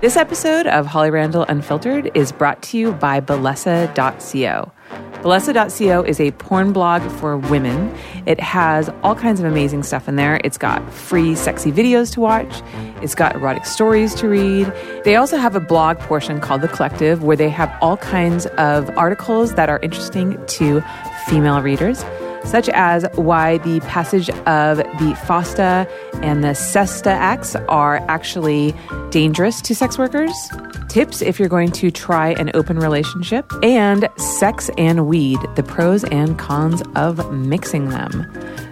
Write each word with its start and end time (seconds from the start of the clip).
This 0.00 0.16
episode 0.16 0.68
of 0.68 0.86
Holly 0.86 1.10
Randall 1.10 1.44
Unfiltered 1.48 2.12
is 2.14 2.30
brought 2.30 2.62
to 2.62 2.78
you 2.78 2.92
by 2.92 3.18
Bellesa.co. 3.18 4.70
Bellesa.co 5.22 6.02
is 6.04 6.20
a 6.20 6.30
porn 6.30 6.72
blog 6.72 7.02
for 7.18 7.36
women. 7.36 7.92
It 8.24 8.38
has 8.38 8.88
all 9.02 9.16
kinds 9.16 9.40
of 9.40 9.46
amazing 9.46 9.82
stuff 9.82 10.06
in 10.08 10.14
there. 10.14 10.40
It's 10.44 10.56
got 10.56 10.88
free, 10.92 11.34
sexy 11.34 11.72
videos 11.72 12.12
to 12.12 12.20
watch, 12.20 12.62
it's 13.02 13.16
got 13.16 13.34
erotic 13.34 13.64
stories 13.64 14.14
to 14.14 14.28
read. 14.28 14.72
They 15.02 15.16
also 15.16 15.36
have 15.36 15.56
a 15.56 15.60
blog 15.60 15.98
portion 15.98 16.38
called 16.38 16.60
The 16.60 16.68
Collective 16.68 17.24
where 17.24 17.36
they 17.36 17.48
have 17.48 17.76
all 17.82 17.96
kinds 17.96 18.46
of 18.56 18.96
articles 18.96 19.54
that 19.54 19.68
are 19.68 19.80
interesting 19.80 20.40
to 20.46 20.80
female 21.26 21.60
readers 21.60 22.04
such 22.48 22.68
as 22.70 23.06
why 23.14 23.58
the 23.58 23.80
passage 23.80 24.30
of 24.30 24.78
the 24.78 25.14
FOSTA 25.26 25.86
and 26.22 26.42
the 26.42 26.54
SESTA 26.54 27.10
acts 27.10 27.54
are 27.68 27.96
actually 28.08 28.74
dangerous 29.10 29.60
to 29.60 29.74
sex 29.74 29.98
workers, 29.98 30.32
tips 30.88 31.20
if 31.20 31.38
you're 31.38 31.48
going 31.48 31.70
to 31.72 31.90
try 31.90 32.30
an 32.32 32.50
open 32.54 32.78
relationship, 32.78 33.52
and 33.62 34.08
sex 34.16 34.70
and 34.78 35.06
weed, 35.06 35.38
the 35.56 35.62
pros 35.62 36.04
and 36.04 36.38
cons 36.38 36.82
of 36.96 37.32
mixing 37.32 37.90
them. 37.90 38.26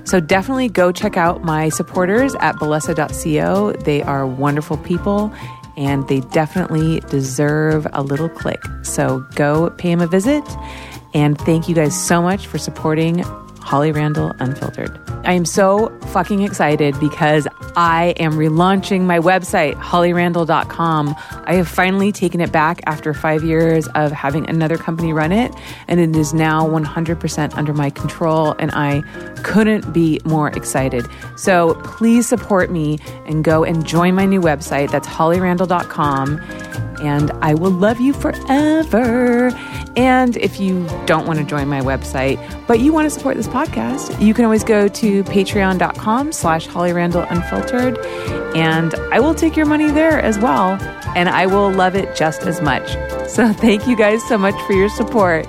So 0.04 0.20
definitely 0.20 0.68
go 0.68 0.90
check 0.90 1.16
out 1.18 1.44
my 1.44 1.68
supporters 1.68 2.34
at 2.36 2.56
Bellesa.co. 2.56 3.72
They 3.72 4.02
are 4.02 4.26
wonderful 4.26 4.78
people 4.78 5.32
and 5.76 6.08
they 6.08 6.20
definitely 6.20 7.00
deserve 7.10 7.86
a 7.92 8.02
little 8.02 8.30
click. 8.30 8.62
So 8.82 9.26
go 9.34 9.68
pay 9.70 9.90
them 9.90 10.00
a 10.00 10.06
visit. 10.06 10.44
And 11.12 11.38
thank 11.38 11.68
you 11.68 11.74
guys 11.74 11.98
so 12.00 12.22
much 12.22 12.46
for 12.46 12.56
supporting 12.56 13.24
Holly 13.66 13.90
Randall 13.90 14.32
Unfiltered. 14.38 14.96
I 15.24 15.32
am 15.32 15.44
so 15.44 15.88
fucking 16.12 16.42
excited 16.42 16.98
because 17.00 17.48
I 17.74 18.14
am 18.16 18.34
relaunching 18.34 19.02
my 19.02 19.18
website, 19.18 19.74
hollyrandall.com. 19.74 21.16
I 21.44 21.54
have 21.54 21.66
finally 21.66 22.12
taken 22.12 22.40
it 22.40 22.52
back 22.52 22.80
after 22.86 23.12
five 23.12 23.42
years 23.42 23.88
of 23.96 24.12
having 24.12 24.48
another 24.48 24.78
company 24.78 25.12
run 25.12 25.32
it, 25.32 25.52
and 25.88 25.98
it 25.98 26.14
is 26.14 26.32
now 26.32 26.64
100% 26.64 27.56
under 27.56 27.74
my 27.74 27.90
control, 27.90 28.54
and 28.60 28.70
I 28.72 29.02
couldn't 29.42 29.92
be 29.92 30.20
more 30.24 30.48
excited. 30.50 31.04
So 31.36 31.74
please 31.82 32.28
support 32.28 32.70
me 32.70 33.00
and 33.26 33.42
go 33.42 33.64
and 33.64 33.84
join 33.84 34.14
my 34.14 34.26
new 34.26 34.40
website. 34.40 34.92
That's 34.92 35.08
hollyrandall.com 35.08 36.40
and 37.00 37.30
I 37.42 37.54
will 37.54 37.70
love 37.70 38.00
you 38.00 38.12
forever. 38.12 39.50
And 39.96 40.36
if 40.36 40.60
you 40.60 40.86
don't 41.06 41.26
want 41.26 41.38
to 41.38 41.44
join 41.44 41.68
my 41.68 41.80
website, 41.80 42.38
but 42.66 42.80
you 42.80 42.92
want 42.92 43.06
to 43.06 43.10
support 43.10 43.36
this 43.36 43.48
podcast, 43.48 43.55
you 44.20 44.34
can 44.34 44.44
always 44.44 44.64
go 44.64 44.86
to 44.86 45.24
patreon.com 45.24 46.32
slash 46.32 46.66
Holly 46.66 46.92
Randall 46.92 47.22
Unfiltered, 47.22 47.98
and 48.54 48.94
I 49.12 49.18
will 49.18 49.34
take 49.34 49.56
your 49.56 49.64
money 49.64 49.90
there 49.90 50.20
as 50.20 50.38
well, 50.38 50.78
and 51.16 51.30
I 51.30 51.46
will 51.46 51.70
love 51.70 51.94
it 51.94 52.14
just 52.14 52.42
as 52.42 52.60
much. 52.60 52.90
So 53.30 53.52
thank 53.54 53.86
you 53.86 53.96
guys 53.96 54.22
so 54.28 54.36
much 54.36 54.54
for 54.66 54.74
your 54.74 54.90
support, 54.90 55.46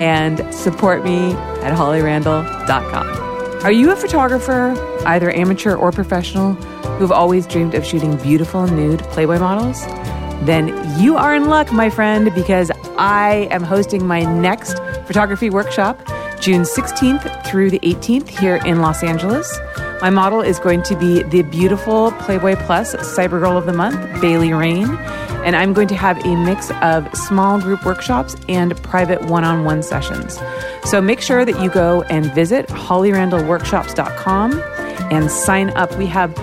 and 0.00 0.54
support 0.54 1.04
me 1.04 1.32
at 1.62 1.76
hollyrandall.com. 1.76 3.64
Are 3.64 3.72
you 3.72 3.90
a 3.92 3.96
photographer, 3.96 4.74
either 5.06 5.30
amateur 5.30 5.74
or 5.74 5.92
professional, 5.92 6.54
who've 6.98 7.12
always 7.12 7.46
dreamed 7.46 7.74
of 7.74 7.84
shooting 7.84 8.16
beautiful 8.16 8.66
nude 8.66 9.00
Playboy 9.00 9.38
models? 9.38 9.84
then 10.42 10.68
you 11.00 11.16
are 11.16 11.34
in 11.34 11.48
luck, 11.48 11.72
my 11.72 11.90
friend, 11.90 12.32
because 12.34 12.70
I 12.98 13.48
am 13.50 13.62
hosting 13.62 14.06
my 14.06 14.20
next 14.20 14.78
photography 15.06 15.50
workshop 15.50 16.00
June 16.40 16.62
16th 16.62 17.46
through 17.46 17.70
the 17.70 17.80
18th 17.80 18.28
here 18.28 18.56
in 18.64 18.80
Los 18.80 19.02
Angeles. 19.02 19.58
My 20.00 20.10
model 20.10 20.40
is 20.40 20.58
going 20.58 20.82
to 20.84 20.96
be 20.96 21.22
the 21.22 21.42
beautiful 21.42 22.12
Playboy 22.12 22.56
Plus 22.56 22.94
Cyber 22.96 23.40
Girl 23.40 23.56
of 23.56 23.66
the 23.66 23.72
Month, 23.72 24.20
Bailey 24.20 24.52
Rayne. 24.52 24.96
And 25.44 25.56
I'm 25.56 25.72
going 25.72 25.88
to 25.88 25.94
have 25.94 26.18
a 26.24 26.36
mix 26.36 26.70
of 26.82 27.08
small 27.16 27.60
group 27.60 27.84
workshops 27.84 28.36
and 28.48 28.76
private 28.82 29.22
one 29.22 29.44
on 29.44 29.64
one 29.64 29.82
sessions. 29.82 30.38
So 30.84 31.00
make 31.00 31.20
sure 31.20 31.44
that 31.44 31.60
you 31.62 31.70
go 31.70 32.02
and 32.02 32.32
visit 32.34 32.66
hollyrandallworkshops.com 32.68 34.62
and 35.10 35.30
sign 35.30 35.70
up. 35.70 35.96
We 35.96 36.06
have 36.06 36.36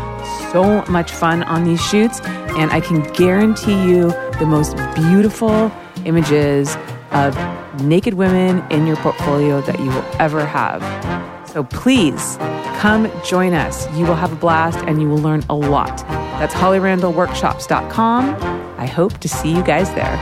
so 0.52 0.84
much 0.90 1.12
fun 1.12 1.44
on 1.44 1.64
these 1.64 1.82
shoots, 1.82 2.22
and 2.22 2.72
I 2.72 2.80
can 2.80 3.03
guarantee 3.14 3.84
you 3.90 4.12
the 4.40 4.46
most 4.46 4.76
beautiful 4.96 5.72
images 6.06 6.76
of 7.12 7.36
naked 7.81 8.13
women 8.16 8.63
in 8.72 8.85
your 8.85 8.95
portfolio 8.97 9.61
that 9.61 9.79
you 9.79 9.88
will 9.88 10.06
ever 10.19 10.45
have. 10.45 10.81
So 11.50 11.63
please 11.63 12.38
come 12.79 13.11
join 13.23 13.53
us. 13.53 13.88
You 13.95 14.06
will 14.06 14.16
have 14.16 14.31
a 14.34 14.35
blast 14.35 14.79
and 14.88 15.01
you 15.01 15.07
will 15.07 15.19
learn 15.19 15.44
a 15.50 15.56
lot. 15.56 15.97
That's 16.39 16.53
hollyrandallworkshops.com. 16.53 18.35
I 18.78 18.85
hope 18.85 19.17
to 19.19 19.29
see 19.29 19.56
you 19.56 19.63
guys 19.63 19.94
there. 19.94 20.19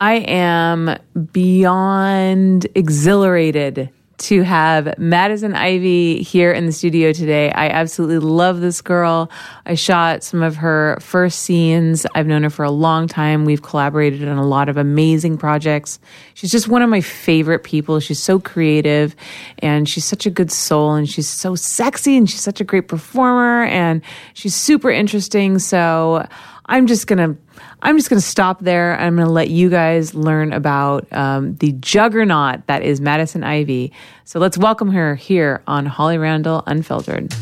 I 0.00 0.24
am 0.26 0.96
beyond 1.32 2.66
exhilarated 2.74 3.90
to 4.20 4.42
have 4.42 4.98
Madison 4.98 5.54
Ivy 5.54 6.22
here 6.22 6.52
in 6.52 6.66
the 6.66 6.72
studio 6.72 7.12
today. 7.12 7.50
I 7.52 7.68
absolutely 7.68 8.18
love 8.18 8.60
this 8.60 8.82
girl. 8.82 9.30
I 9.64 9.74
shot 9.74 10.22
some 10.22 10.42
of 10.42 10.56
her 10.56 10.98
first 11.00 11.40
scenes. 11.40 12.06
I've 12.14 12.26
known 12.26 12.42
her 12.42 12.50
for 12.50 12.64
a 12.64 12.70
long 12.70 13.08
time. 13.08 13.46
We've 13.46 13.62
collaborated 13.62 14.28
on 14.28 14.36
a 14.36 14.46
lot 14.46 14.68
of 14.68 14.76
amazing 14.76 15.38
projects. 15.38 15.98
She's 16.34 16.50
just 16.50 16.68
one 16.68 16.82
of 16.82 16.90
my 16.90 17.00
favorite 17.00 17.64
people. 17.64 17.98
She's 17.98 18.22
so 18.22 18.38
creative 18.38 19.16
and 19.60 19.88
she's 19.88 20.04
such 20.04 20.26
a 20.26 20.30
good 20.30 20.52
soul 20.52 20.92
and 20.94 21.08
she's 21.08 21.28
so 21.28 21.54
sexy 21.54 22.16
and 22.16 22.28
she's 22.28 22.42
such 22.42 22.60
a 22.60 22.64
great 22.64 22.88
performer 22.88 23.64
and 23.64 24.02
she's 24.34 24.54
super 24.54 24.90
interesting. 24.90 25.58
So 25.58 26.26
I'm 26.66 26.86
just 26.86 27.06
going 27.06 27.18
to 27.18 27.40
I'm 27.82 27.96
just 27.96 28.10
going 28.10 28.20
to 28.20 28.26
stop 28.26 28.60
there. 28.60 28.98
I'm 28.98 29.16
going 29.16 29.26
to 29.26 29.32
let 29.32 29.48
you 29.48 29.70
guys 29.70 30.14
learn 30.14 30.52
about 30.52 31.10
um, 31.12 31.54
the 31.56 31.72
juggernaut 31.72 32.66
that 32.66 32.82
is 32.82 33.00
Madison 33.00 33.42
Ivy. 33.42 33.92
So 34.24 34.38
let's 34.38 34.58
welcome 34.58 34.90
her 34.92 35.14
here 35.14 35.62
on 35.66 35.86
Holly 35.86 36.18
Randall 36.18 36.62
Unfiltered. 36.66 37.32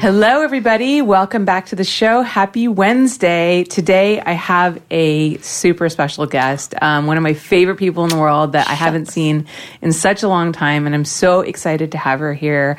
Hello, 0.00 0.40
everybody. 0.40 1.02
Welcome 1.02 1.44
back 1.44 1.66
to 1.66 1.76
the 1.76 1.84
show. 1.84 2.22
Happy 2.22 2.68
Wednesday. 2.68 3.64
Today, 3.64 4.18
I 4.18 4.32
have 4.32 4.80
a 4.90 5.36
super 5.40 5.90
special 5.90 6.24
guest, 6.24 6.74
um, 6.80 7.06
one 7.06 7.18
of 7.18 7.22
my 7.22 7.34
favorite 7.34 7.76
people 7.76 8.04
in 8.04 8.08
the 8.08 8.16
world 8.16 8.52
that 8.52 8.66
I 8.66 8.72
haven't 8.72 9.10
seen 9.10 9.44
in 9.82 9.92
such 9.92 10.22
a 10.22 10.28
long 10.28 10.52
time. 10.52 10.86
And 10.86 10.94
I'm 10.94 11.04
so 11.04 11.42
excited 11.42 11.92
to 11.92 11.98
have 11.98 12.20
her 12.20 12.32
here, 12.32 12.78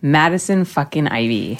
Madison 0.00 0.64
fucking 0.64 1.08
Ivy. 1.08 1.58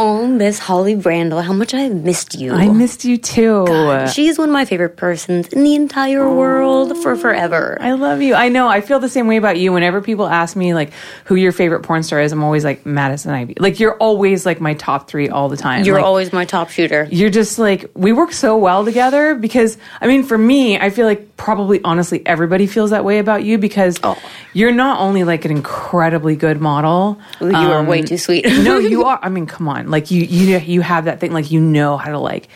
Oh, 0.00 0.28
Miss 0.28 0.60
Holly 0.60 0.94
Randall, 0.94 1.42
how 1.42 1.52
much 1.52 1.74
I 1.74 1.88
missed 1.88 2.36
you. 2.36 2.52
I 2.52 2.68
missed 2.68 3.04
you 3.04 3.18
too. 3.18 3.66
God, 3.66 4.06
she's 4.06 4.38
one 4.38 4.48
of 4.48 4.52
my 4.52 4.64
favorite 4.64 4.96
persons 4.96 5.48
in 5.48 5.64
the 5.64 5.74
entire 5.74 6.22
oh, 6.22 6.36
world 6.36 6.96
for 7.02 7.16
forever. 7.16 7.76
I 7.80 7.92
love 7.94 8.22
you. 8.22 8.36
I 8.36 8.48
know. 8.48 8.68
I 8.68 8.80
feel 8.80 9.00
the 9.00 9.08
same 9.08 9.26
way 9.26 9.38
about 9.38 9.58
you. 9.58 9.72
Whenever 9.72 10.00
people 10.00 10.28
ask 10.28 10.54
me 10.54 10.72
like 10.72 10.92
who 11.24 11.34
your 11.34 11.50
favorite 11.50 11.82
porn 11.82 12.04
star 12.04 12.20
is, 12.20 12.30
I'm 12.30 12.44
always 12.44 12.62
like 12.62 12.86
Madison 12.86 13.32
Ivy. 13.32 13.54
Like 13.58 13.80
you're 13.80 13.96
always 13.96 14.46
like 14.46 14.60
my 14.60 14.74
top 14.74 15.08
three 15.08 15.30
all 15.30 15.48
the 15.48 15.56
time. 15.56 15.84
You're 15.84 15.96
like, 15.96 16.04
always 16.04 16.32
my 16.32 16.44
top 16.44 16.70
shooter. 16.70 17.08
You're 17.10 17.30
just 17.30 17.58
like 17.58 17.90
we 17.94 18.12
work 18.12 18.30
so 18.30 18.56
well 18.56 18.84
together 18.84 19.34
because 19.34 19.78
I 20.00 20.06
mean 20.06 20.22
for 20.22 20.38
me, 20.38 20.78
I 20.78 20.90
feel 20.90 21.06
like 21.06 21.27
probably 21.38 21.80
honestly 21.84 22.20
everybody 22.26 22.66
feels 22.66 22.90
that 22.90 23.04
way 23.04 23.18
about 23.18 23.44
you 23.44 23.56
because 23.56 23.98
oh. 24.02 24.20
you're 24.52 24.72
not 24.72 25.00
only 25.00 25.24
like 25.24 25.46
an 25.46 25.50
incredibly 25.50 26.36
good 26.36 26.60
model. 26.60 27.18
you 27.40 27.54
um, 27.54 27.66
are 27.70 27.82
way 27.82 28.02
too 28.02 28.18
sweet. 28.18 28.44
no, 28.46 28.78
you 28.78 29.04
are. 29.04 29.18
I 29.22 29.30
mean, 29.30 29.46
come 29.46 29.68
on. 29.68 29.90
Like 29.90 30.10
you 30.10 30.22
you 30.22 30.58
you 30.58 30.80
have 30.82 31.06
that 31.06 31.20
thing 31.20 31.32
like 31.32 31.50
you 31.50 31.60
know 31.60 31.96
how 31.96 32.10
to 32.10 32.18
like 32.18 32.48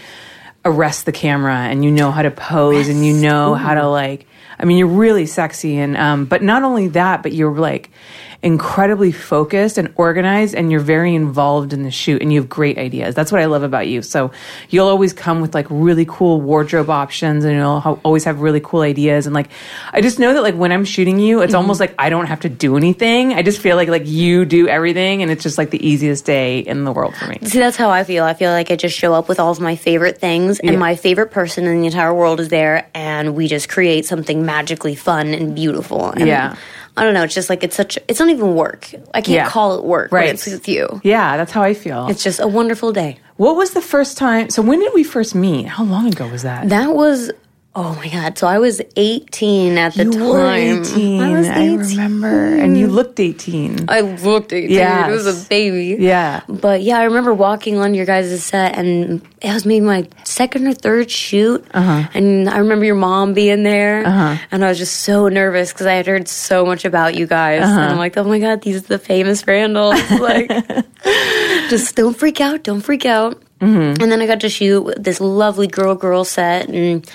arrest 0.64 1.06
the 1.06 1.12
camera 1.12 1.54
and 1.54 1.82
you 1.84 1.90
know 1.90 2.10
how 2.10 2.22
to 2.22 2.30
pose 2.30 2.88
and 2.88 3.06
you 3.06 3.14
know 3.14 3.52
Ooh. 3.52 3.54
how 3.54 3.74
to 3.74 3.88
like 3.88 4.26
I 4.58 4.64
mean 4.64 4.78
you're 4.78 4.86
really 4.86 5.26
sexy 5.26 5.76
and 5.78 5.96
um 5.96 6.24
but 6.24 6.42
not 6.42 6.62
only 6.62 6.88
that 6.88 7.22
but 7.22 7.32
you're 7.32 7.56
like 7.56 7.90
incredibly 8.42 9.12
focused 9.12 9.78
and 9.78 9.92
organized 9.96 10.54
and 10.54 10.70
you're 10.70 10.80
very 10.80 11.14
involved 11.14 11.72
in 11.72 11.84
the 11.84 11.90
shoot 11.90 12.20
and 12.20 12.32
you 12.32 12.40
have 12.40 12.48
great 12.48 12.76
ideas. 12.76 13.14
That's 13.14 13.30
what 13.30 13.40
I 13.40 13.44
love 13.44 13.62
about 13.62 13.86
you. 13.86 14.02
So 14.02 14.32
you'll 14.68 14.88
always 14.88 15.12
come 15.12 15.40
with 15.40 15.54
like 15.54 15.66
really 15.70 16.04
cool 16.08 16.40
wardrobe 16.40 16.90
options 16.90 17.44
and 17.44 17.54
you'll 17.54 17.78
ha- 17.78 17.98
always 18.02 18.24
have 18.24 18.40
really 18.40 18.60
cool 18.60 18.80
ideas. 18.80 19.26
And 19.26 19.34
like, 19.34 19.48
I 19.92 20.00
just 20.00 20.18
know 20.18 20.34
that 20.34 20.42
like 20.42 20.56
when 20.56 20.72
I'm 20.72 20.84
shooting 20.84 21.20
you, 21.20 21.40
it's 21.40 21.50
mm-hmm. 21.50 21.58
almost 21.58 21.78
like 21.78 21.94
I 21.98 22.10
don't 22.10 22.26
have 22.26 22.40
to 22.40 22.48
do 22.48 22.76
anything. 22.76 23.32
I 23.32 23.42
just 23.42 23.60
feel 23.60 23.76
like 23.76 23.88
like 23.88 24.06
you 24.06 24.44
do 24.44 24.66
everything 24.66 25.22
and 25.22 25.30
it's 25.30 25.44
just 25.44 25.56
like 25.56 25.70
the 25.70 25.86
easiest 25.86 26.24
day 26.24 26.58
in 26.58 26.84
the 26.84 26.92
world 26.92 27.14
for 27.14 27.28
me. 27.28 27.38
See, 27.42 27.60
that's 27.60 27.76
how 27.76 27.90
I 27.90 28.02
feel. 28.02 28.24
I 28.24 28.34
feel 28.34 28.50
like 28.50 28.72
I 28.72 28.76
just 28.76 28.98
show 28.98 29.14
up 29.14 29.28
with 29.28 29.38
all 29.38 29.52
of 29.52 29.60
my 29.60 29.76
favorite 29.76 30.18
things 30.18 30.58
and 30.58 30.72
yeah. 30.72 30.78
my 30.78 30.96
favorite 30.96 31.30
person 31.30 31.64
in 31.64 31.80
the 31.80 31.86
entire 31.86 32.12
world 32.12 32.40
is 32.40 32.48
there 32.48 32.88
and 32.92 33.36
we 33.36 33.46
just 33.46 33.68
create 33.68 34.04
something 34.04 34.44
magically 34.44 34.96
fun 34.96 35.28
and 35.28 35.54
beautiful. 35.54 36.10
And 36.10 36.26
yeah. 36.26 36.56
I 36.96 37.04
don't 37.04 37.14
know. 37.14 37.22
It's 37.22 37.34
just 37.34 37.48
like 37.48 37.64
it's 37.64 37.76
such. 37.76 37.98
It's 38.06 38.20
not 38.20 38.28
even 38.28 38.54
work. 38.54 38.92
I 39.14 39.22
can't 39.22 39.28
yeah. 39.28 39.48
call 39.48 39.78
it 39.78 39.84
work. 39.84 40.12
Right. 40.12 40.28
it's 40.28 40.46
with 40.46 40.68
you. 40.68 41.00
Yeah, 41.02 41.36
that's 41.36 41.52
how 41.52 41.62
I 41.62 41.74
feel. 41.74 42.06
It's 42.08 42.22
just 42.22 42.38
a 42.40 42.46
wonderful 42.46 42.92
day. 42.92 43.18
What 43.36 43.56
was 43.56 43.72
the 43.72 43.80
first 43.80 44.18
time? 44.18 44.50
So 44.50 44.60
when 44.62 44.78
did 44.80 44.92
we 44.94 45.02
first 45.02 45.34
meet? 45.34 45.66
How 45.66 45.84
long 45.84 46.12
ago 46.12 46.28
was 46.28 46.42
that? 46.42 46.68
That 46.68 46.94
was 46.94 47.30
oh 47.74 47.94
my 47.96 48.08
god. 48.08 48.36
So 48.36 48.46
I 48.46 48.58
was 48.58 48.80
18 48.96 49.78
at 49.78 49.94
the 49.94 50.04
you 50.04 50.12
time. 50.12 50.28
were 50.28 50.50
18. 50.50 51.20
I 51.20 51.38
was 51.38 51.48
18. 51.48 51.78
remember. 51.78 52.56
And 52.56 52.76
you 52.76 52.86
looked 52.86 53.18
18. 53.18 53.86
I 53.88 54.00
looked 54.00 54.52
18. 54.52 54.70
Yes. 54.70 55.08
It 55.08 55.12
was 55.12 55.46
a 55.46 55.48
baby. 55.48 55.96
yeah. 56.02 56.42
But 56.48 56.82
yeah, 56.82 56.98
I 56.98 57.04
remember 57.04 57.32
walking 57.32 57.78
on 57.78 57.94
your 57.94 58.04
guys' 58.04 58.44
set, 58.44 58.76
and 58.76 59.26
it 59.40 59.52
was 59.52 59.64
maybe 59.64 59.84
my 59.84 60.08
second 60.24 60.66
or 60.66 60.74
third 60.74 61.10
shoot. 61.10 61.66
Uh-huh. 61.72 62.08
And 62.14 62.48
I 62.48 62.58
remember 62.58 62.84
your 62.84 62.94
mom 62.94 63.32
being 63.32 63.62
there, 63.62 64.04
and 64.04 64.64
I 64.64 64.68
was 64.68 64.78
just 64.78 65.02
so 65.02 65.28
nervous 65.28 65.72
because 65.72 65.86
I 65.86 65.94
had 65.94 66.06
heard 66.06 66.28
so 66.28 66.66
much 66.66 66.84
about 66.84 67.14
you 67.14 67.26
guys. 67.26 67.62
Uh-huh. 67.62 67.80
And 67.80 67.90
I'm 67.92 67.98
like, 67.98 68.16
oh 68.16 68.24
my 68.24 68.38
god, 68.38 68.62
these 68.62 68.76
are 68.84 68.88
the 68.88 68.98
famous 68.98 69.46
Randalls. 69.46 70.10
like, 70.20 70.48
just 71.70 71.96
don't 71.96 72.14
freak 72.14 72.40
out, 72.40 72.64
don't 72.64 72.80
freak 72.82 73.06
out. 73.06 73.40
Mm-hmm. 73.60 74.02
And 74.02 74.10
then 74.12 74.20
I 74.20 74.26
got 74.26 74.40
to 74.40 74.48
shoot 74.48 74.92
this 74.98 75.20
lovely 75.20 75.68
girl 75.68 75.94
girl 75.94 76.24
set, 76.24 76.68
and 76.68 77.08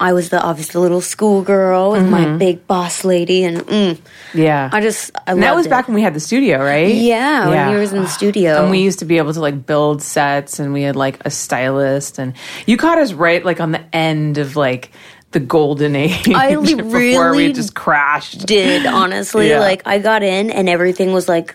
I 0.00 0.14
was 0.14 0.30
the 0.30 0.40
obviously 0.42 0.72
the 0.72 0.80
little 0.80 1.02
school 1.02 1.42
girl 1.42 1.90
with 1.92 2.08
my 2.08 2.36
big 2.38 2.66
boss 2.66 3.04
lady, 3.04 3.44
and 3.44 3.58
mm, 3.58 3.98
Yeah. 4.34 4.70
I 4.72 4.80
just 4.80 5.10
I 5.26 5.34
that 5.34 5.54
was 5.54 5.66
it. 5.66 5.68
back 5.68 5.86
when 5.88 5.94
we 5.94 6.00
had 6.02 6.14
the 6.14 6.20
studio, 6.20 6.58
right? 6.58 6.92
Yeah, 6.94 7.48
when 7.48 7.74
we 7.74 7.80
was 7.80 7.92
in 7.92 8.00
the 8.02 8.08
studio. 8.08 8.62
And 8.62 8.70
we 8.70 8.78
used 8.80 9.00
to 9.00 9.04
be 9.04 9.18
able 9.18 9.34
to 9.34 9.40
like 9.40 9.66
build 9.66 10.02
sets 10.02 10.58
and 10.58 10.72
we 10.72 10.82
had 10.82 10.96
like 10.96 11.20
a 11.26 11.30
stylist 11.30 12.18
and 12.18 12.32
you 12.66 12.76
caught 12.78 12.96
us 12.98 13.12
right 13.12 13.44
like 13.44 13.60
on 13.60 13.72
the 13.72 13.82
end 13.94 14.38
of 14.38 14.56
like 14.56 14.90
the 15.32 15.40
golden 15.40 15.94
age 16.04 16.28
I 16.30 16.56
before 16.56 16.82
we 16.90 17.16
really 17.16 17.52
just 17.52 17.74
crashed. 17.74 18.46
did 18.46 18.86
honestly 18.86 19.50
Yeah. 19.50 19.60
like 19.60 19.82
i 19.86 19.98
got 19.98 20.22
in 20.24 20.50
and 20.50 20.68
everything 20.68 21.12
was 21.12 21.28
like 21.28 21.54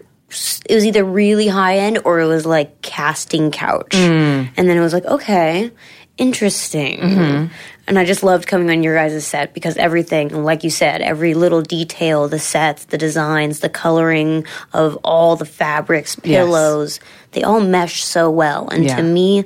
it 0.69 0.73
was 0.75 0.85
either 0.85 1.03
really 1.03 1.47
high 1.47 1.79
end 1.79 1.99
or 2.05 2.19
it 2.21 2.25
was 2.27 2.45
like 2.45 2.81
casting 2.81 3.51
couch 3.51 3.91
Mm. 3.91 4.49
and 4.55 4.69
then 4.69 4.77
it 4.77 4.81
was 4.81 4.93
like 4.93 5.05
okay 5.05 5.71
interesting 6.17 6.99
Mm-hmm. 6.99 7.53
And 7.87 7.97
i 7.99 8.05
just 8.05 8.23
loved 8.23 8.47
coming 8.47 8.69
on 8.69 8.83
your 8.83 8.95
guys' 8.95 9.25
set 9.25 9.53
because 9.53 9.77
everything 9.77 10.29
like 10.43 10.63
you 10.63 10.69
said 10.69 11.01
every 11.01 11.33
little 11.33 11.61
detail 11.61 12.27
the 12.27 12.39
sets 12.39 12.85
the 12.85 12.97
designs 12.97 13.59
the 13.59 13.69
coloring 13.69 14.45
of 14.73 14.97
all 15.03 15.35
the 15.35 15.45
fabrics 15.45 16.15
pillows 16.15 16.99
they 17.31 17.43
all 17.43 17.59
mesh 17.61 18.03
so 18.03 18.29
well 18.29 18.67
and 18.69 18.83
Yeah. 18.85 18.95
to 18.97 19.03
me 19.03 19.45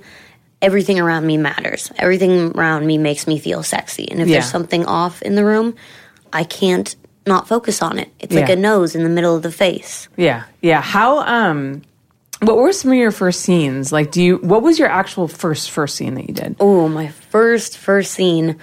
everything 0.61 0.99
around 0.99 1.25
me 1.25 1.37
matters 1.37 1.91
everything 1.97 2.51
around 2.55 2.85
me 2.85 2.97
makes 2.97 3.27
me 3.27 3.39
feel 3.39 3.63
sexy 3.63 4.09
and 4.11 4.21
if 4.21 4.27
Yeah. 4.27 4.35
there's 4.39 4.51
something 4.51 4.85
off 4.85 5.21
in 5.21 5.35
the 5.35 5.45
room 5.45 5.75
I 6.31 6.43
can't 6.43 6.95
not 7.25 7.47
focus 7.47 7.81
on 7.81 7.99
it. 7.99 8.09
It's 8.19 8.33
like 8.33 8.49
a 8.49 8.55
nose 8.55 8.95
in 8.95 9.03
the 9.03 9.09
middle 9.09 9.35
of 9.35 9.43
the 9.43 9.51
face. 9.51 10.07
Yeah. 10.15 10.43
Yeah. 10.61 10.81
How 10.81 11.19
um 11.19 11.81
what 12.41 12.57
were 12.57 12.71
some 12.73 12.91
of 12.91 12.97
your 12.97 13.11
first 13.11 13.41
scenes? 13.41 13.91
Like 13.91 14.11
do 14.11 14.21
you 14.23 14.37
what 14.37 14.61
was 14.61 14.79
your 14.79 14.87
actual 14.89 15.27
first 15.27 15.71
first 15.71 15.95
scene 15.95 16.15
that 16.15 16.27
you 16.27 16.33
did? 16.33 16.55
Oh, 16.59 16.87
my 16.87 17.07
first 17.09 17.77
first 17.77 18.11
scene. 18.13 18.57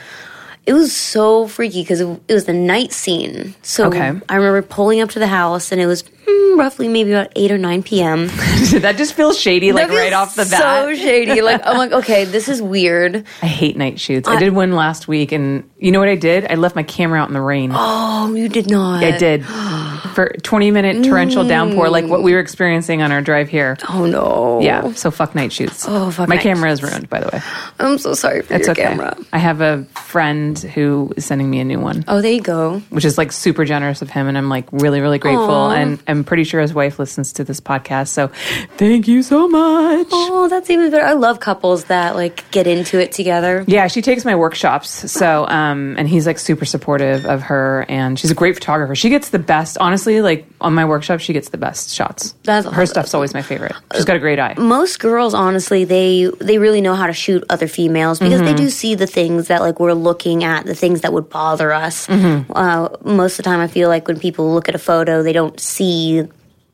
It 0.64 0.73
was 0.73 0.94
so 0.94 1.46
freaky 1.46 1.82
because 1.82 2.00
it, 2.00 2.20
it 2.26 2.34
was 2.34 2.46
the 2.46 2.52
night 2.52 2.93
scene. 2.93 3.55
So 3.62 3.87
Okay. 3.87 4.20
I 4.28 4.34
remember 4.34 4.62
pulling 4.62 5.00
up 5.00 5.11
to 5.11 5.19
the 5.20 5.28
house 5.28 5.70
and 5.70 5.81
it 5.81 5.87
was 5.87 6.02
Hmm, 6.28 6.58
roughly 6.58 6.88
maybe 6.88 7.12
about 7.12 7.32
eight 7.37 7.50
or 7.50 7.58
nine 7.58 7.82
p.m. 7.82 8.28
That 8.76 8.96
just 8.96 9.14
feels 9.14 9.38
shady 9.38 9.73
like 9.73 9.87
feels 9.87 9.99
right 9.99 10.12
off 10.12 10.34
the 10.34 10.44
bat? 10.44 10.61
so 10.61 10.94
shady. 10.94 11.40
Like 11.40 11.61
I'm 11.64 11.76
like, 11.76 11.93
okay, 12.02 12.25
this 12.25 12.49
is 12.49 12.61
weird. 12.61 13.25
I 13.43 13.46
hate 13.46 13.76
night 13.76 14.00
shoots. 14.00 14.28
I 14.28 14.38
did 14.38 14.52
one 14.52 14.73
last 14.73 15.06
week 15.06 15.31
and 15.32 15.69
you 15.78 15.93
know 15.93 16.00
what 16.00 16.08
I 16.08 16.17
did? 16.17 16.46
I 16.50 16.55
left 16.55 16.75
my 16.75 16.82
camera 16.82 17.20
out 17.20 17.28
in 17.28 17.34
the 17.34 17.40
rain. 17.40 17.70
Oh, 17.73 18.34
you 18.34 18.49
did 18.49 18.69
not. 18.69 19.05
I 19.05 19.17
did. 19.17 19.44
For 20.14 20.28
20 20.43 20.70
minute 20.70 21.05
torrential 21.05 21.44
mm. 21.44 21.49
downpour 21.49 21.90
like 21.90 22.06
what 22.06 22.23
we 22.23 22.32
were 22.32 22.40
experiencing 22.40 23.02
on 23.02 23.12
our 23.12 23.20
drive 23.20 23.49
here. 23.49 23.76
Oh 23.88 24.06
no. 24.06 24.61
Yeah, 24.61 24.93
so 24.93 25.11
fuck 25.11 25.34
night 25.34 25.52
shoots. 25.52 25.84
Oh, 25.87 26.11
fuck 26.11 26.28
My 26.28 26.38
camera 26.38 26.70
is 26.73 26.82
ruined, 26.82 27.08
by 27.08 27.20
the 27.20 27.28
way. 27.32 27.40
I'm 27.78 27.99
so 27.99 28.14
sorry 28.14 28.43
for 28.43 28.55
It's 28.55 28.67
your 28.67 28.73
okay. 28.73 28.84
camera. 28.84 29.17
I 29.32 29.38
have 29.38 29.61
a 29.61 29.84
friend 29.94 30.58
who 30.58 31.12
is 31.17 31.25
sending 31.26 31.50
me 31.50 31.61
a 31.61 31.64
new 31.64 31.78
one, 31.78 32.05
Oh, 32.08 32.20
there 32.23 32.32
you 32.32 32.40
go. 32.40 32.81
which 32.90 33.05
is 33.05 33.19
like 33.19 33.31
super 33.32 33.64
generous 33.64 34.02
of 34.02 34.11
him, 34.11 34.26
and 34.26 34.37
I'm 34.38 34.49
like 34.49 34.67
really, 34.73 35.00
really 35.00 35.19
grateful. 35.19 35.44
Aw. 35.50 35.75
And 35.75 36.02
I'm 36.08 36.15
pretty 36.24 36.44
sure 36.44 36.60
his 36.60 36.72
wife 36.74 36.98
listens 36.98 37.32
to 37.34 37.44
this 37.44 37.60
podcast, 37.60 38.08
so 38.08 38.28
thank 38.76 39.08
you 39.08 39.22
so 39.22 39.48
much. 39.48 40.06
Oh, 40.10 40.48
that's 40.48 40.70
even 40.70 40.90
better. 40.90 41.04
I 41.04 41.12
love 41.14 41.40
couples 41.40 41.84
that 41.84 42.14
like 42.16 42.48
get 42.50 42.66
into 42.66 43.00
it 43.00 43.12
together. 43.12 43.64
Yeah, 43.66 43.86
she 43.88 44.02
takes 44.02 44.24
my 44.24 44.34
workshops. 44.36 45.10
So, 45.10 45.46
um, 45.48 45.94
and 45.98 46.08
he's 46.08 46.26
like 46.26 46.38
super 46.38 46.64
supportive 46.64 47.24
of 47.26 47.42
her, 47.42 47.84
and 47.88 48.18
she's 48.18 48.30
a 48.30 48.34
great 48.34 48.54
photographer. 48.54 48.94
She 48.94 49.08
gets 49.08 49.30
the 49.30 49.38
best, 49.38 49.78
honestly. 49.78 50.20
Like 50.20 50.46
on 50.60 50.74
my 50.74 50.84
workshop, 50.84 51.20
she 51.20 51.32
gets 51.32 51.50
the 51.50 51.58
best 51.58 51.90
shots. 51.94 52.34
That's 52.44 52.66
her 52.66 52.86
stuff's 52.86 53.14
always 53.14 53.34
my 53.34 53.42
favorite. 53.42 53.72
She's 53.94 54.04
got 54.04 54.16
a 54.16 54.20
great 54.20 54.38
eye. 54.38 54.54
most 54.58 54.98
girls 55.00 55.34
honestly 55.34 55.84
they 55.84 56.30
they 56.40 56.58
really 56.58 56.80
know 56.80 56.94
how 56.94 57.06
to 57.06 57.12
shoot 57.12 57.42
other 57.50 57.68
females 57.68 58.18
because 58.18 58.40
they 58.40 58.54
do 58.54 58.68
see 58.70 58.94
the 58.94 59.06
things 59.06 59.48
that 59.48 59.60
like 59.60 59.78
we're 59.80 59.92
looking 59.92 60.44
at 60.44 60.64
the 60.66 60.74
things 60.74 61.00
that 61.02 61.12
would 61.12 61.28
bother 61.28 61.72
us 61.72 62.08
uh, 62.08 62.88
most 63.04 63.32
of 63.32 63.36
the 63.38 63.42
time 63.42 63.60
i 63.60 63.66
feel 63.66 63.88
like 63.88 64.06
when 64.08 64.18
people 64.18 64.52
look 64.54 64.68
at 64.68 64.74
a 64.74 64.78
photo 64.78 65.22
they 65.22 65.32
don't 65.32 65.58
see 65.60 66.05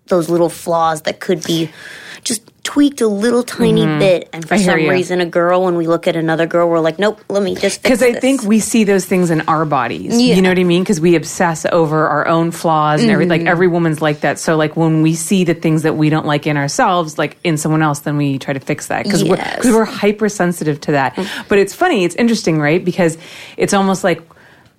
those 0.06 0.28
little 0.28 0.48
flaws 0.48 1.02
that 1.02 1.20
could 1.20 1.44
be 1.44 1.70
just 2.24 2.42
tweaked 2.64 3.00
a 3.00 3.08
little 3.08 3.42
tiny 3.42 3.82
mm-hmm. 3.82 3.98
bit 3.98 4.28
and 4.32 4.46
for 4.46 4.56
some 4.56 4.78
you. 4.78 4.88
reason 4.88 5.20
a 5.20 5.26
girl 5.26 5.64
when 5.64 5.74
we 5.74 5.88
look 5.88 6.06
at 6.06 6.14
another 6.14 6.46
girl 6.46 6.68
we're 6.68 6.78
like 6.78 6.96
nope 6.98 7.20
let 7.28 7.42
me 7.42 7.54
just 7.56 7.82
Because 7.82 8.00
because 8.00 8.16
I 8.16 8.20
think 8.20 8.44
we 8.44 8.60
see 8.60 8.84
those 8.84 9.04
things 9.04 9.30
in 9.30 9.40
our 9.42 9.64
bodies. 9.64 10.20
Yeah. 10.20 10.36
You 10.36 10.42
know 10.42 10.50
what 10.50 10.58
I 10.58 10.64
mean? 10.64 10.82
Because 10.82 11.00
we 11.00 11.16
obsess 11.16 11.66
over 11.72 12.06
our 12.06 12.28
own 12.28 12.52
flaws 12.52 13.02
and 13.02 13.10
every 13.10 13.26
like 13.26 13.40
mm-hmm. 13.40 13.48
every 13.48 13.66
woman's 13.66 14.00
like 14.00 14.20
that. 14.20 14.38
So 14.38 14.56
like 14.56 14.76
when 14.76 15.02
we 15.02 15.14
see 15.14 15.42
the 15.44 15.54
things 15.54 15.82
that 15.82 15.96
we 15.96 16.08
don't 16.10 16.26
like 16.26 16.46
in 16.46 16.56
ourselves, 16.56 17.18
like 17.18 17.36
in 17.42 17.56
someone 17.56 17.82
else, 17.82 18.00
then 18.00 18.16
we 18.16 18.38
try 18.38 18.54
to 18.54 18.60
fix 18.60 18.86
that 18.88 19.04
because 19.04 19.24
we're 19.24 19.36
because 19.36 19.72
we're 19.72 19.84
hypersensitive 19.84 20.80
to 20.82 20.92
that. 20.92 21.16
Mm. 21.16 21.48
But 21.48 21.58
it's 21.58 21.74
funny, 21.74 22.04
it's 22.04 22.14
interesting, 22.14 22.60
right? 22.60 22.84
Because 22.84 23.18
it's 23.56 23.74
almost 23.74 24.04
like. 24.04 24.22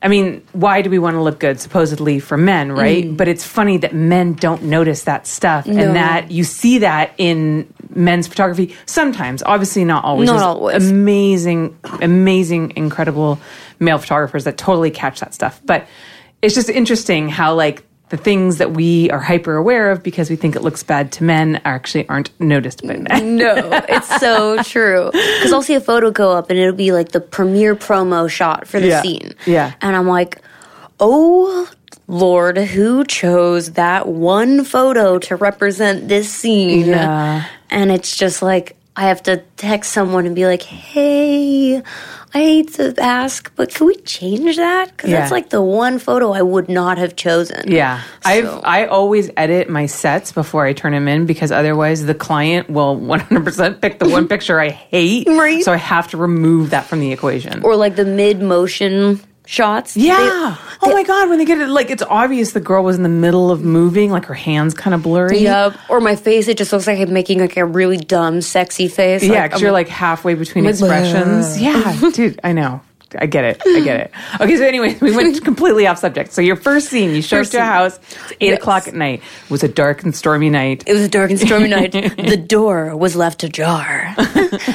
I 0.04 0.10
mean, 0.10 0.46
why 0.52 0.82
do 0.82 0.90
we 0.90 1.00
want 1.00 1.16
to 1.16 1.22
look 1.22 1.40
good 1.40 1.62
supposedly 1.62 2.20
for 2.20 2.36
men, 2.36 2.74
right? 2.74 3.06
Mm. 3.06 3.16
But 3.16 3.30
it's 3.30 3.46
funny 3.46 3.78
that 3.78 3.96
men 3.96 4.34
don't 4.34 4.64
notice 4.64 5.04
that 5.04 5.26
stuff 5.26 5.66
No. 5.66 5.82
and 5.82 5.96
that 5.96 6.30
you 6.30 6.44
see 6.44 6.80
that 6.80 7.14
in 7.18 7.74
men's 7.96 8.28
photography 8.28 8.76
sometimes, 8.86 9.42
obviously 9.44 9.86
not 9.86 10.04
always. 10.04 10.28
Not 10.28 10.42
always. 10.42 10.90
amazing, 10.90 11.80
amazing, 12.02 12.74
incredible 12.76 13.40
male 13.80 13.98
photographers 13.98 14.44
that 14.44 14.58
totally 14.58 14.92
catch 14.92 15.22
that 15.22 15.34
stuff. 15.34 15.62
But 15.66 15.88
it's 16.42 16.54
just 16.54 16.70
interesting 16.70 17.30
how 17.30 17.56
like 17.56 17.84
the 18.14 18.18
things 18.18 18.60
that 18.60 18.70
we 18.74 19.10
are 19.10 19.20
hyper 19.20 19.56
aware 19.56 19.90
of 19.90 20.04
because 20.04 20.30
we 20.30 20.36
think 20.36 20.56
it 20.56 20.62
looks 20.62 20.84
bad 20.84 21.12
to 21.14 21.24
men 21.24 21.60
actually 21.66 22.08
aren't 22.10 22.30
noticed 22.40 22.86
by 22.86 22.96
men. 22.98 23.38
no 23.46 23.56
it's 23.90 24.08
so 24.20 24.62
true 24.62 25.10
because 25.12 25.52
i'll 25.52 25.64
see 25.64 25.74
a 25.74 25.82
photo 25.82 26.12
go 26.12 26.32
up 26.32 26.52
and 26.52 26.60
it'll 26.60 26.76
be 26.76 26.92
like 26.92 27.10
the 27.12 27.20
premiere 27.20 27.76
promo 27.76 28.30
shot 28.30 28.68
for 28.68 28.80
the 28.80 28.90
Yeah. 28.90 29.02
scene 29.02 29.34
Yeah. 29.48 29.74
and 29.82 29.96
i'm 29.96 30.06
like 30.08 30.40
oh 31.00 31.68
lord 32.08 32.58
who 32.60 33.04
chose 33.06 33.72
that 33.72 34.08
one 34.08 34.64
photo 34.64 35.18
to 35.18 35.36
represent 35.36 36.08
this 36.08 36.32
scene 36.32 36.86
Yeah. 36.86 37.46
and 37.72 37.92
it's 37.92 38.16
just 38.16 38.44
like 38.44 38.76
i 38.96 39.08
have 39.08 39.24
to 39.24 39.38
text 39.58 39.92
someone 39.92 40.28
and 40.28 40.36
be 40.36 40.46
like 40.46 40.62
hey 40.62 41.82
i 42.34 42.40
hate 42.40 42.74
to 42.74 42.94
ask 43.00 43.52
but 43.56 43.74
can 43.74 43.88
we 43.88 43.96
change 43.98 44.56
that 44.58 44.90
because 44.92 45.10
Yeah. 45.10 45.20
that's 45.20 45.32
like 45.32 45.50
the 45.50 45.62
one 45.62 46.00
photo 46.00 46.32
i 46.32 46.42
would 46.42 46.70
not 46.70 46.98
have 46.98 47.16
chosen 47.16 47.72
Yeah, 47.72 48.02
I've 48.26 48.48
I 48.64 48.86
always 48.88 49.30
edit 49.38 49.70
my 49.70 49.86
sets 49.86 50.32
before 50.32 50.66
I 50.66 50.74
turn 50.74 50.94
them 50.94 51.08
in 51.08 51.26
because 51.26 51.52
otherwise 51.52 52.06
the 52.06 52.16
client 52.16 52.70
will 52.70 52.98
100% 52.98 53.82
pick 53.82 54.00
the 54.00 54.10
one 54.10 54.28
picture 54.34 54.60
I 54.60 54.70
hate. 54.70 55.28
Right. 55.28 55.64
So 55.64 55.72
I 55.74 55.78
have 55.78 56.08
to 56.10 56.18
remove 56.18 56.70
that 56.72 56.86
from 56.86 57.00
the 57.00 57.12
equation. 57.12 57.64
or 57.64 57.76
like 57.76 57.96
the 57.96 58.06
mid 58.06 58.42
motion 58.42 59.20
shots 59.46 59.96
Yeah. 59.98 60.58
They- 60.82 60.88
oh 60.90 60.94
my 60.94 61.04
god, 61.04 61.30
when 61.30 61.38
they 61.38 61.46
get 61.46 61.60
it 61.60 61.68
like 61.70 61.90
it's 61.90 62.04
obvious 62.04 62.52
the 62.54 62.60
girl 62.60 62.84
was 62.84 62.96
in 62.98 63.04
the 63.04 63.10
middle 63.10 63.52
of 63.52 63.64
moving, 63.64 64.12
like 64.12 64.26
her 64.26 64.34
hands 64.34 64.74
kind 64.74 64.94
of 64.94 65.04
blurry. 65.04 65.40
Yep. 65.40 65.78
Or 65.90 66.00
my 66.00 66.16
face, 66.16 66.48
it 66.48 66.58
just 66.58 66.72
looks 66.74 66.88
like 66.88 67.00
I'm 67.00 67.14
making 67.14 67.40
like 67.40 67.58
a 67.58 67.66
really 67.66 67.98
dumb, 67.98 68.42
sexy 68.42 68.88
face. 68.88 69.24
Yeah, 69.24 69.48
because 69.48 69.62
I'm 69.62 69.64
you're 69.64 69.72
like 69.72 69.90
halfway 69.90 70.34
between 70.36 70.66
like, 70.66 70.74
expressions. 70.74 71.62
Yeah, 71.62 72.10
dude, 72.14 72.40
I 72.44 72.54
know. 72.54 72.82
I 73.20 73.26
get 73.26 73.44
it. 73.46 73.62
I 73.66 73.82
get 73.82 74.00
it. 74.00 74.12
Okay, 74.42 74.58
so 74.58 74.66
anyway, 74.66 74.98
we 75.00 75.16
went 75.16 75.44
completely 75.44 75.86
off 75.88 76.00
subject. 76.00 76.34
So 76.34 76.42
your 76.42 76.56
first 76.56 76.90
scene, 76.90 77.12
you 77.16 77.22
showed 77.22 77.46
up 77.46 77.52
to 77.52 77.58
a 77.60 77.64
house. 77.64 77.98
It's 77.98 78.32
eight 78.42 78.50
Yes. 78.50 78.60
o'clock 78.60 78.88
at 78.88 78.94
night. 78.96 79.22
It 79.46 79.50
was 79.52 79.64
a 79.64 79.68
dark 79.68 80.04
and 80.04 80.14
stormy 80.16 80.50
night. 80.50 80.84
It 80.88 80.94
was 80.94 81.04
a 81.04 81.08
dark 81.10 81.30
and 81.32 81.40
stormy 81.40 81.68
night. 81.70 81.94
The 82.34 82.38
door 82.38 82.96
was 82.98 83.16
left 83.16 83.44
ajar, 83.44 84.14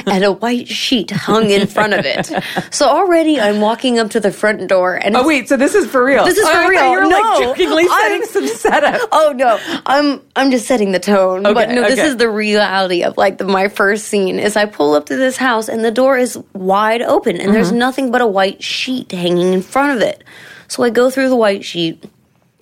and 0.07 0.23
a 0.23 0.31
white 0.31 0.67
sheet 0.67 1.11
hung 1.11 1.49
in 1.49 1.67
front 1.67 1.93
of 1.93 2.05
it. 2.05 2.31
So 2.71 2.87
already, 2.87 3.39
I'm 3.39 3.59
walking 3.61 3.99
up 3.99 4.11
to 4.11 4.19
the 4.19 4.31
front 4.31 4.67
door, 4.69 4.95
and 4.95 5.15
Oh 5.17 5.27
wait, 5.27 5.49
so 5.49 5.57
this 5.57 5.75
is 5.75 5.85
for 5.89 6.03
real? 6.03 6.25
This 6.25 6.37
is 6.37 6.45
Oh, 6.47 6.63
for 6.63 6.69
real. 6.69 6.91
You're 6.91 7.09
No, 7.09 7.19
like 7.19 7.41
jokingly 7.43 7.87
setting 7.87 8.21
I'm- 8.21 8.25
some 8.27 8.47
setup. 8.47 9.01
Oh 9.11 9.33
no, 9.35 9.59
I'm 9.85 10.21
I'm 10.35 10.51
just 10.51 10.67
setting 10.67 10.91
the 10.93 10.99
tone. 10.99 11.43
but 11.43 11.57
Okay, 11.57 11.75
no, 11.75 11.81
this 11.83 11.99
okay. 11.99 12.07
is 12.07 12.17
the 12.17 12.29
reality 12.29 13.03
of 13.03 13.17
like 13.17 13.37
the, 13.39 13.45
my 13.45 13.67
first 13.67 14.05
scene. 14.07 14.39
Is 14.39 14.55
I 14.55 14.65
pull 14.65 14.93
up 14.95 15.07
to 15.07 15.15
this 15.17 15.35
house 15.37 15.67
and 15.67 15.83
the 15.83 15.91
door 15.91 16.17
is 16.17 16.37
wide 16.53 17.01
open 17.01 17.35
and 17.35 17.49
Mm-hmm. 17.49 17.53
there's 17.53 17.71
nothing 17.71 18.11
but 18.11 18.21
a 18.21 18.27
white 18.29 18.63
sheet 18.63 19.11
hanging 19.11 19.53
in 19.53 19.61
front 19.61 19.95
of 19.95 20.07
it. 20.07 20.23
So 20.67 20.83
I 20.83 20.89
go 20.89 21.09
through 21.09 21.29
the 21.29 21.35
white 21.35 21.65
sheet 21.65 22.03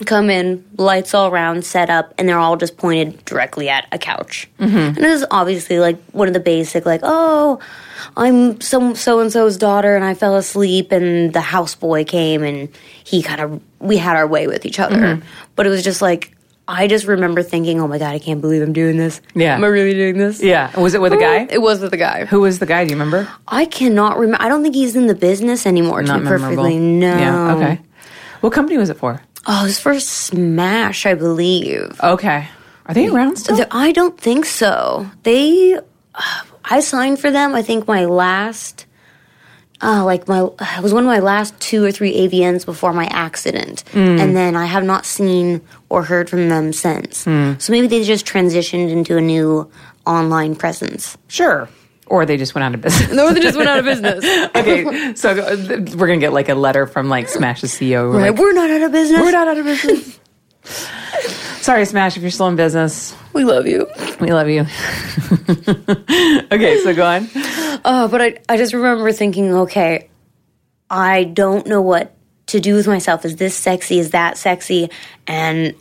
come 0.05 0.29
in, 0.29 0.63
lights 0.77 1.13
all 1.13 1.31
around, 1.31 1.65
set 1.65 1.89
up, 1.89 2.13
and 2.17 2.29
they're 2.29 2.37
all 2.37 2.55
just 2.55 2.77
pointed 2.77 3.23
directly 3.25 3.67
at 3.67 3.87
a 3.91 3.97
couch. 3.97 4.47
Mm-hmm. 4.59 4.77
And 4.77 4.97
this 4.97 5.21
is 5.21 5.27
obviously 5.31 5.79
like 5.79 5.99
one 6.11 6.27
of 6.27 6.35
the 6.35 6.39
basic, 6.39 6.85
like, 6.85 7.01
oh, 7.03 7.59
I'm 8.15 8.61
some 8.61 8.93
so 8.93 9.19
and 9.19 9.31
so's 9.31 9.57
daughter, 9.57 9.95
and 9.95 10.05
I 10.05 10.13
fell 10.13 10.35
asleep, 10.35 10.91
and 10.91 11.33
the 11.33 11.39
houseboy 11.39 12.05
came, 12.07 12.43
and 12.43 12.69
he 13.03 13.23
kind 13.23 13.41
of 13.41 13.61
we 13.79 13.97
had 13.97 14.15
our 14.15 14.27
way 14.27 14.45
with 14.45 14.65
each 14.65 14.79
other. 14.79 14.97
Mm-hmm. 14.97 15.27
But 15.55 15.65
it 15.65 15.69
was 15.69 15.83
just 15.83 16.01
like 16.01 16.36
I 16.67 16.87
just 16.87 17.05
remember 17.07 17.43
thinking, 17.43 17.79
oh 17.79 17.87
my 17.87 17.97
god, 17.97 18.13
I 18.13 18.19
can't 18.19 18.41
believe 18.41 18.61
I'm 18.61 18.73
doing 18.73 18.97
this. 18.97 19.21
Yeah. 19.33 19.55
am 19.55 19.63
I 19.63 19.67
really 19.67 19.93
doing 19.93 20.17
this? 20.17 20.43
Yeah. 20.43 20.77
Was 20.77 20.93
it 20.95 21.01
with 21.01 21.13
a 21.13 21.17
guy? 21.17 21.47
It 21.49 21.61
was 21.61 21.79
with 21.79 21.93
a 21.93 21.97
guy. 21.97 22.25
Who 22.25 22.41
was 22.41 22.59
the 22.59 22.65
guy? 22.65 22.83
Do 22.83 22.89
you 22.89 22.95
remember? 22.95 23.27
I 23.47 23.65
cannot 23.65 24.17
remember. 24.17 24.43
I 24.43 24.49
don't 24.49 24.63
think 24.63 24.75
he's 24.75 24.95
in 24.95 25.07
the 25.07 25.15
business 25.15 25.65
anymore. 25.65 26.01
To 26.01 26.07
Not 26.07 26.17
be 26.19 26.23
memorable. 26.25 26.47
perfectly 26.47 26.77
no. 26.77 27.17
Yeah. 27.17 27.55
Okay. 27.55 27.79
What 28.41 28.51
company 28.51 28.77
was 28.77 28.89
it 28.89 28.97
for? 28.97 29.21
Oh, 29.47 29.61
it 29.61 29.67
was 29.67 29.79
for 29.79 29.97
Smash, 29.99 31.05
I 31.05 31.13
believe. 31.13 31.99
Okay. 32.03 32.49
Are 32.85 32.93
they 32.93 33.07
around 33.07 33.37
still? 33.37 33.65
I 33.71 33.93
don't 33.93 34.19
think 34.19 34.45
so. 34.45 35.09
They, 35.23 35.75
uh, 35.75 36.41
I 36.65 36.81
signed 36.81 37.19
for 37.19 37.31
them. 37.31 37.55
I 37.55 37.61
think 37.61 37.87
my 37.87 38.03
last, 38.05 38.86
uh, 39.81 40.03
like 40.05 40.27
my, 40.27 40.47
it 40.59 40.81
was 40.83 40.93
one 40.93 41.03
of 41.03 41.07
my 41.07 41.19
last 41.19 41.59
two 41.59 41.83
or 41.83 41.91
three 41.91 42.13
AVNs 42.27 42.65
before 42.65 42.93
my 42.93 43.05
accident, 43.05 43.83
and 43.93 44.35
then 44.35 44.55
I 44.55 44.65
have 44.65 44.83
not 44.83 45.05
seen 45.05 45.61
or 45.89 46.03
heard 46.03 46.29
from 46.29 46.49
them 46.49 46.73
since. 46.73 47.19
So 47.19 47.57
maybe 47.69 47.87
they 47.87 48.03
just 48.03 48.25
transitioned 48.25 48.89
into 48.89 49.17
a 49.17 49.21
new 49.21 49.69
online 50.05 50.55
presence. 50.55 51.17
Sure. 51.27 51.69
Or 52.09 52.25
they 52.25 52.37
just 52.37 52.55
went 52.55 52.63
out 52.63 52.73
of 52.73 52.79
business. 52.81 53.11
No, 53.11 53.33
they 53.33 53.41
just 53.41 53.57
went 53.57 53.67
out 53.67 53.79
of 53.79 53.85
business. 53.85 54.23
okay, 54.55 55.13
so 55.15 55.35
we're 55.35 56.07
gonna 56.07 56.17
get 56.19 56.31
like 56.31 56.47
a 56.47 56.55
letter 56.55 56.87
from 56.87 57.09
like 57.09 57.27
Smash's 57.27 57.71
CEO. 57.73 58.09
We're 58.11 58.19
Right, 58.19 58.31
like, 58.31 58.39
we're 58.39 58.53
not 58.53 58.69
out 58.69 58.81
of 58.81 58.91
business. 58.93 59.19
we're 59.19 59.31
not 59.31 59.47
out 59.49 59.57
of 59.57 59.65
business. 59.65 60.19
Sorry, 61.61 61.83
Smash, 61.85 62.15
if 62.15 62.21
you're 62.21 62.31
still 62.31 62.47
in 62.47 62.55
business, 62.55 63.13
We 63.37 63.43
love 63.43 63.67
you. 63.67 63.85
we 64.19 64.33
love 64.33 64.49
you. 64.49 64.61
okay, 66.51 66.81
so 66.81 66.95
go 66.95 67.05
on. 67.05 67.29
Uh, 67.85 68.07
but 68.07 68.19
I, 68.19 68.39
I 68.49 68.57
just 68.57 68.73
remember 68.73 69.11
thinking, 69.11 69.53
okay, 69.53 70.09
I 70.89 71.25
don't 71.25 71.67
know 71.67 71.83
what 71.83 72.15
to 72.47 72.59
do 72.59 72.73
with 72.73 72.87
myself. 72.87 73.25
Is 73.25 73.35
this 73.35 73.53
sexy? 73.53 73.99
Is 73.99 74.09
that 74.09 74.39
sexy? 74.39 74.89
And 75.27 75.75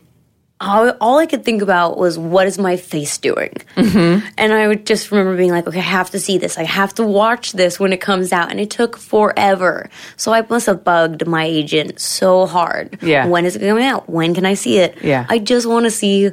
all, 0.60 0.90
all 1.00 1.18
I 1.18 1.24
could 1.24 1.46
think 1.46 1.62
about 1.62 1.96
was, 1.96 2.18
what 2.18 2.46
is 2.46 2.58
my 2.58 2.76
face 2.76 3.16
doing? 3.16 3.54
Mm-hmm. 3.74 4.26
And 4.36 4.52
I 4.52 4.68
would 4.68 4.84
just 4.84 5.10
remember 5.10 5.34
being 5.34 5.50
like, 5.50 5.66
okay, 5.66 5.78
I 5.78 5.82
have 5.82 6.10
to 6.10 6.20
see 6.20 6.36
this. 6.36 6.58
I 6.58 6.64
have 6.64 6.92
to 6.96 7.06
watch 7.06 7.52
this 7.52 7.80
when 7.80 7.94
it 7.94 8.02
comes 8.02 8.32
out. 8.32 8.50
And 8.50 8.60
it 8.60 8.68
took 8.68 8.98
forever. 8.98 9.88
So 10.18 10.30
I 10.34 10.44
must 10.50 10.66
have 10.66 10.84
bugged 10.84 11.26
my 11.26 11.44
agent 11.44 12.00
so 12.02 12.44
hard. 12.44 12.98
Yeah. 13.00 13.28
When 13.28 13.46
is 13.46 13.56
it 13.56 13.60
coming 13.60 13.84
out? 13.84 14.10
When 14.10 14.34
can 14.34 14.44
I 14.44 14.52
see 14.52 14.76
it? 14.76 15.02
Yeah. 15.02 15.24
I 15.30 15.38
just 15.38 15.66
want 15.66 15.84
to 15.84 15.90
see 15.90 16.32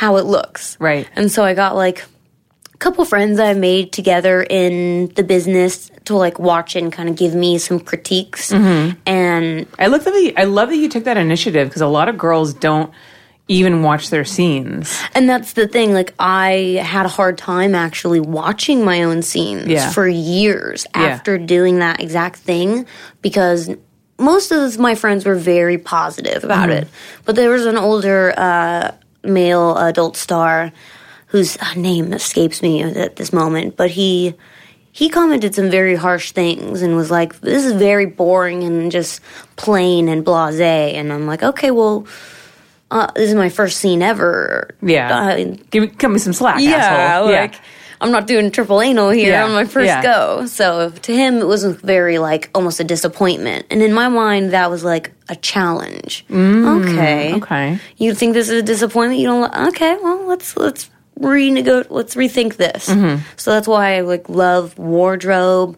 how 0.00 0.16
it 0.16 0.24
looks. 0.24 0.78
Right. 0.80 1.06
And 1.14 1.30
so 1.30 1.44
I 1.44 1.52
got 1.52 1.76
like 1.76 2.06
a 2.74 2.78
couple 2.78 3.04
friends 3.04 3.38
I 3.38 3.52
made 3.52 3.92
together 3.92 4.42
in 4.42 5.08
the 5.14 5.22
business 5.22 5.90
to 6.06 6.16
like 6.16 6.38
watch 6.38 6.74
and 6.74 6.90
kind 6.90 7.10
of 7.10 7.16
give 7.16 7.34
me 7.34 7.58
some 7.58 7.78
critiques. 7.80 8.50
Mm-hmm. 8.50 8.98
And 9.04 9.66
I 9.78 9.88
look 9.88 10.04
that 10.04 10.14
you, 10.14 10.32
I 10.38 10.44
love 10.44 10.70
that 10.70 10.76
you 10.78 10.88
took 10.88 11.04
that 11.04 11.18
initiative 11.18 11.68
because 11.68 11.82
a 11.82 11.86
lot 11.86 12.08
of 12.08 12.16
girls 12.16 12.54
don't 12.54 12.90
even 13.48 13.82
watch 13.82 14.08
their 14.08 14.24
scenes. 14.24 14.98
and 15.14 15.28
that's 15.28 15.52
the 15.52 15.68
thing 15.68 15.92
like 15.92 16.14
I 16.18 16.80
had 16.82 17.04
a 17.04 17.08
hard 17.10 17.36
time 17.36 17.74
actually 17.74 18.20
watching 18.20 18.84
my 18.86 19.02
own 19.02 19.20
scenes 19.20 19.66
Yeah. 19.66 19.90
for 19.90 20.08
years 20.08 20.86
Yeah. 20.96 21.02
after 21.02 21.36
doing 21.36 21.80
that 21.80 22.00
exact 22.00 22.36
thing 22.38 22.86
because 23.20 23.68
most 24.18 24.50
of 24.52 24.78
my 24.78 24.94
friends 24.94 25.26
were 25.26 25.34
very 25.34 25.76
positive 25.76 26.42
about 26.44 26.68
Mm-hmm. 26.70 26.84
it. 26.84 26.88
But 27.26 27.34
there 27.36 27.50
was 27.50 27.66
an 27.66 27.76
older 27.76 28.32
uh, 28.36 28.92
male 29.22 29.76
adult 29.78 30.16
star 30.16 30.72
whose 31.26 31.56
uh, 31.58 31.74
name 31.74 32.12
escapes 32.12 32.60
me 32.62 32.82
at 32.82 33.16
this 33.16 33.32
moment, 33.32 33.76
but 33.76 33.90
he 33.90 34.34
he 34.92 35.08
commented 35.08 35.54
some 35.54 35.70
very 35.70 35.94
harsh 35.94 36.32
things 36.32 36.82
and 36.82 36.96
was 36.96 37.10
like, 37.10 37.40
"This 37.40 37.64
is 37.64 37.72
very 37.74 38.06
boring 38.06 38.64
and 38.64 38.90
just 38.90 39.20
plain 39.56 40.08
and 40.08 40.24
blasé." 40.24 40.94
And 40.94 41.12
I'm 41.12 41.26
like, 41.26 41.42
"Okay, 41.44 41.70
well, 41.70 42.06
uh, 42.90 43.06
this 43.14 43.28
is 43.28 43.36
my 43.36 43.48
first 43.48 43.76
scene 43.78 44.02
ever." 44.02 44.70
Yeah, 44.82 45.16
Uh, 45.28 45.54
give 45.70 45.82
me, 45.84 45.88
cut 45.88 46.10
me 46.10 46.18
some 46.18 46.32
slack. 46.32 46.60
yeah, 46.60 46.76
asshole. 46.76 47.30
like 47.30 47.54
I'm 48.00 48.10
not 48.12 48.26
doing 48.26 48.50
triple 48.50 48.80
anal 48.80 49.10
here 49.10 49.32
Yeah, 49.32 49.44
on 49.44 49.52
my 49.52 49.64
first 49.64 49.86
yeah. 49.86 50.02
go. 50.02 50.46
So 50.46 50.90
to 50.90 51.12
him, 51.14 51.36
it 51.38 51.46
was 51.46 51.64
very 51.64 52.18
like 52.18 52.48
almost 52.54 52.80
a 52.80 52.84
disappointment, 52.84 53.66
and 53.70 53.82
in 53.82 53.92
my 53.92 54.08
mind, 54.08 54.52
that 54.52 54.70
was 54.70 54.82
like 54.84 55.12
a 55.28 55.36
challenge. 55.36 56.24
okay, 56.30 56.34
Mm, 57.34 57.42
okay. 57.42 57.78
You 57.98 58.14
think 58.14 58.34
this 58.34 58.48
is 58.48 58.60
a 58.60 58.62
disappointment? 58.62 59.20
You 59.20 59.26
don't? 59.28 59.54
Okay, 59.68 59.96
well, 60.02 60.26
let's 60.26 60.56
let's 60.56 60.88
renego. 61.20 61.84
Let's 61.90 62.14
rethink 62.14 62.56
this. 62.56 62.88
Mm-hmm. 62.88 63.22
So 63.36 63.50
that's 63.52 63.68
why 63.68 63.96
I 63.98 64.00
like 64.00 64.28
love 64.28 64.78
wardrobe, 64.78 65.76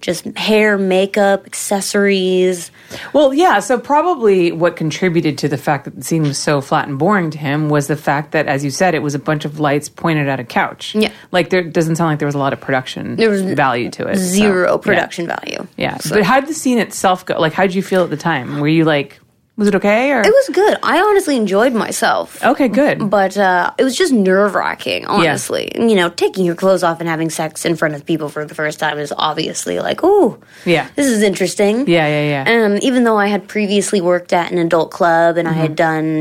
just 0.00 0.24
hair, 0.36 0.78
makeup, 0.78 1.46
accessories. 1.46 2.70
Well, 3.12 3.34
yeah. 3.34 3.60
So 3.60 3.78
probably 3.78 4.52
what 4.52 4.76
contributed 4.76 5.38
to 5.38 5.48
the 5.48 5.56
fact 5.56 5.84
that 5.84 5.96
the 5.96 6.02
scene 6.02 6.22
was 6.22 6.38
so 6.38 6.60
flat 6.60 6.88
and 6.88 6.98
boring 6.98 7.30
to 7.30 7.38
him 7.38 7.68
was 7.68 7.86
the 7.86 7.96
fact 7.96 8.32
that, 8.32 8.46
as 8.46 8.64
you 8.64 8.70
said, 8.70 8.94
it 8.94 9.00
was 9.02 9.14
a 9.14 9.18
bunch 9.18 9.44
of 9.44 9.58
lights 9.58 9.88
pointed 9.88 10.28
at 10.28 10.38
a 10.40 10.44
couch. 10.44 10.94
Yeah. 10.94 11.12
like 11.32 11.50
there 11.50 11.62
doesn't 11.62 11.96
sound 11.96 12.10
like 12.10 12.18
there 12.18 12.26
was 12.26 12.34
a 12.34 12.38
lot 12.38 12.52
of 12.52 12.60
production 12.60 13.16
There 13.16 13.30
was 13.30 13.42
value 13.42 13.90
to 13.90 14.06
it. 14.06 14.16
so, 14.16 14.22
Zero 14.22 14.72
yeah. 14.72 14.76
production 14.78 15.26
value. 15.26 15.66
Yeah, 15.76 15.98
but 16.08 16.22
how 16.22 16.40
did 16.40 16.48
the 16.48 16.54
scene 16.54 16.78
itself 16.78 17.24
go? 17.26 17.38
Like, 17.40 17.52
how 17.52 17.62
did 17.64 17.74
you 17.74 17.82
feel 17.82 18.04
at 18.04 18.10
the 18.10 18.16
time? 18.16 18.60
Were 18.60 18.68
you 18.68 18.84
like, 18.84 19.20
was 19.56 19.68
it 19.68 19.74
okay? 19.74 20.12
Or 20.12 20.20
It 20.20 20.26
was 20.26 20.50
good. 20.52 20.78
I 20.82 21.00
honestly 21.00 21.36
enjoyed 21.36 21.72
myself. 21.72 22.42
okay, 22.44 22.68
good. 22.68 23.08
but 23.08 23.36
uh, 23.38 23.72
it 23.78 23.84
was 23.84 23.96
just 23.96 24.12
nerve 24.12 24.54
wracking, 24.54 25.06
honestly. 25.06 25.72
You 25.74 25.94
know, 25.94 26.10
taking 26.10 26.44
your 26.44 26.54
clothes 26.54 26.82
off 26.82 27.00
and 27.00 27.08
having 27.08 27.30
sex 27.30 27.64
in 27.64 27.74
front 27.76 27.94
of 27.94 28.04
people 28.04 28.28
for 28.28 28.44
the 28.44 28.54
first 28.54 28.78
time 28.78 28.98
is 28.98 29.14
obviously 29.16 29.78
like, 29.80 30.00
oh, 30.02 30.38
Yeah. 30.66 30.88
this 30.94 31.06
is 31.06 31.22
interesting. 31.22 31.88
Yeah, 31.88 32.06
yeah, 32.06 32.44
yeah. 32.44 32.64
Um, 32.66 32.78
even 32.82 33.04
though 33.04 33.16
I 33.16 33.28
had 33.28 33.48
previously 33.48 34.00
worked 34.02 34.32
at 34.34 34.52
an 34.52 34.58
adult 34.58 34.90
club 34.90 35.36
and 35.38 35.48
I 35.48 35.52
had 35.52 35.66
Mm-hmm. 35.70 35.74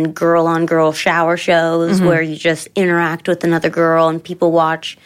done 0.05 0.11
girl 0.13 0.47
on 0.47 0.65
girl 0.65 0.93
shower 0.93 1.35
shows 1.37 2.01
where 2.01 2.21
you 2.21 2.35
just 2.37 2.69
interact 2.75 3.27
with 3.27 3.43
another 3.43 3.69
girl 3.69 4.07
and 4.07 4.23
people 4.23 4.51
watch. 4.53 4.97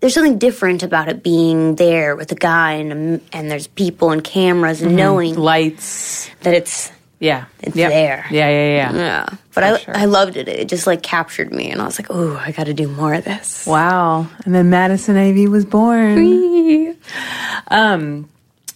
There's 0.00 0.14
something 0.14 0.38
different 0.38 0.82
about 0.82 1.08
it 1.08 1.22
being 1.22 1.76
there 1.76 2.16
with 2.16 2.32
a 2.32 2.34
guy 2.34 2.72
and 2.72 3.20
and 3.32 3.50
there's 3.50 3.66
people 3.68 4.10
and 4.10 4.22
cameras 4.22 4.82
and 4.82 4.90
Mm-hmm. 4.90 4.96
knowing 4.96 5.34
Lights. 5.36 6.28
that 6.42 6.54
it's 6.54 6.90
Yeah, 7.22 7.44
It's 7.60 7.76
Yep. 7.76 7.90
there. 7.92 8.26
Yeah, 8.32 8.48
yeah, 8.48 8.68
yeah. 8.74 8.92
yeah. 8.94 9.26
But 9.54 9.62
I 9.62 9.76
sure. 9.78 9.96
I 9.96 10.06
loved 10.06 10.36
it. 10.36 10.48
It 10.48 10.68
just 10.68 10.88
like 10.88 11.04
captured 11.04 11.52
me 11.52 11.70
and 11.70 11.80
I 11.80 11.84
was 11.84 11.96
like, 11.96 12.08
oh, 12.10 12.34
I 12.44 12.50
got 12.50 12.64
to 12.66 12.74
do 12.74 12.88
more 12.88 13.14
of 13.14 13.24
this. 13.24 13.64
Wow. 13.64 14.26
And 14.44 14.52
then 14.52 14.70
Madison 14.70 15.16
Ivy 15.16 15.46
was 15.46 15.64
born. 15.64 16.96
um, 17.68 18.28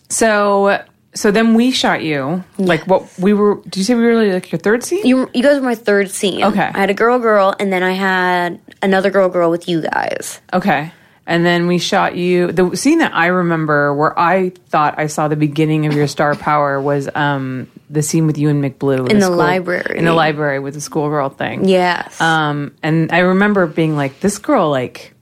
so 0.08 0.80
so 1.12 1.30
then 1.32 1.54
we 1.54 1.72
shot 1.72 2.04
you. 2.04 2.44
Like 2.56 2.86
what 2.86 3.10
we 3.18 3.32
were? 3.32 3.56
Did 3.64 3.78
you 3.78 3.84
say 3.84 3.94
we 3.96 4.04
were 4.04 4.32
like 4.34 4.52
your 4.52 4.60
third 4.60 4.84
scene? 4.84 5.04
You, 5.04 5.28
you 5.34 5.42
guys 5.42 5.56
were 5.58 5.66
my 5.66 5.74
third 5.74 6.10
scene. 6.10 6.44
Okay. 6.44 6.70
I 6.72 6.78
had 6.78 6.90
a 6.90 6.94
girl, 6.94 7.18
girl, 7.18 7.52
and 7.58 7.72
then 7.72 7.82
I 7.82 7.92
had 7.92 8.60
another 8.80 9.10
girl, 9.10 9.28
girl 9.28 9.50
with 9.50 9.68
you 9.68 9.80
guys. 9.82 10.40
Okay. 10.52 10.92
And 11.26 11.44
then 11.44 11.66
we 11.66 11.78
shot 11.78 12.14
you. 12.14 12.52
The 12.52 12.76
scene 12.76 12.98
that 12.98 13.12
I 13.12 13.26
remember 13.26 13.92
where 13.92 14.16
I 14.16 14.50
thought 14.68 14.98
I 14.98 15.08
saw 15.08 15.26
the 15.26 15.34
beginning 15.34 15.86
of 15.86 15.94
your 15.94 16.06
star 16.06 16.36
power 16.36 16.80
was 16.80 17.08
um, 17.16 17.68
the 17.88 18.02
scene 18.02 18.26
with 18.26 18.38
you 18.38 18.48
and 18.48 18.62
Mick 18.62 18.78
Blue 18.78 19.06
In 19.06 19.18
the 19.18 19.30
library. 19.30 19.98
In 19.98 20.04
the 20.04 20.12
library 20.12 20.58
with 20.58 20.74
the 20.74 20.80
schoolgirl 20.80 21.30
thing. 21.30 21.68
Yes. 21.68 22.20
Um, 22.20 22.74
and 22.82 23.12
I 23.12 23.18
remember 23.18 23.66
being 23.66 23.96
like, 23.96 24.20
this 24.20 24.38
girl, 24.38 24.70
like, 24.70 25.14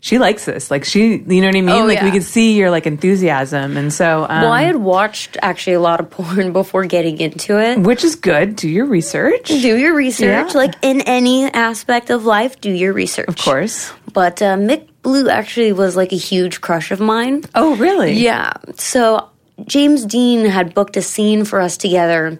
she 0.00 0.18
likes 0.18 0.44
this. 0.44 0.70
Like, 0.70 0.84
she, 0.84 1.16
you 1.16 1.40
know 1.40 1.48
what 1.48 1.56
I 1.56 1.60
mean? 1.62 1.68
Oh, 1.70 1.86
like, 1.86 2.02
we 2.02 2.10
could 2.10 2.22
see 2.22 2.56
your, 2.58 2.70
like, 2.70 2.86
enthusiasm. 2.86 3.76
And 3.76 3.92
so, 3.92 4.26
um, 4.28 4.42
well, 4.42 4.52
I 4.52 4.62
had 4.62 4.76
watched 4.76 5.38
actually 5.40 5.72
a 5.72 5.80
lot 5.80 5.98
of 5.98 6.10
porn 6.10 6.52
before 6.60 6.84
getting 6.84 7.18
into 7.18 7.58
it. 7.58 7.78
which 7.78 8.04
is 8.04 8.14
good. 8.14 8.56
Do 8.56 8.68
your 8.68 8.84
research. 8.86 9.48
Do 9.48 9.58
your 9.58 9.94
research. 9.94 10.52
Yeah. 10.52 10.58
Like 10.58 10.74
in 10.82 11.00
any 11.02 11.46
aspect 11.46 12.10
of 12.10 12.24
life, 12.26 12.60
do 12.60 12.70
your 12.70 12.92
research. 12.92 13.28
Of 13.28 13.38
course. 13.38 13.92
But 14.12 14.40
uh, 14.42 14.56
Mick 14.56 14.88
Blue 15.02 15.28
actually 15.28 15.72
was 15.72 15.96
like 15.96 16.12
a 16.12 16.16
huge 16.16 16.60
crush 16.60 16.90
of 16.90 17.00
mine. 17.00 17.42
Oh, 17.54 17.74
really? 17.76 18.12
Yeah. 18.12 18.52
So 18.76 19.30
James 19.66 20.04
Deen 20.04 20.46
had 20.46 20.74
booked 20.74 20.96
a 20.96 21.02
scene 21.02 21.44
for 21.44 21.60
us 21.60 21.76
together, 21.76 22.38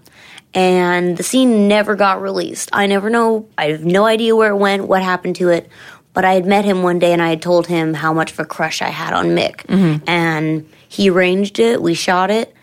and 0.52 1.16
the 1.16 1.22
scene 1.22 1.68
never 1.68 1.94
got 1.94 2.20
released. 2.20 2.70
I 2.72 2.86
never 2.86 3.10
know. 3.10 3.48
I 3.56 3.66
have 3.66 3.84
no 3.84 4.04
idea 4.06 4.34
where 4.34 4.50
it 4.50 4.56
went, 4.56 4.88
what 4.88 5.02
happened 5.02 5.36
to 5.36 5.50
it. 5.50 5.68
But 6.12 6.24
I 6.24 6.34
had 6.34 6.46
met 6.46 6.64
him 6.64 6.82
one 6.82 6.98
day, 6.98 7.12
and 7.12 7.20
I 7.22 7.30
had 7.30 7.42
told 7.42 7.66
him 7.66 7.94
how 7.94 8.12
much 8.12 8.32
of 8.32 8.38
a 8.38 8.44
crush 8.44 8.82
I 8.82 8.88
had 8.88 9.12
on 9.14 9.26
Mick, 9.30 9.66
mm-hmm. 9.66 10.08
and 10.08 10.68
he 10.88 11.10
arranged 11.10 11.58
it. 11.58 11.82
We 11.82 11.94
shot 11.94 12.30
it. 12.30 12.54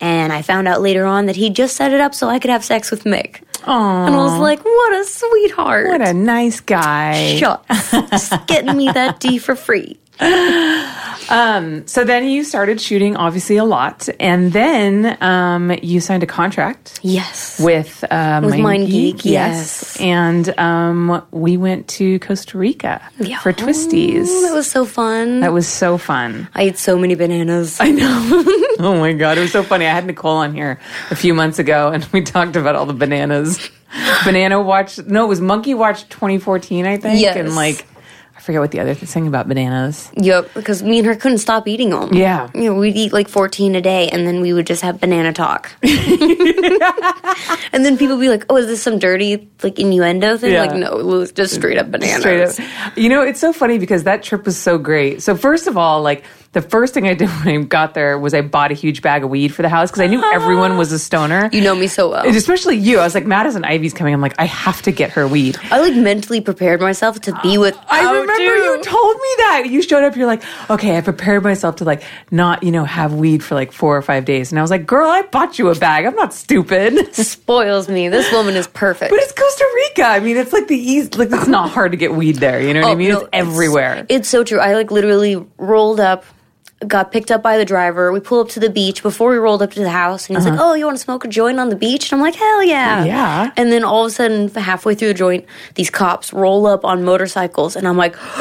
And 0.00 0.32
I 0.32 0.42
found 0.42 0.68
out 0.68 0.82
later 0.82 1.06
on 1.06 1.26
that 1.26 1.36
he 1.36 1.48
just 1.48 1.76
set 1.76 1.92
it 1.92 2.00
up 2.00 2.14
so 2.14 2.28
I 2.28 2.38
could 2.38 2.50
have 2.50 2.64
sex 2.64 2.90
with 2.90 3.04
Mick. 3.04 3.42
Aw. 3.64 4.06
And 4.06 4.14
I 4.14 4.18
was 4.18 4.38
like, 4.38 4.62
what 4.62 4.94
a 4.94 5.04
sweetheart. 5.04 5.88
What 5.88 6.02
a 6.02 6.12
nice 6.12 6.60
guy. 6.60 7.36
Shucks. 7.36 7.90
Just 7.90 8.46
getting 8.46 8.76
me 8.76 8.90
that 8.92 9.20
D 9.20 9.38
for 9.38 9.56
free. 9.56 9.98
Um, 11.28 11.84
so 11.88 12.04
then 12.04 12.28
you 12.28 12.44
started 12.44 12.80
shooting, 12.80 13.16
obviously 13.16 13.56
a 13.56 13.64
lot, 13.64 14.08
and 14.20 14.52
then 14.52 15.20
um, 15.20 15.72
you 15.82 15.98
signed 15.98 16.22
a 16.22 16.26
contract 16.26 17.00
Yes. 17.02 17.58
with 17.58 18.04
uh, 18.08 18.40
With 18.44 18.50
Mind 18.52 18.62
Mind 18.62 18.86
Geek, 18.86 19.16
Geek, 19.16 19.24
yes. 19.32 20.00
and 20.00 20.56
um, 20.56 21.26
we 21.32 21.56
went 21.56 21.88
to 21.88 22.20
Costa 22.20 22.56
Rica 22.58 23.02
Yeah. 23.18 23.40
for 23.40 23.52
Twistys. 23.52 24.26
That 24.42 24.54
was 24.54 24.70
so 24.70 24.84
fun. 24.84 25.40
that 25.40 25.52
was 25.52 25.66
so 25.66 25.98
fun. 25.98 26.46
I 26.54 26.62
ate 26.62 26.78
so 26.78 26.96
many 26.96 27.16
bananas. 27.16 27.78
I 27.80 27.90
know. 27.90 28.44
oh 28.78 28.96
my 29.00 29.12
god, 29.12 29.36
it 29.36 29.40
was 29.40 29.52
so 29.52 29.64
funny. 29.64 29.84
I 29.86 29.90
had 29.90 30.06
Nicole 30.06 30.36
on 30.36 30.54
here 30.54 30.78
a 31.10 31.16
few 31.16 31.34
months 31.34 31.58
ago, 31.58 31.88
and 31.88 32.04
we 32.12 32.22
talked 32.22 32.54
about 32.54 32.76
all 32.76 32.86
the 32.86 32.92
bananas. 32.94 33.68
Banana 34.24 34.62
Watch. 34.62 34.98
No, 34.98 35.24
it 35.24 35.28
was 35.28 35.40
Monkey 35.40 35.74
Watch 35.74 36.08
2014, 36.08 36.86
I 36.86 36.98
think. 36.98 37.20
Yes. 37.20 37.36
And 37.36 37.56
like, 37.56 37.84
I 38.36 38.40
forget 38.40 38.60
what 38.60 38.70
the 38.70 38.80
other 38.80 38.94
thing 38.94 39.26
about 39.26 39.48
bananas. 39.48 40.10
Yep, 40.16 40.52
because 40.54 40.82
me 40.82 40.98
and 40.98 41.06
her 41.06 41.16
couldn't 41.16 41.38
stop 41.38 41.66
eating 41.66 41.90
them. 41.90 42.12
Yeah. 42.12 42.50
You 42.54 42.64
know, 42.64 42.74
we'd 42.74 42.96
eat 42.96 43.12
like 43.12 43.28
14 43.28 43.74
a 43.74 43.80
day 43.80 44.10
and 44.10 44.26
then 44.26 44.42
we 44.42 44.52
would 44.52 44.66
just 44.66 44.82
have 44.82 45.00
banana 45.00 45.32
talk. 45.32 45.72
and 45.82 47.84
then 47.84 47.96
people 47.96 48.16
would 48.16 48.22
be 48.22 48.28
like, 48.28 48.44
oh, 48.50 48.58
is 48.58 48.66
this 48.66 48.82
some 48.82 48.98
dirty 48.98 49.48
like 49.62 49.78
innuendo 49.78 50.36
thing? 50.36 50.52
Yeah. 50.52 50.64
Like, 50.64 50.76
no, 50.76 50.98
it 50.98 51.06
was 51.06 51.32
just 51.32 51.54
straight 51.54 51.78
up 51.78 51.90
bananas. 51.90 52.20
Straight 52.20 52.42
up. 52.42 52.98
You 52.98 53.08
know, 53.08 53.22
it's 53.22 53.40
so 53.40 53.54
funny 53.54 53.78
because 53.78 54.04
that 54.04 54.22
trip 54.22 54.44
was 54.44 54.58
so 54.58 54.76
great. 54.76 55.22
So 55.22 55.34
first 55.34 55.66
of 55.66 55.78
all, 55.78 56.02
like 56.02 56.22
the 56.52 56.62
first 56.62 56.94
thing 56.94 57.06
I 57.06 57.14
did 57.14 57.28
when 57.44 57.48
I 57.48 57.62
got 57.64 57.94
there 57.94 58.18
was 58.18 58.34
I 58.34 58.42
bought 58.42 58.70
a 58.70 58.74
huge 58.74 59.02
bag 59.02 59.24
of 59.24 59.30
weed 59.30 59.54
for 59.54 59.62
the 59.62 59.68
house 59.68 59.90
because 59.90 60.02
I 60.02 60.06
knew 60.06 60.20
ah. 60.22 60.30
everyone 60.34 60.76
was 60.76 60.92
a 60.92 60.98
stoner. 60.98 61.48
You 61.52 61.60
know 61.60 61.74
me 61.74 61.86
so 61.86 62.10
well. 62.10 62.26
And 62.26 62.36
especially 62.36 62.76
you. 62.76 62.98
I 62.98 63.04
was 63.04 63.14
like, 63.14 63.26
Madison 63.26 63.64
Ivy's 63.64 63.92
coming. 63.92 64.14
I'm 64.14 64.20
like, 64.20 64.34
I 64.38 64.46
have 64.46 64.82
to 64.82 64.92
get 64.92 65.10
her 65.10 65.26
weed. 65.28 65.58
I 65.70 65.80
like 65.80 65.94
mentally 65.94 66.40
prepared 66.40 66.80
myself 66.80 67.20
to 67.22 67.38
be 67.42 67.58
with. 67.58 67.76
I 67.88 68.02
remember 68.02 68.56
you 68.56 68.82
told 68.82 69.16
me 69.16 69.28
that. 69.38 69.64
You 69.66 69.82
showed 69.82 70.04
up, 70.04 70.16
you're 70.16 70.26
like, 70.26 70.42
okay, 70.70 70.96
I 70.96 71.00
prepared 71.00 71.42
myself 71.42 71.76
to 71.76 71.84
like 71.84 72.02
not, 72.30 72.62
you 72.62 72.70
know, 72.70 72.84
have 72.84 73.14
weed 73.14 73.42
for 73.44 73.54
like 73.54 73.72
four 73.72 73.96
or 73.96 74.02
five 74.02 74.24
days. 74.24 74.52
And 74.52 74.58
I 74.58 74.62
was 74.62 74.70
like, 74.70 74.86
girl, 74.86 75.08
I 75.08 75.22
bought 75.22 75.58
you 75.58 75.68
a 75.70 75.74
bag. 75.74 76.04
I'm 76.06 76.14
not 76.14 76.32
stupid. 76.32 77.14
spoils 77.46 77.88
me. 77.88 78.08
This 78.08 78.30
woman 78.32 78.54
is 78.56 78.66
perfect. 78.66 79.10
But 79.10 79.20
it's 79.20 79.32
Costa 79.32 79.64
Rica. 79.74 80.04
I 80.04 80.20
mean, 80.20 80.36
it's 80.36 80.52
like 80.52 80.68
the 80.68 80.76
easy, 80.76 81.10
like 81.16 81.30
it's 81.32 81.48
not 81.48 81.70
hard 81.70 81.92
to 81.92 81.96
get 81.96 82.14
weed 82.14 82.36
there. 82.36 82.60
You 82.60 82.74
know 82.74 82.80
what 82.80 82.86
oh, 82.86 82.90
I 82.90 82.94
Oh, 82.94 82.96
mean? 82.96 83.08
no, 83.10 83.20
it's 83.20 83.28
everywhere. 83.32 84.06
It's 84.08 84.28
so 84.28 84.44
true. 84.44 84.58
I 84.58 84.74
like 84.74 84.90
literally 84.90 85.44
rolled 85.58 86.00
up, 86.00 86.24
got 86.86 87.10
picked 87.10 87.30
up 87.30 87.42
by 87.42 87.56
the 87.56 87.64
driver. 87.64 88.12
We 88.12 88.20
pull 88.20 88.40
up 88.40 88.48
to 88.50 88.60
the 88.60 88.68
beach 88.68 89.02
before 89.02 89.30
we 89.30 89.36
rolled 89.36 89.62
up 89.62 89.70
to 89.72 89.80
the 89.80 89.90
house, 89.90 90.28
and 90.28 90.36
he's 90.36 90.46
like, 90.46 90.58
"Oh, 90.60 90.74
you 90.74 90.84
want 90.84 90.98
to 90.98 91.02
smoke 91.02 91.24
a 91.24 91.28
joint 91.28 91.58
on 91.58 91.70
the 91.70 91.76
beach?" 91.76 92.12
And 92.12 92.18
I'm 92.20 92.22
like, 92.24 92.34
"Hell 92.34 92.62
yeah, 92.62 92.96
Uh-huh. 92.96 93.06
Yeah. 93.06 93.50
And 93.56 93.72
then 93.72 93.82
all 93.82 94.04
of 94.04 94.10
a 94.12 94.14
sudden, 94.14 94.48
halfway 94.50 94.94
through 94.94 95.08
the 95.08 95.14
joint, 95.14 95.46
these 95.74 95.88
cops 95.90 96.32
roll 96.32 96.66
up 96.66 96.84
on 96.84 97.02
motorcycles, 97.04 97.76
and 97.76 97.88
I'm 97.88 97.96
like, 97.96 98.14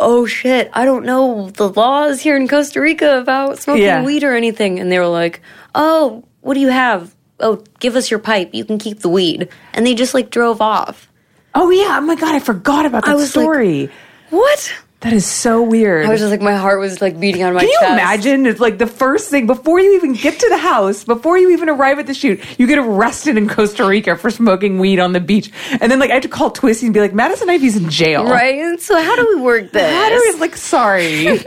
"Oh 0.00 0.26
shit! 0.28 0.70
I 0.72 0.84
don't 0.84 1.04
know 1.04 1.50
the 1.50 1.68
laws 1.68 2.20
here 2.20 2.36
in 2.36 2.48
Costa 2.48 2.80
Rica 2.80 3.18
about 3.18 3.58
smoking 3.58 3.84
Yeah. 3.84 4.04
weed 4.04 4.24
or 4.24 4.34
anything." 4.34 4.80
And 4.80 4.90
they 4.90 4.98
were 4.98 5.06
like, 5.06 5.40
"Oh, 5.74 6.24
what 6.40 6.54
do 6.54 6.60
you 6.60 6.68
have?" 6.68 7.14
Oh, 7.40 7.62
give 7.78 7.94
us 7.94 8.10
your 8.10 8.18
pipe. 8.18 8.50
You 8.52 8.64
can 8.64 8.78
keep 8.78 8.98
the 9.00 9.08
weed. 9.08 9.48
And 9.72 9.86
they 9.86 9.94
just 9.94 10.12
like 10.14 10.30
drove 10.30 10.60
off. 10.60 11.08
oh 11.54 11.70
yeah. 11.70 11.98
Oh 11.98 12.00
my 12.00 12.16
God. 12.16 12.34
I 12.34 12.40
forgot 12.40 12.84
about 12.86 13.04
that 13.04 13.12
I 13.12 13.14
was 13.14 13.36
like, 13.36 13.44
story. 13.44 13.90
What? 14.30 14.72
That 15.00 15.12
is 15.12 15.24
so 15.24 15.62
weird. 15.62 16.06
I 16.06 16.08
was 16.08 16.18
just 16.18 16.32
like, 16.32 16.40
my 16.40 16.56
heart 16.56 16.80
was 16.80 17.00
like 17.00 17.20
beating 17.20 17.44
on 17.44 17.54
my 17.54 17.60
chest. 17.60 17.72
Can 17.72 17.82
you 17.82 17.88
chest. 17.88 17.92
imagine? 17.92 18.46
It's 18.46 18.58
like 18.58 18.78
the 18.78 18.86
first 18.88 19.30
thing 19.30 19.46
before 19.46 19.78
you 19.78 19.94
even 19.94 20.14
get 20.14 20.40
to 20.40 20.48
the 20.48 20.58
house, 20.58 21.04
before 21.04 21.38
you 21.38 21.50
even 21.50 21.68
arrive 21.68 22.00
at 22.00 22.08
the 22.08 22.14
shoot, 22.14 22.40
you 22.58 22.66
get 22.66 22.78
arrested 22.78 23.36
in 23.36 23.48
Costa 23.48 23.86
Rica 23.86 24.16
for 24.16 24.28
smoking 24.28 24.80
weed 24.80 24.98
on 24.98 25.12
the 25.12 25.20
beach, 25.20 25.52
and 25.70 25.92
then 25.92 26.00
like 26.00 26.10
I 26.10 26.14
had 26.14 26.24
to 26.24 26.28
call 26.28 26.50
Twisty 26.50 26.86
and 26.86 26.94
be 26.94 27.00
like, 27.00 27.14
Madison 27.14 27.48
Ivy's 27.48 27.76
in 27.76 27.88
jail. 27.90 28.24
Right? 28.24 28.80
So 28.80 29.00
how 29.00 29.14
do 29.14 29.34
we 29.36 29.40
work 29.40 29.70
this? 29.70 29.88
How 29.88 30.08
do 30.08 30.32
we 30.34 30.40
like? 30.40 30.56
Sorry, 30.56 31.28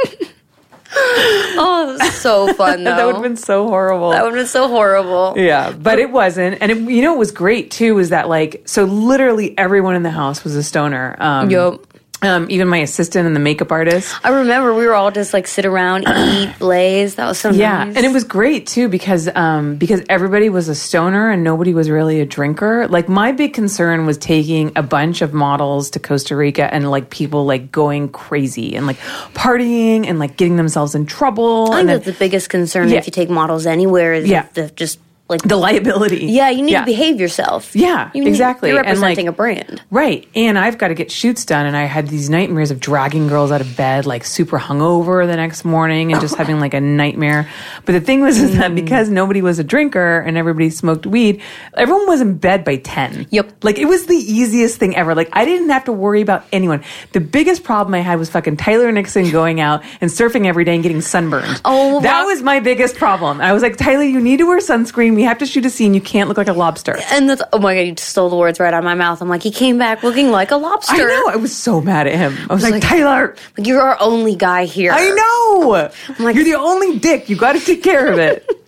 oh, 0.93 1.97
so 2.13 2.53
fun 2.53 2.85
though. 2.85 2.91
that 2.95 3.05
would 3.05 3.15
have 3.15 3.23
been 3.23 3.35
so 3.35 3.67
horrible. 3.67 4.11
That 4.11 4.23
would 4.23 4.33
have 4.33 4.39
been 4.39 4.47
so 4.47 4.69
horrible. 4.69 5.33
yeah, 5.35 5.71
but 5.71 5.99
it 5.99 6.11
wasn't, 6.11 6.61
and 6.61 6.71
it, 6.71 6.77
you 6.77 7.01
know 7.01 7.11
what 7.11 7.19
was 7.19 7.31
great 7.31 7.69
too 7.71 7.95
was 7.95 8.09
that 8.09 8.29
like 8.29 8.61
so 8.65 8.85
literally 8.85 9.57
everyone 9.57 9.95
in 9.95 10.03
the 10.03 10.11
house 10.11 10.43
was 10.45 10.55
a 10.55 10.63
stoner. 10.63 11.15
Um, 11.19 11.49
Yup. 11.49 11.90
Um, 12.23 12.45
even 12.51 12.67
my 12.67 12.77
assistant 12.77 13.25
and 13.25 13.35
the 13.35 13.39
makeup 13.39 13.71
artist. 13.71 14.13
I 14.23 14.29
remember 14.29 14.75
we 14.75 14.85
were 14.85 14.93
all 14.93 15.09
just 15.09 15.33
like 15.33 15.47
sit 15.47 15.65
around, 15.65 16.05
eat, 16.07 16.53
blaze. 16.59 17.15
That 17.15 17.25
was 17.27 17.39
so 17.39 17.49
Yeah, 17.49 17.85
nice. 17.85 17.95
and 17.95 18.05
it 18.05 18.11
was 18.13 18.23
great 18.25 18.67
too 18.67 18.89
because 18.89 19.27
um, 19.33 19.77
because 19.77 20.03
everybody 20.07 20.49
was 20.49 20.69
a 20.69 20.75
stoner 20.75 21.31
and 21.31 21.43
nobody 21.43 21.73
was 21.73 21.89
really 21.89 22.19
a 22.21 22.25
drinker. 22.27 22.87
Like 22.87 23.09
my 23.09 23.31
big 23.31 23.53
concern 23.55 24.05
was 24.05 24.19
taking 24.19 24.71
a 24.75 24.83
bunch 24.83 25.23
of 25.23 25.33
models 25.33 25.89
to 25.91 25.99
Costa 25.99 26.35
Rica 26.35 26.71
and 26.71 26.91
like 26.91 27.09
people 27.09 27.45
like 27.45 27.71
going 27.71 28.07
crazy 28.09 28.75
and 28.75 28.85
like 28.85 28.97
partying 29.33 30.05
and 30.07 30.19
like 30.19 30.37
getting 30.37 30.57
themselves 30.57 30.93
in 30.93 31.05
trouble 31.07 31.71
I 31.71 31.79
and 31.79 31.89
think 31.89 32.03
that's 32.03 32.17
the 32.17 32.19
biggest 32.23 32.49
concern 32.49 32.89
Yeah. 32.89 32.97
if 32.99 33.07
you 33.07 33.11
take 33.11 33.29
models 33.31 33.65
anywhere 33.65 34.13
is 34.13 34.27
Yeah. 34.29 34.47
the 34.53 34.69
just 34.69 34.99
like 35.31 35.41
the 35.41 35.55
liability. 35.57 36.27
yeah, 36.27 36.49
you 36.49 36.61
need 36.61 36.73
Yeah. 36.73 36.81
to 36.81 36.85
behave 36.85 37.19
yourself. 37.19 37.75
Yeah, 37.75 38.11
you 38.13 38.23
need, 38.23 38.29
exactly. 38.29 38.69
You're 38.69 38.79
And, 38.79 38.87
like- 38.87 38.93
representing 39.17 39.27
a 39.27 39.31
brand. 39.31 39.81
Right. 39.89 40.27
And 40.35 40.59
I've 40.59 40.77
got 40.77 40.89
to 40.89 40.93
get 40.93 41.09
shoots 41.11 41.43
done. 41.45 41.65
And 41.65 41.75
I 41.75 41.85
had 41.85 42.07
these 42.09 42.29
nightmares 42.29 42.69
of 42.71 42.79
dragging 42.79 43.27
girls 43.27 43.51
out 43.51 43.61
of 43.61 43.75
bed, 43.75 44.05
like 44.05 44.23
super 44.25 44.59
hungover 44.59 45.25
the 45.25 45.35
next 45.35 45.65
morning 45.65 46.11
and 46.11 46.21
just 46.21 46.35
having 46.41 46.59
like 46.59 46.73
a 46.75 46.81
nightmare. 46.81 47.47
But 47.85 47.93
the 47.93 48.01
thing 48.01 48.21
was, 48.21 48.37
is 48.39 48.51
Mm. 48.51 48.57
that 48.59 48.75
because 48.75 49.09
nobody 49.09 49.41
was 49.41 49.57
a 49.59 49.63
drinker 49.63 50.19
and 50.19 50.37
everybody 50.37 50.69
smoked 50.69 51.05
weed, 51.07 51.41
everyone 51.75 52.07
was 52.07 52.21
in 52.21 52.35
bed 52.37 52.63
by 52.63 52.75
10. 52.77 53.27
Yep. 53.31 53.63
Like 53.63 53.79
it 53.79 53.85
was 53.85 54.05
the 54.05 54.15
easiest 54.17 54.77
thing 54.77 54.95
ever. 54.95 55.15
Like 55.15 55.29
I 55.33 55.45
didn't 55.45 55.69
have 55.69 55.85
to 55.85 55.91
worry 55.93 56.21
about 56.21 56.45
anyone. 56.51 56.83
The 57.13 57.21
biggest 57.21 57.63
problem 57.63 57.93
I 57.93 57.99
had 57.99 58.19
was 58.19 58.29
fucking 58.29 58.57
Tyler 58.57 58.91
Nixon 58.91 59.29
going 59.31 59.59
out 59.61 59.83
and 60.01 60.11
surfing 60.11 60.45
every 60.45 60.65
day 60.65 60.73
and 60.73 60.83
getting 60.83 61.01
sunburned. 61.01 61.61
Oh, 61.63 62.01
that 62.01 62.23
wow. 62.23 62.27
was 62.27 62.41
my 62.41 62.59
biggest 62.59 62.95
problem. 62.97 63.39
I 63.41 63.53
was 63.53 63.61
like, 63.63 63.77
Tyler, 63.77 64.03
you 64.03 64.19
need 64.19 64.37
to 64.37 64.45
wear 64.47 64.59
sunscreen. 64.59 65.19
We 65.21 65.25
have 65.27 65.37
to 65.37 65.45
shoot 65.45 65.63
a 65.67 65.69
scene. 65.69 65.93
You 65.93 66.01
can't 66.01 66.27
look 66.29 66.37
like 66.39 66.47
a 66.47 66.53
lobster. 66.53 66.97
And 67.11 67.29
that's 67.29 67.43
oh 67.53 67.59
my 67.59 67.75
god, 67.75 67.81
you 67.81 67.93
stole 67.95 68.31
the 68.31 68.35
words 68.35 68.59
right 68.59 68.73
out 68.73 68.79
of 68.79 68.83
my 68.83 68.95
mouth. 68.95 69.21
I'm 69.21 69.29
like, 69.29 69.43
he 69.43 69.51
came 69.51 69.77
back 69.77 70.01
looking 70.01 70.31
like 70.31 70.49
a 70.49 70.55
lobster. 70.55 70.95
I 70.95 70.97
know. 70.97 71.27
I 71.27 71.35
was 71.35 71.55
so 71.55 71.79
mad 71.79 72.07
at 72.07 72.15
him. 72.15 72.35
I 72.49 72.53
was 72.55 72.63
like, 72.63 72.71
like- 72.73 72.81
Tyler, 72.81 73.35
Like 73.55 73.67
you're 73.67 73.79
our 73.79 73.97
only 73.99 74.35
guy 74.35 74.65
here. 74.65 74.91
I 74.91 75.11
know. 75.11 75.75
I'm 75.75 76.25
like- 76.25 76.35
You're 76.35 76.43
the 76.43 76.55
only 76.55 76.97
dick. 76.97 77.29
You 77.29 77.35
got 77.35 77.51
to 77.53 77.59
take 77.59 77.83
care 77.83 78.11
of 78.11 78.17
it. 78.17 78.49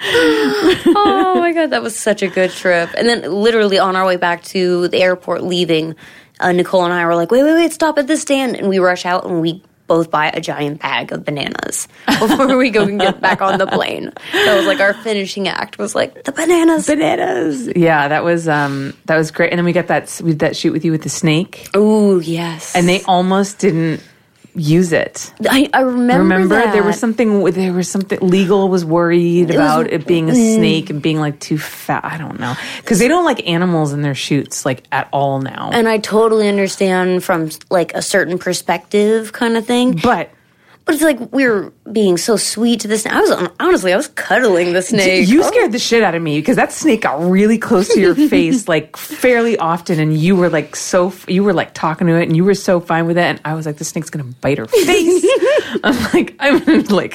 oh 0.00 1.34
my 1.40 1.52
god, 1.52 1.70
that 1.70 1.82
was 1.82 1.98
such 1.98 2.22
a 2.22 2.28
good 2.28 2.52
trip. 2.52 2.90
And 2.96 3.08
then 3.08 3.22
literally 3.32 3.80
on 3.80 3.96
our 3.96 4.06
way 4.06 4.14
back 4.16 4.44
to 4.44 4.86
the 4.86 4.98
airport 5.02 5.42
leaving, 5.42 5.96
uh, 6.38 6.52
Nicole 6.52 6.84
and 6.84 6.94
I 6.94 7.04
were 7.06 7.16
like, 7.16 7.32
wait, 7.32 7.42
wait, 7.42 7.54
wait, 7.54 7.72
stop 7.72 7.98
at 7.98 8.06
this 8.06 8.22
stand. 8.22 8.54
And 8.54 8.68
we 8.68 8.78
rush 8.78 9.04
out 9.04 9.26
and 9.26 9.40
we 9.40 9.64
both 9.88 10.10
buy 10.10 10.30
a 10.32 10.40
giant 10.40 10.80
bag 10.80 11.10
of 11.12 11.24
bananas 11.24 11.88
before 12.06 12.56
we 12.56 12.70
go 12.70 12.84
and 12.84 13.00
get 13.00 13.20
back 13.20 13.40
on 13.42 13.58
the 13.58 13.66
plane. 13.66 14.12
That 14.32 14.56
was 14.56 14.66
like 14.66 14.80
our 14.80 14.94
finishing 14.94 15.48
act 15.48 15.78
was 15.78 15.94
like 15.94 16.24
the 16.24 16.32
bananas. 16.32 16.86
Bananas. 16.86 17.68
Yeah, 17.74 18.08
that 18.08 18.22
was 18.22 18.46
um 18.46 18.94
that 19.06 19.16
was 19.16 19.30
great. 19.30 19.50
And 19.50 19.58
then 19.58 19.64
we 19.64 19.72
got 19.72 19.88
that 19.88 20.20
we 20.22 20.30
did 20.30 20.38
that 20.40 20.56
shoot 20.56 20.72
with 20.72 20.84
you 20.84 20.92
with 20.92 21.02
the 21.02 21.08
snake, 21.08 21.68
Oh 21.74 22.20
yes. 22.20 22.76
and 22.76 22.88
they 22.88 23.02
almost 23.04 23.58
didn't 23.58 24.02
use 24.58 24.92
it. 24.92 25.32
I, 25.48 25.70
I 25.72 25.80
remember 25.80 26.34
Remember, 26.34 26.54
that. 26.56 26.72
there 26.72 26.82
was 26.82 26.98
something. 26.98 27.44
There 27.52 27.72
was 27.72 27.88
something. 27.90 28.18
Legal 28.20 28.68
was 28.68 28.84
worried 28.84 29.48
was- 29.48 29.56
about 29.56 29.86
it 29.86 30.06
being 30.06 30.28
a 30.28 30.32
mm. 30.32 30.54
snake 30.56 30.90
and 30.90 31.00
being 31.00 31.18
like 31.20 31.40
too 31.40 31.58
fat. 31.58 32.04
I 32.04 32.18
don't 32.18 32.38
know 32.40 32.54
because 32.78 32.98
they 32.98 33.08
don't 33.08 33.24
like 33.24 33.46
animals 33.48 33.92
in 33.92 34.02
their 34.02 34.14
shoots 34.14 34.66
like 34.66 34.84
at 34.92 35.08
all 35.12 35.40
now. 35.40 35.70
and 35.72 35.88
I 35.88 35.98
totally 35.98 36.48
understand 36.48 37.24
from 37.24 37.50
like 37.70 37.94
a 37.94 38.02
certain 38.02 38.38
perspective 38.38 39.32
kind 39.32 39.56
of 39.56 39.66
thing. 39.66 39.98
but 40.02 40.30
But 40.84 40.94
it's 40.94 41.04
like 41.04 41.32
we 41.32 41.46
were 41.46 41.72
being 41.92 42.16
so 42.16 42.36
sweet 42.36 42.80
to 42.80 42.88
the 42.88 42.98
snake. 42.98 43.14
I 43.14 43.20
was 43.20 43.50
honestly, 43.60 43.92
I 43.92 43.96
was 43.96 44.08
cuddling 44.08 44.72
the 44.72 44.82
snake. 44.88 45.28
You 45.28 45.42
oh. 45.42 45.46
scared 45.46 45.72
the 45.72 45.78
shit 45.78 46.02
out 46.02 46.14
of 46.14 46.22
me 46.22 46.38
because 46.38 46.56
that 46.56 46.72
snake 46.72 47.02
got 47.02 47.20
really 47.20 47.58
close 47.58 47.88
to 47.94 48.00
your 48.00 48.14
face 48.28 48.68
like 48.68 48.96
fairly 48.96 49.58
often, 49.58 50.00
and 50.00 50.16
you 50.16 50.36
were 50.36 50.48
like 50.48 50.76
so 50.76 51.12
you 51.26 51.44
were 51.44 51.52
like 51.52 51.74
talking 51.74 52.06
to 52.06 52.14
it, 52.14 52.24
and 52.24 52.36
you 52.36 52.44
were 52.44 52.54
so 52.54 52.80
fine 52.80 53.06
with 53.06 53.18
it, 53.18 53.24
and 53.24 53.40
I 53.44 53.54
was 53.54 53.66
like, 53.66 53.76
the 53.76 53.84
snake's 53.84 54.10
gonna 54.10 54.24
bite 54.24 54.58
her 54.58 54.66
face. 54.68 55.26
I'm 55.84 56.12
like, 56.12 56.34
I'm 56.38 56.84
like, 56.86 57.14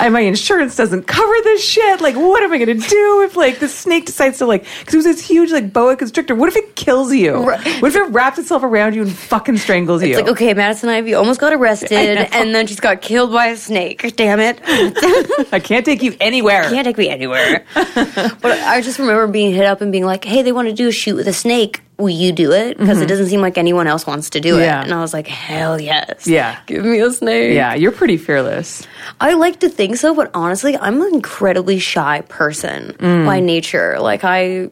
I, 0.00 0.08
my 0.08 0.20
insurance 0.20 0.76
doesn't 0.76 1.06
cover 1.06 1.34
this 1.44 1.64
shit. 1.64 2.00
Like, 2.00 2.16
what 2.16 2.42
am 2.42 2.52
I 2.52 2.58
gonna 2.58 2.74
do 2.74 3.22
if 3.22 3.36
like 3.36 3.58
the 3.58 3.68
snake 3.68 4.06
decides 4.06 4.38
to 4.38 4.46
like 4.46 4.66
because 4.80 4.94
it 4.94 4.98
was 4.98 5.06
this 5.06 5.26
huge 5.26 5.50
like 5.50 5.72
boa 5.72 5.96
constrictor? 5.96 6.34
What 6.34 6.48
if 6.48 6.56
it 6.56 6.76
kills 6.76 7.12
you? 7.12 7.36
Right. 7.36 7.82
What 7.82 7.88
if 7.88 7.96
it 7.96 8.10
wraps 8.10 8.38
itself 8.38 8.62
around 8.62 8.94
you 8.94 9.02
and 9.02 9.12
fucking 9.12 9.58
strangles 9.58 10.02
you? 10.02 10.10
It's 10.10 10.20
like, 10.20 10.30
okay, 10.30 10.54
Madison 10.54 10.88
Ivy 10.88 11.14
almost 11.14 11.40
got 11.40 11.52
arrested, 11.52 11.92
and 11.92 12.54
then 12.54 12.66
she's 12.66 12.80
got 12.80 13.02
killed 13.02 13.32
by 13.32 13.46
a 13.46 13.56
snake. 13.56 14.01
Damn 14.16 14.40
it. 14.40 14.58
I 15.52 15.60
can't 15.60 15.84
take 15.84 16.02
you 16.02 16.16
anywhere. 16.20 16.62
Can't 16.68 16.84
take 16.84 16.98
me 16.98 17.08
anywhere. 17.08 17.64
but 17.74 18.44
I 18.44 18.80
just 18.80 18.98
remember 18.98 19.26
being 19.28 19.52
hit 19.54 19.64
up 19.64 19.80
and 19.80 19.92
being 19.92 20.04
like, 20.04 20.24
hey, 20.24 20.42
they 20.42 20.52
want 20.52 20.68
to 20.68 20.74
do 20.74 20.88
a 20.88 20.92
shoot 20.92 21.14
with 21.16 21.28
a 21.28 21.32
snake. 21.32 21.82
Will 21.98 22.08
you 22.10 22.32
do 22.32 22.50
it? 22.52 22.78
Because 22.78 23.00
it 23.00 23.06
doesn't 23.06 23.26
seem 23.28 23.40
like 23.40 23.56
anyone 23.58 23.86
else 23.86 24.06
wants 24.06 24.30
to 24.30 24.40
do 24.40 24.54
Mm-hmm. 24.54 24.62
Yeah. 24.62 24.80
it. 24.80 24.84
And 24.84 24.94
I 24.94 25.00
was 25.00 25.12
like, 25.12 25.28
hell 25.28 25.80
yes. 25.80 26.26
Yeah. 26.26 26.58
Give 26.66 26.84
me 26.84 26.98
a 27.00 27.10
snake. 27.12 27.54
Yeah, 27.54 27.74
you're 27.74 27.92
pretty 27.92 28.16
fearless. 28.16 28.86
I 29.20 29.34
like 29.34 29.60
to 29.60 29.68
think 29.68 29.96
so, 29.96 30.14
but 30.14 30.30
honestly, 30.34 30.76
I'm 30.76 31.00
an 31.00 31.14
incredibly 31.14 31.78
shy 31.78 32.22
person 32.22 32.94
Mm. 32.98 33.24
by 33.26 33.38
nature. 33.40 33.98
Like, 34.00 34.24
I. 34.24 34.70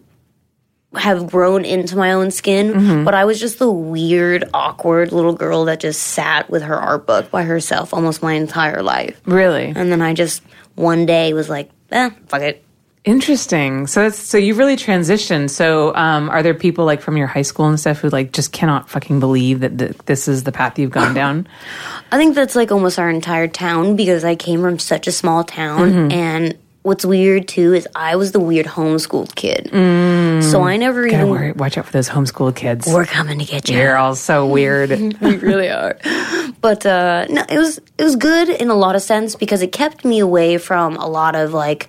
have 0.97 1.29
grown 1.29 1.65
into 1.65 1.97
my 1.97 2.13
own 2.13 2.31
skin, 2.33 2.73
Mm-hmm. 2.73 3.05
but 3.05 3.15
I 3.15 3.25
was 3.25 3.39
just 3.39 3.59
the 3.61 3.71
weird, 3.71 4.49
awkward 4.53 5.13
little 5.13 5.35
girl 5.35 5.67
that 5.67 5.81
just 5.81 6.03
sat 6.03 6.51
with 6.51 6.63
her 6.63 6.75
art 6.77 7.07
book 7.07 7.31
by 7.31 7.45
herself 7.45 7.95
almost 7.95 8.23
my 8.23 8.33
entire 8.33 8.83
life. 8.83 9.21
Really 9.25 9.67
And 9.77 9.93
then 9.93 10.03
I 10.03 10.15
just 10.15 10.43
one 10.75 11.07
day 11.07 11.33
was 11.33 11.49
like, 11.49 11.71
eh, 11.93 12.11
fuck 12.27 12.43
it. 12.43 12.65
interesting. 13.05 13.87
So 13.87 14.07
it's 14.07 14.19
so 14.19 14.37
you've 14.37 14.59
really 14.59 14.77
transitioned. 14.77 15.51
So 15.51 15.95
um, 15.95 16.29
are 16.29 16.43
there 16.43 16.55
people 16.55 16.85
like 16.85 17.01
from 17.01 17.17
your 17.17 17.27
high 17.29 17.43
school 17.43 17.67
and 17.67 17.79
stuff 17.79 17.99
who 18.01 18.09
like 18.11 18.33
just 18.33 18.53
cannot 18.53 18.91
fucking 18.91 19.21
believe 19.21 19.61
that 19.61 19.79
th- 19.79 19.97
this 20.07 20.27
is 20.29 20.43
the 20.45 20.53
path 20.53 20.79
you've 20.79 20.91
gone 20.91 21.15
down? 21.23 21.47
I 22.13 22.19
think 22.19 22.35
that's 22.35 22.57
like 22.57 22.73
almost 22.73 22.99
our 22.99 23.09
entire 23.11 23.49
town 23.49 23.97
because 23.97 24.25
I 24.25 24.35
came 24.35 24.61
from 24.61 24.79
such 24.79 25.07
a 25.07 25.13
small 25.13 25.45
town. 25.45 25.91
Mm-hmm. 25.93 26.13
And 26.13 26.59
what's 26.83 27.05
weird 27.05 27.47
too 27.49 27.75
is 27.75 27.87
I 27.95 28.17
was 28.17 28.33
the 28.33 28.41
weird 28.41 28.67
homeschooled 28.67 29.35
kid. 29.35 29.69
So 30.43 30.63
I 30.63 30.77
never 30.77 31.05
Gotta 31.05 31.17
even. 31.19 31.29
worry, 31.31 31.53
watch 31.53 31.77
out 31.79 31.87
for 31.87 31.93
those 31.93 32.09
homeschool 32.09 32.55
kids. 32.57 32.87
We're 32.87 33.05
coming 33.05 33.39
to 33.39 33.45
get 33.45 33.69
you. 33.69 33.77
You're 33.77 33.97
all 33.97 34.15
so 34.15 34.47
weird. 34.47 34.91
we 35.21 35.37
really 35.37 35.69
are. 35.69 35.99
But 36.61 36.85
uh, 36.87 37.27
no, 37.29 37.45
it 37.49 37.59
was 37.59 37.79
it 37.99 38.05
was 38.05 38.17
good 38.17 38.49
in 38.49 38.71
a 38.71 38.75
lot 38.75 38.97
of 38.97 39.03
sense 39.03 39.37
because 39.37 39.63
it 39.63 39.73
kept 39.73 40.05
me 40.05 40.19
away 40.19 40.59
from 40.59 40.97
a 40.97 41.07
lot 41.07 41.35
of 41.37 41.53
like 41.53 41.89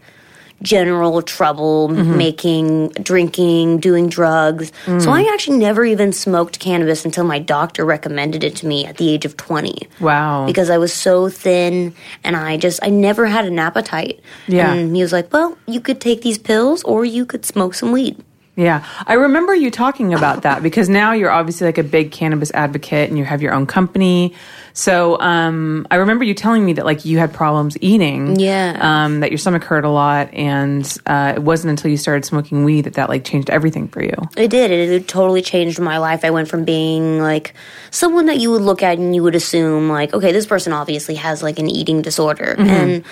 general 0.61 1.21
trouble 1.21 1.89
mm-hmm. 1.89 2.17
making, 2.17 2.89
drinking, 2.89 3.79
doing 3.79 4.09
drugs. 4.09 4.71
So 4.85 4.91
mm. 4.91 5.07
I 5.07 5.33
actually 5.33 5.57
never 5.57 5.83
even 5.85 6.13
smoked 6.13 6.59
cannabis 6.59 7.05
until 7.05 7.23
my 7.23 7.39
doctor 7.39 7.85
recommended 7.85 8.43
it 8.43 8.55
to 8.57 8.67
me 8.67 8.85
at 8.85 8.97
the 8.97 9.09
age 9.09 9.25
of 9.25 9.37
20 9.37 9.87
Wow. 9.99 10.45
because 10.45 10.69
I 10.69 10.77
was 10.77 10.93
so 10.93 11.29
thin 11.29 11.93
and 12.23 12.35
I 12.35 12.57
just 12.57 12.79
I 12.83 12.89
never 12.89 13.25
had 13.25 13.45
an 13.45 13.59
appetite. 13.59 14.19
Yeah. 14.47 14.73
And 14.73 14.95
he 14.95 15.01
was 15.01 15.11
like, 15.11 15.31
"Well, 15.33 15.57
you 15.67 15.81
could 15.81 15.99
take 15.99 16.21
these 16.21 16.37
pills 16.37 16.83
or 16.83 17.05
you 17.05 17.25
could 17.25 17.45
smoke 17.45 17.73
some 17.73 17.91
weed." 17.91 18.23
Yeah, 18.61 18.85
I 19.07 19.13
remember 19.13 19.55
you 19.55 19.71
talking 19.71 20.13
about 20.13 20.43
that 20.43 20.61
because 20.61 20.87
now 20.87 21.13
you're 21.13 21.31
obviously 21.31 21.65
like 21.65 21.79
a 21.79 21.83
big 21.83 22.11
cannabis 22.11 22.51
advocate 22.51 23.09
and 23.09 23.17
you 23.17 23.25
have 23.25 23.41
your 23.41 23.53
own 23.53 23.65
company. 23.65 24.35
So 24.73 25.19
um, 25.19 25.87
I 25.89 25.95
remember 25.95 26.23
you 26.23 26.35
telling 26.35 26.63
me 26.63 26.73
that 26.73 26.85
like 26.85 27.03
you 27.03 27.17
had 27.17 27.33
problems 27.33 27.75
eating. 27.81 28.39
Yeah. 28.39 28.77
Um, 28.79 29.21
that 29.21 29.31
your 29.31 29.39
stomach 29.39 29.63
hurt 29.63 29.83
a 29.83 29.89
lot, 29.89 30.31
and 30.33 30.85
uh, 31.07 31.33
it 31.35 31.41
wasn't 31.41 31.71
until 31.71 31.89
you 31.89 31.97
started 31.97 32.23
smoking 32.23 32.63
weed 32.63 32.81
that 32.81 32.93
that 32.93 33.09
like 33.09 33.25
changed 33.25 33.49
everything 33.49 33.87
for 33.87 34.03
you. 34.03 34.13
It 34.37 34.49
did. 34.49 34.69
It, 34.69 34.89
it 34.89 35.07
totally 35.07 35.41
changed 35.41 35.79
my 35.79 35.97
life. 35.97 36.23
I 36.23 36.29
went 36.29 36.47
from 36.47 36.63
being 36.63 37.19
like 37.19 37.55
someone 37.89 38.27
that 38.27 38.37
you 38.37 38.51
would 38.51 38.61
look 38.61 38.83
at 38.83 38.99
and 38.99 39.15
you 39.15 39.23
would 39.23 39.35
assume 39.35 39.89
like, 39.89 40.13
okay, 40.13 40.31
this 40.31 40.45
person 40.45 40.71
obviously 40.71 41.15
has 41.15 41.41
like 41.41 41.57
an 41.57 41.67
eating 41.67 42.01
disorder. 42.01 42.55
And 42.59 43.03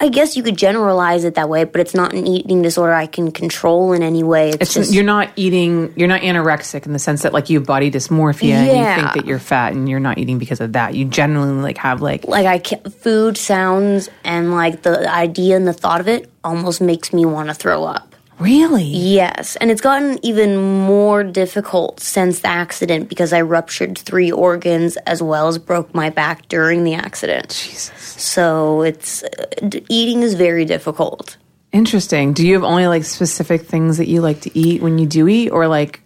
I 0.00 0.08
guess 0.08 0.36
you 0.36 0.42
could 0.42 0.58
generalize 0.58 1.24
it 1.24 1.36
that 1.36 1.48
way, 1.48 1.64
but 1.64 1.80
it's 1.80 1.94
not 1.94 2.12
an 2.12 2.26
eating 2.26 2.62
disorder 2.62 2.92
I 2.92 3.06
can 3.06 3.30
control 3.30 3.92
in 3.92 4.02
any 4.02 4.22
way. 4.22 4.50
It's, 4.50 4.56
It's 4.60 4.74
just 4.74 4.92
you're 4.92 5.04
not 5.04 5.30
eating. 5.36 5.94
You're 5.96 6.08
not 6.08 6.22
anorexic 6.22 6.84
in 6.84 6.92
the 6.92 6.98
sense 6.98 7.22
that 7.22 7.32
like 7.32 7.48
you 7.48 7.58
have 7.60 7.66
body 7.66 7.90
dysmorphia 7.90 8.54
and 8.54 8.66
you 8.66 9.02
think 9.02 9.14
that 9.14 9.26
you're 9.26 9.38
fat 9.38 9.72
and 9.72 9.88
you're 9.88 10.00
not 10.00 10.18
eating 10.18 10.38
because 10.38 10.60
of 10.60 10.72
that. 10.72 10.94
You 10.94 11.04
genuinely 11.04 11.62
like 11.62 11.78
have 11.78 12.02
like 12.02 12.24
like 12.26 12.46
I 12.46 12.58
can 12.58 12.80
food 12.90 13.36
sounds 13.36 14.08
and 14.24 14.52
like 14.52 14.82
the 14.82 15.08
idea 15.10 15.56
and 15.56 15.66
the 15.66 15.72
thought 15.72 16.00
of 16.00 16.08
it 16.08 16.30
almost 16.42 16.80
makes 16.80 17.12
me 17.12 17.24
want 17.24 17.48
to 17.48 17.54
throw 17.54 17.84
up. 17.84 18.13
Really. 18.38 18.84
Yes, 18.84 19.56
and 19.56 19.70
it's 19.70 19.80
gotten 19.80 20.18
even 20.24 20.56
more 20.56 21.22
difficult 21.24 22.00
since 22.00 22.40
the 22.40 22.48
accident 22.48 23.08
because 23.08 23.32
I 23.32 23.40
ruptured 23.42 23.98
three 23.98 24.30
organs 24.32 24.96
as 24.98 25.22
well 25.22 25.48
as 25.48 25.58
broke 25.58 25.94
my 25.94 26.10
back 26.10 26.48
during 26.48 26.84
the 26.84 26.94
accident. 26.94 27.48
Jesus. 27.50 27.92
So 28.22 28.82
it's 28.82 29.22
uh, 29.22 29.70
eating 29.88 30.22
is 30.22 30.34
very 30.34 30.64
difficult. 30.64 31.36
Interesting. 31.72 32.32
Do 32.32 32.46
you 32.46 32.54
have 32.54 32.64
only 32.64 32.86
like 32.86 33.04
specific 33.04 33.62
things 33.62 33.98
that 33.98 34.06
you 34.08 34.20
like 34.20 34.42
to 34.42 34.58
eat 34.58 34.80
when 34.82 34.98
you 34.98 35.06
do 35.06 35.26
eat, 35.28 35.50
or 35.50 35.66
like 35.66 36.00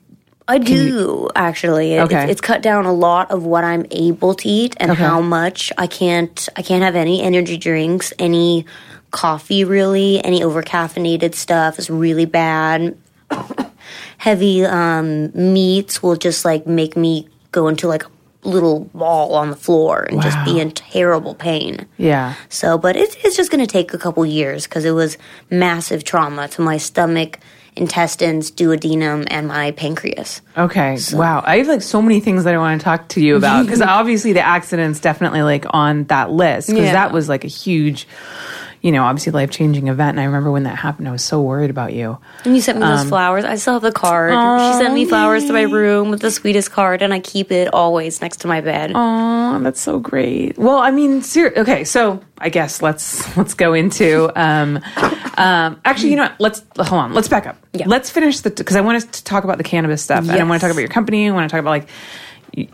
I 0.51 0.57
do 0.57 1.29
actually. 1.37 1.93
It- 1.95 2.01
Okay. 2.05 2.23
It's, 2.23 2.33
it's 2.33 2.41
cut 2.41 2.62
down 2.62 2.87
a 2.87 2.93
lot 2.93 3.31
of 3.31 3.45
what 3.45 3.64
I'm 3.64 3.85
able 3.91 4.33
to 4.35 4.49
eat 4.49 4.75
and 4.81 4.91
Okay. 4.93 5.03
how 5.03 5.21
much 5.21 5.71
I 5.77 5.87
can't. 5.87 6.49
I 6.57 6.62
can't 6.62 6.83
have 6.83 6.97
any 6.97 7.21
energy 7.23 7.59
drinks, 7.59 8.14
any 8.19 8.64
coffee, 9.11 9.64
really. 9.64 10.23
Any 10.25 10.42
over 10.42 10.62
caffeinated 10.62 11.35
stuff 11.35 11.79
is 11.79 11.88
really 11.90 12.27
bad. 12.27 12.97
Heavy 14.18 14.64
um, 14.64 15.31
meats 15.35 16.03
will 16.03 16.16
just 16.16 16.44
like 16.44 16.66
make 16.66 16.97
me 16.97 17.29
go 17.53 17.68
into 17.68 17.88
like 17.88 18.05
a 18.05 18.09
little 18.49 18.81
ball 18.94 19.35
on 19.35 19.51
the 19.51 19.57
floor 19.57 20.03
and 20.11 20.21
just 20.23 20.42
be 20.44 20.61
in 20.61 20.71
terrible 20.73 21.35
pain. 21.35 21.87
yeah? 21.97 22.35
So, 22.49 22.79
but 22.79 22.97
it's 22.97 23.16
it's 23.25 23.37
just 23.37 23.51
going 23.51 23.64
to 23.64 23.71
take 23.71 23.94
a 23.94 23.99
couple 23.99 24.25
years 24.27 24.64
because 24.64 24.85
it 24.85 24.90
was 24.92 25.16
massive 25.51 26.05
trauma 26.05 26.49
to 26.49 26.62
my 26.62 26.77
stomach, 26.79 27.38
intestines, 27.77 28.51
duodenum, 28.51 29.27
and 29.31 29.47
my 29.49 29.71
pancreas. 29.73 30.40
Okay. 30.57 30.99
Wow. 31.12 31.42
I 31.47 31.59
have 31.59 31.68
like 31.68 31.83
so 31.83 32.03
many 32.03 32.21
things 32.21 32.44
that 32.44 32.55
I 32.55 32.59
want 32.59 32.81
to 32.81 32.85
talk 32.85 33.09
to 33.11 33.21
you 33.21 33.37
about 33.37 33.62
because 33.66 33.81
obviously 33.81 34.33
the 34.33 34.42
accident's 34.44 35.01
definitely 35.01 35.42
like 35.42 35.64
on 35.71 36.05
that 36.05 36.31
list 36.31 36.68
because 36.68 36.85
Yeah. 36.87 36.92
that 36.92 37.12
was 37.12 37.29
like 37.29 37.44
a 37.44 37.49
huge, 37.49 38.07
you 38.88 38.92
know, 38.92 39.05
obviously 39.05 39.33
life 39.33 39.51
changing 39.51 39.88
event. 39.88 40.12
And 40.12 40.20
I 40.20 40.24
remember 40.24 40.51
when 40.51 40.62
that 40.62 40.77
happened, 40.77 41.07
I 41.09 41.12
was 41.12 41.22
so 41.22 41.42
worried 41.42 41.68
about 41.68 41.92
you. 41.92 42.16
And 42.46 42.55
you 42.57 42.62
sent 42.62 42.79
me 42.79 42.85
Um, 42.85 42.96
those 42.96 43.07
flowers. 43.11 43.44
I 43.44 43.57
still 43.57 43.74
have 43.74 43.83
the 43.83 43.92
card. 43.92 44.33
she 44.33 44.79
sent 44.83 44.94
me 44.94 45.05
flowers 45.05 45.44
to 45.44 45.53
my 45.53 45.61
room 45.62 46.09
with 46.09 46.22
the 46.22 46.31
sweetest 46.31 46.72
card, 46.72 47.03
and 47.03 47.12
I 47.12 47.20
keep 47.20 47.53
it 47.53 47.68
always 47.74 48.22
next 48.22 48.38
to 48.38 48.48
my 48.48 48.62
bed. 48.62 48.92
Oh, 48.94 49.59
that's 49.61 49.79
so 49.79 49.98
great. 49.98 50.57
Well, 50.57 50.79
I 50.79 50.90
mean, 50.90 51.20
ser- 51.20 51.53
okay, 51.55 51.85
so 51.85 52.20
I 52.38 52.48
guess 52.48 52.81
let's 52.81 53.37
let's 53.37 53.53
go 53.53 53.74
into. 53.74 54.33
Um, 54.35 54.81
um, 55.37 55.79
actually, 55.85 56.11
you 56.12 56.16
know 56.16 56.22
what? 56.22 56.40
Let's 56.40 56.62
hold 56.88 57.03
on. 57.03 57.12
Let's 57.12 57.29
back 57.29 57.46
up. 57.46 57.59
Yeah. 57.74 57.85
Let's 57.87 58.09
finish 58.09 58.40
the 58.40 58.48
because 58.48 58.74
I 58.77 58.81
want 58.81 58.96
us 58.96 59.05
to 59.05 59.24
talk 59.24 59.44
about 59.44 59.59
the 59.59 59.64
cannabis 59.64 60.03
stuff, 60.03 60.20
and 60.20 60.31
I 60.33 60.44
want 60.44 60.61
to 60.62 60.66
talk 60.66 60.72
about 60.72 60.81
your 60.81 60.88
company. 60.88 61.29
I 61.29 61.33
want 61.33 61.46
to 61.46 61.53
talk 61.53 61.61
about 61.61 61.70
like 61.70 61.88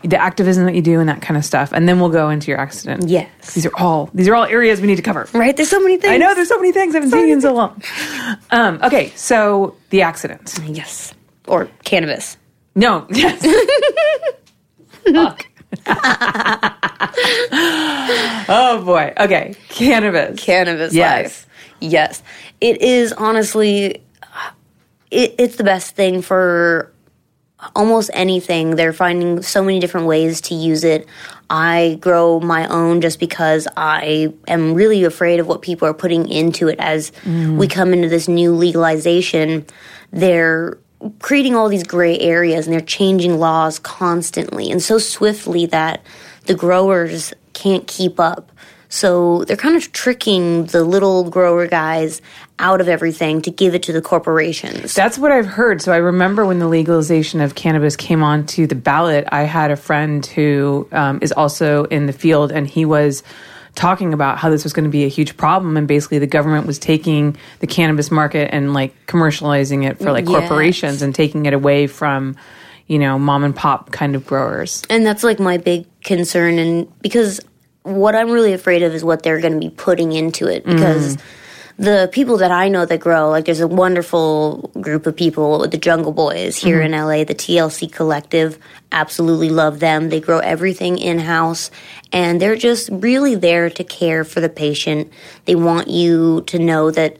the 0.03 0.17
activism 0.17 0.65
that 0.65 0.75
you 0.75 0.81
do 0.81 0.99
and 0.99 1.07
that 1.09 1.21
kind 1.21 1.37
of 1.37 1.45
stuff, 1.45 1.71
and 1.71 1.87
then 1.87 1.99
we'll 1.99 2.09
go 2.09 2.29
into 2.29 2.49
your 2.51 2.59
accident. 2.59 3.07
Yes. 3.09 3.53
these 3.53 3.65
are 3.65 3.75
all 3.77 4.09
these 4.13 4.27
are 4.27 4.35
all 4.35 4.45
areas 4.45 4.81
we 4.81 4.87
need 4.87 4.95
to 4.97 5.01
cover. 5.01 5.27
Right? 5.33 5.55
There's 5.55 5.69
so 5.69 5.79
many 5.79 5.97
things. 5.97 6.11
I 6.13 6.17
know 6.17 6.33
there's 6.35 6.49
so 6.49 6.57
many 6.57 6.71
things 6.71 6.95
I 6.95 6.97
haven't 6.99 7.11
seen 7.11 7.27
you 7.27 7.33
in 7.33 7.41
so 7.41 7.53
long. 7.53 7.81
Um, 8.51 8.79
okay, 8.83 9.11
so 9.15 9.75
the 9.91 10.01
accident. 10.01 10.57
Yes. 10.65 11.13
Or 11.47 11.69
cannabis. 11.83 12.37
No, 12.75 13.05
yes. 13.11 13.45
Oh 18.47 18.81
boy. 18.85 19.13
Okay, 19.17 19.55
cannabis. 19.69 20.39
Cannabis 20.39 20.93
Yes. 20.93 21.23
life. 21.23 21.47
Yes. 21.79 22.23
It 22.61 22.81
is 22.81 23.13
honestly, 23.13 24.01
it, 25.11 25.35
it's 25.37 25.55
the 25.57 25.63
best 25.63 25.95
thing 25.95 26.21
for 26.21 26.91
almost 27.75 28.09
anything. 28.13 28.75
They're 28.75 28.93
finding 28.93 29.41
so 29.41 29.63
many 29.63 29.79
different 29.79 30.07
ways 30.07 30.41
to 30.41 30.55
use 30.55 30.83
it. 30.83 31.07
I 31.49 31.97
grow 32.01 32.39
my 32.39 32.67
own 32.67 33.01
just 33.01 33.19
because 33.19 33.67
I 33.77 34.33
am 34.47 34.73
really 34.73 35.03
afraid 35.03 35.39
of 35.39 35.47
what 35.47 35.61
people 35.61 35.87
are 35.87 35.93
putting 35.93 36.27
into 36.27 36.67
it 36.67 36.79
as 36.79 37.11
mm. 37.23 37.57
we 37.57 37.67
come 37.67 37.93
into 37.93 38.09
this 38.09 38.27
new 38.27 38.53
legalization. 38.53 39.65
They're 40.11 40.77
creating 41.19 41.55
all 41.55 41.69
these 41.69 41.83
gray 41.83 42.19
areas 42.19 42.65
and 42.65 42.73
they're 42.73 42.81
changing 42.81 43.37
laws 43.37 43.79
constantly 43.79 44.71
and 44.71 44.81
so 44.81 44.97
swiftly 44.97 45.65
that 45.67 46.03
the 46.45 46.55
growers 46.55 47.33
can't 47.53 47.87
keep 47.87 48.19
up. 48.19 48.51
So 48.89 49.43
they're 49.45 49.57
kind 49.57 49.75
of 49.75 49.91
tricking 49.91 50.65
the 50.67 50.83
little 50.83 51.29
grower 51.29 51.67
guys 51.67 52.21
out 52.59 52.79
of 52.81 52.87
everything 52.87 53.41
to 53.41 53.51
give 53.51 53.75
it 53.75 53.83
to 53.83 53.93
the 53.93 54.01
corporations. 54.01 54.93
That's 54.93 55.17
what 55.17 55.31
I've 55.31 55.45
heard. 55.45 55.81
So 55.81 55.91
I 55.91 55.97
remember 55.97 56.45
when 56.45 56.59
the 56.59 56.67
legalization 56.67 57.41
of 57.41 57.55
cannabis 57.55 57.95
came 57.95 58.23
onto 58.23 58.67
the 58.67 58.75
ballot, 58.75 59.27
I 59.31 59.41
had 59.43 59.71
a 59.71 59.75
friend 59.75 60.25
who 60.25 60.87
um, 60.91 61.19
is 61.21 61.31
also 61.31 61.85
in 61.85 62.05
the 62.05 62.13
field, 62.13 62.51
and 62.51 62.67
he 62.67 62.85
was 62.85 63.23
talking 63.75 64.13
about 64.13 64.37
how 64.37 64.49
this 64.49 64.63
was 64.63 64.71
going 64.71 64.85
to 64.85 64.89
be 64.89 65.03
a 65.03 65.09
huge 65.09 65.35
problem, 65.35 65.75
and 65.75 65.85
basically 65.85 66.17
the 66.19 66.27
government 66.27 66.65
was 66.65 66.79
taking 66.79 67.35
the 67.59 67.67
cannabis 67.67 68.09
market 68.09 68.49
and 68.53 68.73
like 68.73 68.93
commercializing 69.05 69.85
it 69.85 69.97
for 69.97 70.13
like 70.13 70.25
Yes. 70.25 70.47
corporations 70.47 71.01
and 71.01 71.13
taking 71.13 71.45
it 71.45 71.53
away 71.53 71.87
from, 71.87 72.37
you 72.87 72.97
know, 72.99 73.19
mom 73.19 73.43
and 73.43 73.53
pop 73.53 73.91
kind 73.91 74.15
of 74.15 74.25
growers. 74.25 74.81
And 74.89 75.05
that's 75.05 75.25
like 75.25 75.39
my 75.39 75.57
big 75.57 75.85
concern 76.03 76.57
and 76.57 76.87
because 77.01 77.41
what 77.85 78.15
I'm 78.15 78.31
really 78.31 78.53
afraid 78.53 78.81
of 78.81 78.93
is 78.93 79.03
what 79.03 79.23
they're 79.23 79.39
going 79.39 79.53
to 79.53 79.59
be 79.59 79.69
putting 79.69 80.11
into 80.11 80.47
it 80.47 80.65
because 80.65 81.17
mm-hmm. 81.17 81.83
the 81.83 82.09
people 82.11 82.37
that 82.37 82.51
I 82.51 82.67
know 82.67 82.83
that 82.83 82.99
grow 82.99 83.29
like 83.29 83.45
there's 83.45 83.59
a 83.59 83.67
wonderful 83.67 84.71
group 84.81 85.05
of 85.05 85.15
people 85.15 85.67
the 85.67 85.77
Jungle 85.77 86.11
Boys 86.11 86.57
here 86.57 86.81
mm-hmm. 86.81 86.93
in 86.95 86.99
LA 86.99 87.23
the 87.23 87.35
TLC 87.35 87.91
collective 87.91 88.57
absolutely 88.91 89.49
love 89.49 89.79
them. 89.79 90.09
They 90.09 90.19
grow 90.19 90.39
everything 90.39 90.97
in 90.97 91.19
house 91.19 91.69
and 92.11 92.41
they're 92.41 92.55
just 92.55 92.89
really 92.91 93.35
there 93.35 93.69
to 93.69 93.83
care 93.83 94.23
for 94.23 94.41
the 94.41 94.49
patient. 94.49 95.13
They 95.45 95.55
want 95.55 95.87
you 95.87 96.41
to 96.47 96.57
know 96.57 96.89
that 96.89 97.17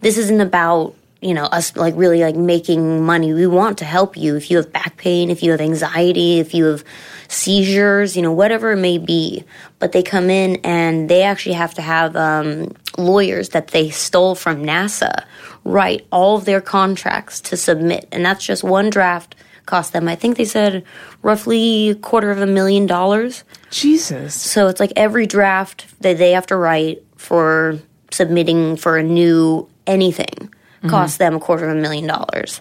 this 0.00 0.16
isn't 0.16 0.40
about 0.40 0.94
you 1.20 1.34
know 1.34 1.44
us 1.44 1.76
like 1.76 1.94
really 1.96 2.20
like 2.20 2.36
making 2.36 3.04
money 3.04 3.32
we 3.32 3.46
want 3.46 3.78
to 3.78 3.84
help 3.84 4.16
you 4.16 4.36
if 4.36 4.50
you 4.50 4.56
have 4.56 4.72
back 4.72 4.96
pain 4.96 5.30
if 5.30 5.42
you 5.42 5.50
have 5.50 5.60
anxiety 5.60 6.38
if 6.38 6.54
you 6.54 6.64
have 6.64 6.84
seizures 7.26 8.16
you 8.16 8.22
know 8.22 8.32
whatever 8.32 8.72
it 8.72 8.76
may 8.76 8.98
be 8.98 9.44
but 9.78 9.92
they 9.92 10.02
come 10.02 10.30
in 10.30 10.56
and 10.64 11.08
they 11.08 11.22
actually 11.22 11.54
have 11.54 11.74
to 11.74 11.82
have 11.82 12.14
um, 12.16 12.72
lawyers 12.96 13.50
that 13.50 13.68
they 13.68 13.90
stole 13.90 14.34
from 14.34 14.62
NASA 14.62 15.24
write 15.68 16.06
all 16.10 16.36
of 16.36 16.44
their 16.44 16.60
contracts 16.60 17.40
to 17.42 17.56
submit, 17.56 18.08
and 18.10 18.24
that's 18.24 18.44
just 18.44 18.64
one 18.64 18.90
draft 18.90 19.34
cost 19.66 19.92
them. 19.92 20.08
I 20.08 20.14
think 20.14 20.38
they 20.38 20.46
said 20.46 20.82
roughly 21.22 21.90
a 21.90 21.94
quarter 21.94 22.30
of 22.30 22.40
a 22.40 22.46
million 22.46 22.86
dollars. 22.86 23.44
Jesus. 23.70 24.34
So 24.34 24.68
it's 24.68 24.80
like 24.80 24.92
every 24.96 25.26
draft 25.26 25.84
that 26.00 26.16
they 26.16 26.32
have 26.32 26.46
to 26.46 26.56
write 26.56 27.04
for 27.16 27.78
submitting 28.10 28.76
for 28.76 28.96
a 28.96 29.02
new 29.02 29.68
anything 29.86 30.52
costs 30.86 31.16
them 31.16 31.34
a 31.34 31.40
quarter 31.40 31.68
of 31.68 31.76
a 31.76 31.80
million 31.80 32.06
dollars, 32.06 32.60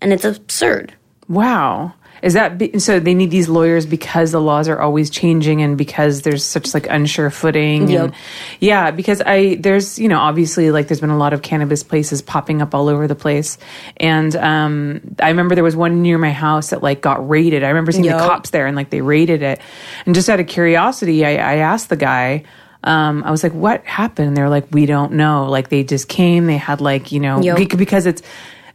and 0.00 0.12
it's 0.12 0.24
absurd. 0.24 0.94
Wow. 1.28 1.92
Is 2.20 2.32
that 2.34 2.58
be, 2.58 2.76
so? 2.80 2.98
They 2.98 3.14
need 3.14 3.30
these 3.30 3.48
lawyers 3.48 3.86
because 3.86 4.32
the 4.32 4.40
laws 4.40 4.68
are 4.68 4.80
always 4.80 5.08
changing 5.08 5.62
and 5.62 5.78
because 5.78 6.22
there's 6.22 6.44
such 6.44 6.74
like 6.74 6.88
unsure 6.88 7.30
footing. 7.30 7.88
Yep. 7.88 8.04
And, 8.04 8.14
yeah, 8.58 8.90
because 8.90 9.22
I 9.24 9.54
there's 9.60 10.00
you 10.00 10.08
know 10.08 10.18
obviously 10.18 10.72
like 10.72 10.88
there's 10.88 11.00
been 11.00 11.10
a 11.10 11.16
lot 11.16 11.32
of 11.32 11.42
cannabis 11.42 11.84
places 11.84 12.20
popping 12.20 12.60
up 12.60 12.74
all 12.74 12.88
over 12.88 13.06
the 13.06 13.14
place, 13.14 13.56
and 13.98 14.34
um, 14.34 15.00
I 15.20 15.28
remember 15.28 15.54
there 15.54 15.62
was 15.62 15.76
one 15.76 16.02
near 16.02 16.18
my 16.18 16.32
house 16.32 16.70
that 16.70 16.82
like 16.82 17.02
got 17.02 17.28
raided. 17.28 17.62
I 17.62 17.68
remember 17.68 17.92
seeing 17.92 18.04
Yep. 18.06 18.18
the 18.18 18.26
cops 18.26 18.50
there 18.50 18.66
and 18.66 18.74
like 18.74 18.90
they 18.90 19.00
raided 19.00 19.42
it, 19.42 19.60
and 20.04 20.12
just 20.12 20.28
out 20.28 20.40
of 20.40 20.48
curiosity, 20.48 21.24
I, 21.24 21.34
I 21.34 21.56
asked 21.58 21.88
the 21.88 21.96
guy. 21.96 22.42
Um, 22.84 23.24
I 23.24 23.30
was 23.30 23.42
like, 23.42 23.52
"What 23.54 23.84
happened?" 23.84 24.28
And 24.28 24.36
they're 24.36 24.48
like, 24.48 24.66
"We 24.70 24.86
don't 24.86 25.12
know. 25.12 25.46
Like 25.46 25.68
they 25.68 25.82
just 25.82 26.08
came. 26.08 26.46
They 26.46 26.56
had 26.56 26.80
like 26.80 27.10
you 27.12 27.20
know 27.20 27.40
Yep. 27.42 27.76
because 27.76 28.06
it's." 28.06 28.22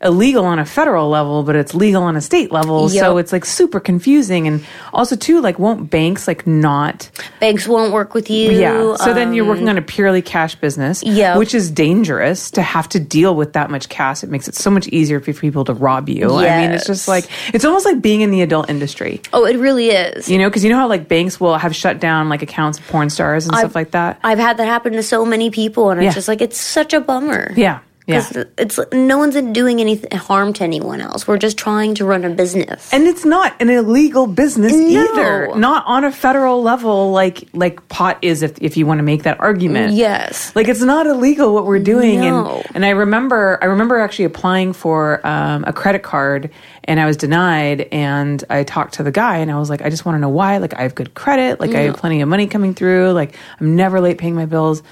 Illegal 0.03 0.45
on 0.45 0.59
a 0.59 0.65
federal 0.65 1.09
level, 1.09 1.43
but 1.43 1.55
it's 1.55 1.73
legal 1.73 2.03
on 2.03 2.15
a 2.15 2.21
state 2.21 2.51
level. 2.51 2.89
So 2.89 3.17
it's 3.17 3.31
like 3.31 3.45
super 3.45 3.79
confusing. 3.79 4.47
And 4.47 4.65
also, 4.93 5.15
too, 5.15 5.41
like, 5.41 5.59
won't 5.59 5.89
banks 5.89 6.27
like 6.27 6.45
not? 6.45 7.09
Banks 7.39 7.67
won't 7.67 7.93
work 7.93 8.13
with 8.13 8.29
you. 8.29 8.51
Yeah. 8.51 8.95
So 8.95 9.13
then 9.13 9.33
you're 9.33 9.45
um, 9.45 9.49
working 9.49 9.69
on 9.69 9.77
a 9.77 9.81
purely 9.81 10.21
cash 10.21 10.55
business, 10.55 11.01
Yep. 11.03 11.37
which 11.37 11.53
is 11.53 11.71
dangerous 11.71 12.51
to 12.51 12.61
have 12.61 12.87
to 12.89 12.99
deal 12.99 13.35
with 13.35 13.53
that 13.53 13.69
much 13.71 13.89
cash. 13.89 14.23
It 14.23 14.29
makes 14.29 14.47
it 14.47 14.55
so 14.55 14.69
much 14.69 14.87
easier 14.89 15.19
for 15.19 15.33
people 15.33 15.65
to 15.65 15.73
rob 15.73 16.09
you. 16.09 16.33
I 16.35 16.61
mean, 16.61 16.71
it's 16.71 16.85
just 16.87 17.07
like, 17.07 17.25
it's 17.53 17.65
almost 17.65 17.85
like 17.85 18.01
being 18.01 18.21
in 18.21 18.31
the 18.31 18.41
adult 18.41 18.69
industry. 18.69 19.21
Oh, 19.33 19.45
it 19.45 19.57
really 19.57 19.89
is. 19.89 20.29
You 20.29 20.37
know, 20.37 20.49
because 20.49 20.63
you 20.63 20.69
know 20.69 20.77
how 20.77 20.87
like 20.87 21.07
banks 21.07 21.39
will 21.39 21.57
have 21.57 21.75
shut 21.75 21.99
down 21.99 22.29
like 22.29 22.41
accounts 22.41 22.77
of 22.79 22.87
porn 22.87 23.09
stars 23.09 23.45
and 23.47 23.55
stuff 23.55 23.75
like 23.75 23.91
that. 23.91 24.19
I've 24.23 24.39
had 24.39 24.57
that 24.57 24.65
happen 24.65 24.93
to 24.93 25.03
so 25.03 25.25
many 25.25 25.49
people, 25.49 25.89
and 25.89 26.01
Yeah. 26.01 26.07
it's 26.07 26.15
just 26.15 26.27
like 26.27 26.41
it's 26.41 26.57
such 26.59 26.93
a 26.93 26.99
bummer. 26.99 27.51
Yeah, 27.55 27.79
yeah. 28.05 28.21
'Cause 28.21 28.45
it's 28.57 28.79
no 28.91 29.17
one's 29.17 29.35
doing 29.53 29.79
any 29.79 30.01
harm 30.13 30.53
to 30.53 30.63
anyone 30.63 30.99
else. 31.01 31.27
We're 31.27 31.37
just 31.37 31.57
trying 31.57 31.95
to 31.95 32.05
run 32.05 32.25
a 32.25 32.29
business. 32.29 32.89
And 32.93 33.07
it's 33.07 33.23
not 33.25 33.53
an 33.61 33.69
illegal 33.69 34.27
business 34.27 34.73
No. 34.73 34.87
either. 35.03 35.55
Not 35.55 35.85
on 35.87 36.03
a 36.03 36.11
federal 36.11 36.61
level 36.61 37.11
like 37.11 37.47
like 37.53 37.87
pot 37.89 38.17
is 38.21 38.41
if 38.43 38.53
if 38.61 38.75
you 38.77 38.85
want 38.85 38.99
to 38.99 39.03
make 39.03 39.23
that 39.23 39.39
argument. 39.39 39.93
yes. 39.93 40.51
Like 40.55 40.67
it's 40.67 40.81
not 40.81 41.07
illegal 41.07 41.53
what 41.53 41.65
we're 41.65 41.79
doing 41.79 42.21
No. 42.21 42.57
and 42.65 42.75
and 42.75 42.85
I 42.85 42.89
remember 42.89 43.57
I 43.61 43.65
remember 43.65 43.99
actually 43.99 44.25
applying 44.25 44.73
for 44.73 45.25
um, 45.25 45.63
a 45.65 45.71
credit 45.73 46.03
card 46.03 46.49
and 46.85 46.99
I 46.99 47.05
was 47.05 47.15
denied 47.15 47.87
and 47.93 48.43
I 48.49 48.63
talked 48.63 48.95
to 48.95 49.03
the 49.03 49.11
guy 49.11 49.37
and 49.37 49.49
I 49.49 49.57
was 49.57 49.69
like 49.69 49.81
I 49.81 49.89
just 49.89 50.05
want 50.05 50.15
to 50.17 50.19
know 50.19 50.29
why 50.29 50.57
like 50.57 50.73
I 50.77 50.81
have 50.81 50.93
good 50.95 51.13
credit 51.13 51.59
like 51.61 51.73
I 51.73 51.81
have 51.83 51.95
plenty 51.97 52.19
of 52.21 52.27
money 52.27 52.47
coming 52.47 52.73
through 52.73 53.11
like 53.13 53.35
I'm 53.61 53.75
never 53.77 54.01
late 54.01 54.17
paying 54.17 54.35
my 54.35 54.45
bills 54.45 54.83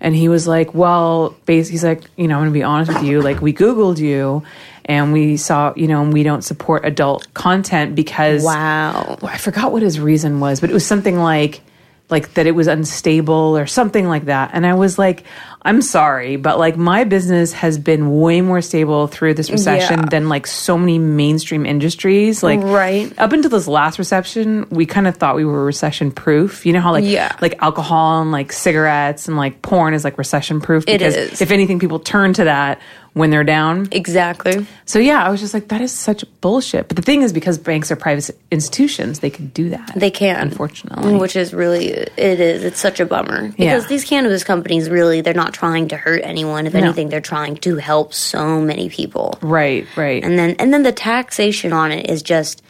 and 0.00 0.14
he 0.14 0.28
was 0.28 0.46
like 0.46 0.74
well 0.74 1.34
base 1.46 1.68
he's 1.68 1.84
like 1.84 2.02
you 2.16 2.28
know 2.28 2.36
I'm 2.36 2.42
going 2.42 2.52
to 2.52 2.58
be 2.58 2.62
honest 2.62 2.92
with 2.92 3.02
you 3.04 3.22
like 3.22 3.40
we 3.40 3.52
googled 3.52 3.98
you 3.98 4.42
and 4.84 5.12
we 5.12 5.36
saw 5.36 5.72
you 5.76 5.86
know 5.88 6.02
and 6.02 6.12
we 6.12 6.22
don't 6.22 6.42
support 6.42 6.84
adult 6.84 7.32
content 7.34 7.94
because 7.94 8.44
Wow. 8.44 9.18
I 9.22 9.36
forgot 9.38 9.72
what 9.72 9.82
his 9.82 9.98
reason 9.98 10.38
was, 10.40 10.60
but 10.60 10.70
it 10.70 10.72
was 10.72 10.86
something 10.86 11.18
like 11.18 11.60
like 12.08 12.34
that 12.34 12.46
it 12.46 12.52
was 12.52 12.68
unstable 12.68 13.58
or 13.58 13.66
something 13.66 14.06
like 14.06 14.26
that. 14.26 14.50
And 14.52 14.64
I 14.64 14.74
was 14.74 14.96
like, 14.98 15.24
I'm 15.62 15.82
sorry, 15.82 16.36
but 16.36 16.56
like 16.56 16.76
my 16.76 17.02
business 17.02 17.52
has 17.52 17.78
been 17.78 18.20
way 18.20 18.40
more 18.40 18.60
stable 18.60 19.08
through 19.08 19.34
this 19.34 19.50
recession 19.50 19.98
Yeah. 20.00 20.06
than 20.06 20.28
like 20.28 20.46
so 20.46 20.78
many 20.78 21.00
mainstream 21.00 21.66
industries. 21.66 22.44
Like 22.44 22.60
Right. 22.62 23.12
up 23.18 23.32
until 23.32 23.50
this 23.50 23.66
last 23.66 23.98
recession, 23.98 24.66
we 24.70 24.86
kind 24.86 25.08
of 25.08 25.16
thought 25.16 25.34
we 25.34 25.44
were 25.44 25.64
recession 25.64 26.12
proof. 26.12 26.64
You 26.64 26.74
know 26.74 26.80
how 26.80 26.92
like 26.92 27.04
Yeah. 27.04 27.32
like 27.40 27.56
alcohol 27.60 28.22
and 28.22 28.30
like 28.30 28.52
cigarettes 28.52 29.26
and 29.26 29.36
like 29.36 29.60
porn 29.62 29.92
is 29.92 30.04
like 30.04 30.16
recession 30.18 30.60
proof 30.60 30.84
It 30.86 30.98
because 31.00 31.40
if 31.40 31.50
anything 31.50 31.80
people 31.80 31.98
turn 31.98 32.32
to 32.34 32.44
that 32.44 32.78
when 33.16 33.30
they're 33.30 33.44
down. 33.44 33.88
Exactly. 33.92 34.66
So 34.84 34.98
yeah, 34.98 35.24
I 35.24 35.30
was 35.30 35.40
just 35.40 35.54
like, 35.54 35.68
that 35.68 35.80
is 35.80 35.90
such 35.90 36.22
bullshit. 36.42 36.86
But 36.86 36.96
the 36.98 37.02
thing 37.02 37.22
is, 37.22 37.32
because 37.32 37.56
banks 37.56 37.90
are 37.90 37.96
private 37.96 38.28
institutions, 38.50 39.20
they 39.20 39.30
can 39.30 39.46
do 39.48 39.70
that. 39.70 39.90
They 39.96 40.10
can. 40.10 40.36
unfortunately. 40.36 41.16
Which 41.16 41.34
is 41.34 41.54
really, 41.54 41.86
it 41.88 42.12
is. 42.18 42.62
It's 42.62 42.78
such 42.78 43.00
a 43.00 43.06
bummer. 43.06 43.48
Because 43.48 43.84
Yeah. 43.84 43.88
these 43.88 44.04
cannabis 44.04 44.44
companies 44.44 44.90
really, 44.90 45.22
they're 45.22 45.32
not 45.32 45.54
trying 45.54 45.88
to 45.88 45.96
hurt 45.96 46.20
anyone. 46.24 46.66
If 46.66 46.74
anything, 46.74 47.08
they're 47.08 47.22
trying 47.22 47.56
to 47.56 47.76
help 47.76 48.12
so 48.12 48.60
many 48.60 48.90
people. 48.90 49.38
right, 49.40 49.86
right. 49.96 50.22
And 50.22 50.38
then, 50.38 50.54
and 50.58 50.74
then 50.74 50.82
the 50.82 50.92
taxation 50.92 51.72
on 51.72 51.92
it 51.92 52.10
is 52.10 52.22
just 52.22 52.62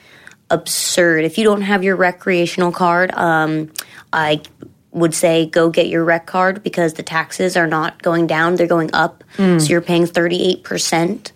absurd. 0.51 1.25
If 1.25 1.39
you 1.39 1.45
don't 1.45 1.63
have 1.63 1.83
your 1.83 1.97
recreational 1.97 2.71
card, 2.71 3.11
um, 3.15 3.73
I 4.13 4.43
would 4.97 5.15
say 5.15 5.47
go 5.47 5.71
get 5.71 5.87
your 5.87 6.05
rec 6.05 6.27
card 6.27 6.63
because 6.63 6.95
the 6.95 7.03
taxes 7.03 7.57
are 7.57 7.67
not 7.67 8.03
going 8.03 8.27
down; 8.27 8.57
they're 8.57 8.67
going 8.67 8.91
up. 8.93 9.23
Mm. 9.37 9.61
So 9.61 9.69
you're 9.69 9.81
paying 9.81 10.07
thirty 10.07 10.43
eight 10.43 10.65
percent 10.65 11.33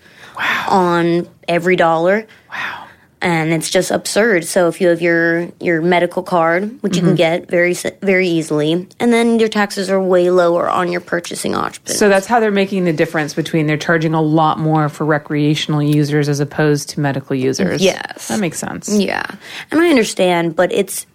on 0.68 1.28
every 1.46 1.76
dollar. 1.76 2.26
wow. 2.50 2.86
and 3.22 3.52
it's 3.52 3.68
just 3.68 3.90
absurd. 3.90 4.46
So 4.46 4.68
if 4.68 4.80
you 4.80 4.88
have 4.88 5.02
your 5.02 5.50
your 5.60 5.82
medical 5.82 6.22
card, 6.22 6.82
which 6.82 6.96
you 6.96 7.02
can 7.02 7.14
get 7.14 7.48
very 7.50 7.74
very 8.00 8.28
easily, 8.28 8.88
and 8.98 9.12
then 9.12 9.38
your 9.38 9.48
taxes 9.48 9.90
are 9.90 10.00
way 10.00 10.30
lower 10.30 10.70
on 10.70 10.90
your 10.90 11.02
purchasing 11.02 11.54
option. 11.54 11.86
So 11.86 12.08
that's 12.08 12.26
how 12.26 12.40
they're 12.40 12.50
making 12.50 12.84
the 12.84 12.94
difference 12.94 13.34
between 13.34 13.66
they're 13.66 13.76
charging 13.76 14.14
a 14.14 14.22
lot 14.22 14.58
more 14.58 14.88
for 14.88 15.04
recreational 15.04 15.82
users 15.82 16.28
as 16.28 16.40
opposed 16.40 16.88
to 16.90 17.00
medical 17.00 17.36
users. 17.36 17.82
Yes. 17.82 18.28
That 18.28 18.40
makes 18.40 18.58
sense. 18.58 18.88
yeah, 18.88 19.26
and 19.70 19.80
I 19.80 19.90
understand, 19.90 20.56
but 20.56 20.72
it's 20.72 21.06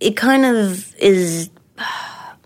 it 0.00 0.16
kind 0.16 0.44
of 0.44 0.94
is 0.96 1.48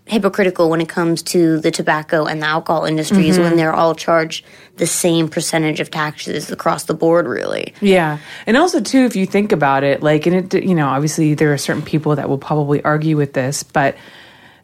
hypocritical 0.09 0.71
when 0.71 0.81
it 0.81 0.89
comes 0.89 1.21
to 1.21 1.59
the 1.59 1.69
tobacco 1.69 2.25
and 2.25 2.41
the 2.41 2.45
alcohol 2.47 2.85
industries 2.85 3.37
when 3.37 3.55
they're 3.55 3.73
all 3.73 3.93
charged 3.93 4.43
the 4.77 4.87
same 4.87 5.27
percentage 5.27 5.79
of 5.79 5.91
taxes 5.91 6.49
across 6.49 6.85
the 6.85 6.95
board. 6.95 7.27
Really, 7.27 7.73
Yeah. 7.79 8.17
And 8.47 8.57
also, 8.57 8.81
too, 8.81 9.05
if 9.05 9.15
you 9.15 9.25
think 9.27 9.51
about 9.51 9.83
it, 9.83 10.01
like, 10.01 10.25
and 10.25 10.53
it, 10.53 10.63
you 10.63 10.73
know, 10.73 10.87
obviously 10.87 11.35
there 11.35 11.53
are 11.53 11.57
certain 11.57 11.83
people 11.83 12.15
that 12.15 12.27
will 12.27 12.39
probably 12.39 12.83
argue 12.83 13.17
with 13.17 13.33
this, 13.33 13.61
but 13.61 13.97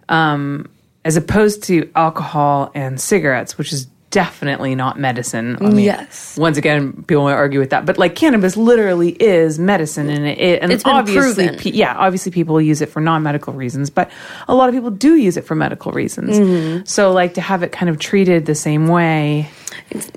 um, 0.10 0.70
as 1.04 1.16
opposed 1.16 1.64
to 1.64 1.92
alcohol 1.96 2.72
and 2.74 3.00
cigarettes, 3.00 3.58
which 3.58 3.72
is 3.72 3.88
definitely 4.16 4.76
not 4.76 4.98
medicine. 4.98 5.58
I 5.60 5.70
mean, 5.70 5.86
Yes. 5.86 6.38
Once 6.40 6.58
again, 6.58 7.04
people 7.04 7.26
might 7.26 7.34
argue 7.34 7.60
with 7.60 7.72
that, 7.72 7.86
but 7.86 7.98
like 7.98 8.16
cannabis 8.16 8.56
literally 8.56 9.10
is 9.12 9.60
medicine, 9.60 10.10
and 10.10 10.26
it, 10.26 10.38
it 10.40 10.62
and 10.64 10.72
It's 10.72 10.86
obviously, 10.86 11.50
pe- 11.58 11.72
yeah, 11.72 11.94
obviously 11.98 12.32
people 12.32 12.62
use 12.62 12.80
it 12.82 12.88
for 12.90 13.02
non-medical 13.02 13.52
reasons, 13.54 13.90
but 13.90 14.10
a 14.48 14.56
lot 14.56 14.70
of 14.70 14.74
people 14.74 14.90
do 14.90 15.16
use 15.16 15.36
it 15.36 15.44
for 15.46 15.54
medical 15.56 15.92
reasons. 15.92 16.40
Mm-hmm. 16.40 16.86
So, 16.86 17.12
like 17.12 17.34
to 17.34 17.42
have 17.42 17.62
it 17.62 17.74
kind 17.74 17.90
of 17.90 18.00
treated 18.00 18.46
the 18.46 18.56
same 18.56 18.88
way. 18.88 19.50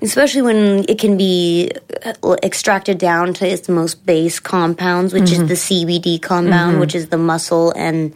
especially 0.03 0.43
when 0.43 0.85
it 0.89 0.99
can 1.01 1.17
be 1.17 1.73
uh, 2.23 2.37
extracted 2.45 2.97
down 2.99 3.35
to 3.35 3.47
its 3.47 3.69
most 3.69 4.07
base 4.07 4.39
compounds, 4.39 5.13
which 5.13 5.25
Mm-hmm. 5.31 5.51
is 5.51 5.67
the 5.67 5.75
CBD 5.85 6.23
compound, 6.23 6.79
which 6.79 6.95
is 6.95 7.09
the 7.09 7.19
muscle 7.19 7.73
and 7.77 8.15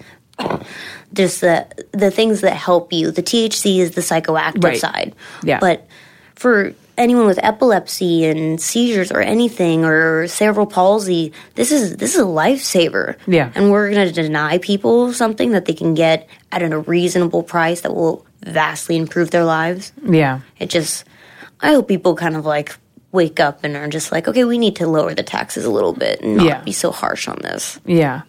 just 1.15 1.41
the 1.41 1.67
the 1.93 2.11
things 2.11 2.41
that 2.41 2.57
help 2.57 2.93
you. 2.93 3.11
The 3.11 3.23
THC 3.23 3.79
is 3.79 3.93
the 3.93 4.01
psychoactive 4.01 4.65
Right. 4.65 4.79
side. 4.79 5.15
Yeah. 5.43 5.59
But 5.61 5.87
for 6.35 6.73
anyone 6.99 7.27
with 7.27 7.39
epilepsy 7.43 8.25
and 8.27 8.61
seizures 8.61 9.11
or 9.11 9.21
anything 9.21 9.85
or 9.85 10.27
cerebral 10.29 10.67
palsy, 10.67 11.33
this 11.55 11.73
is 11.73 11.97
this 11.97 12.15
is 12.15 12.21
a 12.21 12.25
lifesaver. 12.27 13.17
Yeah. 13.27 13.51
And 13.55 13.71
we're 13.71 13.91
going 13.91 14.07
to 14.07 14.13
deny 14.13 14.59
people 14.59 15.13
something 15.13 15.53
that 15.53 15.65
they 15.67 15.75
can 15.75 15.95
get 15.95 16.29
at 16.51 16.63
a 16.63 16.79
reasonable 16.79 17.43
price 17.43 17.81
that 17.83 17.95
will 17.95 18.25
vastly 18.45 18.97
improve 18.97 19.31
their 19.31 19.45
lives. 19.45 19.93
Yeah. 20.05 20.41
It 20.59 20.69
just, 20.69 21.05
I 21.61 21.73
hope 21.73 21.89
people 21.89 22.15
kind 22.17 22.37
of 22.37 22.45
like 22.45 22.77
wake 23.13 23.39
up 23.41 23.63
and 23.63 23.77
are 23.77 23.89
just 23.89 24.11
like, 24.11 24.27
okay, 24.27 24.45
we 24.45 24.59
need 24.59 24.75
to 24.77 24.87
lower 24.87 25.15
the 25.15 25.23
taxes 25.23 25.65
a 25.65 25.71
little 25.71 25.93
bit 25.93 26.21
and 26.23 26.37
not 26.39 26.47
Yeah. 26.47 26.61
be 26.63 26.73
so 26.73 26.91
harsh 26.91 27.29
on 27.29 27.39
this. 27.43 27.79
Yeah. 27.87 28.23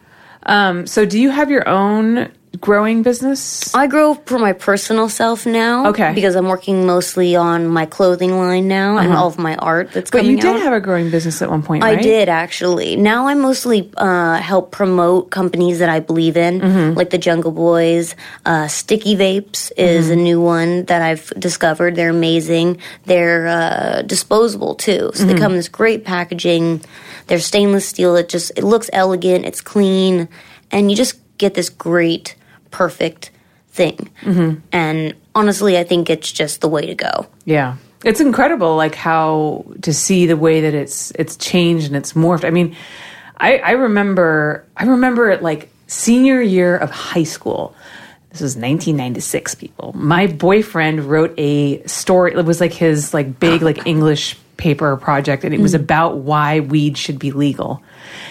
Um, 0.46 0.86
so, 0.88 1.06
do 1.06 1.20
you 1.20 1.30
have 1.32 1.50
your 1.50 1.68
own 1.68 2.30
growing 2.60 3.02
business? 3.04 3.74
I 3.76 3.88
grow 3.88 4.14
for 4.14 4.38
my 4.40 4.54
personal 4.54 5.10
self 5.10 5.46
now. 5.46 5.88
Okay. 5.88 6.14
Because 6.14 6.36
I'm 6.36 6.48
working 6.48 6.86
mostly 6.86 7.36
on 7.36 7.68
my 7.68 7.86
clothing 7.86 8.38
line 8.38 8.68
now 8.68 8.98
and 8.98 9.12
all 9.12 9.28
of 9.28 9.38
my 9.38 9.56
art 9.58 9.92
that's 9.92 10.10
coming 10.12 10.26
out. 10.26 10.28
But 10.28 10.32
you 10.48 10.54
did 10.54 10.60
out. 10.62 10.64
have 10.64 10.74
a 10.74 10.80
growing 10.80 11.10
business 11.12 11.42
at 11.42 11.50
one 11.50 11.64
point, 11.64 11.84
I 11.84 11.96
did 11.96 12.30
actually. 12.30 12.96
Now 12.96 13.28
I 13.28 13.34
mostly 13.34 13.92
uh, 13.98 14.36
help 14.36 14.72
promote 14.72 15.32
companies 15.32 15.80
that 15.80 15.90
I 15.90 16.00
believe 16.00 16.38
in, 16.38 16.62
Mm-hmm. 16.62 16.98
like 16.98 17.10
the 17.10 17.18
Jungle 17.18 17.52
Boys. 17.52 18.16
Uh, 18.46 18.68
Sticky 18.68 19.16
Vapes 19.16 19.72
is 19.76 20.06
Mm-hmm. 20.06 20.14
a 20.14 20.16
new 20.24 20.40
one 20.42 20.86
that 20.86 21.02
I've 21.02 21.32
discovered. 21.40 21.96
They're 21.96 22.10
amazing. 22.12 22.78
They're 23.06 23.48
uh, 23.48 24.02
disposable 24.04 24.76
too, 24.76 25.12
so 25.14 25.24
Mm-hmm. 25.24 25.28
they 25.28 25.40
come 25.40 25.52
in 25.54 25.58
this 25.58 25.68
great 25.68 26.06
packaging. 26.06 26.82
They're 27.28 27.40
stainless 27.40 27.88
steel. 27.88 28.16
It 28.16 28.30
just 28.30 28.52
it 28.56 28.64
looks 28.64 28.90
elegant. 28.94 29.46
It's 29.46 29.62
clean, 29.62 30.28
and 30.72 30.90
you 30.92 30.96
just 30.98 31.16
get 31.38 31.56
this 31.56 31.70
great, 31.70 32.36
perfect 32.74 33.32
thing. 33.70 34.10
Mm-hmm. 34.22 34.60
And 34.74 35.16
honestly, 35.34 35.78
I 35.78 35.86
think 35.86 36.10
it's 36.10 36.32
just 36.32 36.60
the 36.60 36.68
way 36.68 36.86
to 36.88 36.96
go. 36.96 37.28
Yeah. 37.46 37.78
It's 38.04 38.20
incredible 38.20 38.76
like 38.76 38.96
how 38.96 39.66
to 39.82 39.94
see 39.94 40.26
the 40.26 40.36
way 40.36 40.60
that 40.62 40.74
it's 40.74 41.12
it's 41.12 41.38
changed 41.38 41.88
and 41.88 41.96
it's 41.96 42.14
morphed. 42.14 42.44
I 42.44 42.50
mean, 42.50 42.76
I, 43.38 43.60
I 43.60 43.72
remember 43.72 44.66
I 44.76 44.84
remember 44.86 45.30
it 45.30 45.42
like 45.42 45.70
senior 45.88 46.42
year 46.42 46.76
of 46.76 46.92
high 46.92 47.24
school. 47.24 47.74
This 48.32 48.42
was 48.42 48.56
1996 48.56 49.56
people. 49.56 49.94
My 49.96 50.28
boyfriend 50.28 51.06
wrote 51.06 51.34
a 51.38 51.84
story 51.86 52.34
it 52.34 52.46
was 52.46 52.60
like 52.60 52.74
his 52.74 53.14
like 53.14 53.40
big 53.40 53.62
like 53.62 53.86
English 53.86 54.36
paper 54.58 54.96
project 54.98 55.44
and 55.44 55.54
it 55.54 55.60
was 55.60 55.74
mm. 55.74 55.80
about 55.80 56.18
why 56.18 56.60
weed 56.60 56.98
should 56.98 57.20
be 57.20 57.32
legal 57.32 57.82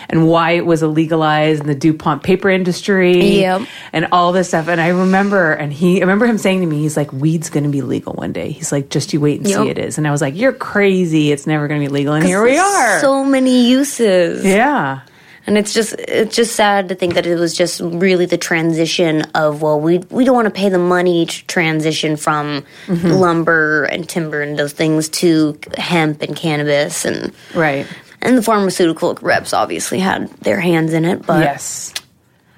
and 0.08 0.28
why 0.28 0.52
it 0.52 0.66
was 0.66 0.82
illegalized 0.82 1.60
in 1.60 1.66
the 1.66 1.74
DuPont 1.74 2.22
paper 2.22 2.48
industry 2.50 3.40
Yep. 3.40 3.62
and 3.92 4.08
all 4.12 4.32
this 4.32 4.48
stuff. 4.48 4.68
And 4.68 4.80
I 4.80 4.88
remember, 4.88 5.52
and 5.52 5.72
he, 5.72 5.98
I 5.98 6.00
remember 6.00 6.26
him 6.26 6.38
saying 6.38 6.60
to 6.60 6.66
me, 6.66 6.80
he's 6.80 6.96
like, 6.96 7.12
weed's 7.12 7.50
going 7.50 7.64
to 7.64 7.70
be 7.70 7.82
legal 7.82 8.12
one 8.12 8.32
day. 8.32 8.50
He's 8.50 8.72
like, 8.72 8.88
just 8.90 9.12
you 9.12 9.20
wait 9.20 9.40
and 9.40 9.48
see 9.48 9.68
it 9.68 9.78
is. 9.78 9.98
And 9.98 10.06
I 10.06 10.10
was 10.10 10.20
like, 10.20 10.36
you're 10.36 10.52
crazy. 10.52 11.32
It's 11.32 11.46
never 11.46 11.66
going 11.68 11.80
to 11.80 11.86
be 11.86 11.92
legal. 11.92 12.14
And 12.14 12.24
here 12.24 12.42
we 12.42 12.58
are. 12.58 13.00
So 13.00 13.24
many 13.24 13.68
uses. 13.68 14.44
yeah. 14.44 15.00
And 15.46 15.58
it's 15.58 15.72
just 15.74 15.94
it's 15.98 16.36
just 16.36 16.54
sad 16.54 16.88
to 16.90 16.94
think 16.94 17.14
that 17.14 17.26
it 17.26 17.34
was 17.36 17.52
just 17.56 17.80
really 17.80 18.26
the 18.26 18.38
transition 18.38 19.22
of 19.34 19.60
well 19.60 19.80
we 19.80 19.98
we 20.10 20.24
don't 20.24 20.36
want 20.36 20.46
to 20.46 20.52
pay 20.52 20.68
the 20.68 20.78
money 20.78 21.26
to 21.26 21.46
transition 21.46 22.16
from 22.16 22.64
Mm-hmm. 22.86 23.08
lumber 23.10 23.84
and 23.84 24.08
timber 24.08 24.40
and 24.40 24.56
those 24.58 24.72
things 24.72 25.08
to 25.08 25.58
hemp 25.76 26.22
and 26.22 26.36
cannabis 26.36 27.04
and 27.04 27.32
Right. 27.54 27.86
and 28.20 28.38
the 28.38 28.42
pharmaceutical 28.42 29.18
reps 29.20 29.52
obviously 29.52 29.98
had 29.98 30.28
their 30.42 30.60
hands 30.60 30.92
in 30.92 31.04
it 31.04 31.26
but 31.26 31.40
yes. 31.40 31.92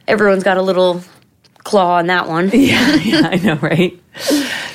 everyone's 0.07 0.45
got 0.45 0.59
a 0.59 0.63
little 0.63 1.03
claw 1.65 1.97
on 1.97 2.09
that 2.09 2.29
one. 2.29 2.51
Yeah, 2.53 2.95
yeah, 2.97 3.29
I 3.33 3.37
know, 3.37 3.55
right? 3.57 3.99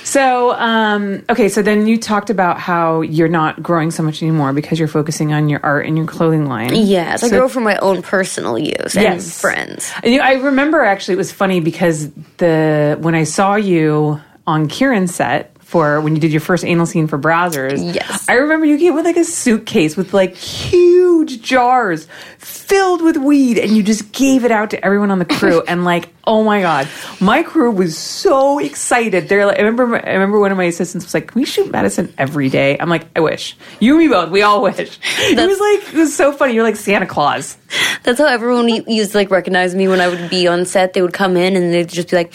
So, 0.09 0.53
um, 0.53 1.23
okay, 1.29 1.49
so 1.49 1.61
then 1.61 1.85
you 1.85 1.99
talked 1.99 2.31
about 2.31 2.57
how 2.59 3.01
you're 3.01 3.27
not 3.27 3.61
growing 3.61 3.91
so 3.91 4.01
much 4.01 4.23
anymore 4.23 4.53
because 4.53 4.79
you're 4.79 4.87
focusing 4.87 5.33
on 5.33 5.49
your 5.49 5.59
art 5.61 5.85
and 5.85 5.95
your 5.95 6.07
clothing 6.07 6.47
line. 6.47 6.71
Yes, 6.73 7.23
I 7.23 7.29
grow 7.29 7.47
for 7.47 7.59
my 7.59 7.77
own 7.77 8.01
personal 8.01 8.57
use 8.57 8.95
and 8.95 9.03
Yes. 9.03 9.39
friends. 9.39 9.91
And, 10.01 10.11
you 10.11 10.19
I 10.19 10.33
remember 10.33 10.81
actually 10.81 11.13
it 11.13 11.17
was 11.17 11.31
funny 11.31 11.59
because 11.59 12.09
the 12.37 12.97
when 12.99 13.13
I 13.13 13.23
saw 13.23 13.53
you 13.53 14.19
on 14.47 14.67
Kieran's 14.67 15.13
set 15.13 15.55
for 15.69 16.01
when 16.01 16.15
you 16.15 16.19
did 16.19 16.31
your 16.31 16.41
first 16.41 16.65
anal 16.65 16.87
scene 16.87 17.07
for 17.07 17.19
Brazzers, 17.19 17.93
Yes. 17.93 18.27
I 18.27 18.33
remember 18.33 18.65
you 18.65 18.79
came 18.79 18.95
with 18.95 19.05
like 19.05 19.17
a 19.17 19.23
suitcase 19.23 19.95
with 19.95 20.15
like 20.15 20.35
huge 20.35 21.43
jars 21.43 22.07
filled 22.39 23.03
with 23.03 23.17
weed, 23.17 23.59
and 23.59 23.77
you 23.77 23.83
just 23.83 24.11
gave 24.11 24.45
it 24.45 24.51
out 24.51 24.71
to 24.71 24.83
everyone 24.83 25.11
on 25.11 25.19
the 25.19 25.25
crew, 25.25 25.61
and 25.67 25.85
like. 25.85 26.09
Oh 26.25 26.43
my 26.43 26.61
god, 26.61 26.87
my 27.19 27.41
crew 27.41 27.71
was 27.71 27.97
so 27.97 28.59
excited. 28.59 29.29
They're 29.29 29.47
like, 29.47 29.57
I 29.57 29.63
remember, 29.63 29.95
I 29.95 30.13
remember 30.13 30.39
one 30.39 30.51
of 30.51 30.57
my 30.57 30.65
assistants 30.65 31.03
was 31.05 31.13
like, 31.15 31.29
"Can 31.31 31.39
we 31.41 31.45
shoot 31.45 31.71
Madison 31.71 32.13
every 32.19 32.49
day?" 32.49 32.77
I'm 32.77 32.87
like, 32.87 33.07
"I 33.15 33.19
wish 33.21 33.57
you 33.79 33.93
and 33.93 33.99
me 33.99 34.09
both. 34.09 34.29
We 34.29 34.43
all 34.43 34.61
wish." 34.61 34.77
it 34.77 35.35
was 35.35 35.59
like, 35.59 35.91
it 35.91 35.97
was 35.97 36.15
so 36.15 36.31
funny. 36.31 36.53
You're 36.53 36.63
like 36.63 36.75
Santa 36.75 37.07
Claus. 37.07 37.57
That's 38.03 38.19
how 38.19 38.27
everyone 38.27 38.67
used 38.69 39.13
to 39.13 39.17
like 39.17 39.31
recognize 39.31 39.73
me 39.73 39.87
when 39.87 39.99
I 40.01 40.07
would 40.07 40.29
be 40.29 40.47
on 40.47 40.65
set. 40.67 40.93
They 40.93 41.01
would 41.01 41.13
come 41.13 41.35
in 41.35 41.55
and 41.55 41.73
they'd 41.73 41.89
just 41.89 42.11
be 42.11 42.17
like, 42.17 42.31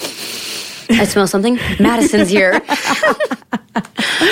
"I 0.90 1.05
smell 1.05 1.27
something. 1.27 1.59
Madison's 1.79 2.31
here." 2.31 2.61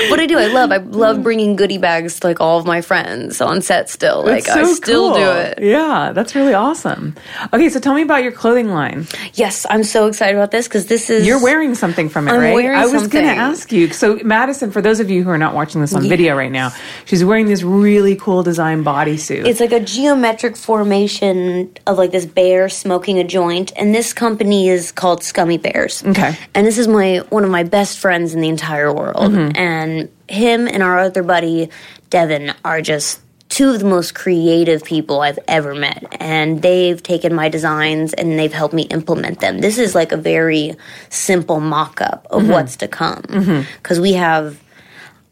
what 0.09 0.21
I 0.21 0.27
do, 0.27 0.39
I 0.39 0.47
love. 0.47 0.71
I 0.73 0.77
love 0.77 1.23
bringing 1.23 1.57
goodie 1.57 1.79
bags 1.79 2.21
to 2.21 2.27
like 2.27 2.41
all 2.41 2.59
of 2.59 2.67
my 2.67 2.81
friends 2.81 3.41
on 3.41 3.63
set. 3.63 3.91
Still, 3.91 4.25
like 4.25 4.45
That's 4.45 4.57
I 4.57 4.63
so 4.65 4.75
still 4.75 5.15
do 5.15 5.31
it. 5.31 5.59
Yeah, 5.61 6.13
that's 6.13 6.35
really 6.35 6.55
awesome. 6.55 7.15
Okay, 7.53 7.69
so 7.69 7.81
tell 7.81 7.95
me 7.95 8.03
about 8.03 8.23
your 8.23 8.33
clothing 8.33 8.69
line. 8.69 9.07
Yes, 9.35 9.67
I'm 9.69 9.85
so 9.85 10.07
excited 10.07 10.37
about 10.37 10.51
this 10.51 10.69
because 10.69 10.87
this 10.87 11.11
is 11.11 11.27
You're 11.27 11.43
wearing 11.43 11.75
something 11.75 12.09
from 12.09 12.29
it, 12.29 12.33
I'm 12.33 12.41
right? 12.41 12.65
I 12.67 12.87
was 12.87 13.09
going 13.09 13.25
to 13.25 13.31
ask 13.31 13.73
you. 13.73 13.93
So, 13.93 14.19
Madison, 14.25 14.71
for 14.71 14.81
those 14.81 15.01
of 15.01 15.11
you 15.11 15.25
who 15.25 15.31
are 15.31 15.39
not 15.39 15.55
watching 15.55 15.81
this 15.81 15.95
on 15.95 16.09
video 16.09 16.37
right 16.37 16.53
now, 16.53 16.73
she's 17.05 17.25
wearing 17.25 17.47
this 17.47 17.63
really 17.63 18.17
cool 18.17 18.43
design 18.43 18.85
bodysuit. 18.85 19.47
It's 19.47 19.61
like 19.61 19.73
a 19.73 19.81
geometric 19.81 20.57
formation 20.57 21.73
of 21.87 21.99
like 21.99 22.13
this 22.13 22.27
bear 22.27 22.69
smoking 22.69 23.19
a 23.19 23.25
joint, 23.25 23.73
and 23.77 23.95
this 23.95 24.13
company 24.13 24.69
is 24.69 24.93
called 24.93 25.23
Scummy 25.23 25.59
Bears. 25.59 26.05
Okay. 26.05 26.37
And 26.55 26.67
this 26.67 26.79
is 26.79 26.89
my 26.89 27.19
one 27.31 27.45
of 27.45 27.51
my 27.51 27.63
best 27.63 27.99
friends 27.99 28.35
in 28.35 28.41
the 28.41 28.49
entire 28.49 28.93
world, 28.93 29.33
mm-hmm. 29.33 29.57
and 29.57 30.11
him 30.29 30.69
and 30.69 30.83
our 30.83 30.99
other 30.99 31.23
buddy 31.23 31.71
Devin 32.11 32.55
are 32.65 32.81
just 32.81 33.21
two 33.49 33.71
of 33.71 33.81
the 33.81 33.85
most 33.87 34.15
creative 34.15 34.83
people 34.83 35.21
I've 35.21 35.39
ever 35.47 35.75
met, 35.75 36.17
and 36.21 36.63
they've 36.63 37.03
taken 37.03 37.35
my 37.35 37.51
designs 37.51 38.15
and 38.15 38.39
they've 38.39 38.53
helped 38.53 38.75
me 38.75 38.85
implement 38.85 39.41
them. 39.41 39.59
This 39.59 39.77
is 39.77 39.95
like 39.95 40.11
a 40.13 40.17
very 40.17 40.75
simple 41.11 41.61
mock-up 41.61 42.27
of 42.31 42.43
mm-hmm. 42.43 42.53
what's 42.53 42.77
to 42.77 42.89
come. 42.89 43.23
Mm-hmm. 43.23 43.71
Because 43.77 44.01
we 44.01 44.15
have 44.15 44.59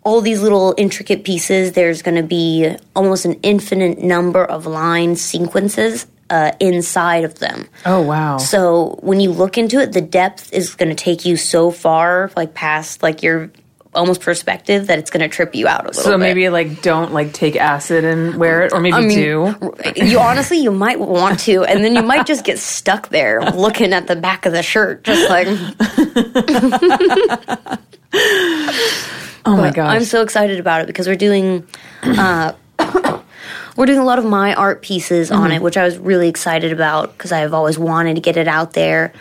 all 0.03 0.21
these 0.21 0.43
little 0.43 0.75
intricate 0.77 1.25
pieces. 1.25 1.73
There's 1.73 2.03
going 2.03 2.17
to 2.17 2.23
be 2.23 2.75
almost 2.97 3.25
an 3.25 3.35
infinite 3.43 3.99
number 3.99 4.45
of 4.45 4.67
line 4.67 5.17
sequences 5.17 6.07
uh, 6.31 6.53
inside 6.61 7.25
of 7.25 7.39
them. 7.39 7.69
oh, 7.85 8.01
wow. 8.01 8.39
So 8.39 8.99
when 9.03 9.21
you 9.21 9.33
look 9.33 9.59
into 9.59 9.81
it, 9.81 9.93
the 9.93 10.01
depth 10.01 10.53
is 10.53 10.75
going 10.75 10.89
to 10.89 10.95
take 10.95 11.25
you 11.25 11.37
so 11.37 11.71
far, 11.71 12.31
like 12.37 12.55
past 12.55 13.03
like 13.03 13.23
your 13.23 13.51
almost 13.93 14.21
perspective, 14.21 14.87
that 14.87 15.01
it's 15.01 15.11
going 15.11 15.21
to 15.21 15.29
trip 15.29 15.55
you 15.55 15.67
out 15.67 15.81
a 15.81 15.89
little. 15.89 16.03
Bit. 16.03 16.05
So 16.05 16.13
bit. 16.13 16.21
maybe 16.21 16.49
like 16.49 16.81
don't 16.81 17.13
like 17.13 17.33
take 17.33 17.57
acid 17.57 18.05
and 18.05 18.37
wear 18.37 18.63
it, 18.63 18.73
or 18.73 18.81
maybe 18.81 18.95
I 18.95 19.01
mean, 19.01 19.19
do. 19.19 19.55
you 19.97 20.21
honestly 20.21 20.59
you 20.59 20.71
might 20.71 21.01
want 21.01 21.41
to, 21.41 21.65
and 21.65 21.85
then 21.85 21.97
you 21.97 22.03
might 22.03 22.27
just 22.27 22.45
get 22.45 22.59
stuck 22.59 23.09
there 23.09 23.43
looking 23.43 23.93
at 23.93 24.07
the 24.07 24.17
back 24.17 24.47
of 24.47 24.53
the 24.53 24.63
shirt, 24.63 25.05
just 25.05 25.29
like. 25.29 25.49
Oh 29.47 29.57
my 29.57 29.71
gosh. 29.71 29.97
I'm 29.97 30.05
so 30.05 30.23
excited 30.23 30.61
about 30.61 30.83
it 30.83 30.87
because 30.87 31.09
we're 31.09 31.17
doing 31.17 31.67
uh, 32.03 32.53
we're 33.77 33.87
doing 33.87 33.99
a 33.99 34.05
lot 34.05 34.19
of 34.19 34.25
my 34.25 34.55
art 34.55 34.83
pieces 34.83 35.31
Mm-hmm. 35.31 35.41
on 35.43 35.53
it, 35.53 35.63
which 35.63 35.77
I 35.77 35.85
was 35.85 35.99
really 35.99 36.29
excited 36.29 36.73
about 36.73 37.13
because 37.17 37.33
I've 37.33 37.53
always 37.55 37.79
wanted 37.79 38.15
to 38.15 38.21
get 38.21 38.37
it 38.37 38.49
out 38.49 38.73
there. 38.73 39.13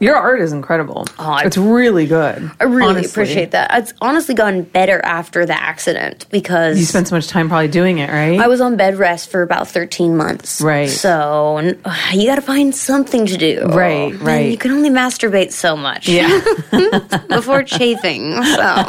Your 0.00 0.16
art 0.16 0.40
is 0.42 0.52
incredible. 0.52 1.06
I- 1.18 1.44
it's 1.46 1.56
really 1.56 2.04
good. 2.06 2.50
I 2.60 2.64
really 2.64 2.90
honestly. 2.90 3.10
appreciate 3.10 3.52
that. 3.52 3.70
It's 3.72 3.94
honestly 4.02 4.34
gotten 4.34 4.64
better 4.64 5.00
after 5.02 5.46
the 5.46 5.54
accident 5.58 6.26
because 6.30 6.78
You 6.78 6.84
spent 6.84 7.08
so 7.08 7.14
much 7.16 7.28
time 7.28 7.48
probably 7.48 7.68
doing 7.68 7.96
it, 7.98 8.10
right? 8.10 8.38
I 8.38 8.48
was 8.48 8.60
on 8.60 8.76
bed 8.76 8.98
rest 8.98 9.30
for 9.30 9.40
about 9.40 9.66
13 9.68 10.14
months. 10.14 10.60
Right. 10.60 10.90
So 10.90 11.56
n- 11.56 11.80
you 12.12 12.26
got 12.26 12.34
to 12.34 12.42
find 12.42 12.74
something 12.74 13.24
to 13.26 13.38
do. 13.38 13.64
Right, 13.64 14.12
And 14.12 14.20
right. 14.20 14.50
You 14.50 14.58
can 14.58 14.72
only 14.72 14.90
masturbate 14.90 15.52
so 15.52 15.74
much. 15.74 16.06
yeah. 16.06 16.28
before 17.28 17.62
chafing. 17.62 18.42
So. 18.44 18.84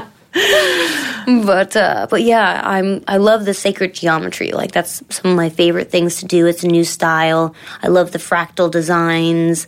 but 1.44 1.76
uh, 1.76 2.08
but 2.10 2.22
yeah, 2.22 2.60
I'm 2.64 3.04
I 3.06 3.18
love 3.18 3.44
the 3.44 3.54
sacred 3.54 3.94
geometry. 3.94 4.50
Like 4.50 4.72
that's 4.72 5.02
some 5.10 5.30
of 5.30 5.36
my 5.36 5.48
favorite 5.48 5.90
things 5.90 6.16
to 6.16 6.26
do. 6.26 6.46
It's 6.46 6.64
a 6.64 6.68
new 6.68 6.84
style. 6.84 7.54
I 7.82 7.88
love 7.88 8.10
the 8.10 8.18
fractal 8.18 8.70
designs. 8.70 9.66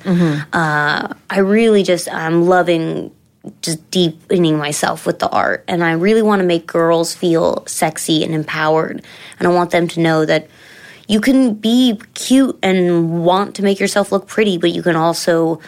Uh, 0.52 1.14
I 1.30 1.38
really 1.38 1.84
just 1.84 2.12
I'm 2.12 2.46
loving 2.46 3.14
just 3.62 3.88
deepening 3.92 4.58
myself 4.58 5.06
with 5.06 5.20
the 5.20 5.28
art, 5.28 5.64
and 5.68 5.84
I 5.84 5.92
really 5.92 6.22
want 6.22 6.40
to 6.40 6.46
make 6.46 6.66
girls 6.66 7.14
feel 7.14 7.64
sexy 7.66 8.24
and 8.24 8.34
empowered, 8.34 9.04
and 9.38 9.46
I 9.46 9.52
want 9.52 9.70
them 9.70 9.86
to 9.88 10.00
know 10.00 10.24
that 10.24 10.48
you 11.06 11.20
can 11.20 11.54
be 11.54 12.00
cute 12.14 12.58
and 12.62 13.24
want 13.24 13.54
to 13.54 13.62
make 13.62 13.78
yourself 13.78 14.10
look 14.10 14.26
pretty, 14.26 14.58
but 14.58 14.72
you 14.72 14.82
can 14.82 14.96
also 14.96 15.60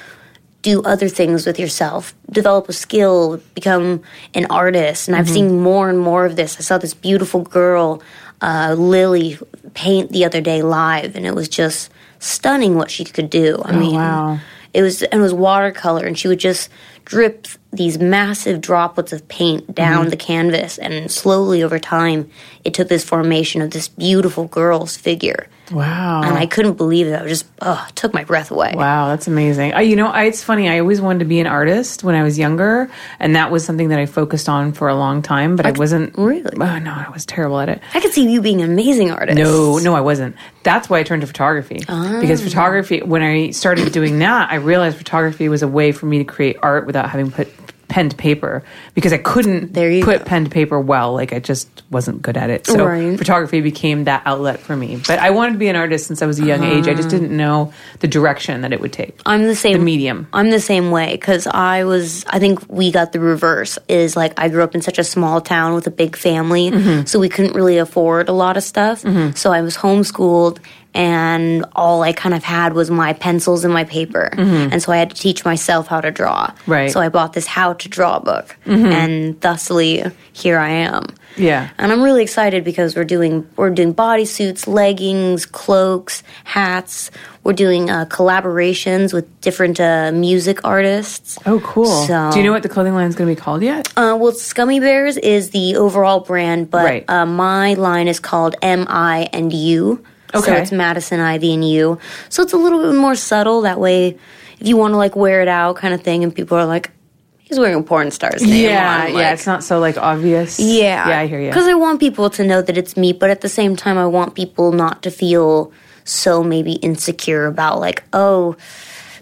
do 0.62 0.82
other 0.82 1.08
things 1.08 1.46
with 1.46 1.58
yourself, 1.58 2.14
develop 2.30 2.68
a 2.68 2.72
skill, 2.72 3.40
become 3.54 4.02
an 4.34 4.46
artist. 4.50 5.08
And 5.08 5.16
I've 5.16 5.28
seen 5.28 5.60
more 5.60 5.88
and 5.88 5.98
more 5.98 6.24
of 6.24 6.36
this. 6.36 6.56
I 6.58 6.62
saw 6.62 6.78
this 6.78 6.94
beautiful 6.94 7.42
girl, 7.42 8.02
uh, 8.40 8.74
Lily, 8.76 9.38
paint 9.74 10.10
the 10.10 10.24
other 10.24 10.40
day 10.40 10.62
live, 10.62 11.14
and 11.14 11.24
it 11.26 11.34
was 11.34 11.48
just 11.48 11.90
stunning 12.18 12.74
what 12.74 12.90
she 12.90 13.04
could 13.04 13.30
do. 13.30 13.62
I 13.64 13.72
mean, 13.76 13.94
wow. 13.94 14.40
it 14.74 14.82
was 14.82 15.02
and 15.02 15.20
it 15.20 15.22
was 15.22 15.34
watercolor, 15.34 16.04
and 16.04 16.18
she 16.18 16.26
would 16.26 16.40
just 16.40 16.70
drip 17.04 17.46
these 17.72 17.98
massive 17.98 18.60
droplets 18.60 19.12
of 19.12 19.28
paint 19.28 19.74
down 19.74 20.08
the 20.08 20.16
canvas, 20.16 20.78
and 20.78 21.10
slowly 21.10 21.62
over 21.62 21.78
time, 21.78 22.30
it 22.64 22.72
took 22.72 22.88
this 22.88 23.04
formation 23.04 23.60
of 23.60 23.70
this 23.70 23.88
beautiful 23.88 24.46
girl's 24.46 24.96
figure. 24.96 25.48
Wow. 25.70 26.22
And 26.22 26.38
I 26.38 26.46
couldn't 26.46 26.74
believe 26.74 27.08
it. 27.08 27.12
I 27.12 27.22
was 27.22 27.30
just, 27.30 27.46
oh, 27.60 27.86
took 27.94 28.14
my 28.14 28.24
breath 28.24 28.50
away. 28.50 28.72
Wow, 28.74 29.08
that's 29.08 29.28
amazing. 29.28 29.74
Uh, 29.74 29.80
you 29.80 29.96
know, 29.96 30.06
I, 30.06 30.24
it's 30.24 30.42
funny. 30.42 30.66
I 30.66 30.80
always 30.80 31.00
wanted 31.00 31.18
to 31.20 31.24
be 31.26 31.40
an 31.40 31.46
artist 31.46 32.02
when 32.02 32.14
I 32.14 32.22
was 32.22 32.38
younger, 32.38 32.90
and 33.20 33.36
that 33.36 33.50
was 33.50 33.66
something 33.66 33.88
that 33.90 33.98
I 33.98 34.06
focused 34.06 34.48
on 34.48 34.72
for 34.72 34.88
a 34.88 34.94
long 34.94 35.20
time. 35.20 35.56
But 35.56 35.66
I 35.66 35.72
wasn't 35.72 36.16
really? 36.16 36.56
Oh 36.58 36.78
no, 36.78 36.92
I 36.92 37.10
was 37.12 37.26
terrible 37.26 37.60
at 37.60 37.68
it. 37.68 37.82
I 37.92 38.00
could 38.00 38.12
see 38.12 38.30
you 38.30 38.40
being 38.40 38.62
an 38.62 38.70
amazing 38.70 39.10
artist. 39.10 39.36
No, 39.36 39.78
no, 39.78 39.94
I 39.94 40.00
wasn't. 40.00 40.36
That's 40.62 40.88
why 40.88 41.00
I 41.00 41.02
turned 41.02 41.20
to 41.20 41.26
photography 41.26 41.80
because 41.80 42.42
photography. 42.42 43.02
When 43.02 43.22
I 43.22 43.50
started 43.50 43.92
doing 43.92 44.20
that, 44.20 44.50
I 44.50 44.56
realized 44.56 44.96
photography 44.96 45.48
was 45.48 45.62
a 45.62 45.68
way 45.68 45.92
for 45.92 46.06
me 46.06 46.18
to 46.18 46.24
create 46.24 46.56
art 46.62 46.86
without 46.86 47.10
having 47.10 47.30
to 47.30 47.36
put 47.36 47.57
pen 47.88 48.10
to 48.10 48.16
paper 48.16 48.62
because 48.94 49.12
I 49.12 49.18
couldn't 49.18 49.72
put 49.72 50.18
go. 50.18 50.24
pen 50.24 50.44
to 50.44 50.50
paper 50.50 50.78
well. 50.78 51.14
Like 51.14 51.32
I 51.32 51.38
just 51.38 51.68
wasn't 51.90 52.20
good 52.20 52.36
at 52.36 52.50
it. 52.50 52.66
So 52.66 52.84
Right. 52.86 53.16
photography 53.18 53.60
became 53.62 54.04
that 54.04 54.22
outlet 54.26 54.60
for 54.60 54.76
me. 54.76 55.00
But 55.06 55.18
I 55.20 55.30
wanted 55.30 55.52
to 55.52 55.58
be 55.58 55.68
an 55.68 55.76
artist 55.76 56.06
since 56.06 56.20
I 56.20 56.26
was 56.26 56.38
a 56.38 56.44
young 56.44 56.62
age. 56.64 56.86
I 56.86 56.92
just 56.94 57.08
didn't 57.08 57.34
know 57.34 57.72
the 58.00 58.08
direction 58.08 58.60
that 58.60 58.72
it 58.74 58.80
would 58.80 58.92
take. 58.92 59.18
I'm 59.24 59.44
the 59.44 59.54
same 59.56 59.78
The 59.78 59.84
medium. 59.84 60.26
I'm 60.32 60.50
the 60.50 60.60
same 60.60 60.90
way 60.90 61.12
because 61.12 61.46
I 61.46 61.84
was. 61.84 62.24
I 62.28 62.38
think 62.38 62.60
we 62.68 62.92
got 62.92 63.12
the 63.12 63.20
reverse. 63.20 63.78
Is 63.88 64.16
like 64.16 64.38
I 64.38 64.48
grew 64.50 64.62
up 64.62 64.74
in 64.74 64.82
such 64.82 64.98
a 64.98 65.04
small 65.04 65.40
town 65.40 65.74
with 65.74 65.86
a 65.86 65.90
big 65.90 66.14
family, 66.16 66.70
Mm-hmm. 66.70 67.06
so 67.06 67.18
we 67.18 67.28
couldn't 67.30 67.54
really 67.54 67.78
afford 67.78 68.28
a 68.28 68.32
lot 68.32 68.56
of 68.58 68.62
stuff. 68.62 69.00
So 69.36 69.50
I 69.52 69.62
was 69.62 69.76
homeschooled, 69.78 70.58
and 70.94 71.64
all 71.76 72.02
I 72.02 72.12
kind 72.12 72.34
of 72.34 72.42
had 72.42 72.72
was 72.72 72.90
my 72.90 73.12
pencils 73.12 73.64
and 73.64 73.72
my 73.72 73.84
paper, 73.84 74.30
and 74.36 74.82
so 74.82 74.92
I 74.92 74.96
had 74.96 75.10
to 75.10 75.16
teach 75.16 75.44
myself 75.44 75.86
how 75.86 76.00
to 76.00 76.10
draw. 76.10 76.46
Mm-hmm. 76.46 76.70
Right. 76.72 76.84
Mm-hmm. 76.88 76.92
So 76.92 77.00
I 77.00 77.08
bought 77.08 77.32
this 77.34 77.46
how 77.46 77.74
to 77.74 77.88
draw 77.88 78.18
book, 78.18 78.56
and 78.66 79.40
thusly 79.40 80.02
here 80.32 80.58
I 80.58 80.70
am. 80.70 81.04
Yeah. 81.36 81.68
And 81.78 81.92
I'm 81.92 82.02
really 82.02 82.22
excited 82.22 82.64
because 82.64 82.96
we're 82.96 83.04
doing 83.04 83.48
we're 83.56 83.70
doing 83.70 83.94
bodysuits, 83.94 84.66
leggings, 84.66 85.46
cloaks, 85.46 86.22
hats. 86.44 87.10
We're 87.44 87.52
doing 87.52 87.88
uh, 87.88 88.04
collaborations 88.06 89.12
with 89.14 89.40
different 89.40 89.80
uh, 89.80 90.10
music 90.12 90.64
artists. 90.64 91.38
Oh, 91.46 91.60
cool. 91.60 92.06
So- 92.06 92.30
Do 92.32 92.38
you 92.38 92.44
know 92.44 92.52
what 92.52 92.62
the 92.62 92.68
clothing 92.68 92.94
line 92.94 93.06
is 93.08 93.14
going 93.14 93.28
to 93.28 93.34
be 93.34 93.40
called 93.40 93.62
yet? 93.62 93.88
Uh, 93.96 94.18
well, 94.20 94.32
Scummy 94.32 94.80
Bears 94.80 95.16
is 95.16 95.50
the 95.50 95.76
overall 95.76 96.20
brand, 96.20 96.70
but 96.70 96.84
Right. 96.84 97.08
uh, 97.08 97.24
my 97.24 97.74
line 97.74 98.06
is 98.08 98.20
called 98.20 98.56
M 98.60 98.86
I 98.90 99.28
and 99.32 99.50
U. 99.52 100.04
So 100.34 100.52
it's 100.52 100.72
Madison, 100.72 101.20
Ivy, 101.20 101.54
and 101.54 101.68
you. 101.68 101.98
So 102.28 102.42
it's 102.42 102.52
a 102.52 102.56
little 102.56 102.82
bit 102.82 102.94
more 102.94 103.14
subtle. 103.14 103.62
That 103.62 103.80
way, 103.80 104.18
if 104.60 104.66
you 104.66 104.76
want 104.76 104.92
to 104.92 104.98
like 104.98 105.16
wear 105.16 105.42
it 105.42 105.48
out, 105.48 105.76
kind 105.76 105.94
of 105.94 106.02
thing, 106.02 106.22
and 106.22 106.34
people 106.34 106.58
are 106.58 106.66
like, 106.66 106.90
"He's 107.38 107.58
wearing 107.58 107.76
a 107.76 107.82
porn 107.82 108.10
star's 108.10 108.42
name." 108.42 108.64
yeah, 108.64 109.06
on," 109.06 109.16
yeah. 109.16 109.32
It's 109.32 109.46
not 109.46 109.64
so 109.64 109.78
like 109.78 109.96
obvious. 109.96 110.60
Yeah. 110.60 111.08
yeah. 111.08 111.18
I 111.20 111.26
hear 111.26 111.40
you. 111.40 111.48
Because 111.48 111.66
I 111.66 111.74
want 111.74 112.00
people 112.00 112.30
to 112.30 112.44
know 112.44 112.60
that 112.62 112.76
it's 112.76 112.96
me, 112.96 113.12
but 113.12 113.30
at 113.30 113.40
the 113.40 113.48
same 113.48 113.76
time, 113.76 113.96
I 113.96 114.06
want 114.06 114.34
people 114.34 114.72
not 114.72 115.02
to 115.04 115.10
feel 115.10 115.72
so 116.04 116.42
maybe 116.42 116.72
insecure 116.72 117.46
about, 117.46 117.80
like, 117.80 118.02
oh, 118.12 118.56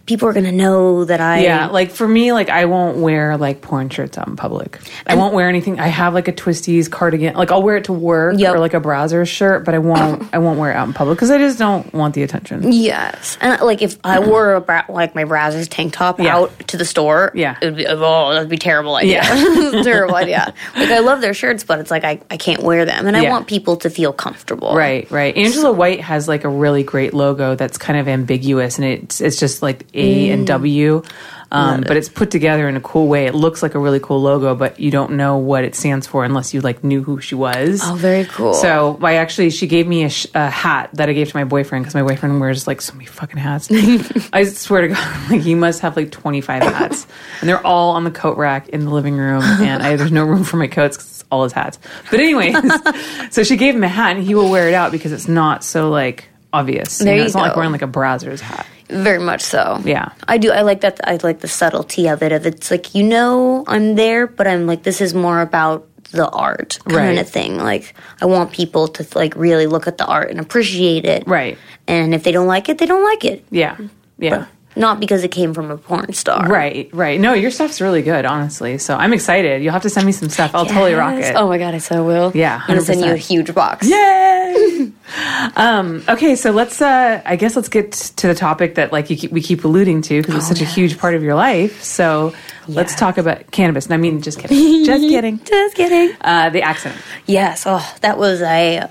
people 0.06 0.28
are 0.28 0.32
going 0.32 0.44
to 0.46 0.52
know 0.52 1.04
that 1.04 1.20
I. 1.20 1.40
Yeah, 1.40 1.66
like 1.66 1.90
for 1.90 2.06
me, 2.06 2.32
like 2.32 2.48
I 2.48 2.64
won't 2.64 2.98
wear 2.98 3.36
like 3.36 3.60
porn 3.60 3.88
shirts 3.90 4.16
out 4.16 4.28
in 4.28 4.36
public. 4.36 4.78
I 5.06 5.16
won't 5.16 5.34
wear 5.34 5.48
anything. 5.48 5.78
I 5.80 5.88
have 5.88 6.14
like 6.14 6.28
a 6.28 6.32
Twistys 6.32 6.90
cardigan. 6.90 7.34
Like 7.34 7.50
I'll 7.50 7.62
wear 7.62 7.76
it 7.76 7.84
to 7.84 7.92
work 7.92 8.38
Yep. 8.38 8.54
or 8.54 8.58
like 8.60 8.74
a 8.74 8.80
browser 8.80 9.24
shirt, 9.26 9.64
but 9.64 9.74
I 9.74 9.78
won't. 9.78 10.28
I 10.32 10.38
won't 10.38 10.58
wear 10.58 10.70
it 10.70 10.74
out 10.76 10.86
in 10.88 10.94
public 10.94 11.16
because 11.16 11.30
I 11.30 11.38
just 11.38 11.58
don't 11.58 11.92
want 11.92 12.14
the 12.14 12.22
attention. 12.22 12.72
Yes. 12.72 13.36
And 13.40 13.60
like 13.62 13.82
if 13.82 13.98
I 14.04 14.18
wore 14.20 14.54
a 14.54 14.60
bra- 14.60 14.84
like 14.88 15.14
my 15.14 15.24
Brazzers 15.24 15.68
tank 15.68 15.92
top 15.92 16.20
Yeah. 16.20 16.36
out 16.36 16.58
to 16.68 16.76
the 16.76 16.84
store, 16.84 17.32
Yeah. 17.34 17.56
it 17.60 17.64
would 17.66 17.76
be, 17.76 17.86
oh, 17.86 18.32
that'd 18.32 18.48
be 18.48 18.56
a 18.56 18.58
terrible 18.58 18.94
idea. 18.94 19.22
Yeah. 19.24 19.82
terrible 19.82 20.14
idea. 20.14 20.54
Like 20.76 20.90
I 20.90 21.00
love 21.00 21.20
their 21.20 21.34
shirts, 21.34 21.64
but 21.64 21.80
it's 21.80 21.90
like 21.90 22.04
I, 22.04 22.20
I 22.30 22.36
can't 22.36 22.62
wear 22.62 22.84
them. 22.84 23.06
And 23.06 23.16
I 23.16 23.22
Yeah. 23.22 23.30
want 23.30 23.46
people 23.48 23.76
to 23.78 23.90
feel 23.90 24.12
comfortable. 24.12 24.74
Right, 24.74 25.10
right. 25.10 25.36
Angela 25.36 25.72
White 25.72 26.00
has 26.00 26.28
like 26.28 26.44
a 26.44 26.48
really 26.48 26.82
great 26.84 27.12
logo 27.14 27.54
that's 27.56 27.76
kind 27.78 27.98
of 27.98 28.06
ambiguous, 28.08 28.78
and 28.78 28.86
it's 28.86 29.20
it's 29.20 29.38
just 29.40 29.62
like 29.62 29.86
A 29.96 30.30
and 30.30 30.46
W, 30.46 31.02
um, 31.52 31.82
but 31.86 31.96
it's 31.96 32.08
put 32.08 32.30
together 32.32 32.68
in 32.68 32.76
a 32.76 32.80
cool 32.80 33.06
way. 33.06 33.26
It 33.26 33.34
looks 33.34 33.62
like 33.62 33.74
a 33.74 33.78
really 33.78 34.00
cool 34.00 34.20
logo, 34.20 34.54
but 34.56 34.80
you 34.80 34.90
don't 34.90 35.12
know 35.12 35.38
what 35.38 35.62
it 35.64 35.74
stands 35.76 36.06
for 36.06 36.24
unless 36.24 36.52
you 36.52 36.60
like 36.60 36.82
knew 36.82 37.02
who 37.02 37.20
she 37.20 37.34
was. 37.36 37.80
Oh, 37.84 37.94
very 37.94 38.24
cool. 38.24 38.52
So 38.54 38.98
I 39.00 39.14
actually, 39.14 39.50
she 39.50 39.66
gave 39.68 39.86
me 39.86 40.02
a, 40.04 40.10
sh- 40.10 40.26
a 40.34 40.50
hat 40.50 40.90
that 40.94 41.08
I 41.08 41.12
gave 41.12 41.30
to 41.30 41.36
my 41.36 41.44
boyfriend 41.44 41.84
because 41.84 41.94
my 41.94 42.02
boyfriend 42.02 42.40
wears 42.40 42.66
like 42.66 42.80
so 42.80 42.92
many 42.94 43.06
fucking 43.06 43.38
hats. 43.38 43.68
I 44.32 44.44
swear 44.44 44.82
to 44.82 44.88
God, 44.88 45.30
like 45.30 45.40
he 45.40 45.54
must 45.54 45.80
have 45.80 45.96
like 45.96 46.10
twenty 46.10 46.40
five 46.40 46.62
hats, 46.64 47.06
and 47.40 47.48
they're 47.48 47.64
all 47.64 47.92
on 47.92 48.02
the 48.04 48.10
coat 48.10 48.36
rack 48.36 48.68
in 48.70 48.84
the 48.84 48.90
living 48.90 49.16
room, 49.16 49.42
and 49.42 49.82
I, 49.82 49.94
there's 49.96 50.12
no 50.12 50.24
room 50.24 50.42
for 50.44 50.56
my 50.56 50.66
coats 50.66 50.96
'cause 50.96 51.06
it's 51.20 51.24
all 51.30 51.44
his 51.44 51.52
hats. 51.52 51.78
But 52.10 52.18
anyways, 52.20 52.56
so 53.30 53.44
she 53.44 53.56
gave 53.56 53.74
him 53.76 53.84
a 53.84 53.88
hat, 53.88 54.16
and 54.16 54.24
he 54.26 54.34
will 54.34 54.50
wear 54.50 54.68
it 54.68 54.74
out 54.74 54.90
because 54.90 55.12
it's 55.12 55.28
not 55.28 55.62
so 55.62 55.90
like 55.90 56.28
obvious. 56.52 56.98
There 56.98 57.06
know, 57.14 57.20
you 57.20 57.24
it's 57.26 57.34
not 57.34 57.42
like 57.42 57.56
wearing 57.56 57.70
like 57.72 57.82
a 57.82 57.86
Brazzers 57.88 58.40
hat. 58.40 58.66
Very 58.88 59.18
much 59.18 59.42
so. 59.42 59.80
Yeah. 59.84 60.10
I 60.28 60.38
do. 60.38 60.52
I 60.52 60.62
like 60.62 60.80
that. 60.82 61.00
I 61.02 61.18
like 61.22 61.40
the 61.40 61.48
subtlety 61.48 62.08
of 62.08 62.22
it. 62.22 62.32
Of 62.32 62.46
it's 62.46 62.70
like 62.70 62.94
you 62.94 63.02
know 63.02 63.64
I'm 63.66 63.94
there, 63.96 64.26
but 64.26 64.46
I'm 64.46 64.66
like 64.66 64.82
this 64.84 65.00
is 65.00 65.12
more 65.14 65.40
about 65.40 65.86
the 66.12 66.28
art 66.30 66.78
kind 66.84 66.96
Right. 66.96 67.18
of 67.18 67.28
thing. 67.28 67.58
Like 67.58 67.94
I 68.22 68.26
want 68.26 68.52
people 68.52 68.86
to 68.88 69.06
like 69.18 69.34
really 69.34 69.66
look 69.66 69.86
at 69.88 69.98
the 69.98 70.06
art 70.06 70.30
and 70.30 70.38
appreciate 70.38 71.04
it. 71.04 71.26
Right. 71.26 71.58
And 71.88 72.14
if 72.14 72.22
they 72.22 72.30
don't 72.32 72.46
like 72.46 72.68
it, 72.68 72.78
they 72.78 72.86
don't 72.86 73.02
like 73.04 73.24
it. 73.24 73.44
Yeah. 73.50 73.76
Yeah. 74.18 74.46
Not 74.76 75.00
because 75.00 75.24
it 75.24 75.30
came 75.30 75.54
from 75.54 75.70
a 75.70 75.78
porn 75.78 76.12
star. 76.12 76.46
Right, 76.46 76.90
right. 76.92 77.18
No, 77.18 77.32
your 77.32 77.50
stuff's 77.50 77.80
really 77.80 78.02
good, 78.02 78.26
honestly. 78.26 78.76
So 78.76 78.94
I'm 78.94 79.14
excited. 79.14 79.62
You'll 79.62 79.72
have 79.72 79.82
to 79.82 79.90
send 79.90 80.04
me 80.04 80.12
some 80.12 80.28
stuff. 80.28 80.54
I'll 80.54 80.66
totally 80.66 80.92
rock 80.92 81.14
it. 81.14 81.34
Oh 81.34 81.48
my 81.48 81.56
god, 81.56 81.74
I 81.74 81.78
so 81.78 82.04
will. 82.04 82.30
Yeah, 82.34 82.60
I'm 82.60 82.68
gonna 82.68 82.82
send 82.82 83.00
you 83.00 83.12
a 83.12 83.16
huge 83.16 83.54
box. 83.54 83.88
Yay! 83.88 84.92
um, 85.56 86.04
okay, 86.08 86.36
so 86.36 86.50
let's. 86.50 86.82
Uh, 86.82 87.22
I 87.24 87.36
guess 87.36 87.56
let's 87.56 87.70
get 87.70 87.92
to 87.92 88.26
the 88.26 88.34
topic 88.34 88.74
that 88.74 88.92
like 88.92 89.08
you 89.08 89.16
keep, 89.16 89.32
we 89.32 89.40
keep 89.40 89.64
alluding 89.64 90.02
to 90.02 90.20
because 90.20 90.34
it's 90.34 90.48
such 90.48 90.60
a 90.60 90.66
huge 90.66 90.98
part 90.98 91.14
of 91.14 91.22
your 91.22 91.34
life. 91.34 91.82
So 91.82 92.34
let's 92.68 92.94
talk 92.94 93.16
about 93.16 93.50
cannabis. 93.50 93.86
And 93.86 93.94
I 93.94 93.96
mean, 93.96 94.20
just 94.20 94.38
kidding. 94.38 94.58
just 94.84 95.08
kidding. 95.08 95.42
Just 95.42 95.74
kidding. 95.74 96.16
Uh, 96.20 96.50
the 96.50 96.60
accident. 96.60 97.00
Yes. 97.24 97.64
Oh, 97.66 97.96
that 98.02 98.18
was 98.18 98.42
a. 98.42 98.90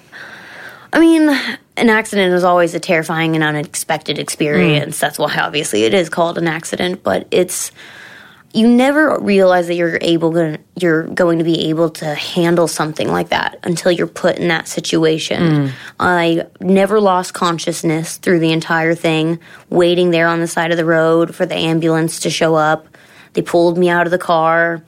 I 0.91 0.99
mean, 0.99 1.27
an 1.77 1.89
accident 1.89 2.33
is 2.33 2.43
always 2.43 2.73
a 2.73 2.79
terrifying 2.79 3.35
and 3.35 3.43
unexpected 3.43 4.17
experience. 4.19 4.97
Mm. 4.97 4.99
That's 4.99 5.19
why, 5.19 5.35
obviously, 5.37 5.83
it 5.83 5.93
is 5.93 6.09
called 6.09 6.37
an 6.37 6.47
accident. 6.47 7.03
But 7.03 7.27
it's 7.31 7.71
you 8.55 8.69
never 8.69 9.19
realize 9.19 9.67
that 9.67 9.75
you're 9.75 9.99
able 10.01 10.31
to, 10.31 10.57
you're 10.77 11.03
going 11.03 11.39
to 11.39 11.43
be 11.43 11.67
able 11.69 11.89
to 11.89 12.15
handle 12.15 12.69
something 12.69 13.09
like 13.09 13.27
that 13.29 13.59
until 13.63 13.91
you're 13.91 14.07
put 14.07 14.37
in 14.37 14.47
that 14.47 14.69
situation. 14.69 15.41
Mm. 15.41 15.71
I 15.99 16.47
never 16.61 17.01
lost 17.01 17.33
consciousness 17.33 18.15
through 18.15 18.39
the 18.39 18.53
entire 18.53 18.95
thing, 18.95 19.39
waiting 19.69 20.11
there 20.11 20.29
on 20.29 20.39
the 20.39 20.47
side 20.47 20.71
of 20.71 20.77
the 20.77 20.85
road 20.85 21.35
for 21.35 21.45
the 21.45 21.55
ambulance 21.55 22.21
to 22.21 22.29
show 22.29 22.55
up. 22.55 22.87
They 23.33 23.41
pulled 23.41 23.77
me 23.77 23.89
out 23.89 24.07
of 24.07 24.11
the 24.11 24.17
car. 24.17 24.81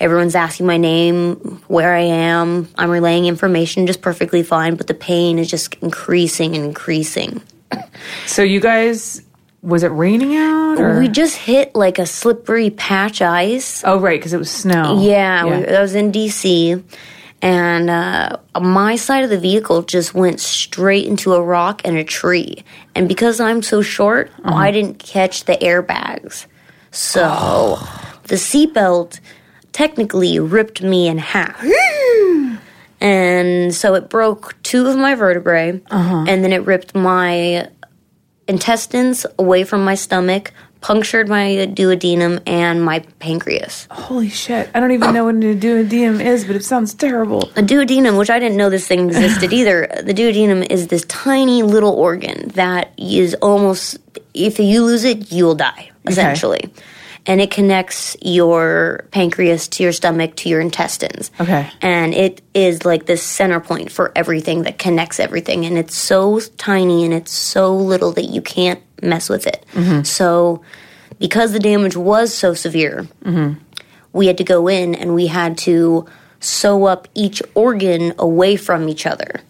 Everyone's 0.00 0.34
asking 0.34 0.66
my 0.66 0.76
name, 0.76 1.62
where 1.68 1.94
I 1.94 2.00
am. 2.00 2.68
I'm 2.76 2.90
relaying 2.90 3.26
information 3.26 3.86
just 3.86 4.02
perfectly 4.02 4.42
fine, 4.42 4.74
but 4.74 4.86
the 4.86 4.94
pain 4.94 5.38
is 5.38 5.48
just 5.48 5.74
increasing 5.76 6.56
and 6.56 6.64
increasing. 6.64 7.40
So 8.26 8.42
you 8.42 8.60
guys, 8.60 9.22
was 9.62 9.82
it 9.82 9.88
raining 9.88 10.36
out? 10.36 10.78
Or? 10.78 10.98
We 10.98 11.08
just 11.08 11.36
hit 11.36 11.74
like 11.74 11.98
a 11.98 12.06
slippery 12.06 12.70
patch 12.70 13.22
ice. 13.22 13.82
oh, 13.84 13.98
right, 13.98 14.18
because 14.18 14.32
it 14.32 14.38
was 14.38 14.50
snow. 14.50 15.00
Yeah, 15.00 15.44
We, 15.44 15.50
that 15.64 15.80
was 15.80 15.94
in 15.94 16.12
DC. 16.12 16.82
And 17.40 17.90
uh, 17.90 18.38
my 18.58 18.96
side 18.96 19.22
of 19.22 19.30
the 19.30 19.38
vehicle 19.38 19.82
just 19.82 20.14
went 20.14 20.40
straight 20.40 21.06
into 21.06 21.34
a 21.34 21.42
rock 21.42 21.82
and 21.84 21.96
a 21.96 22.04
tree. 22.04 22.64
And 22.94 23.06
because 23.06 23.38
I'm 23.38 23.62
so 23.62 23.82
short, 23.82 24.30
I 24.44 24.70
didn't 24.70 24.98
catch 24.98 25.44
the 25.44 25.52
airbags. 25.56 26.46
So 26.90 27.78
the 28.24 28.36
seatbelt 28.36 29.20
technically 29.74 30.38
ripped 30.38 30.80
me 30.80 31.08
in 31.08 31.18
half. 31.18 31.60
Hmm. 31.62 32.56
and 33.00 33.74
so 33.74 33.94
it 33.94 34.08
broke 34.08 34.54
two 34.62 34.86
of 34.86 34.96
my 34.96 35.14
vertebrae, 35.14 35.82
uh-huh. 35.90 36.24
and 36.26 36.42
then 36.42 36.52
it 36.54 36.64
ripped 36.64 36.94
my 36.94 37.68
intestines 38.48 39.26
away 39.38 39.64
from 39.64 39.84
my 39.84 39.94
stomach, 39.94 40.52
punctured 40.80 41.28
my 41.28 41.66
duodenum 41.74 42.40
and 42.46 42.82
my 42.82 43.00
pancreas. 43.18 43.88
Holy 43.90 44.28
shit! 44.28 44.70
I 44.74 44.80
don't 44.80 44.92
even 44.92 45.12
know 45.12 45.24
what 45.24 45.34
a 45.34 45.38
duodenum 45.38 46.24
is, 46.24 46.44
but 46.44 46.56
it 46.56 46.64
sounds 46.64 46.94
terrible. 46.94 47.50
A 47.56 47.62
duodenum, 47.62 48.16
which 48.16 48.30
I 48.30 48.38
didn't 48.38 48.56
know 48.56 48.70
this 48.70 48.86
thing 48.86 49.08
existed 49.08 49.52
either, 49.58 49.88
the 50.02 50.14
duodenum 50.14 50.70
is 50.70 50.86
this 50.86 51.04
tiny 51.06 51.62
little 51.62 51.92
organ 51.92 52.48
that 52.50 52.92
is 52.96 53.34
almost, 53.42 53.98
if 54.34 54.58
you 54.60 54.84
lose 54.84 55.04
it, 55.04 55.32
you'll 55.32 55.56
die, 55.56 55.90
essentially. 56.06 56.72
And 57.26 57.40
it 57.40 57.50
connects 57.50 58.16
your 58.20 59.06
pancreas 59.10 59.68
to 59.68 59.82
your 59.82 59.92
stomach 59.92 60.36
to 60.36 60.48
your 60.50 60.60
intestines. 60.60 61.30
Okay. 61.40 61.70
And 61.80 62.12
it 62.12 62.42
is 62.52 62.84
like 62.84 63.06
this 63.06 63.22
center 63.22 63.60
point 63.60 63.90
for 63.90 64.12
everything 64.14 64.64
that 64.64 64.78
connects 64.78 65.18
everything. 65.18 65.64
And 65.64 65.78
it's 65.78 65.96
so 65.96 66.40
tiny 66.58 67.04
and 67.04 67.14
it's 67.14 67.32
so 67.32 67.74
little 67.74 68.12
that 68.12 68.26
you 68.26 68.42
can't 68.42 68.82
mess 69.02 69.30
with 69.30 69.46
it. 69.46 69.64
Mm-hmm. 69.72 70.02
So, 70.02 70.62
because 71.18 71.52
the 71.52 71.60
damage 71.60 71.96
was 71.96 72.34
so 72.34 72.52
severe, 72.54 73.06
mm-hmm. 73.24 73.58
we 74.12 74.26
had 74.26 74.38
to 74.38 74.44
go 74.44 74.68
in 74.68 74.94
and 74.94 75.14
we 75.14 75.28
had 75.28 75.56
to 75.58 76.06
sew 76.40 76.84
up 76.84 77.08
each 77.14 77.42
organ 77.54 78.12
away 78.18 78.56
from 78.56 78.88
each 78.88 79.06
other. 79.06 79.40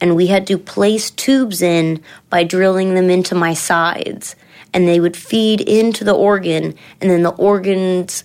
And 0.00 0.16
we 0.16 0.26
had 0.26 0.46
to 0.48 0.58
place 0.58 1.10
tubes 1.10 1.62
in 1.62 2.02
by 2.30 2.44
drilling 2.44 2.94
them 2.94 3.10
into 3.10 3.34
my 3.34 3.54
sides. 3.54 4.36
And 4.74 4.86
they 4.86 5.00
would 5.00 5.16
feed 5.16 5.60
into 5.62 6.04
the 6.04 6.12
organ, 6.14 6.74
and 7.00 7.10
then 7.10 7.22
the 7.22 7.30
organ's 7.30 8.24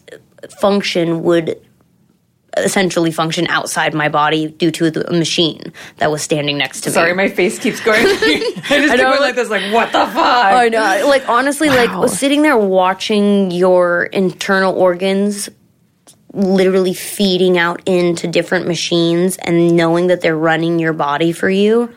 function 0.60 1.24
would 1.24 1.62
essentially 2.58 3.12
function 3.12 3.48
outside 3.48 3.94
my 3.94 4.10
body 4.10 4.48
due 4.48 4.72
to 4.72 4.90
the 4.92 5.10
machine 5.12 5.72
that 5.98 6.10
was 6.12 6.22
standing 6.22 6.58
next 6.58 6.82
to 6.82 6.90
me. 6.90 6.94
Sorry, 6.94 7.14
my 7.14 7.30
face 7.30 7.60
keeps 7.60 7.80
going. 7.80 8.00
I 8.06 8.10
just 8.10 8.62
keep 8.70 8.72
know, 8.98 8.98
going 8.98 9.20
like 9.22 9.36
this, 9.36 9.50
like 9.50 9.72
what 9.72 9.92
the 9.94 10.00
fuck? 10.08 10.16
I 10.18 10.68
know. 10.68 11.06
Like 11.08 11.30
honestly, 11.30 11.70
Wow. 11.70 12.02
like 12.02 12.10
sitting 12.10 12.42
there 12.42 12.58
watching 12.58 13.52
your 13.52 14.06
internal 14.06 14.74
organs 14.74 15.48
literally 16.34 16.94
feeding 16.94 17.58
out 17.58 17.82
into 17.88 18.28
different 18.28 18.68
machines 18.68 19.38
and 19.38 19.76
knowing 19.76 20.08
that 20.08 20.22
they're 20.22 20.38
running 20.38 20.80
your 20.80 20.94
body 20.94 21.32
for 21.32 21.50
you 21.50 21.94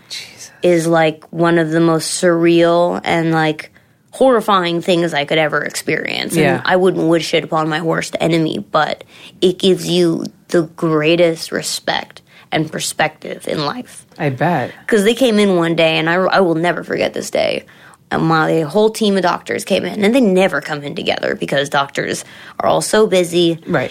is 0.63 0.87
like 0.87 1.25
one 1.33 1.59
of 1.59 1.71
the 1.71 1.81
most 1.81 2.23
surreal 2.23 3.01
and 3.05 3.33
like 3.33 3.72
horrifying 4.13 4.83
things 4.83 5.15
I 5.15 5.25
could 5.25 5.39
ever 5.39 5.65
experience. 5.65 6.37
Yeah. 6.37 6.63
I 6.65 6.77
wouldn't 6.77 7.09
wish 7.09 7.35
it 7.35 7.45
upon 7.45 7.69
my 7.69 7.81
worst 7.81 8.15
enemy, 8.21 8.59
but 8.59 9.05
it 9.41 9.59
gives 9.59 9.89
you 9.89 10.25
the 10.49 10.63
greatest 10.63 11.51
respect 11.51 12.21
and 12.53 12.71
perspective 12.71 13.49
in 13.49 13.65
life. 13.65 14.07
I 14.19 14.29
bet. 14.29 14.73
Because 14.81 15.05
they 15.05 15.15
came 15.15 15.39
in 15.39 15.57
one 15.57 15.75
day, 15.75 15.97
and 15.97 16.11
I, 16.11 16.15
I 16.15 16.41
will 16.41 16.55
never 16.55 16.85
forget 16.85 17.15
this 17.15 17.31
day. 17.31 17.65
And 18.11 18.25
my 18.25 18.61
whole 18.61 18.91
team 18.91 19.17
of 19.17 19.23
doctors 19.23 19.65
came 19.65 19.87
in, 19.87 20.05
and 20.05 20.15
they 20.15 20.21
never 20.21 20.61
come 20.61 20.83
in 20.83 20.95
together 20.95 21.35
because 21.35 21.71
doctors 21.71 22.27
are 22.61 22.69
all 22.69 22.83
so 22.83 23.07
busy. 23.07 23.59
Right. 23.67 23.91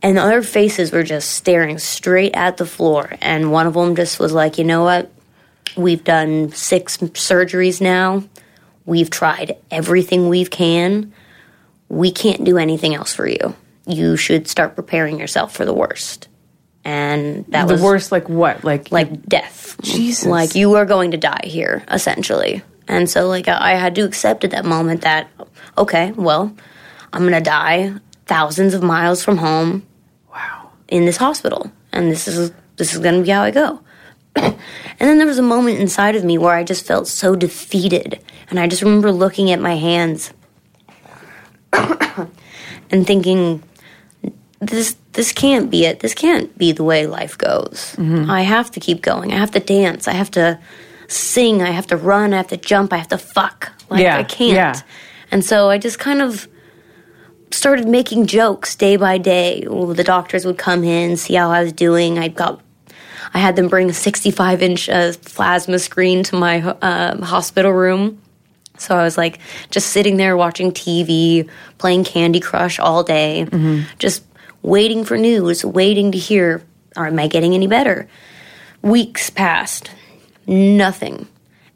And 0.00 0.16
their 0.16 0.42
faces 0.42 0.90
were 0.90 1.02
just 1.02 1.32
staring 1.32 1.78
straight 1.78 2.34
at 2.34 2.56
the 2.56 2.64
floor. 2.64 3.14
And 3.20 3.52
one 3.52 3.66
of 3.66 3.74
them 3.74 3.94
just 3.94 4.18
was 4.18 4.32
like, 4.32 4.56
you 4.56 4.64
know 4.64 4.82
what? 4.82 5.12
We've 5.76 6.02
done 6.02 6.50
six 6.52 6.96
surgeries 6.96 7.82
now. 7.82 8.24
We've 8.84 9.10
tried 9.10 9.56
everything 9.70 10.28
we 10.28 10.44
can. 10.44 11.12
We 11.88 12.10
can't 12.10 12.44
do 12.44 12.58
anything 12.58 12.94
else 12.94 13.12
for 13.14 13.26
you. 13.26 13.54
You 13.86 14.16
should 14.16 14.48
start 14.48 14.76
preparing 14.76 15.18
yourself 15.18 15.54
for 15.54 15.64
the 15.64 15.74
worst. 15.74 16.28
And 16.84 17.44
that 17.48 17.68
The 17.68 17.74
was 17.74 17.82
worst, 17.82 18.12
like 18.12 18.28
what? 18.28 18.64
Like, 18.64 18.90
like 18.90 19.26
death. 19.26 19.76
Jesus. 19.82 20.26
Like 20.26 20.54
you 20.54 20.74
are 20.74 20.84
going 20.84 21.12
to 21.12 21.16
die 21.16 21.44
here, 21.44 21.84
essentially. 21.88 22.62
And 22.88 23.08
so, 23.08 23.28
like, 23.28 23.48
I 23.48 23.72
I 23.72 23.74
had 23.76 23.94
to 23.94 24.02
accept 24.02 24.44
at 24.44 24.50
that 24.50 24.64
moment 24.64 25.02
that, 25.02 25.30
okay, 25.78 26.12
well, 26.12 26.54
I'm 27.12 27.22
going 27.22 27.32
to 27.32 27.40
die 27.40 27.94
thousands 28.26 28.74
of 28.74 28.82
miles 28.82 29.22
from 29.22 29.36
home 29.36 29.86
wow. 30.32 30.70
in 30.88 31.04
this 31.04 31.16
hospital, 31.16 31.70
and 31.92 32.10
this 32.10 32.26
is 32.26 32.52
this 32.76 32.92
is 32.92 32.98
going 32.98 33.16
to 33.16 33.22
be 33.22 33.30
how 33.30 33.42
I 33.42 33.50
go. 33.50 33.80
and 34.36 34.56
then 34.98 35.18
there 35.18 35.26
was 35.26 35.38
a 35.38 35.42
moment 35.42 35.78
inside 35.78 36.16
of 36.16 36.24
me 36.24 36.38
where 36.38 36.54
I 36.54 36.64
just 36.64 36.86
felt 36.86 37.08
so 37.08 37.36
defeated, 37.36 38.20
and 38.50 38.58
I 38.58 38.66
just 38.66 38.82
remember 38.82 39.12
looking 39.12 39.50
at 39.50 39.60
my 39.60 39.76
hands 39.76 40.32
and 41.72 43.06
thinking, 43.06 43.62
"This 44.60 44.96
this 45.12 45.32
can't 45.32 45.70
be 45.70 45.84
it. 45.84 46.00
This 46.00 46.14
can't 46.14 46.56
be 46.56 46.72
the 46.72 46.84
way 46.84 47.06
life 47.06 47.36
goes. 47.36 47.94
Mm-hmm. 47.98 48.30
I 48.30 48.42
have 48.42 48.70
to 48.72 48.80
keep 48.80 49.02
going. 49.02 49.32
I 49.32 49.36
have 49.36 49.50
to 49.52 49.60
dance. 49.60 50.08
I 50.08 50.12
have 50.12 50.30
to 50.32 50.58
sing. 51.08 51.62
I 51.62 51.70
have 51.70 51.86
to 51.88 51.96
run. 51.96 52.32
I 52.32 52.38
have 52.38 52.48
to 52.48 52.56
jump. 52.56 52.92
I 52.92 52.96
have 52.96 53.08
to 53.08 53.18
fuck. 53.18 53.72
Like 53.90 54.02
Yeah, 54.02 54.18
I 54.18 54.24
can't." 54.24 54.52
yeah. 54.52 54.80
And 55.30 55.44
so 55.44 55.70
I 55.70 55.78
just 55.78 55.98
kind 55.98 56.20
of 56.20 56.46
started 57.50 57.88
making 57.88 58.26
jokes 58.26 58.74
day 58.74 58.96
by 58.96 59.18
day. 59.18 59.64
The 59.64 60.04
doctors 60.04 60.44
would 60.44 60.58
come 60.58 60.84
in, 60.84 61.16
see 61.16 61.34
how 61.34 61.50
I 61.50 61.62
was 61.62 61.72
doing. 61.72 62.18
I 62.18 62.28
got, 62.28 62.60
I 63.34 63.38
had 63.38 63.56
them 63.56 63.68
bring 63.68 63.88
a 63.90 63.94
65 63.94 64.62
inch 64.62 64.88
uh, 64.88 65.12
plasma 65.24 65.78
screen 65.78 66.22
to 66.24 66.36
my 66.36 66.62
uh, 66.62 67.24
hospital 67.24 67.72
room. 67.72 68.20
So 68.78 68.96
I 68.96 69.04
was 69.04 69.16
like 69.16 69.38
just 69.70 69.90
sitting 69.90 70.16
there 70.16 70.36
watching 70.36 70.72
TV, 70.72 71.48
playing 71.78 72.04
Candy 72.04 72.40
Crush 72.40 72.78
all 72.78 73.02
day, 73.04 73.46
just 73.98 74.24
waiting 74.62 75.04
for 75.04 75.16
news, 75.16 75.64
waiting 75.64 76.12
to 76.12 76.18
hear, 76.18 76.62
or 76.96 77.06
am 77.06 77.18
I 77.18 77.28
getting 77.28 77.54
any 77.54 77.66
better? 77.66 78.08
Weeks 78.80 79.30
passed, 79.30 79.90
nothing. 80.46 81.28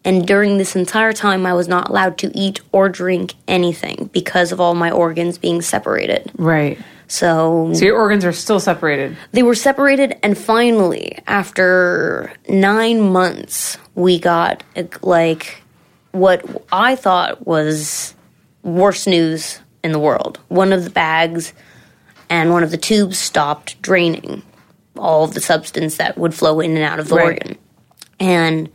And 0.04 0.26
during 0.26 0.56
this 0.56 0.76
entire 0.76 1.12
time, 1.12 1.46
I 1.46 1.52
was 1.54 1.66
not 1.68 1.88
allowed 1.88 2.16
to 2.18 2.30
eat 2.36 2.60
or 2.70 2.88
drink 2.88 3.34
anything 3.48 4.08
because 4.12 4.52
of 4.52 4.60
all 4.60 4.74
my 4.74 4.90
organs 4.90 5.36
being 5.36 5.62
separated. 5.62 6.30
Right. 6.36 6.78
So 7.08 7.72
So 7.74 7.84
your 7.84 7.96
organs 7.98 8.24
are 8.24 8.32
still 8.32 8.60
separated. 8.60 9.16
they 9.32 9.42
were 9.42 9.54
separated, 9.54 10.16
and 10.22 10.36
finally, 10.36 11.18
after 11.26 12.32
nine 12.48 13.00
months, 13.12 13.78
we 13.94 14.18
got 14.18 14.62
like 15.02 15.62
what 16.12 16.44
I 16.72 16.96
thought 16.96 17.46
was 17.46 18.14
worst 18.62 19.06
news 19.06 19.60
in 19.84 19.92
the 19.92 19.98
world. 19.98 20.38
One 20.48 20.72
of 20.72 20.84
the 20.84 20.90
bags 20.90 21.52
and 22.28 22.50
one 22.50 22.64
of 22.64 22.70
the 22.72 22.76
tubes 22.76 23.18
stopped 23.18 23.80
draining 23.82 24.42
all 24.98 25.24
of 25.24 25.34
the 25.34 25.40
substance 25.40 25.98
that 25.98 26.16
would 26.18 26.34
flow 26.34 26.58
in 26.60 26.74
and 26.76 26.82
out 26.84 26.98
of 26.98 27.08
the 27.08 27.14
Right. 27.16 27.24
organ. 27.26 27.58
And 28.18 28.68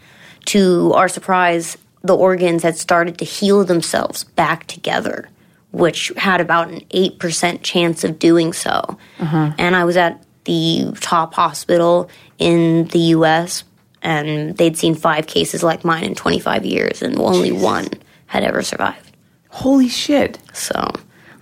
to 0.45 0.93
our 0.95 1.09
surprise, 1.09 1.77
the 2.03 2.15
organs 2.15 2.63
had 2.63 2.77
started 2.77 3.17
to 3.17 3.25
heal 3.25 3.63
themselves 3.65 4.23
back 4.23 4.67
together, 4.67 5.27
which 5.71 6.11
had 6.17 6.41
about 6.41 6.69
an 6.69 6.81
8% 6.89 7.59
chance 7.63 8.03
of 8.03 8.19
doing 8.19 8.53
so. 8.53 8.97
Uh-huh. 9.19 9.51
And 9.57 9.75
I 9.75 9.85
was 9.85 9.97
at 9.97 10.23
the 10.45 10.91
top 10.99 11.33
hospital 11.33 12.09
in 12.39 12.85
the 12.87 12.99
US, 13.15 13.63
and 14.01 14.57
they'd 14.57 14.75
seen 14.77 14.95
five 14.95 15.27
cases 15.27 15.63
like 15.63 15.83
mine 15.85 16.03
in 16.03 16.15
25 16.15 16.65
years, 16.65 17.01
and 17.01 17.17
only 17.19 17.51
one 17.51 17.87
had 18.25 18.43
ever 18.43 18.61
survived. 18.61 19.11
Holy 19.49 19.87
shit. 19.87 20.39
So 20.53 20.91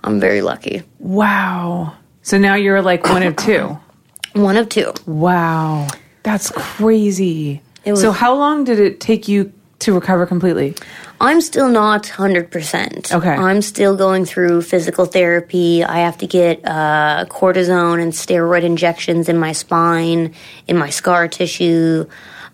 I'm 0.04 0.20
very 0.20 0.42
lucky. 0.42 0.82
Wow. 0.98 1.94
So 2.22 2.38
now 2.38 2.54
you're 2.54 2.82
like 2.82 3.04
one 3.04 3.22
of 3.22 3.36
two. 3.36 3.78
One 4.34 4.56
of 4.56 4.68
two. 4.68 4.92
Wow. 5.06 5.88
That's 6.22 6.52
crazy. 6.54 7.60
It 7.84 7.90
was- 7.92 8.00
so 8.00 8.12
how 8.12 8.34
long 8.36 8.62
did 8.62 8.78
it 8.78 9.00
take 9.00 9.26
you 9.26 9.52
to 9.80 9.94
recover 9.94 10.26
completely? 10.26 10.74
I'm 11.20 11.40
still 11.40 11.68
not 11.68 12.04
100%. 12.04 13.12
Okay. 13.12 13.28
I'm 13.28 13.60
still 13.60 13.96
going 13.96 14.24
through 14.24 14.62
physical 14.62 15.04
therapy. 15.04 15.84
I 15.84 15.98
have 15.98 16.16
to 16.18 16.26
get 16.26 16.64
uh, 16.64 17.26
cortisone 17.28 18.00
and 18.00 18.12
steroid 18.12 18.62
injections 18.62 19.28
in 19.28 19.38
my 19.38 19.52
spine, 19.52 20.34
in 20.66 20.78
my 20.78 20.88
scar 20.88 21.28
tissue. 21.28 22.06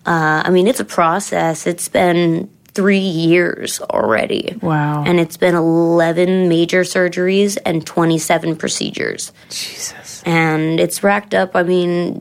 Uh, 0.04 0.42
I 0.44 0.50
mean, 0.50 0.66
it's 0.66 0.80
a 0.80 0.84
process. 0.84 1.66
It's 1.66 1.88
been 1.88 2.50
three 2.76 2.98
years 2.98 3.80
already. 3.80 4.58
Wow. 4.60 5.04
And 5.04 5.18
it's 5.18 5.36
been 5.36 5.54
11 5.54 6.48
major 6.48 6.82
surgeries 6.82 7.56
and 7.64 7.86
27 7.86 8.56
procedures. 8.56 9.32
Jesus. 9.48 10.22
And 10.26 10.78
it's 10.78 11.02
racked 11.02 11.34
up, 11.34 11.56
I 11.56 11.62
mean, 11.62 12.20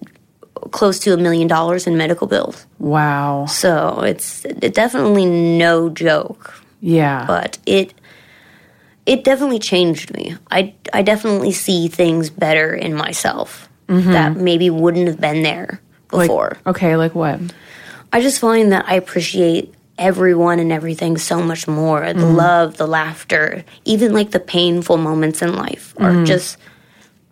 close 0.72 1.00
to 1.00 1.14
a 1.14 1.18
million 1.18 1.48
dollars 1.48 1.88
in 1.88 1.98
medical 1.98 2.28
bills. 2.28 2.66
Wow. 2.80 3.46
So 3.46 4.02
it's 4.02 4.44
definitely 4.44 5.26
no 5.26 5.90
joke 5.90 6.54
Yeah. 6.82 7.26
but 7.28 7.58
it 7.66 7.94
it 9.06 9.24
definitely 9.24 9.60
changed 9.60 10.14
me. 10.14 10.36
I 10.50 10.74
I 10.94 11.02
definitely 11.02 11.52
see 11.52 11.88
things 11.88 12.30
better 12.30 12.74
in 12.74 12.96
myself 12.96 13.70
mm-hmm. 13.88 14.12
that 14.12 14.36
maybe 14.36 14.70
wouldn't 14.70 15.08
have 15.08 15.20
been 15.20 15.44
there 15.44 15.82
like, 16.12 16.28
before. 16.28 16.58
okay, 16.66 16.96
like 16.96 17.14
what? 17.14 17.40
I 18.12 18.22
just 18.22 18.40
find 18.40 18.72
that 18.72 18.86
I 18.88 18.96
appreciate 18.96 19.74
everyone 19.98 20.60
and 20.60 20.72
everything 20.72 21.18
so 21.18 21.42
much 21.42 21.68
more. 21.68 22.02
The 22.02 22.20
mm-hmm. 22.20 22.36
love, 22.36 22.78
the 22.78 22.88
laughter, 22.88 23.64
even 23.86 24.14
like 24.14 24.32
the 24.32 24.40
painful 24.40 24.98
moments 24.98 25.42
in 25.42 25.56
life 25.56 25.94
are 25.98 26.12
mm-hmm. 26.12 26.26
just 26.26 26.58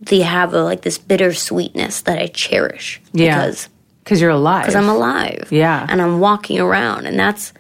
they 0.06 0.22
have 0.22 0.54
a, 0.54 0.64
like 0.64 0.82
this 0.82 0.98
bittersweetness 0.98 2.04
that 2.04 2.20
I 2.20 2.28
cherish 2.28 3.02
Yeah. 3.14 3.36
because 3.36 3.70
Because 4.04 4.22
you're 4.22 4.32
alive. 4.32 4.64
because 4.64 4.76
I'm 4.76 4.90
alive. 4.90 5.48
Yeah. 5.52 5.86
And 5.90 6.02
I'm 6.02 6.20
walking 6.20 6.60
around 6.60 7.06
and 7.06 7.18
that's 7.20 7.54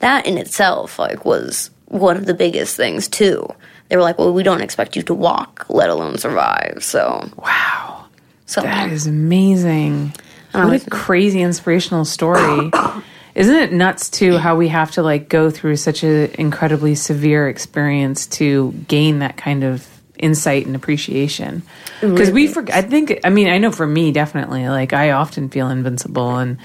that 0.00 0.26
in 0.26 0.38
itself 0.38 0.98
like 0.98 1.24
was 1.24 1.70
one 1.86 2.16
of 2.16 2.26
the 2.26 2.34
biggest 2.34 2.76
things 2.76 3.08
too. 3.08 3.48
They 3.88 3.96
were 3.96 4.02
like, 4.02 4.18
"Well, 4.18 4.34
we 4.34 4.42
don't 4.42 4.60
expect 4.60 4.96
you 4.96 5.02
to 5.04 5.14
walk, 5.14 5.64
let 5.70 5.88
alone 5.88 6.18
survive." 6.18 6.78
So, 6.82 7.26
wow. 7.38 8.04
so 8.44 8.60
That 8.60 8.92
is 8.92 9.06
amazing. 9.06 10.12
What 10.52 10.86
a 10.86 10.90
crazy 10.90 11.40
inspirational 11.40 12.04
story. 12.04 12.70
Isn't 13.34 13.54
it 13.54 13.72
nuts 13.72 14.10
too 14.10 14.36
how 14.36 14.56
we 14.56 14.68
have 14.68 14.90
to 14.92 15.02
like 15.02 15.28
go 15.30 15.50
through 15.50 15.76
such 15.76 16.02
an 16.02 16.30
incredibly 16.38 16.94
severe 16.96 17.48
experience 17.48 18.26
to 18.38 18.72
gain 18.88 19.20
that 19.20 19.36
kind 19.38 19.64
of 19.64 19.86
insight 20.18 20.66
and 20.66 20.76
appreciation? 20.76 21.62
Because 22.00 22.30
we 22.30 22.46
forget. 22.46 22.76
I 22.76 22.82
think. 22.82 23.20
I 23.24 23.30
mean, 23.30 23.48
I 23.48 23.58
know 23.58 23.72
for 23.72 23.86
me, 23.86 24.12
definitely. 24.12 24.68
Like 24.68 24.92
I 24.92 25.12
often 25.12 25.48
feel 25.48 25.68
invincible, 25.70 26.36
and 26.36 26.58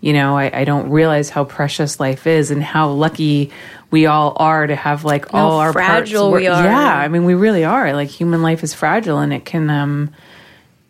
you 0.00 0.12
know, 0.12 0.36
I, 0.36 0.60
I 0.60 0.64
don't 0.64 0.90
realize 0.90 1.28
how 1.30 1.44
precious 1.44 2.00
life 2.00 2.26
is 2.26 2.50
and 2.50 2.62
how 2.62 2.90
lucky 2.90 3.50
we 3.90 4.06
all 4.06 4.34
are 4.36 4.66
to 4.66 4.76
have 4.76 5.04
like 5.04 5.34
all 5.34 5.58
our 5.60 5.72
fragile 5.72 6.30
we 6.30 6.46
are. 6.46 6.64
Yeah, 6.64 6.96
I 6.96 7.08
mean, 7.08 7.24
we 7.24 7.34
really 7.34 7.64
are. 7.64 7.92
Like 7.92 8.08
human 8.08 8.42
life 8.42 8.62
is 8.62 8.72
fragile, 8.72 9.18
and 9.18 9.32
it 9.32 9.44
can 9.44 9.68
um, 9.68 10.14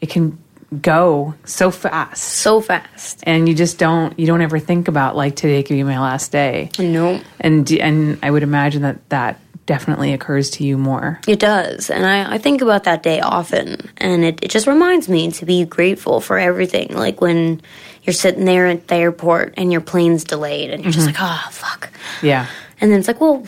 it 0.01 0.11
can 0.11 0.39
go 0.81 1.35
so 1.45 1.69
fast 1.73 2.23
so 2.23 2.61
fast. 2.61 3.25
and 3.25 3.49
you 3.49 3.57
just 3.57 3.77
don't 3.77 4.17
you 4.21 4.25
don't 4.25 4.41
ever 4.41 4.61
think 4.61 4.87
about 4.87 5.17
like 5.17 5.35
today 5.35 5.65
could 5.65 5.75
be 5.75 5.83
my 5.83 5.99
last 5.99 6.31
day 6.31 6.71
No, 6.79 7.21
and 7.41 7.69
and 7.73 8.21
i 8.23 8.31
would 8.31 8.45
imagine 8.45 8.83
that 8.83 9.09
that 9.09 9.41
definitely 9.71 10.13
occurs 10.13 10.51
to 10.51 10.65
you 10.65 10.77
more 10.77 11.21
it 11.29 11.39
does, 11.39 11.91
and 11.91 12.05
I, 12.05 12.35
I 12.35 12.39
think 12.39 12.61
about 12.61 12.85
that 12.85 13.05
day 13.05 13.21
often, 13.21 13.89
and 13.99 14.25
it, 14.25 14.41
it 14.43 14.51
just 14.51 14.67
reminds 14.67 15.09
me 15.09 15.31
to 15.31 15.47
be 15.47 15.65
grateful 15.65 16.21
for 16.21 16.39
everything. 16.39 16.89
Like 16.97 17.21
when 17.21 17.63
you're 18.03 18.13
sitting 18.15 18.45
there 18.47 18.67
at 18.67 18.89
the 18.89 18.97
airport 18.97 19.55
and 19.57 19.71
your 19.71 19.81
plane's 19.81 20.25
delayed, 20.25 20.71
and 20.71 20.83
you're 20.83 20.93
just 20.93 21.07
like, 21.07 21.21
"Oh 21.21 21.49
fuck," 21.53 21.91
yeah 22.21 22.47
and 22.81 22.91
then 22.91 22.99
it's 22.99 23.07
like, 23.09 23.21
"Well, 23.21 23.47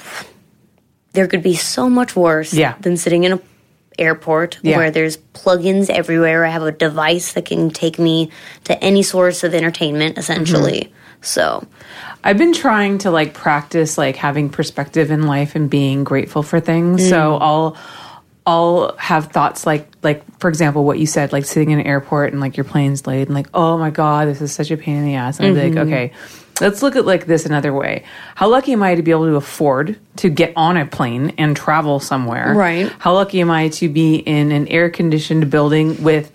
there 1.13 1.27
could 1.27 1.43
be 1.43 1.57
so 1.57 1.91
much 1.91 2.15
worse 2.15 2.55
Yeah. 2.55 2.75
than 2.81 2.97
sitting 2.97 3.25
in 3.25 3.33
a 3.33 3.41
airport 3.99 4.59
Yeah. 4.63 4.77
where 4.79 4.91
there's 4.91 5.17
plugins 5.35 5.91
everywhere. 5.91 6.47
I 6.47 6.51
have 6.51 6.63
a 6.63 6.73
device 6.73 7.33
that 7.35 7.45
can 7.47 7.71
take 7.71 7.99
me 7.99 8.31
to 8.65 8.83
any 8.83 9.03
source 9.03 9.45
of 9.45 9.55
entertainment, 9.55 10.17
essentially. 10.19 10.81
Mm-hmm. 10.85 11.23
So, 11.23 11.67
I've 12.25 12.39
been 12.39 12.53
trying 12.53 12.99
to 12.99 13.11
like 13.11 13.35
practice 13.35 13.99
like 13.99 14.17
having 14.17 14.49
perspective 14.49 15.11
in 15.11 15.27
life 15.27 15.55
and 15.55 15.69
being 15.69 16.05
grateful 16.05 16.43
for 16.43 16.61
things. 16.61 17.09
So 17.09 17.17
mm. 17.17 17.39
I'll 17.41 17.77
I'll 18.47 18.97
have 18.97 19.27
thoughts 19.33 19.67
like 19.67 19.89
like 20.03 20.23
for 20.39 20.49
example 20.49 20.85
what 20.85 20.99
you 20.99 21.07
said 21.07 21.33
like 21.33 21.45
sitting 21.45 21.71
in 21.71 21.81
an 21.81 21.87
airport 21.87 22.33
and 22.33 22.41
like 22.41 22.57
your 22.57 22.65
plane's 22.65 23.07
late 23.07 23.29
and 23.29 23.35
like 23.35 23.47
oh 23.55 23.79
my 23.79 23.91
god 23.91 24.29
this 24.29 24.41
is 24.41 24.53
such 24.53 24.71
a 24.71 24.77
pain 24.77 24.97
in 24.97 25.05
the 25.05 25.15
ass. 25.15 25.39
And 25.39 25.49
I'd 25.49 25.55
be 25.55 25.63
like 25.63 25.73
mm-hmm. 25.73 25.93
okay 25.93 26.13
let's 26.61 26.83
look 26.83 26.97
at 26.97 27.05
like 27.05 27.27
this 27.27 27.47
another 27.47 27.73
way. 27.73 28.05
How 28.35 28.49
lucky 28.49 28.73
am 28.73 28.83
I 28.83 28.95
to 28.95 29.03
be 29.03 29.11
able 29.11 29.27
to 29.27 29.37
afford 29.37 29.99
to 30.17 30.29
get 30.29 30.53
on 30.57 30.77
a 30.77 30.87
plane 30.87 31.35
and 31.39 31.57
travel 31.57 31.99
somewhere? 31.99 32.55
Right. 32.55 32.91
how 32.99 33.15
lucky 33.15 33.41
am 33.41 33.51
I 33.51 33.69
to 33.71 33.89
be 33.89 34.17
in 34.17 34.53
an 34.53 34.69
air 34.69 34.91
conditioned 34.91 35.51
building 35.51 36.03
with 36.03 36.33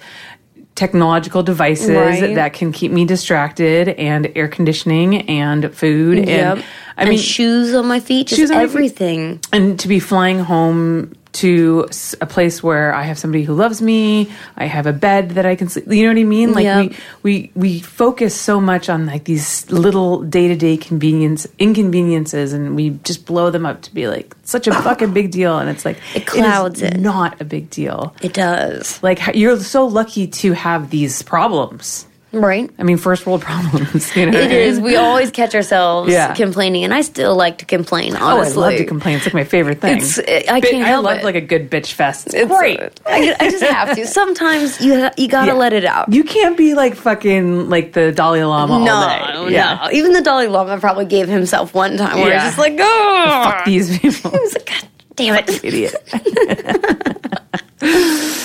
technological 0.78 1.42
devices 1.44 1.90
Right. 1.90 2.36
that 2.36 2.54
can 2.54 2.72
keep 2.72 2.92
me 2.92 3.04
distracted 3.04 3.90
and 3.90 4.32
air 4.36 4.48
conditioning 4.48 5.28
and 5.28 5.74
food 5.74 6.20
yep. 6.20 6.58
and 6.58 6.64
I 6.98 7.02
And 7.02 7.10
mean 7.10 7.20
shoes 7.20 7.74
on 7.74 7.88
my 7.88 8.00
feet, 8.00 8.28
just 8.28 8.42
my 8.54 8.60
feet. 8.60 8.64
everything. 8.64 9.40
and 9.52 9.80
to 9.80 9.88
be 9.88 10.00
flying 10.00 10.40
home 10.40 11.14
to 11.38 11.88
a 12.22 12.26
place 12.26 12.64
where 12.64 12.94
I 12.94 13.04
have 13.04 13.18
somebody 13.20 13.44
who 13.44 13.54
loves 13.54 13.82
me, 13.82 14.32
I 14.58 14.66
have 14.66 14.86
a 14.88 14.94
bed 14.94 15.32
that 15.32 15.46
I 15.46 15.56
can 15.56 15.70
sleep. 15.70 15.86
You 15.88 16.04
know 16.04 16.14
what 16.14 16.20
I 16.20 16.24
mean? 16.24 16.54
Like 16.54 16.64
Yep. 16.64 16.78
we 16.78 16.96
we 17.24 17.52
we 17.56 17.80
focus 17.80 18.34
so 18.36 18.60
much 18.60 18.90
on 18.90 19.06
like 19.06 19.26
these 19.26 19.70
little 19.72 20.24
day 20.24 20.48
to 20.48 20.56
day 20.56 20.78
convenience 20.78 21.46
inconveniences, 21.60 22.54
and 22.54 22.76
we 22.76 22.92
just 23.04 23.26
blow 23.26 23.50
them 23.52 23.66
up 23.66 23.82
to 23.84 23.94
be 23.94 24.08
like 24.08 24.36
such 24.44 24.68
a 24.68 24.74
fucking 24.74 25.14
big 25.14 25.32
deal, 25.32 25.58
and 25.60 25.70
it's 25.70 25.86
like 25.86 25.98
It 26.16 26.26
clouds 26.26 26.82
is 26.82 26.90
it. 26.92 27.00
Not 27.00 27.40
a 27.42 27.46
big 27.46 27.70
deal. 27.70 28.16
It 28.22 28.34
does. 28.34 29.02
Like 29.04 29.20
you're 29.36 29.60
so 29.60 29.86
lucky 29.86 30.28
to 30.28 30.54
have 30.54 30.90
these 30.90 31.22
problems. 31.24 32.08
Right? 32.42 32.70
I 32.80 32.84
mean, 32.84 32.98
first 32.98 33.26
world 33.26 33.42
problems. 33.50 34.16
You 34.16 34.30
know, 34.30 34.38
It 34.40 34.52
is. 34.52 34.80
We 34.80 34.96
always 34.96 35.32
catch 35.32 35.56
ourselves 35.56 36.12
Yeah. 36.12 36.34
complaining, 36.34 36.84
and 36.84 36.94
I 36.94 37.02
still 37.02 37.36
like 37.36 37.58
to 37.60 37.66
complain. 37.66 38.16
Oh, 38.16 38.20
I 38.20 38.32
Honestly, 38.34 38.58
love 38.62 38.76
to 38.78 38.86
complain. 38.86 39.18
It's 39.18 39.26
like 39.26 39.34
my 39.34 39.44
favorite 39.44 39.82
thing. 39.82 39.98
It's- 39.98 40.20
eh, 40.20 40.44
I 40.50 40.62
can't 40.62 40.84
I 40.84 40.88
help 40.88 41.06
love 41.06 41.18
it. 41.20 41.24
like 41.24 41.36
a 41.36 41.42
good 41.42 41.70
bitch 41.70 41.92
fest. 41.94 42.28
It's, 42.28 42.36
It's 42.36 42.52
great. 42.52 42.80
Eh, 42.80 42.90
I, 43.06 43.36
I 43.40 43.50
just 43.50 43.64
have 43.64 43.96
to. 43.96 44.06
Sometimes 44.08 44.80
you 44.82 45.10
you 45.18 45.28
gotta 45.28 45.52
Yeah. 45.52 45.58
let 45.58 45.74
it 45.74 45.86
out. 45.86 46.12
You 46.14 46.24
can't 46.24 46.56
be 46.58 46.74
like 46.76 46.96
fucking 46.96 47.70
like 47.70 47.94
the 47.94 48.12
Dalai 48.12 48.44
Lama 48.44 48.74
all 48.74 48.80
no, 48.80 49.50
day. 49.50 49.56
no. 49.58 49.90
Even 49.92 50.14
the 50.14 50.22
Dalai 50.22 50.48
Lama 50.48 50.80
probably 50.80 51.06
gave 51.06 51.28
himself 51.28 51.74
one 51.74 51.98
time 51.98 52.20
where 52.20 52.30
Yeah. 52.30 52.36
it's 52.48 52.56
just 52.56 52.58
like, 52.58 52.78
oh, 52.80 53.42
Fuck 53.46 53.66
these 53.66 53.98
people. 54.00 54.32
I 54.34 54.38
was 54.40 54.54
like, 54.54 54.66
God 54.68 54.88
damn 55.16 55.36
it. 55.36 55.64
Idiot. 55.64 55.96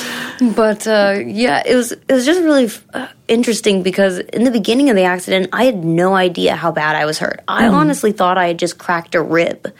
But 0.56 0.88
uh, 0.88 1.20
yeah, 1.24 1.62
it 1.64 1.76
was 1.76 1.92
it 1.92 2.10
was 2.10 2.26
just 2.26 2.40
really 2.40 2.68
uh, 2.94 3.06
interesting 3.28 3.84
because 3.84 4.18
in 4.18 4.42
the 4.42 4.50
beginning 4.50 4.90
of 4.90 4.96
the 4.96 5.04
accident, 5.04 5.50
I 5.52 5.64
had 5.64 5.84
no 5.84 6.14
idea 6.16 6.56
how 6.56 6.72
bad 6.72 6.96
I 6.96 7.04
was 7.06 7.20
hurt. 7.20 7.40
I 7.46 7.64
Mm. 7.68 7.72
honestly 7.74 8.10
thought 8.10 8.38
I 8.38 8.48
had 8.48 8.58
just 8.58 8.76
cracked 8.76 9.14
a 9.14 9.22
rib, 9.22 9.72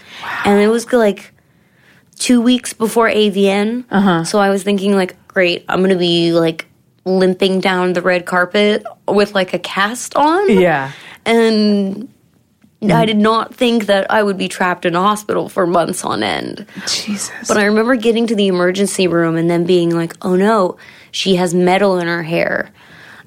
and 0.45 0.61
it 0.61 0.69
was 0.69 0.93
like 0.93 1.33
two 2.17 2.41
weeks 2.41 2.75
before 2.75 3.09
AVN. 3.09 3.85
Uh-huh. 3.91 4.23
So 4.25 4.39
I 4.39 4.51
was 4.51 4.63
thinking 4.63 4.95
like, 4.95 5.17
great, 5.27 5.65
I'm 5.69 5.81
gonna 5.83 5.97
be 5.97 6.33
like 6.33 6.67
limping 7.05 7.59
down 7.59 7.95
the 7.95 8.03
red 8.03 8.25
carpet 8.25 8.85
with 9.09 9.35
like 9.35 9.55
a 9.55 9.59
cast 9.59 10.15
on. 10.15 10.49
Yeah. 10.49 10.93
and. 11.27 12.09
I 12.83 12.87
mm-hmm. 12.87 13.07
did 13.07 13.17
not 13.19 13.55
think 13.55 13.87
that 13.87 14.11
I 14.11 14.25
would 14.25 14.37
be 14.37 14.49
trapped 14.49 14.85
in 14.85 14.97
a 14.97 15.01
hospital 15.01 15.49
for 15.49 15.67
months 15.69 16.05
on 16.05 16.25
end. 16.25 16.67
Jesus. 16.89 17.31
But 17.47 17.57
I 17.57 17.67
remember 17.67 17.95
getting 17.95 18.27
to 18.27 18.35
the 18.35 18.49
emergency 18.49 19.07
room 19.07 19.37
and 19.37 19.49
then 19.49 19.65
being 19.65 19.95
like, 19.95 20.15
oh 20.23 20.35
no, 20.35 20.77
she 21.13 21.37
has 21.37 21.55
metal 21.55 21.99
in 21.99 22.09
her 22.09 22.25
hair. 22.25 22.71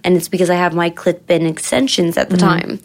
And 0.04 0.18
it's 0.18 0.28
because 0.28 0.50
I 0.50 0.56
have 0.56 0.74
my 0.74 0.90
clip 0.90 1.32
in 1.32 1.46
extensions 1.46 2.18
at 2.18 2.30
the 2.30 2.36
mm-hmm. 2.36 2.60
time. 2.60 2.80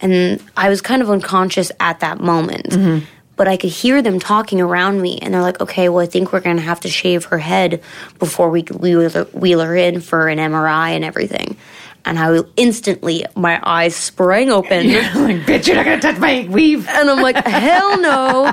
And 0.00 0.42
I 0.56 0.68
was 0.68 0.80
kind 0.80 1.02
of 1.02 1.10
unconscious 1.10 1.72
at 1.80 2.00
that 2.00 2.20
moment. 2.20 2.70
Mm-hmm. 2.70 3.04
But 3.34 3.48
I 3.48 3.56
could 3.56 3.70
hear 3.70 4.00
them 4.00 4.20
talking 4.20 4.60
around 4.60 5.02
me. 5.02 5.18
And 5.18 5.34
they're 5.34 5.42
like, 5.42 5.60
okay, 5.60 5.88
well, 5.88 6.04
I 6.04 6.06
think 6.06 6.32
we're 6.32 6.40
going 6.40 6.56
to 6.56 6.62
have 6.62 6.80
to 6.80 6.88
shave 6.88 7.24
her 7.26 7.38
head 7.38 7.82
before 8.20 8.48
we 8.48 8.62
wheel 8.62 9.08
her, 9.10 9.24
wheel 9.24 9.60
her 9.60 9.74
in 9.74 10.00
for 10.00 10.28
an 10.28 10.38
MRI 10.38 10.90
and 10.90 11.04
everything. 11.04 11.56
And 12.04 12.18
I 12.18 12.40
instantly, 12.56 13.24
my 13.36 13.60
eyes 13.62 13.94
sprang 13.94 14.50
open. 14.50 14.88
like, 14.92 15.46
bitch, 15.46 15.66
you're 15.66 15.76
not 15.76 15.84
gonna 15.84 16.00
touch 16.00 16.18
my 16.18 16.46
weave. 16.50 16.88
And 16.88 17.08
I'm 17.08 17.20
like, 17.22 17.36
hell 17.46 18.00
no. 18.00 18.46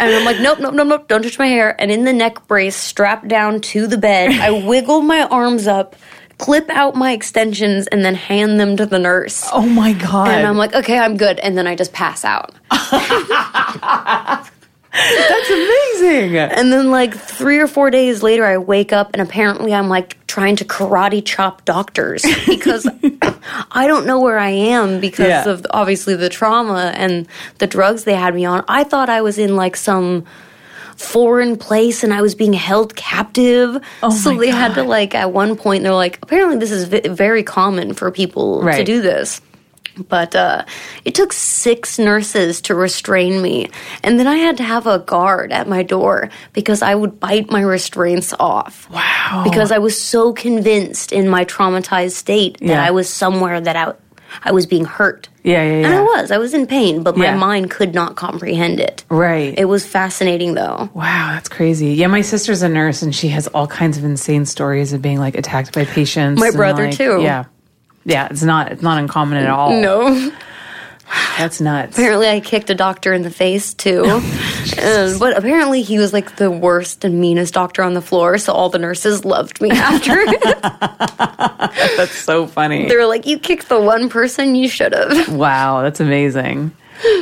And 0.00 0.14
I'm 0.14 0.24
like, 0.24 0.40
nope, 0.40 0.60
nope, 0.60 0.74
nope, 0.74 0.88
nope, 0.88 1.08
don't 1.08 1.22
touch 1.22 1.38
my 1.38 1.46
hair. 1.46 1.78
And 1.80 1.90
in 1.90 2.04
the 2.04 2.12
neck 2.12 2.46
brace, 2.46 2.76
strapped 2.76 3.28
down 3.28 3.60
to 3.60 3.86
the 3.86 3.98
bed, 3.98 4.32
I 4.32 4.50
wiggle 4.66 5.02
my 5.02 5.22
arms 5.24 5.66
up, 5.66 5.96
clip 6.38 6.68
out 6.70 6.94
my 6.94 7.12
extensions, 7.12 7.86
and 7.86 8.04
then 8.04 8.14
hand 8.14 8.58
them 8.58 8.76
to 8.76 8.86
the 8.86 8.98
nurse. 8.98 9.48
Oh 9.52 9.66
my 9.66 9.92
god. 9.92 10.28
And 10.28 10.46
I'm 10.46 10.56
like, 10.56 10.74
okay, 10.74 10.98
I'm 10.98 11.16
good. 11.16 11.38
And 11.40 11.56
then 11.56 11.66
I 11.66 11.74
just 11.76 11.92
pass 11.92 12.24
out. 12.24 12.54
that's 14.92 15.50
amazing. 15.50 16.36
And 16.36 16.72
then, 16.72 16.90
like, 16.90 17.14
three 17.14 17.58
or 17.58 17.66
four 17.68 17.90
days 17.90 18.22
later, 18.22 18.44
I 18.44 18.58
wake 18.58 18.92
up 18.92 19.10
and 19.12 19.22
apparently 19.22 19.72
I'm 19.72 19.88
like 19.88 20.16
trying 20.26 20.56
to 20.56 20.64
karate 20.64 21.24
chop 21.24 21.64
doctors 21.64 22.24
because 22.46 22.86
I 23.72 23.86
don't 23.86 24.06
know 24.06 24.20
where 24.20 24.38
I 24.38 24.50
am 24.50 25.00
because 25.00 25.26
Yeah. 25.28 25.48
of 25.48 25.66
obviously 25.70 26.14
the 26.16 26.28
trauma 26.28 26.92
and 26.96 27.26
the 27.58 27.66
drugs 27.66 28.04
they 28.04 28.14
had 28.14 28.34
me 28.34 28.44
on. 28.44 28.64
I 28.68 28.84
thought 28.84 29.08
I 29.08 29.22
was 29.22 29.38
in 29.38 29.56
like 29.56 29.76
some 29.76 30.24
foreign 30.96 31.56
place 31.56 32.04
and 32.04 32.12
I 32.12 32.20
was 32.20 32.34
being 32.34 32.52
held 32.52 32.94
captive. 32.94 33.82
Oh 34.02 34.10
so 34.10 34.30
Oh 34.30 34.34
my 34.34 34.40
they 34.40 34.50
had 34.50 34.74
to, 34.74 34.82
like, 34.82 35.14
at 35.14 35.32
one 35.32 35.56
point, 35.56 35.82
they're 35.82 35.94
like, 35.94 36.18
apparently 36.22 36.58
this 36.58 36.70
is 36.70 36.84
v- 36.88 37.08
very 37.08 37.42
common 37.42 37.94
for 37.94 38.10
people 38.10 38.62
to 38.62 38.84
do 38.84 39.00
this. 39.00 39.40
But 40.08 40.34
uh, 40.34 40.64
it 41.04 41.14
took 41.14 41.32
six 41.32 41.98
nurses 41.98 42.60
to 42.62 42.74
restrain 42.74 43.40
me. 43.42 43.68
And 44.02 44.18
then 44.18 44.26
I 44.26 44.36
had 44.36 44.56
to 44.58 44.62
have 44.64 44.86
a 44.86 44.98
guard 45.00 45.52
at 45.52 45.68
my 45.68 45.82
door 45.82 46.30
because 46.52 46.82
I 46.82 46.94
would 46.94 47.20
bite 47.20 47.50
my 47.50 47.60
restraints 47.62 48.32
off. 48.40 48.88
Wow. 48.90 49.42
Because 49.44 49.70
I 49.72 49.78
was 49.78 50.00
so 50.00 50.32
convinced 50.32 51.12
in 51.12 51.28
my 51.28 51.44
traumatized 51.44 52.12
state 52.12 52.58
that 52.60 52.66
Yeah. 52.66 52.84
I 52.84 52.90
was 52.90 53.08
somewhere 53.08 53.60
that 53.60 53.76
I, 53.76 53.94
I 54.44 54.52
was 54.52 54.66
being 54.66 54.84
hurt. 54.84 55.28
Yeah, 55.42 55.62
yeah, 55.64 55.86
And 55.86 55.94
I 55.94 56.02
was. 56.02 56.30
I 56.30 56.38
was 56.38 56.52
in 56.54 56.66
pain, 56.66 57.02
but 57.02 57.16
my 57.16 57.24
Yeah. 57.26 57.36
mind 57.36 57.70
could 57.70 57.94
not 57.94 58.14
comprehend 58.14 58.78
it. 58.78 59.04
Right. 59.08 59.54
It 59.58 59.64
was 59.64 59.86
fascinating, 59.86 60.54
though. 60.54 60.90
Wow, 60.94 61.30
that's 61.32 61.48
crazy. 61.48 61.94
Yeah, 61.94 62.08
my 62.08 62.20
sister's 62.20 62.62
a 62.62 62.68
nurse 62.68 63.00
and 63.02 63.14
she 63.14 63.28
has 63.28 63.46
all 63.48 63.66
kinds 63.66 63.96
of 63.96 64.04
insane 64.04 64.44
stories 64.44 64.92
of 64.92 65.00
being 65.02 65.18
like 65.18 65.34
attacked 65.36 65.72
by 65.74 65.84
patients. 65.86 66.38
My 66.38 66.50
brother, 66.50 66.86
like- 66.86 66.96
too. 66.96 67.20
Yeah. 67.22 67.44
Yeah, 68.10 68.28
it's 68.30 68.42
not 68.42 68.72
it's 68.72 68.82
not 68.82 68.98
uncommon 68.98 69.38
at 69.38 69.48
all. 69.48 69.80
No. 69.80 70.30
That's 71.38 71.60
nuts. 71.60 71.96
Apparently, 71.98 72.28
I 72.28 72.38
kicked 72.38 72.70
a 72.70 72.74
doctor 72.74 73.12
in 73.12 73.22
the 73.22 73.30
face 73.30 73.74
too. 73.74 74.04
And- 74.78 75.18
but 75.18 75.36
apparently, 75.36 75.82
he 75.82 75.98
was 75.98 76.12
like 76.12 76.36
the 76.36 76.50
worst 76.50 77.04
and 77.04 77.20
meanest 77.20 77.54
doctor 77.54 77.82
on 77.82 77.94
the 77.94 78.00
floor, 78.02 78.38
so 78.38 78.52
all 78.52 78.68
the 78.68 78.78
nurses 78.78 79.24
loved 79.24 79.60
me 79.60 79.70
after. 79.70 80.14
That's 81.96 82.12
so 82.14 82.46
funny. 82.46 82.86
they 82.88 82.96
were 82.96 83.06
like, 83.06 83.26
"You 83.26 83.38
kicked 83.38 83.68
the 83.68 83.80
one 83.80 84.08
person 84.08 84.54
you 84.54 84.68
should 84.68 84.92
have." 84.94 85.28
Wow, 85.34 85.82
that's 85.82 85.98
amazing. 86.00 86.72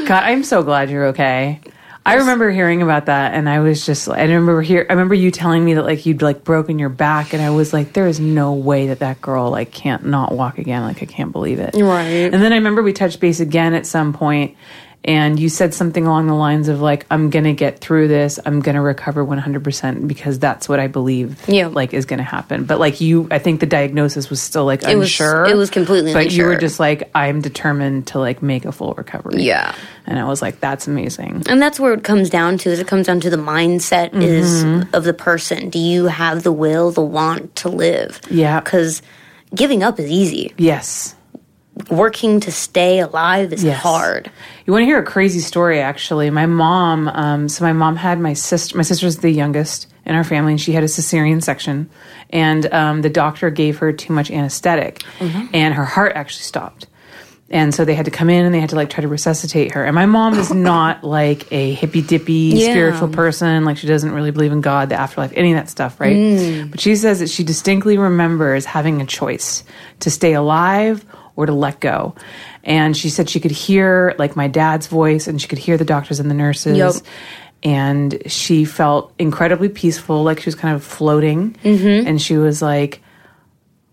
God, 0.07 0.25
I'm 0.25 0.43
so 0.45 0.63
glad 0.63 0.91
you're 0.91 1.07
okay. 1.09 1.61
I 2.09 2.15
remember 2.15 2.51
hearing 2.51 2.81
about 2.81 3.07
that, 3.07 3.35
and 3.35 3.49
I 3.49 3.61
was 3.61 3.85
just, 3.85 4.09
I 4.09 4.23
remember 4.23 4.63
here, 4.63 4.87
I 4.89 4.95
remember 4.95 5.15
you 5.15 5.31
telling 5.31 5.65
me 5.65 5.75
that 5.75 5.85
like 5.85 6.07
you'd 6.07 6.23
like 6.23 6.43
broken 6.43 6.79
your 6.79 6.89
back, 6.89 7.35
and 7.35 7.43
I 7.43 7.51
was 7.51 7.73
like, 7.73 7.93
there 7.93 8.07
is 8.07 8.19
no 8.19 8.55
way 8.55 8.87
that 8.87 9.01
that 9.01 9.21
girl 9.21 9.51
like 9.51 9.73
can't 9.73 10.07
not 10.07 10.35
walk 10.35 10.59
again. 10.59 10.83
Like 10.83 11.03
I 11.03 11.07
can't 11.07 11.33
believe 11.33 11.59
it. 11.59 11.75
Right. 11.75 12.33
And 12.33 12.43
then 12.43 12.53
I 12.53 12.57
remember 12.57 12.83
we 12.83 12.93
touched 12.95 13.21
base 13.21 13.41
again 13.41 13.75
at 13.75 13.87
some 13.87 14.13
point, 14.13 14.57
and 15.05 15.39
you 15.41 15.49
said 15.49 15.73
something 15.73 16.07
along 16.07 16.27
the 16.27 16.35
lines 16.35 16.69
of 16.69 16.81
like, 16.81 17.07
I'm 17.11 17.31
gonna 17.31 17.55
get 17.55 17.79
through 17.79 18.09
this. 18.09 18.39
I'm 18.45 18.61
gonna 18.61 18.83
recover 18.83 19.25
100 19.25 19.65
percent 19.65 20.07
because 20.09 20.39
that's 20.39 20.69
what 20.69 20.81
I 20.81 20.87
believe. 20.89 21.41
Yeah. 21.49 21.69
like 21.69 21.95
is 21.95 22.05
gonna 22.05 22.23
happen. 22.25 22.65
But 22.65 22.79
like 22.81 23.01
you, 23.01 23.27
I 23.31 23.39
think 23.39 23.61
the 23.61 23.67
diagnosis 23.67 24.29
was 24.29 24.43
still 24.43 24.65
like 24.67 24.83
It 24.83 24.97
was- 24.97 25.07
unsure. 25.09 25.47
it 25.47 25.57
was 25.57 25.71
completely 25.71 26.13
But 26.13 26.33
you 26.33 26.45
were 26.45 26.57
just 26.57 26.79
like, 26.81 27.11
I'm 27.15 27.41
determined 27.41 28.09
to 28.09 28.19
like 28.19 28.43
make 28.43 28.65
a 28.65 28.73
full 28.73 28.93
recovery. 28.95 29.43
Yeah. 29.43 29.75
And 30.07 30.19
I 30.19 30.25
was 30.25 30.43
like, 30.43 30.61
that's 30.61 30.87
amazing. 30.89 31.45
And 31.49 31.63
that's 31.63 31.79
where 31.79 31.93
it 31.95 32.03
comes 32.05 32.29
down 32.29 32.59
to. 32.59 32.71
Is 32.71 32.81
it 32.81 32.87
comes 32.89 33.07
down 33.07 33.21
to 33.21 33.31
the 33.31 33.37
mindset 33.37 34.13
is 34.15 34.65
Mm-hmm. 34.65 34.95
of 34.95 35.05
the 35.05 35.15
person. 35.15 35.71
Do 35.71 35.79
you 35.79 36.07
have 36.07 36.43
the 36.43 36.53
will, 36.53 36.91
the 36.91 37.03
want 37.03 37.55
to 37.57 37.69
live? 37.69 38.21
Yeah. 38.31 38.61
Because 38.61 39.01
giving 39.55 39.83
up 39.83 39.99
is 40.01 40.11
easy. 40.11 40.53
Yes. 40.59 41.15
Working 41.91 42.41
to 42.41 42.53
stay 42.53 43.01
alive 43.01 43.53
is 43.53 43.63
Yes. 43.65 43.81
hard. 43.83 44.31
You 44.67 44.73
want 44.73 44.83
to 44.83 44.87
hear 44.87 44.99
a 44.99 45.05
crazy 45.05 45.41
story? 45.41 45.81
Actually, 45.81 46.31
my 46.31 46.47
mom. 46.47 47.09
Um, 47.09 47.49
so 47.49 47.65
my 47.65 47.73
mom 47.73 47.97
had 47.97 48.21
my 48.21 48.33
sister. 48.35 48.77
My 48.77 48.83
sister's 48.83 49.19
the 49.19 49.31
youngest 49.31 49.87
in 50.05 50.15
our 50.15 50.25
family, 50.25 50.53
and 50.53 50.61
she 50.61 50.73
had 50.73 50.83
a 50.83 50.89
cesarean 50.89 51.43
section, 51.43 51.89
and 52.31 52.73
um, 52.73 53.03
the 53.03 53.11
doctor 53.11 53.51
gave 53.51 53.79
her 53.79 53.93
too 53.93 54.13
much 54.13 54.31
anesthetic, 54.31 55.03
and 55.53 55.75
her 55.75 55.85
heart 55.85 56.13
actually 56.15 56.43
stopped. 56.45 56.87
And 57.51 57.75
so 57.75 57.87
they 57.87 57.95
had 57.95 58.05
to 58.05 58.11
come 58.11 58.29
in 58.29 58.45
and 58.45 58.55
they 58.55 58.61
had 58.61 58.69
to 58.71 58.77
like 58.77 58.91
try 58.91 59.01
to 59.01 59.09
resuscitate 59.09 59.73
her. 59.73 59.83
And 59.83 59.95
my 59.95 60.05
mom 60.05 60.39
is 60.39 60.53
not 60.71 61.03
like 61.03 61.51
a 61.51 61.73
hippy 61.73 62.03
dippy 62.03 62.53
Yeah. 62.57 62.71
spiritual 62.71 63.09
person. 63.09 63.65
Like 63.65 63.79
she 63.79 63.87
doesn't 63.87 64.13
really 64.13 64.31
believe 64.33 64.53
in 64.53 64.61
God, 64.61 64.91
the 64.91 64.97
afterlife, 64.97 65.33
any 65.35 65.53
of 65.53 65.57
that 65.57 65.71
stuff, 65.71 65.99
right? 65.99 66.69
But 66.71 66.79
she 66.79 66.95
says 66.95 67.21
that 67.21 67.31
she 67.31 67.45
distinctly 67.45 67.97
remembers 67.97 68.67
having 68.67 69.01
a 69.01 69.07
choice 69.07 69.65
to 70.01 70.11
stay 70.11 70.35
alive 70.35 71.07
or 71.39 71.47
to 71.47 71.53
let 71.53 71.79
go. 71.79 72.17
And 72.65 72.97
she 72.97 73.11
said 73.11 73.31
she 73.31 73.39
could 73.39 73.53
hear 73.53 74.13
like 74.19 74.35
my 74.35 74.49
dad's 74.49 74.89
voice 74.89 75.29
and 75.29 75.41
she 75.41 75.47
could 75.47 75.59
hear 75.59 75.77
the 75.77 75.85
doctors 75.85 76.19
and 76.19 76.29
the 76.29 76.35
nurses. 76.35 76.77
Yep. 76.77 76.95
And 77.63 78.23
she 78.27 78.65
felt 78.65 79.13
incredibly 79.21 79.69
peaceful, 79.69 80.25
like 80.25 80.41
she 80.41 80.47
was 80.47 80.57
kind 80.57 80.75
of 80.75 80.83
floating. 80.83 81.55
And 81.63 82.21
she 82.21 82.37
was 82.37 82.61
like, 82.61 83.03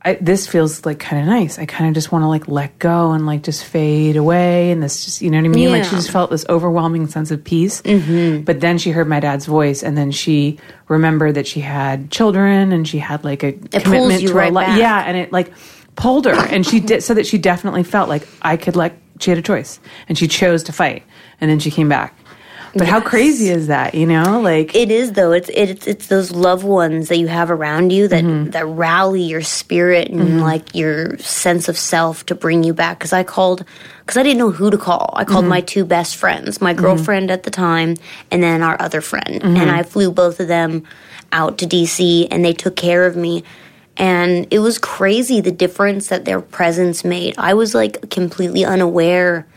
I, 0.01 0.15
this 0.15 0.47
feels 0.47 0.85
like 0.85 0.99
kind 0.99 1.21
of 1.21 1.27
nice. 1.27 1.57
I 1.57 1.65
kind 1.65 1.87
of 1.87 1.93
just 1.93 2.11
want 2.11 2.23
to 2.23 2.27
like 2.27 2.47
let 2.47 2.77
go 2.79 3.11
and 3.11 3.27
like 3.27 3.43
just 3.43 3.63
fade 3.63 4.17
away. 4.17 4.71
And 4.71 4.81
this 4.81 5.05
just, 5.05 5.21
you 5.21 5.29
know 5.29 5.37
what 5.37 5.45
I 5.45 5.49
mean? 5.49 5.71
Like 5.71 5.83
she 5.83 5.91
just 5.91 6.09
felt 6.09 6.31
this 6.31 6.45
overwhelming 6.49 7.07
sense 7.07 7.29
of 7.29 7.43
peace. 7.43 7.81
Mm-hmm. 7.83 8.41
But 8.41 8.59
then 8.59 8.79
she 8.79 8.89
heard 8.89 9.07
my 9.07 9.19
dad's 9.19 9.45
voice 9.45 9.83
and 9.83 9.95
then 9.95 10.09
she 10.09 10.59
remembered 10.87 11.35
that 11.35 11.45
she 11.45 11.59
had 11.59 12.09
children 12.09 12.71
and 12.71 12.87
she 12.87 12.97
had 12.97 13.23
like 13.23 13.43
a 13.43 13.53
commitment 13.53 14.21
to 14.21 14.33
right 14.33 14.47
her 14.47 14.51
life. 14.51 14.77
Yeah. 14.79 15.03
And 15.05 15.17
it 15.17 15.31
like 15.31 15.51
pulled 15.95 16.25
her. 16.25 16.33
And 16.33 16.65
she 16.65 16.79
did, 16.79 17.03
so 17.03 17.13
that 17.13 17.25
she 17.25 17.37
definitely 17.37 17.83
felt 17.83 18.09
like 18.09 18.27
I 18.41 18.57
could 18.57 18.75
like, 18.75 18.93
she 19.19 19.31
had 19.31 19.37
a 19.37 19.41
choice 19.41 19.79
and 20.09 20.17
she 20.17 20.27
chose 20.27 20.63
to 20.63 20.73
fight. 20.73 21.03
And 21.41 21.49
then 21.49 21.59
she 21.59 21.71
came 21.71 21.89
back. 21.89 22.13
But 22.77 22.89
how 22.89 22.99
crazy 22.99 23.47
is 23.47 23.67
that, 23.67 23.95
you 23.95 24.05
know? 24.05 24.41
Like, 24.41 24.75
It 24.75 24.91
is 24.91 25.13
though. 25.13 25.31
It's 25.31 25.47
it's 25.53 25.87
it's 25.87 26.07
those 26.07 26.31
loved 26.31 26.65
ones 26.65 27.07
that 27.07 27.17
you 27.17 27.27
have 27.27 27.49
around 27.49 27.93
you 27.93 28.09
that 28.09 28.21
Mm-hmm. 28.25 28.49
that 28.51 28.65
rally 28.65 29.21
your 29.21 29.41
spirit 29.43 30.09
and 30.09 30.41
like 30.41 30.75
your 30.75 31.17
sense 31.19 31.69
of 31.69 31.77
self 31.77 32.25
to 32.25 32.35
bring 32.35 32.65
you 32.65 32.73
back. 32.73 32.99
Because 32.99 33.13
I 33.13 33.23
called 33.23 33.63
because 33.99 34.17
I 34.17 34.23
didn't 34.23 34.39
know 34.39 34.51
who 34.51 34.69
to 34.71 34.77
call. 34.77 35.13
I 35.15 35.23
Mm-hmm. 35.23 35.31
called 35.31 35.45
my 35.45 35.61
two 35.61 35.85
best 35.85 36.17
friends, 36.17 36.59
my 36.59 36.73
girlfriend 36.73 37.31
at 37.31 37.43
the 37.43 37.49
time, 37.49 37.95
and 38.29 38.43
then 38.43 38.61
our 38.61 38.75
other 38.81 38.99
friend, 38.99 39.41
Mm-hmm. 39.41 39.55
and 39.55 39.71
I 39.71 39.83
flew 39.83 40.11
both 40.11 40.41
of 40.41 40.49
them 40.49 40.83
out 41.31 41.57
to 41.59 41.65
DC, 41.65 42.27
and 42.29 42.43
they 42.43 42.51
took 42.53 42.75
care 42.75 43.05
of 43.05 43.15
me. 43.15 43.45
And 43.97 44.47
it 44.51 44.59
was 44.59 44.77
crazy 44.77 45.41
the 45.41 45.51
difference 45.51 46.07
that 46.07 46.25
their 46.25 46.41
presence 46.41 47.03
made. 47.05 47.35
I 47.37 47.53
was 47.53 47.73
like 47.73 48.09
completely 48.09 48.65
unaware 48.65 49.47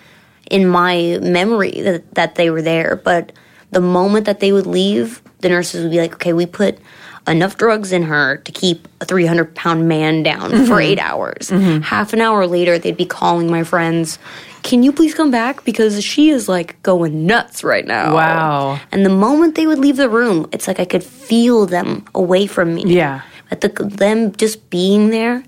in 0.51 0.67
my 0.67 1.19
memory 1.21 1.81
that, 1.83 2.15
that 2.15 2.35
they 2.37 2.51
were 2.51 2.63
there. 2.63 3.01
But 3.05 3.33
the 3.71 3.81
moment 3.81 4.27
that 4.27 4.41
they 4.41 4.53
would 4.53 4.67
leave, 4.67 5.23
the 5.41 5.49
nurses 5.49 5.83
would 5.83 5.91
be 5.91 5.99
like, 5.99 6.15
okay, 6.15 6.33
we 6.33 6.47
put 6.47 6.79
enough 7.27 7.57
drugs 7.57 7.93
in 7.93 8.03
her 8.05 8.39
to 8.39 8.53
keep 8.53 8.89
a 9.01 9.05
300 9.05 9.55
pound 9.55 9.89
man 9.89 10.23
down 10.23 10.51
for 10.51 10.57
mm-hmm. 10.57 10.79
eight 10.81 10.99
hours. 10.99 11.51
Mm-hmm. 11.51 11.83
Half 11.83 12.13
an 12.13 12.21
hour 12.21 12.47
later, 12.47 12.79
they'd 12.79 12.97
be 12.97 13.05
calling 13.05 13.51
my 13.51 13.65
friends, 13.65 14.19
can 14.63 14.83
you 14.83 14.93
please 14.93 15.15
come 15.15 15.31
back? 15.31 15.65
Because 15.65 16.03
she 16.03 16.31
is 16.31 16.49
like 16.49 16.83
going 16.83 17.27
nuts 17.27 17.63
right 17.63 17.87
now. 17.87 18.15
Wow. 18.15 18.81
And 18.93 19.05
the 19.05 19.11
moment 19.11 19.55
they 19.55 19.67
would 19.67 19.79
leave 19.79 19.97
the 19.97 20.09
room, 20.09 20.49
it's 20.53 20.67
like 20.67 20.81
I 20.81 20.85
could 20.85 21.05
feel 21.05 21.67
them 21.67 22.05
away 22.15 22.47
from 22.47 22.75
me. 22.75 22.85
yeah. 22.85 23.23
But 23.49 23.61
the, 23.63 23.69
them 23.69 24.33
just 24.33 24.69
being 24.71 25.11
there, 25.11 25.43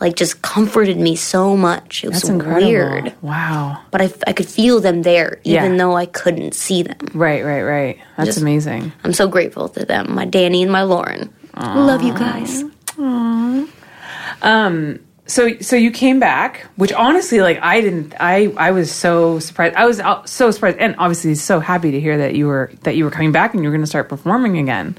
like, 0.00 0.16
just 0.16 0.42
comforted 0.42 0.98
me 0.98 1.16
so 1.16 1.56
much. 1.56 2.04
It 2.04 2.10
was 2.10 2.24
weird 2.30 3.14
Wow. 3.22 3.80
but 3.90 4.02
I, 4.02 4.12
I 4.26 4.32
could 4.32 4.46
feel 4.48 4.80
them 4.80 5.02
there 5.02 5.38
even 5.44 5.72
Yeah. 5.72 5.78
though 5.78 5.96
I 5.96 6.06
couldn't 6.06 6.54
see 6.54 6.82
them. 6.82 6.96
Right, 7.14 7.44
right, 7.44 7.62
right. 7.62 7.98
That's 8.16 8.26
Just- 8.28 8.40
amazing. 8.40 8.92
I'm 9.04 9.12
so 9.12 9.28
grateful 9.28 9.68
to 9.70 9.84
them, 9.84 10.14
my 10.14 10.24
Danny 10.26 10.62
and 10.62 10.70
my 10.72 10.82
Lauren. 10.82 11.30
Love 11.56 12.02
you 12.02 12.12
guys. 12.14 12.64
So, 15.26 15.56
so 15.60 15.74
you 15.76 15.90
came 15.90 16.20
back, 16.20 16.66
which 16.76 16.92
honestly, 16.92 17.40
like 17.40 17.58
I 17.62 17.80
didn't, 17.80 18.12
I, 18.20 18.52
I 18.58 18.72
was 18.72 18.92
so 18.92 19.38
surprised. 19.38 19.74
I 19.74 19.86
was 19.86 20.02
so 20.30 20.50
surprised, 20.50 20.76
and 20.78 20.94
obviously 20.98 21.34
so 21.34 21.60
happy 21.60 21.92
to 21.92 22.00
hear 22.00 22.18
that 22.18 22.34
you 22.34 22.46
were 22.46 22.70
that 22.82 22.94
you 22.94 23.04
were 23.04 23.10
coming 23.10 23.32
back 23.32 23.54
and 23.54 23.62
you 23.62 23.70
were 23.70 23.74
going 23.74 23.80
to 23.82 23.86
start 23.88 24.10
performing 24.10 24.58
again. 24.58 24.98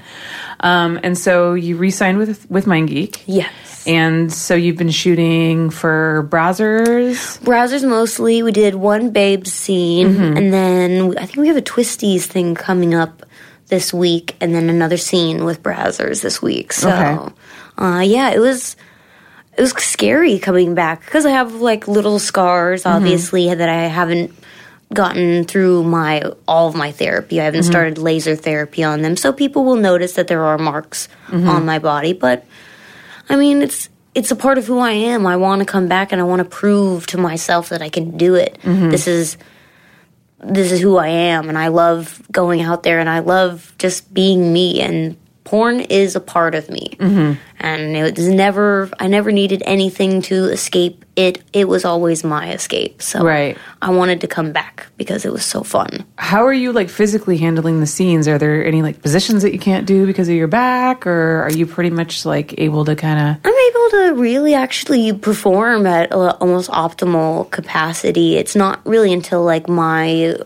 Um, 0.58 0.98
and 1.04 1.16
so 1.16 1.54
you 1.54 1.76
re-signed 1.76 2.18
with 2.18 2.50
with 2.50 2.64
MindGeek, 2.66 3.22
Yes. 3.26 3.84
and 3.86 4.32
so 4.32 4.56
you've 4.56 4.76
been 4.76 4.90
shooting 4.90 5.70
for 5.70 6.26
Brazzers. 6.28 7.38
Brazzers 7.42 7.88
mostly. 7.88 8.42
We 8.42 8.50
did 8.50 8.74
one 8.74 9.10
babe 9.10 9.46
scene, 9.46 10.08
Mm-hmm. 10.14 10.36
and 10.38 10.52
then 10.52 11.18
I 11.18 11.26
think 11.26 11.36
we 11.36 11.46
have 11.46 11.56
a 11.56 11.62
Twistys 11.62 12.22
thing 12.24 12.56
coming 12.56 12.94
up 12.94 13.24
this 13.68 13.94
week, 13.94 14.34
and 14.40 14.52
then 14.56 14.70
another 14.70 14.96
scene 14.96 15.44
with 15.44 15.62
Brazzers 15.62 16.20
this 16.22 16.42
week. 16.42 16.72
So, 16.72 16.88
Okay. 16.90 17.34
uh, 17.78 18.00
yeah, 18.00 18.30
it 18.30 18.40
was. 18.40 18.74
It 19.56 19.60
was 19.62 19.72
scary 19.72 20.38
coming 20.38 20.74
back 20.74 21.04
because 21.04 21.24
I 21.26 21.30
have 21.30 21.54
like 21.54 21.88
little 21.88 22.18
scars, 22.18 22.84
Mm-hmm. 22.84 22.96
obviously, 22.96 23.54
that 23.54 23.68
I 23.68 23.84
haven't 23.88 24.32
gotten 24.94 25.44
through 25.44 25.82
my 25.82 26.22
all 26.46 26.68
of 26.68 26.74
my 26.74 26.92
therapy. 26.92 27.40
I 27.40 27.44
haven't 27.44 27.62
Mm-hmm. 27.62 27.70
started 27.70 27.98
laser 27.98 28.36
therapy 28.36 28.84
on 28.84 29.02
them, 29.02 29.16
so 29.16 29.32
people 29.32 29.64
will 29.64 29.76
notice 29.76 30.14
that 30.14 30.28
there 30.28 30.44
are 30.44 30.58
marks 30.58 31.08
Mm-hmm. 31.28 31.48
on 31.48 31.64
my 31.64 31.78
body. 31.78 32.12
But 32.12 32.44
I 33.28 33.36
mean, 33.36 33.62
it's 33.62 33.88
it's 34.14 34.30
a 34.30 34.36
part 34.36 34.58
of 34.58 34.66
who 34.66 34.78
I 34.78 34.92
am. 34.92 35.26
I 35.26 35.36
want 35.36 35.60
to 35.60 35.66
come 35.66 35.88
back 35.88 36.12
and 36.12 36.20
I 36.20 36.24
want 36.24 36.40
to 36.40 36.44
prove 36.48 37.06
to 37.08 37.18
myself 37.18 37.68
that 37.70 37.82
I 37.82 37.88
can 37.88 38.16
do 38.16 38.34
it. 38.34 38.58
Mm-hmm. 38.62 38.90
This 38.90 39.06
is 39.08 39.36
this 40.38 40.70
is 40.70 40.80
who 40.80 40.96
I 40.98 41.08
am, 41.08 41.48
and 41.48 41.56
I 41.58 41.68
love 41.68 42.20
going 42.30 42.60
out 42.60 42.82
there, 42.82 43.00
and 43.00 43.08
I 43.08 43.20
love 43.20 43.72
just 43.78 44.12
being 44.12 44.52
me. 44.52 44.80
And 44.82 45.16
porn 45.46 45.80
is 45.80 46.14
a 46.16 46.20
part 46.20 46.54
of 46.54 46.68
me, 46.68 46.96
Mm-hmm. 46.98 47.32
and 47.60 47.96
it 47.96 48.16
was 48.18 48.28
never. 48.28 48.90
I 49.00 49.06
never 49.06 49.32
needed 49.32 49.62
anything 49.64 50.20
to 50.22 50.44
escape 50.52 51.04
it. 51.16 51.42
It 51.54 51.66
was 51.68 51.84
always 51.86 52.22
my 52.24 52.52
escape. 52.52 53.00
So 53.00 53.24
Right. 53.24 53.56
I 53.80 53.90
wanted 53.90 54.20
to 54.20 54.26
come 54.28 54.52
back 54.52 54.86
because 54.98 55.24
it 55.24 55.32
was 55.32 55.44
so 55.44 55.62
fun. 55.62 56.04
How 56.18 56.44
are 56.44 56.52
you 56.52 56.72
like 56.72 56.90
physically 56.90 57.38
handling 57.38 57.80
the 57.80 57.86
scenes? 57.86 58.28
Are 58.28 58.36
there 58.38 58.62
any 58.66 58.82
like 58.82 59.00
positions 59.00 59.42
that 59.42 59.52
you 59.54 59.58
can't 59.58 59.86
do 59.86 60.04
because 60.06 60.28
of 60.28 60.34
your 60.34 60.48
back, 60.48 61.06
or 61.06 61.42
are 61.42 61.52
you 61.52 61.64
pretty 61.66 61.90
much 61.90 62.26
like 62.26 62.54
able 62.58 62.84
to 62.84 62.94
kind 62.96 63.18
of? 63.18 63.40
I'm 63.44 63.54
able 63.70 63.90
to 63.90 64.20
really 64.20 64.54
actually 64.54 65.12
perform 65.14 65.86
at 65.86 66.12
almost 66.12 66.68
optimal 66.70 67.50
capacity. 67.50 68.36
It's 68.36 68.54
not 68.56 68.84
really 68.84 69.12
until 69.12 69.42
like 69.44 69.68
my 69.68 70.36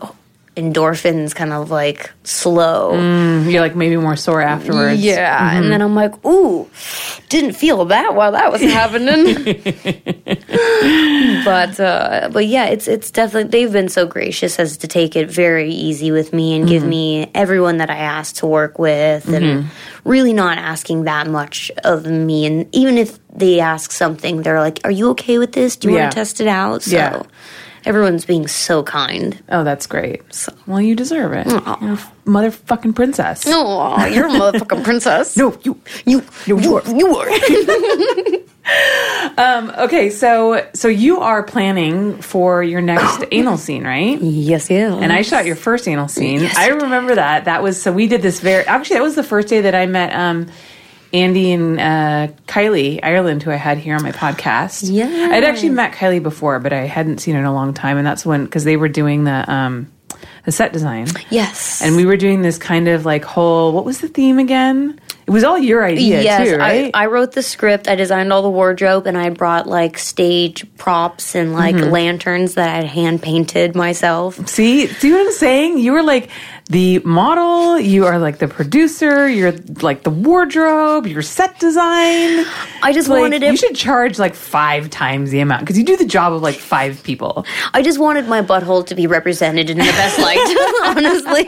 endorphins 0.57 1.33
kind 1.33 1.53
of 1.53 1.71
like 1.71 2.11
slow. 2.23 2.91
Mm, 2.93 3.51
you're 3.51 3.61
like 3.61 3.75
maybe 3.75 3.95
more 3.95 4.17
sore 4.17 4.41
afterwards. 4.41 5.01
Yeah, 5.01 5.51
and 5.51 5.63
mm-hmm. 5.63 5.71
then 5.71 5.81
I'm 5.81 5.95
like, 5.95 6.25
ooh, 6.25 6.69
didn't 7.29 7.53
feel 7.53 7.85
that 7.85 8.15
while 8.15 8.33
that 8.33 8.51
was 8.51 8.61
happening. 8.61 9.35
but 11.45 11.79
uh, 11.79 12.29
but 12.33 12.47
yeah, 12.47 12.65
it's 12.65 12.87
it's 12.87 13.11
definitely 13.11 13.49
they've 13.49 13.71
been 13.71 13.89
so 13.89 14.05
gracious 14.05 14.59
as 14.59 14.77
to 14.77 14.87
take 14.87 15.15
it 15.15 15.29
very 15.29 15.71
easy 15.71 16.11
with 16.11 16.33
me 16.33 16.55
and 16.55 16.67
give 16.67 16.81
mm-hmm. 16.81 16.89
me 16.89 17.31
everyone 17.33 17.77
that 17.77 17.89
I 17.89 17.97
asked 17.97 18.37
to 18.37 18.47
work 18.47 18.77
with, 18.77 19.27
and 19.29 19.45
mm-hmm. 19.45 20.09
really 20.09 20.33
not 20.33 20.57
asking 20.57 21.05
that 21.05 21.27
much 21.27 21.71
of 21.85 22.05
me. 22.05 22.45
And 22.45 22.67
even 22.75 22.97
if 22.97 23.19
they 23.29 23.61
ask 23.61 23.91
something, 23.91 24.41
they're 24.41 24.59
like, 24.59 24.81
"Are 24.83 24.91
you 24.91 25.11
okay 25.11 25.37
with 25.37 25.53
this? 25.53 25.77
Do 25.77 25.87
you 25.87 25.95
Yeah. 25.95 26.01
want 26.01 26.11
to 26.11 26.15
test 26.15 26.41
it 26.41 26.47
out?" 26.47 26.83
So 26.83 26.97
Yeah. 26.97 27.23
Everyone's 27.85 28.25
being 28.25 28.47
so 28.47 28.83
kind. 28.83 29.41
Oh, 29.49 29.63
that's 29.63 29.87
great. 29.87 30.21
well, 30.67 30.81
you 30.81 30.95
deserve 30.95 31.33
it. 31.33 31.47
Aw. 31.47 31.77
You're 31.81 31.93
a 31.93 31.97
motherfucking 32.29 32.95
princess. 32.95 33.43
Oh, 33.47 34.05
you're 34.05 34.27
a 34.27 34.29
motherfucking 34.31 34.83
princess. 34.83 35.35
No, 35.41 35.57
you. 35.63 35.79
you, 36.05 36.23
No, 36.47 36.59
you 36.59 36.75
are. 36.75 36.95
you 36.95 37.17
are. 37.17 37.29
Okay, 39.83 40.09
so 40.09 40.65
so 40.73 40.87
you 40.87 41.19
are 41.19 41.43
planning 41.43 42.21
for 42.21 42.61
your 42.63 42.81
next 42.81 43.23
anal 43.31 43.57
scene, 43.57 43.83
right? 43.83 44.21
yes, 44.21 44.69
yeah. 44.69 44.93
And 44.95 45.11
I 45.11 45.23
shot 45.23 45.45
your 45.45 45.55
first 45.55 45.87
anal 45.87 46.07
scene. 46.07 46.41
Yes, 46.41 46.55
I 46.57 46.67
remember 46.67 47.15
that. 47.15 47.45
That 47.45 47.63
was 47.63 47.81
so 47.81 47.91
we 47.91 48.07
did 48.07 48.21
this 48.21 48.39
very 48.39 48.63
actually 48.65 48.97
that 48.97 49.03
was 49.03 49.15
the 49.15 49.23
first 49.23 49.47
day 49.47 49.61
that 49.61 49.73
I 49.75 49.85
met 49.87 50.13
um 50.13 50.47
Andy 51.13 51.51
and 51.51 51.79
uh, 51.79 52.27
Kylie 52.47 52.99
Ireland, 53.03 53.43
who 53.43 53.51
I 53.51 53.55
had 53.55 53.77
here 53.77 53.95
on 53.95 54.03
my 54.03 54.11
podcast. 54.11 54.89
Yeah. 54.91 55.29
I'd 55.31 55.43
actually 55.43 55.69
met 55.69 55.93
Kylie 55.93 56.23
before, 56.23 56.59
but 56.59 56.73
I 56.73 56.81
hadn't 56.85 57.19
seen 57.19 57.33
her 57.35 57.39
in 57.41 57.45
a 57.45 57.53
long 57.53 57.73
time, 57.73 57.97
and 57.97 58.05
that's 58.07 58.25
when 58.25 58.45
because 58.45 58.63
they 58.63 58.77
were 58.77 58.89
doing 58.89 59.23
the 59.25 59.51
um, 59.51 59.91
the 60.45 60.51
set 60.51 60.73
design, 60.73 61.07
Yes. 61.29 61.81
and 61.83 61.95
we 61.95 62.05
were 62.05 62.17
doing 62.17 62.41
this 62.41 62.57
kind 62.57 62.87
of 62.87 63.05
like 63.05 63.23
whole. 63.23 63.73
What 63.73 63.85
was 63.85 63.99
the 63.99 64.07
theme 64.07 64.39
again? 64.39 64.99
It 65.27 65.31
was 65.31 65.43
all 65.43 65.57
your 65.57 65.85
idea 65.85 66.21
yes, 66.23 66.49
too, 66.49 66.57
right? 66.57 66.91
I, 66.93 67.03
I 67.03 67.05
wrote 67.05 67.31
the 67.33 67.43
script. 67.43 67.87
I 67.87 67.95
designed 67.95 68.33
all 68.33 68.41
the 68.41 68.49
wardrobe, 68.49 69.05
and 69.05 69.17
I 69.17 69.29
brought 69.29 69.67
like 69.67 69.97
stage 69.99 70.65
props 70.77 71.35
and 71.35 71.53
like 71.53 71.75
Mm-hmm. 71.75 71.91
lanterns 71.91 72.55
that 72.55 72.69
I 72.69 72.75
had 72.77 72.85
hand 72.85 73.21
painted 73.21 73.75
myself. 73.75 74.47
See, 74.49 74.87
see 74.87 75.11
what 75.11 75.21
I'm 75.27 75.31
saying? 75.31 75.77
You 75.77 75.93
were 75.93 76.03
like 76.03 76.29
the 76.71 76.99
model, 76.99 77.77
you 77.77 78.05
are 78.05 78.17
like 78.17 78.37
the 78.37 78.47
producer, 78.47 79.27
you're 79.27 79.51
like 79.81 80.03
the 80.03 80.09
wardrobe, 80.09 81.05
your 81.05 81.21
set 81.21 81.59
design. 81.59 82.45
I 82.81 82.91
just 82.93 83.09
Like, 83.09 83.19
wanted 83.21 83.41
you 83.41 83.57
should 83.57 83.75
charge 83.75 84.17
like 84.17 84.33
five 84.35 84.89
times 84.89 85.31
the 85.31 85.41
amount 85.41 85.61
because 85.63 85.77
you 85.77 85.83
do 85.83 85.97
the 85.97 86.05
job 86.05 86.31
of 86.31 86.41
like 86.41 86.55
five 86.55 87.03
people. 87.03 87.45
I 87.73 87.81
just 87.81 87.99
wanted 87.99 88.29
my 88.29 88.41
butthole 88.41 88.85
to 88.87 88.95
be 88.95 89.05
represented 89.05 89.69
in 89.69 89.77
the 89.77 89.83
best 89.83 90.17
light. 90.17 90.37
honestly, 90.85 91.45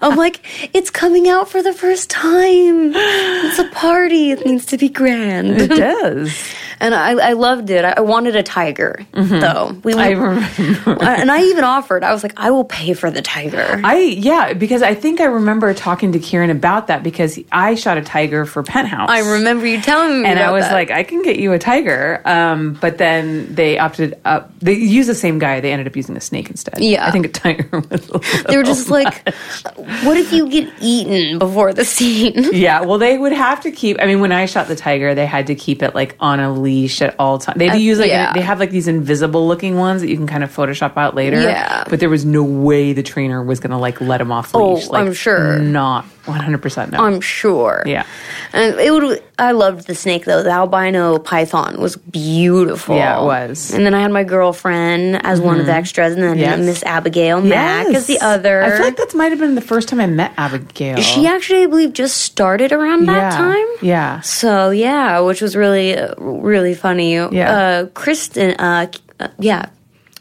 I'm 0.00 0.16
like, 0.16 0.40
it's 0.74 0.88
coming 0.90 1.28
out 1.28 1.50
for 1.50 1.62
the 1.62 1.74
first 1.74 2.08
time. 2.08 2.92
It's 2.94 3.58
a 3.58 3.68
party. 3.68 4.30
It 4.30 4.46
needs 4.46 4.64
to 4.66 4.78
be 4.78 4.88
grand. 4.88 5.60
It 5.60 5.68
does. 5.68 6.54
And 6.80 6.94
I, 6.94 7.30
I 7.30 7.32
loved 7.32 7.70
it. 7.70 7.84
I, 7.84 8.00
wanted 8.00 8.36
a 8.36 8.42
tiger 8.42 9.04
though. 9.12 9.80
We 9.82 9.94
Mm-hmm. 9.94 10.00
I 10.00 10.10
remember. 10.10 11.04
and 11.04 11.30
I 11.30 11.42
even 11.44 11.64
offered. 11.64 12.02
I 12.04 12.12
was 12.12 12.22
like, 12.22 12.34
I 12.36 12.50
will 12.50 12.64
pay 12.64 12.92
for 12.94 13.10
the 13.10 13.22
tiger. 13.22 13.80
I 13.84 13.98
yeah, 13.98 14.52
because 14.52 14.82
I 14.82 14.94
think 14.94 15.20
I 15.20 15.24
remember 15.24 15.72
talking 15.74 16.12
to 16.12 16.18
Kieran 16.18 16.50
about 16.50 16.88
that 16.88 17.02
because 17.02 17.38
I 17.52 17.74
shot 17.76 17.96
a 17.96 18.02
tiger 18.02 18.44
for 18.44 18.62
Penthouse. 18.62 19.08
I 19.08 19.20
remember 19.34 19.66
you 19.66 19.80
telling 19.80 20.22
me, 20.22 20.28
and 20.28 20.38
I 20.38 20.50
was 20.52 20.64
that. 20.64 20.72
like, 20.72 20.90
I 20.90 21.02
can 21.04 21.22
get 21.22 21.38
you 21.38 21.52
a 21.52 21.58
tiger. 21.58 22.20
Um, 22.24 22.74
but 22.74 22.98
then 22.98 23.54
they 23.54 23.78
opted 23.78 24.20
up. 24.24 24.50
They 24.60 24.74
used 24.74 25.08
the 25.08 25.14
same 25.14 25.38
guy. 25.38 25.60
They 25.60 25.72
ended 25.72 25.86
up 25.86 25.96
using 25.96 26.16
a 26.16 26.20
snake 26.20 26.50
instead. 26.50 26.78
Yeah. 26.80 27.06
I 27.06 27.10
think 27.10 27.26
a 27.26 27.28
tiger 27.30 27.68
was. 27.90 28.10
A 28.10 28.44
they 28.48 28.56
were 28.56 28.62
just 28.64 28.90
like, 28.90 29.28
what 30.04 30.16
if 30.16 30.32
you 30.32 30.48
get 30.48 30.72
eaten 30.80 31.38
before 31.38 31.72
the 31.72 31.84
scene? 31.84 32.34
Yeah, 32.52 32.82
well, 32.82 32.98
they 32.98 33.16
would 33.16 33.32
have 33.32 33.60
to 33.62 33.70
keep. 33.70 33.98
I 34.00 34.06
mean, 34.06 34.20
when 34.20 34.32
I 34.32 34.46
shot 34.46 34.68
the 34.68 34.76
tiger, 34.76 35.14
they 35.14 35.26
had 35.26 35.46
to 35.48 35.54
keep 35.54 35.82
it 35.82 35.94
like 35.94 36.16
on 36.20 36.40
a 36.40 36.52
leash 36.64 37.00
at 37.02 37.14
all 37.18 37.38
times. 37.38 37.58
They 37.58 37.68
had 37.68 37.76
uh, 37.76 37.78
use 37.78 37.98
like 37.98 38.08
yeah. 38.08 38.32
they 38.32 38.40
have 38.40 38.58
like 38.58 38.70
these 38.70 38.88
invisible 38.88 39.46
looking 39.46 39.76
ones 39.76 40.00
that 40.00 40.08
you 40.08 40.16
can 40.16 40.26
kind 40.26 40.42
of 40.42 40.54
Photoshop 40.54 40.96
out 40.96 41.14
later. 41.14 41.40
Yeah. 41.40 41.84
but 41.88 42.00
there 42.00 42.10
was 42.10 42.24
no 42.24 42.42
way 42.42 42.92
the 42.92 43.02
trainer 43.02 43.42
was 43.42 43.60
going 43.60 43.70
to 43.70 43.76
like 43.76 44.00
let 44.00 44.20
him 44.20 44.32
off 44.32 44.54
Oh, 44.54 44.74
leash. 44.74 44.88
Like, 44.88 45.06
I'm 45.06 45.12
sure. 45.12 45.58
not 45.58 46.04
one 46.26 46.40
hundred 46.40 46.62
percent. 46.62 46.92
No, 46.92 47.04
I'm 47.04 47.20
sure. 47.20 47.82
Yeah. 47.86 48.06
And 48.52 48.74
it 48.80 48.90
would. 48.90 49.22
I 49.38 49.50
loved 49.52 49.86
the 49.86 49.94
snake 49.94 50.24
though. 50.24 50.42
The 50.42 50.50
albino 50.50 51.18
python 51.18 51.80
was 51.80 51.96
beautiful. 51.96 52.96
Yeah, 52.96 53.20
it 53.20 53.24
was. 53.24 53.58
Mm-hmm. 53.66 53.76
And 53.76 53.86
then 53.86 53.94
I 53.94 54.00
had 54.00 54.12
my 54.12 54.22
girlfriend 54.24 55.24
as 55.26 55.40
one 55.40 55.58
of 55.58 55.66
the 55.66 55.72
extras, 55.72 56.14
and 56.14 56.22
then 56.22 56.38
Yes. 56.38 56.58
Miss 56.60 56.82
Abigail 56.84 57.40
Mac 57.40 57.86
as 57.88 58.06
the 58.06 58.20
other. 58.20 58.62
I 58.62 58.70
feel 58.70 58.80
like 58.86 58.96
that 58.96 59.14
might 59.14 59.32
have 59.32 59.40
been 59.40 59.54
the 59.56 59.60
first 59.60 59.88
time 59.88 60.00
I 60.00 60.06
met 60.06 60.32
Abigail. 60.36 61.00
she 61.00 61.26
actually, 61.26 61.64
I 61.64 61.66
believe, 61.66 61.92
just 61.92 62.18
started 62.18 62.72
around 62.72 63.06
that 63.06 63.32
yeah. 63.32 63.36
time. 63.36 63.66
Yeah. 63.82 64.20
So 64.20 64.70
yeah, 64.70 65.20
which 65.20 65.40
was 65.40 65.56
really, 65.56 65.96
really 66.18 66.74
funny. 66.74 67.14
Yeah. 67.14 67.28
Uh, 67.30 67.86
Kristen. 67.86 68.52
Uh, 68.58 68.86
uh, 69.18 69.28
yeah. 69.38 69.66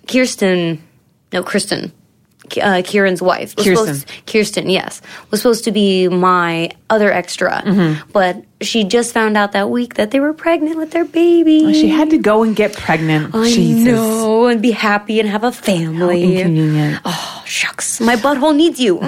Kirsten. 0.07 0.81
No, 1.31 1.43
Kristen. 1.43 1.91
Uh, 2.57 2.81
Kieran's 2.83 3.21
wife. 3.21 3.55
was 3.55 3.65
Kirsten. 3.65 3.95
supposed- 3.95 4.25
Kirsten, 4.27 4.69
yes, 4.69 5.01
was 5.31 5.41
supposed 5.41 5.63
to 5.65 5.71
be 5.71 6.07
my 6.07 6.69
other 6.89 7.11
extra, 7.11 7.61
Mm-hmm. 7.65 8.09
but 8.11 8.43
she 8.61 8.83
just 8.83 9.13
found 9.13 9.37
out 9.37 9.51
that 9.53 9.69
week 9.69 9.95
that 9.95 10.11
they 10.11 10.19
were 10.19 10.33
pregnant 10.33 10.77
with 10.77 10.91
their 10.91 11.05
baby. 11.05 11.73
She 11.73 11.89
had 11.89 12.09
to 12.11 12.17
go 12.17 12.43
and 12.43 12.55
get 12.55 12.73
pregnant. 12.73 13.33
I 13.35 13.49
Jesus. 13.49 13.93
know, 13.93 14.47
and 14.47 14.61
be 14.61 14.71
happy 14.71 15.19
and 15.19 15.27
have 15.29 15.43
a 15.43 15.51
family. 15.51 16.37
Inconvenient. 16.37 17.01
Oh 17.05 17.43
shucks, 17.45 17.99
my 17.99 18.15
butthole 18.15 18.55
needs 18.55 18.79
you. 18.79 18.99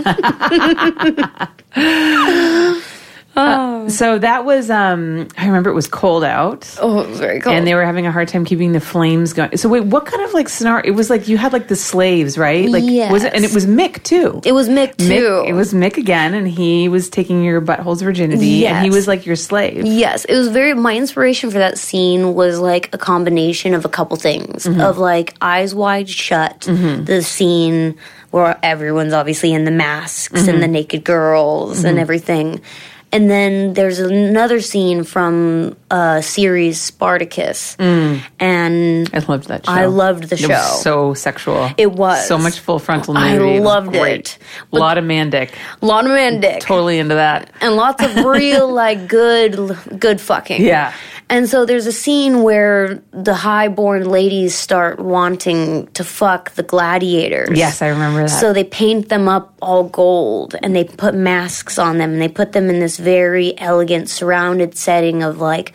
So 3.35 4.17
that 4.19 4.45
was. 4.45 4.69
um 4.69 5.27
I 5.37 5.45
remember 5.47 5.69
it 5.69 5.73
was 5.73 5.87
cold 5.87 6.23
out. 6.23 6.73
oh, 6.81 7.01
it 7.01 7.09
was 7.09 7.19
very 7.19 7.39
cold. 7.39 7.55
and 7.55 7.67
they 7.67 7.75
were 7.75 7.85
having 7.85 8.05
a 8.07 8.11
hard 8.11 8.27
time 8.29 8.45
keeping 8.45 8.71
the 8.71 8.79
flames 8.79 9.33
going. 9.33 9.55
So 9.57 9.69
wait, 9.69 9.81
what 9.85 10.05
kind 10.05 10.23
of 10.23 10.33
like 10.33 10.49
scenario? 10.49 10.85
It 10.85 10.95
was 10.95 11.09
like 11.09 11.27
you 11.27 11.37
had 11.37 11.53
like 11.53 11.67
the 11.67 11.75
slaves, 11.75 12.37
right? 12.37 12.67
Like 12.69 12.83
was 13.11 13.23
it? 13.23 13.33
And 13.33 13.43
it 13.45 13.53
was 13.53 13.65
Mick 13.67 14.03
too. 14.03 14.41
it 14.45 14.53
was 14.53 14.69
Mick 14.69 14.97
too. 14.97 15.05
Mick, 15.09 15.47
it 15.49 15.53
was 15.53 15.73
Mick 15.73 15.97
again, 15.97 16.33
and 16.33 16.47
he 16.47 16.87
was 16.89 17.09
taking 17.09 17.43
your 17.43 17.61
butthole's 17.61 18.01
virginity, 18.01 18.65
and 18.67 18.83
he 18.83 18.89
was 18.89 19.07
like 19.07 19.25
your 19.25 19.35
slave. 19.35 19.85
Yes, 19.85 20.25
it 20.25 20.35
was 20.35 20.47
very. 20.47 20.73
My 20.73 20.95
inspiration 20.95 21.51
for 21.51 21.57
that 21.59 21.77
scene 21.77 22.33
was 22.33 22.59
like 22.59 22.89
a 22.93 22.97
combination 22.97 23.73
of 23.73 23.85
a 23.85 23.89
couple 23.89 24.17
things 24.17 24.65
Mm-hmm. 24.65 24.81
of 24.81 24.97
like 24.97 25.35
eyes 25.41 25.75
wide 25.75 26.09
shut, 26.09 26.61
the 26.61 27.21
scene 27.21 27.97
where 28.31 28.57
everyone's 28.63 29.13
obviously 29.13 29.53
in 29.53 29.63
the 29.65 29.71
masks 29.71 30.41
Mm-hmm. 30.41 30.49
and 30.49 30.63
the 30.63 30.67
naked 30.67 31.03
girls 31.03 31.83
and 31.83 31.99
everything. 31.99 32.61
And 33.15 33.29
then 33.31 33.73
there's 33.75 33.99
another 33.99 34.59
scene 34.59 35.05
from 35.05 35.77
a 35.89 36.21
series 36.21 36.81
Spartacus, 36.81 37.77
mm. 37.77 38.21
and 38.41 39.09
I 39.13 39.19
loved 39.19 39.47
that 39.47 39.65
show. 39.65 39.71
I 39.71 39.85
loved 39.85 40.23
the 40.25 40.35
It 40.35 40.39
show. 40.39 40.49
was 40.49 40.81
so 40.83 41.13
sexual. 41.13 41.69
It 41.77 41.93
was. 41.93 42.27
so 42.27 42.37
much 42.37 42.59
full 42.59 42.77
frontal 42.77 43.13
nudity. 43.13 43.55
I 43.55 43.59
loved 43.59 43.95
it. 43.95 44.37
A 44.73 44.75
lot 44.77 44.97
of 44.97 45.05
man 45.05 45.29
dick. 45.29 45.57
a 45.81 45.85
lot 45.85 46.03
of 46.03 46.11
man 46.11 46.41
dick. 46.41 46.59
Totally 46.59 46.99
into 46.99 47.15
that. 47.15 47.49
and 47.61 47.77
lots 47.77 48.03
of 48.03 48.25
real 48.25 48.67
like 48.83 49.07
good 49.07 49.55
good 49.97 50.19
fucking 50.19 50.61
Yeah. 50.61 50.91
And 51.29 51.49
so 51.49 51.65
there's 51.65 51.87
a 51.87 51.91
scene 51.91 52.43
where 52.43 53.01
the 53.11 53.33
highborn 53.33 54.07
ladies 54.07 54.53
start 54.53 54.99
wanting 54.99 55.87
to 55.87 56.03
fuck 56.03 56.51
the 56.51 56.61
gladiators. 56.63 57.57
Yes, 57.57 57.81
I 57.81 57.87
remember 57.87 58.21
that. 58.21 58.29
so 58.29 58.53
they 58.53 58.63
paint 58.63 59.09
them 59.09 59.27
up 59.27 59.55
all 59.61 59.85
gold 59.85 60.55
and 60.61 60.75
they 60.75 60.83
put 60.83 61.15
masks 61.15 61.79
on 61.79 61.97
them 61.97 62.13
and 62.13 62.21
they 62.21 62.27
put 62.27 62.51
them 62.51 62.69
in 62.69 62.79
this 62.79 62.97
very 62.97 63.57
elegant 63.59 64.09
surrounded 64.09 64.77
setting 64.77 65.23
of 65.23 65.39
like 65.39 65.73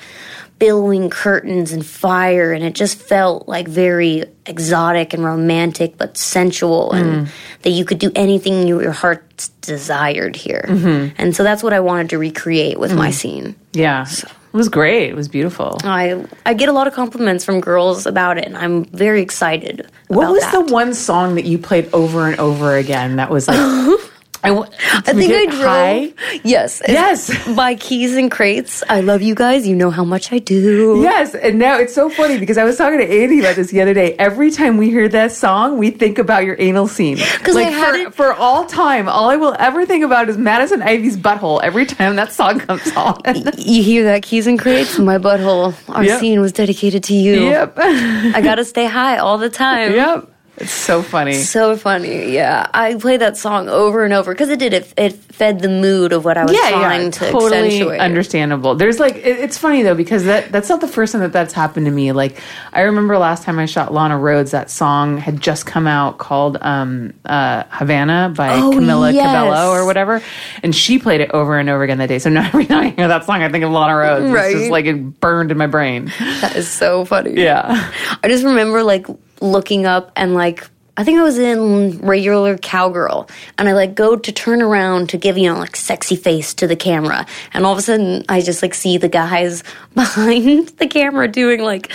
billowing 0.61 1.11
curtains 1.11 1.73
and 1.73 1.85
fire 1.85 2.53
and 2.53 2.63
it 2.63 2.75
just 2.75 2.99
felt 2.99 3.49
like 3.49 3.67
very 3.67 4.25
exotic 4.45 5.15
and 5.15 5.25
romantic 5.25 5.97
but 5.97 6.19
sensual 6.19 6.93
and 6.93 7.27
mm. 7.27 7.31
that 7.63 7.71
you 7.71 7.85
could 7.85 7.99
do 7.99 8.13
anything 8.15 8.69
your 8.69 8.93
heart 8.93 9.49
desired 9.63 10.37
here. 10.37 10.65
Mm-hmm. 10.69 11.15
And 11.19 11.35
so 11.35 11.43
that's 11.43 11.63
what 11.63 11.73
i 11.73 11.81
wanted 11.81 12.11
to 12.11 12.19
recreate 12.19 12.79
with 12.79 12.95
my 12.95 13.09
mm. 13.09 13.15
scene. 13.15 13.57
Yeah, 13.73 14.05
it 14.53 14.57
was 14.57 14.69
great. 14.69 15.09
It 15.11 15.17
was 15.17 15.29
beautiful. 15.29 15.79
i 15.85 16.25
i 16.47 16.55
get 16.55 16.69
a 16.69 16.73
lot 16.73 16.87
of 16.87 16.93
compliments 16.95 17.45
from 17.45 17.61
girls 17.61 18.05
about 18.07 18.37
it 18.39 18.45
and 18.47 18.57
i'm 18.57 18.85
very 18.87 19.23
excited 19.23 19.87
What 20.09 20.25
about 20.25 20.33
was 20.33 20.43
that. 20.43 20.53
the 20.67 20.73
one 20.75 20.93
song 20.95 21.35
that 21.37 21.45
you 21.45 21.57
played 21.59 21.89
over 21.93 22.27
and 22.29 22.39
over 22.41 22.77
again? 22.77 23.17
That 23.17 23.31
was 23.31 23.47
like. 23.49 24.01
I, 24.43 24.49
w- 24.49 24.67
I 25.07 25.13
think 25.13 25.33
I 25.35 25.45
drove. 25.47 25.61
High? 25.63 26.41
Yes. 26.45 26.81
Yes. 26.89 27.31
By 27.55 27.75
Keys 27.75 28.17
N 28.17 28.31
Krates. 28.31 28.83
I 28.89 29.01
love 29.03 29.21
you 29.21 29.35
guys. 29.35 29.67
You 29.69 29.77
know 29.77 29.91
how 29.91 30.05
much 30.05 30.33
I 30.33 30.39
do. 30.39 31.01
Yes, 31.03 31.35
and 31.35 31.59
now 31.59 31.79
it's 31.79 31.95
so 31.95 32.09
funny 32.09 32.39
because 32.39 32.57
I 32.57 32.65
was 32.65 32.79
talking 32.79 32.99
to 33.01 33.05
Andy 33.05 33.41
about 33.41 33.57
this 33.57 33.71
the 33.71 33.83
other 33.83 33.93
day. 33.93 34.15
Every 34.19 34.51
time 34.51 34.79
we 34.79 34.89
hear 34.89 35.09
that 35.11 35.33
song, 35.33 35.77
we 35.77 35.91
think 35.91 36.19
about 36.19 36.45
your 36.45 36.57
anal 36.59 36.87
scene. 36.89 37.19
'Cause 37.19 37.55
like 37.55 37.67
I 37.67 37.71
had 37.71 37.91
for, 37.93 37.97
it- 38.01 38.15
for 38.15 38.33
all 38.33 38.65
time, 38.65 39.09
all 39.09 39.29
I 39.29 39.37
will 39.37 39.55
ever 39.59 39.85
think 39.85 40.05
about 40.05 40.29
is 40.31 40.39
Madison 40.39 40.81
Ivy's 40.81 41.17
butthole 41.19 41.61
every 41.63 41.85
time 41.85 42.17
that 42.17 42.33
song 42.33 42.61
comes 42.61 42.91
on. 42.97 43.19
You 43.59 43.83
hear 43.83 44.05
that 44.05 44.23
Keys 44.23 44.47
N 44.49 44.57
Krates? 44.57 44.99
My 44.99 45.19
butthole. 45.19 45.75
Our 45.95 46.05
Yep. 46.05 46.21
scene 46.21 46.41
was 46.41 46.53
dedicated 46.53 47.05
to 47.05 47.15
you. 47.15 47.45
yep, 47.45 47.75
I 47.79 48.41
gotta 48.43 48.65
stay 48.65 48.87
high 48.87 49.19
all 49.19 49.37
the 49.39 49.51
time. 49.51 49.93
yep. 49.93 50.27
It's 50.61 50.73
so 50.73 51.03
funny. 51.03 51.33
So 51.35 51.75
funny, 51.77 52.33
yeah. 52.33 52.69
I 52.75 52.95
played 52.95 53.21
that 53.23 53.37
song 53.37 53.69
over 53.69 54.05
and 54.05 54.13
over 54.13 54.33
because 54.33 54.51
it 54.51 54.59
did. 54.59 54.75
It, 54.75 54.93
it 54.99 55.13
fed 55.15 55.61
the 55.61 55.69
mood 55.71 56.13
of 56.13 56.25
what 56.25 56.37
I 56.37 56.45
was 56.45 56.53
trying 56.55 57.11
to 57.13 57.31
totally 57.31 57.57
accentuate. 57.67 58.01
understandable. 58.01 58.75
There's 58.75 59.01
like 59.01 59.17
it, 59.17 59.39
it's 59.41 59.57
funny 59.57 59.83
though 59.83 59.95
because 59.95 60.25
that 60.25 60.53
that's 60.53 60.69
not 60.69 60.81
the 60.83 60.89
first 60.89 61.13
time 61.13 61.23
that 61.23 61.33
that's 61.33 61.55
happened 61.55 61.87
to 61.87 61.93
me. 61.93 62.13
Like 62.13 62.39
I 62.75 62.83
remember 62.83 63.17
last 63.17 63.45
time 63.45 63.59
I 63.59 63.65
shot 63.65 63.93
Lana 63.95 64.17
Rhoades, 64.17 64.51
that 64.51 64.69
song 64.71 65.17
had 65.17 65.41
just 65.41 65.65
come 65.65 65.87
out 65.87 66.19
called 66.19 66.59
um, 66.61 67.15
uh, 67.25 67.65
Havana 67.71 68.33
by 68.37 68.51
Oh, 68.59 68.71
Camila 68.73 69.15
yes. 69.15 69.27
Cabello 69.27 69.71
or 69.73 69.87
whatever, 69.87 70.21
and 70.63 70.75
she 70.75 70.99
played 70.99 71.23
it 71.23 71.31
over 71.31 71.59
and 71.59 71.71
over 71.71 71.83
again 71.85 71.97
that 71.99 72.09
day. 72.09 72.19
So 72.19 72.29
now 72.29 72.45
every 72.47 72.67
time 72.67 72.79
I 72.85 72.89
hear 72.91 73.09
that 73.09 73.25
song, 73.25 73.43
I 73.43 73.49
think 73.49 73.65
of 73.65 73.71
Lana 73.71 73.95
Rhoades. 73.95 74.25
It's 74.27 74.35
Right. 74.35 74.57
just 74.57 74.71
like 74.71 74.85
it 74.85 75.21
burned 75.21 75.51
in 75.51 75.57
my 75.57 75.69
brain. 75.69 76.13
That 76.19 76.55
is 76.57 76.69
so 76.69 77.07
funny. 77.07 77.33
Yeah, 77.41 77.91
I 78.23 78.29
just 78.29 78.45
remember 78.45 78.83
like 78.83 79.07
looking 79.41 79.87
up 79.87 80.13
and 80.17 80.35
like 80.35 80.69
I 80.97 81.05
think 81.05 81.19
I 81.19 81.23
was 81.23 81.39
in 81.39 81.99
regular 82.01 82.59
cowgirl 82.59 83.31
and 83.57 83.69
I 83.69 83.73
like 83.73 83.95
go 83.95 84.17
to 84.17 84.33
turn 84.33 84.61
around 84.61 85.09
to 85.11 85.17
give, 85.17 85.39
you 85.39 85.51
know, 85.51 85.59
like 85.59 85.75
sexy 85.75 86.15
face 86.15 86.53
to 86.55 86.67
the 86.67 86.77
camera. 86.77 87.25
And 87.55 87.65
all 87.65 87.73
of 87.73 87.79
a 87.79 87.83
sudden 87.83 88.25
I 88.29 88.43
just 88.43 88.61
like 88.61 88.75
see 88.75 88.99
the 88.99 89.09
guys 89.09 89.65
behind 89.95 90.69
the 90.69 90.87
camera 90.87 91.27
doing 91.27 91.63
like 91.63 91.91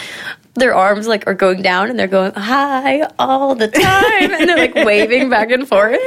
their 0.56 0.74
arms 0.74 1.08
like 1.08 1.28
are 1.28 1.34
going 1.34 1.62
down 1.62 1.90
and 1.90 2.00
they're 2.00 2.08
going 2.08 2.32
hi 2.34 3.08
all 3.20 3.56
the 3.56 3.68
time 3.68 4.32
and 4.34 4.50
they're 4.50 4.58
like 4.58 4.76
waving 4.76 5.30
back 5.30 5.52
and 5.52 5.68
forth. 5.68 6.00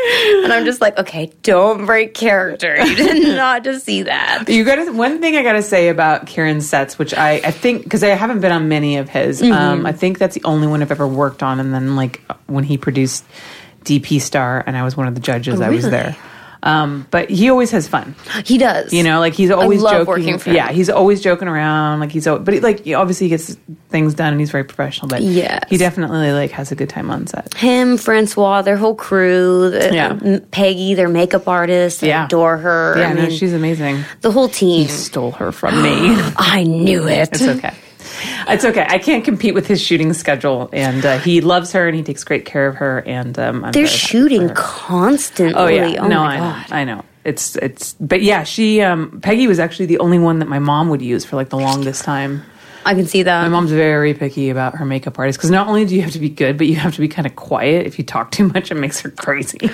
And 0.43 0.53
I'm 0.53 0.65
just 0.65 0.81
like, 0.81 0.99
okay, 0.99 1.33
don't 1.43 1.87
break 1.87 2.15
character. 2.15 2.77
You 2.77 2.97
did 2.97 3.37
not 3.37 3.63
just 3.63 3.85
see 3.85 4.03
that. 4.03 4.49
You 4.49 4.65
got 4.65 4.77
to 4.77 4.91
one 4.93 5.21
thing 5.21 5.37
I 5.37 5.43
got 5.43 5.53
to 5.53 5.63
say 5.63 5.89
about 5.89 6.27
Kieran's 6.27 6.69
sets, 6.69 6.99
which 6.99 7.15
I 7.15 7.35
I 7.45 7.51
think 7.51 7.85
because 7.85 8.03
I 8.03 8.09
haven't 8.09 8.41
been 8.41 8.53
on 8.53 8.69
many 8.69 8.97
of 8.97 9.09
his. 9.09 9.43
Mm-hmm. 9.43 9.53
Um, 9.53 9.87
I 9.87 9.93
think 9.93 10.19
that's 10.19 10.35
the 10.35 10.45
only 10.45 10.67
one 10.67 10.83
I've 10.83 10.91
ever 10.91 11.07
worked 11.07 11.43
on, 11.43 11.61
and 11.61 11.73
then 11.75 11.95
like 11.97 12.23
when 12.47 12.65
he 12.65 12.79
produced 12.79 13.25
DP 13.85 14.21
Star, 14.21 14.63
and 14.67 14.77
I 14.77 14.83
was 14.83 14.97
one 14.97 15.09
of 15.09 15.15
the 15.15 15.21
judges, 15.21 15.61
I 15.61 15.71
was 15.71 15.89
there. 15.89 16.17
Um, 16.63 17.07
but 17.11 17.31
he 17.31 17.51
always 17.51 17.71
has 17.71 17.87
fun, 17.87 18.15
He 18.45 18.59
does. 18.59 18.93
you 18.93 19.03
know. 19.05 19.21
Like 19.21 19.35
he's 19.35 19.51
always 19.51 19.81
joking. 19.83 20.07
working 20.07 20.39
for 20.39 20.51
him. 20.51 20.57
yeah, 20.57 20.73
he's 20.73 20.91
always 20.91 21.21
joking 21.23 21.47
around. 21.49 22.01
Like 22.01 22.11
he's, 22.11 22.27
al- 22.27 22.41
but 22.41 22.55
he, 22.55 22.61
like 22.61 22.81
he 22.85 22.95
obviously 22.95 23.29
gets 23.29 23.57
things 23.91 24.15
done, 24.15 24.33
and 24.33 24.41
he's 24.41 24.51
very 24.51 24.65
professional. 24.65 25.09
But 25.09 25.23
Yes. 25.23 25.65
he 25.71 25.77
definitely 25.77 26.33
like 26.33 26.51
has 26.51 26.73
a 26.73 26.75
good 26.75 26.89
time 26.89 27.11
on 27.11 27.27
set. 27.29 27.55
him, 27.55 27.97
Francois, 27.97 28.63
their 28.63 28.77
whole 28.77 28.95
crew, 28.97 29.71
the, 29.71 29.91
Yeah. 29.95 30.39
Peggy, 30.51 30.95
their 30.95 31.09
makeup 31.09 31.47
artist, 31.47 32.03
I 32.03 32.25
adore 32.25 32.57
her. 32.57 32.95
Yeah, 32.99 33.09
I 33.11 33.13
no, 33.13 33.23
mean, 33.23 33.31
she's 33.31 33.53
amazing. 33.53 34.05
the 34.23 34.33
whole 34.33 34.49
team. 34.49 34.83
He 34.83 34.89
stole 34.89 35.31
her 35.33 35.53
from 35.53 35.81
me. 35.83 35.91
I 36.37 36.65
knew 36.65 37.07
it. 37.09 37.29
It's 37.33 37.43
okay. 37.43 37.75
It's 38.49 38.65
okay. 38.65 38.87
I 38.89 38.99
can't 38.99 39.25
compete 39.25 39.55
with 39.55 39.67
his 39.67 39.81
shooting 39.81 40.13
schedule, 40.13 40.69
and 40.73 41.05
uh, 41.05 41.19
he 41.19 41.41
loves 41.41 41.73
her 41.73 41.87
and 41.87 41.97
he 41.97 42.03
takes 42.03 42.25
great 42.25 42.45
care 42.45 42.67
of 42.67 42.77
her. 42.77 43.01
And 43.07 43.39
um, 43.39 43.65
I'm 43.65 43.73
They're 43.73 43.87
shooting 43.87 44.49
constantly. 44.55 45.55
Oh 45.55 45.67
yeah, 45.67 46.03
Oh 46.03 46.09
no, 46.09 46.23
I 46.23 46.39
god. 46.39 46.71
know, 46.71 46.77
I 46.77 46.85
know. 46.85 47.05
It's 47.25 47.57
it's, 47.57 47.95
but 48.01 48.23
yeah, 48.23 48.45
she 48.45 48.81
um, 48.81 49.21
Peggy 49.21 49.47
was 49.47 49.59
actually 49.59 49.87
the 49.87 49.99
only 49.99 50.19
one 50.19 50.39
that 50.39 50.49
my 50.49 50.59
mom 50.59 50.89
would 50.89 51.03
use 51.03 51.25
for 51.25 51.37
like 51.37 51.51
the 51.51 51.59
longest 51.59 52.05
time. 52.05 52.43
I 52.87 52.95
can 52.95 53.05
see 53.07 53.23
that. 53.23 53.43
My 53.43 53.49
mom's 53.51 53.71
very 53.73 54.15
picky 54.15 54.49
about 54.49 54.77
her 54.77 54.87
makeup 54.87 55.19
artist 55.19 55.39
because 55.39 55.51
not 55.51 55.67
only 55.69 55.85
do 55.85 55.95
you 55.95 56.01
have 56.01 56.13
to 56.13 56.19
be 56.19 56.31
good, 56.31 56.57
but 56.57 56.67
you 56.69 56.77
have 56.77 56.95
to 56.95 57.01
be 57.03 57.09
kind 57.09 57.27
of 57.27 57.37
quiet. 57.37 57.87
If 57.87 57.99
you 57.99 58.05
talk 58.05 58.31
too 58.31 58.49
much, 58.49 58.71
it 58.71 58.77
makes 58.77 59.01
her 59.01 59.11
crazy. 59.11 59.59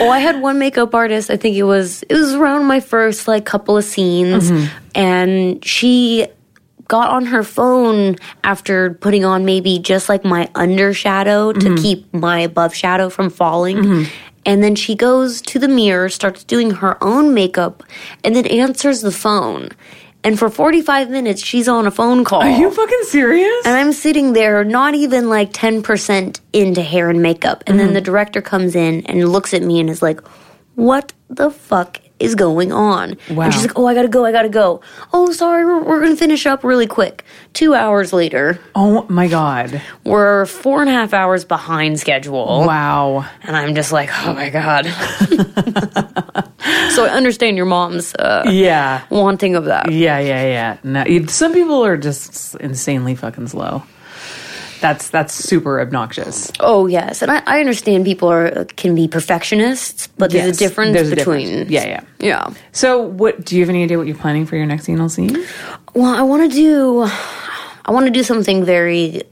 Oh, 0.00 0.08
I 0.08 0.18
had 0.18 0.40
one 0.40 0.58
makeup 0.58 0.94
artist. 0.94 1.30
I 1.30 1.36
think 1.36 1.56
it 1.56 1.62
was 1.64 2.02
it 2.04 2.14
was 2.14 2.32
around 2.34 2.64
my 2.64 2.80
first 2.80 3.28
like 3.28 3.44
couple 3.44 3.76
of 3.76 3.84
scenes, 3.84 4.50
and 4.94 5.62
she 5.64 6.26
got 6.88 7.10
on 7.10 7.26
her 7.26 7.42
phone 7.42 8.16
after 8.44 8.94
putting 8.94 9.24
on 9.24 9.44
maybe 9.44 9.78
just 9.78 10.08
like 10.08 10.24
my 10.24 10.46
undershadow 10.54 11.58
to 11.58 11.76
keep 11.82 12.12
my 12.14 12.40
above 12.40 12.74
shadow 12.74 13.08
from 13.08 13.30
falling. 13.30 14.06
And 14.46 14.62
then 14.62 14.74
she 14.74 14.94
goes 14.94 15.40
to 15.42 15.58
the 15.58 15.68
mirror, 15.68 16.08
starts 16.10 16.44
doing 16.44 16.70
her 16.72 17.02
own 17.02 17.32
makeup, 17.32 17.82
and 18.22 18.36
then 18.36 18.46
answers 18.46 19.00
the 19.00 19.10
phone. 19.10 19.70
And 20.22 20.38
for 20.38 20.48
45 20.50 21.10
minutes, 21.10 21.42
she's 21.42 21.68
on 21.68 21.86
a 21.86 21.90
phone 21.90 22.24
call. 22.24 22.42
Are 22.42 22.50
you 22.50 22.70
fucking 22.70 23.02
serious? 23.04 23.66
And 23.66 23.74
I'm 23.76 23.92
sitting 23.92 24.32
there, 24.34 24.64
not 24.64 24.94
even 24.94 25.28
like 25.28 25.52
10% 25.52 26.40
into 26.52 26.82
hair 26.82 27.08
and 27.10 27.22
makeup. 27.22 27.62
And 27.66 27.76
Mm-hmm. 27.78 27.86
then 27.86 27.94
the 27.94 28.00
director 28.00 28.40
comes 28.42 28.74
in 28.74 29.04
and 29.06 29.28
looks 29.30 29.52
at 29.54 29.62
me 29.62 29.80
and 29.80 29.88
is 29.90 30.00
like, 30.02 30.20
What 30.76 31.12
the 31.30 31.50
fuck 31.50 32.00
is 32.20 32.34
going 32.34 32.72
on? 32.72 33.16
Wow. 33.30 33.44
And 33.44 33.52
she's 33.54 33.62
like, 33.62 33.76
Oh, 33.78 33.86
I 33.86 33.94
gotta 33.94 34.08
go, 34.08 34.24
I 34.24 34.32
gotta 34.32 34.48
go. 34.48 34.80
Oh, 35.12 35.32
sorry, 35.32 35.64
we're, 35.64 35.82
we're 35.82 36.00
gonna 36.00 36.16
finish 36.16 36.46
up 36.46 36.62
really 36.64 36.86
quick. 36.86 37.24
Two 37.52 37.74
hours 37.74 38.12
later, 38.12 38.58
oh 38.74 39.04
my 39.08 39.28
god! 39.28 39.80
we're 40.04 40.46
four 40.46 40.80
and 40.80 40.88
a 40.90 40.92
half 40.92 41.12
hours 41.12 41.44
behind 41.44 41.98
schedule. 42.00 42.64
Wow. 42.66 43.24
And 43.42 43.56
I'm 43.56 43.74
just 43.74 43.92
like, 43.92 44.10
Oh 44.26 44.32
my 44.34 44.48
God. 44.50 44.86
so 46.94 47.04
I 47.04 47.10
understand 47.10 47.56
your 47.56 47.66
mom's 47.66 48.14
uh, 48.14 48.44
Yeah. 48.48 49.02
wanting 49.10 49.56
of 49.56 49.64
that. 49.66 49.90
Yeah, 49.92 50.18
yeah, 50.18 50.42
yeah. 50.44 50.76
No, 50.82 51.26
some 51.26 51.52
people 51.52 51.84
are 51.84 51.96
just 51.96 52.54
insanely 52.56 53.14
fucking 53.14 53.48
slow. 53.48 53.82
That's 54.84 55.08
that's 55.08 55.32
super 55.32 55.80
obnoxious. 55.80 56.52
Oh 56.60 56.86
yes, 56.86 57.22
and 57.22 57.30
I, 57.32 57.42
I 57.46 57.58
understand 57.60 58.04
people 58.04 58.28
are 58.28 58.66
can 58.76 58.94
be 58.94 59.08
perfectionists, 59.08 60.08
but 60.18 60.30
there's 60.30 60.46
Yes, 60.48 60.56
a 60.56 60.58
difference 60.58 60.92
there's 60.92 61.10
a 61.10 61.16
between 61.16 61.46
difference. 61.48 61.70
Yeah, 61.70 61.86
yeah. 61.86 62.00
yeah. 62.20 62.54
So, 62.72 63.00
what 63.00 63.46
do 63.46 63.56
you 63.56 63.62
have 63.62 63.70
any 63.70 63.82
idea 63.82 63.96
what 63.96 64.06
you're 64.06 64.14
planning 64.14 64.44
for 64.44 64.56
your 64.56 64.66
next 64.66 64.86
anal 64.90 65.08
scene? 65.08 65.42
Well, 65.94 66.14
I 66.14 66.20
want 66.20 66.50
to 66.50 66.54
do 66.54 67.00
I 67.86 67.92
want 67.92 68.04
to 68.04 68.12
do 68.12 68.22
something 68.22 68.62
very 68.62 69.22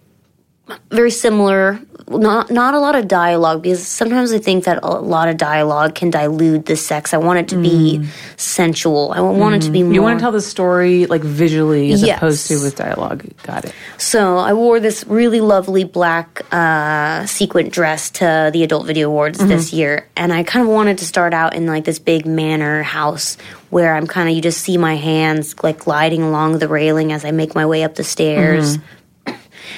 very 0.90 1.10
similar. 1.10 1.78
Not 2.08 2.50
not 2.50 2.74
a 2.74 2.80
lot 2.80 2.94
of 2.94 3.08
dialogue 3.08 3.62
because 3.62 3.86
sometimes 3.86 4.32
I 4.32 4.38
think 4.38 4.64
that 4.64 4.80
a 4.82 4.88
lot 5.00 5.28
of 5.28 5.36
dialogue 5.38 5.94
can 5.94 6.10
dilute 6.10 6.66
the 6.66 6.76
sex. 6.76 7.14
I 7.14 7.16
want 7.18 7.38
it 7.38 7.48
to 7.48 7.56
be 7.62 8.06
sensual. 8.36 9.12
I 9.16 9.20
want 9.20 9.54
it 9.54 9.62
to 9.62 9.70
be 9.70 9.82
more. 9.82 9.92
Mm. 9.92 9.94
You 9.94 10.02
want 10.02 10.18
to 10.18 10.22
tell 10.22 10.32
the 10.32 10.40
story 10.42 11.06
like 11.06 11.22
visually 11.22 11.92
as 11.92 12.02
Yes. 12.02 12.18
opposed 12.18 12.48
to 12.48 12.60
with 12.62 12.76
dialogue. 12.76 13.24
Got 13.44 13.64
it. 13.66 13.72
So 13.98 14.36
I 14.38 14.52
wore 14.52 14.80
this 14.80 15.06
really 15.06 15.40
lovely 15.40 15.84
black 15.84 16.42
uh, 16.52 17.24
sequin 17.26 17.68
dress 17.70 18.10
to 18.10 18.50
the 18.52 18.62
Adult 18.62 18.86
Video 18.86 19.08
Awards 19.08 19.38
this 19.38 19.72
year, 19.72 20.06
and 20.16 20.32
I 20.34 20.42
kind 20.42 20.66
of 20.66 20.72
wanted 20.72 20.98
to 20.98 21.06
start 21.06 21.32
out 21.32 21.54
in 21.54 21.66
like 21.66 21.84
this 21.84 21.98
big 22.00 22.26
manor 22.26 22.82
house 22.82 23.38
where 23.70 23.94
I'm 23.94 24.06
kind 24.06 24.28
of 24.28 24.34
you 24.34 24.42
just 24.42 24.60
see 24.60 24.76
my 24.76 24.96
hands 24.96 25.54
like 25.62 25.78
gliding 25.78 26.22
along 26.22 26.58
the 26.58 26.68
railing 26.68 27.12
as 27.12 27.24
I 27.24 27.30
make 27.30 27.54
my 27.54 27.64
way 27.64 27.84
up 27.84 27.94
the 27.94 28.04
stairs. 28.04 28.76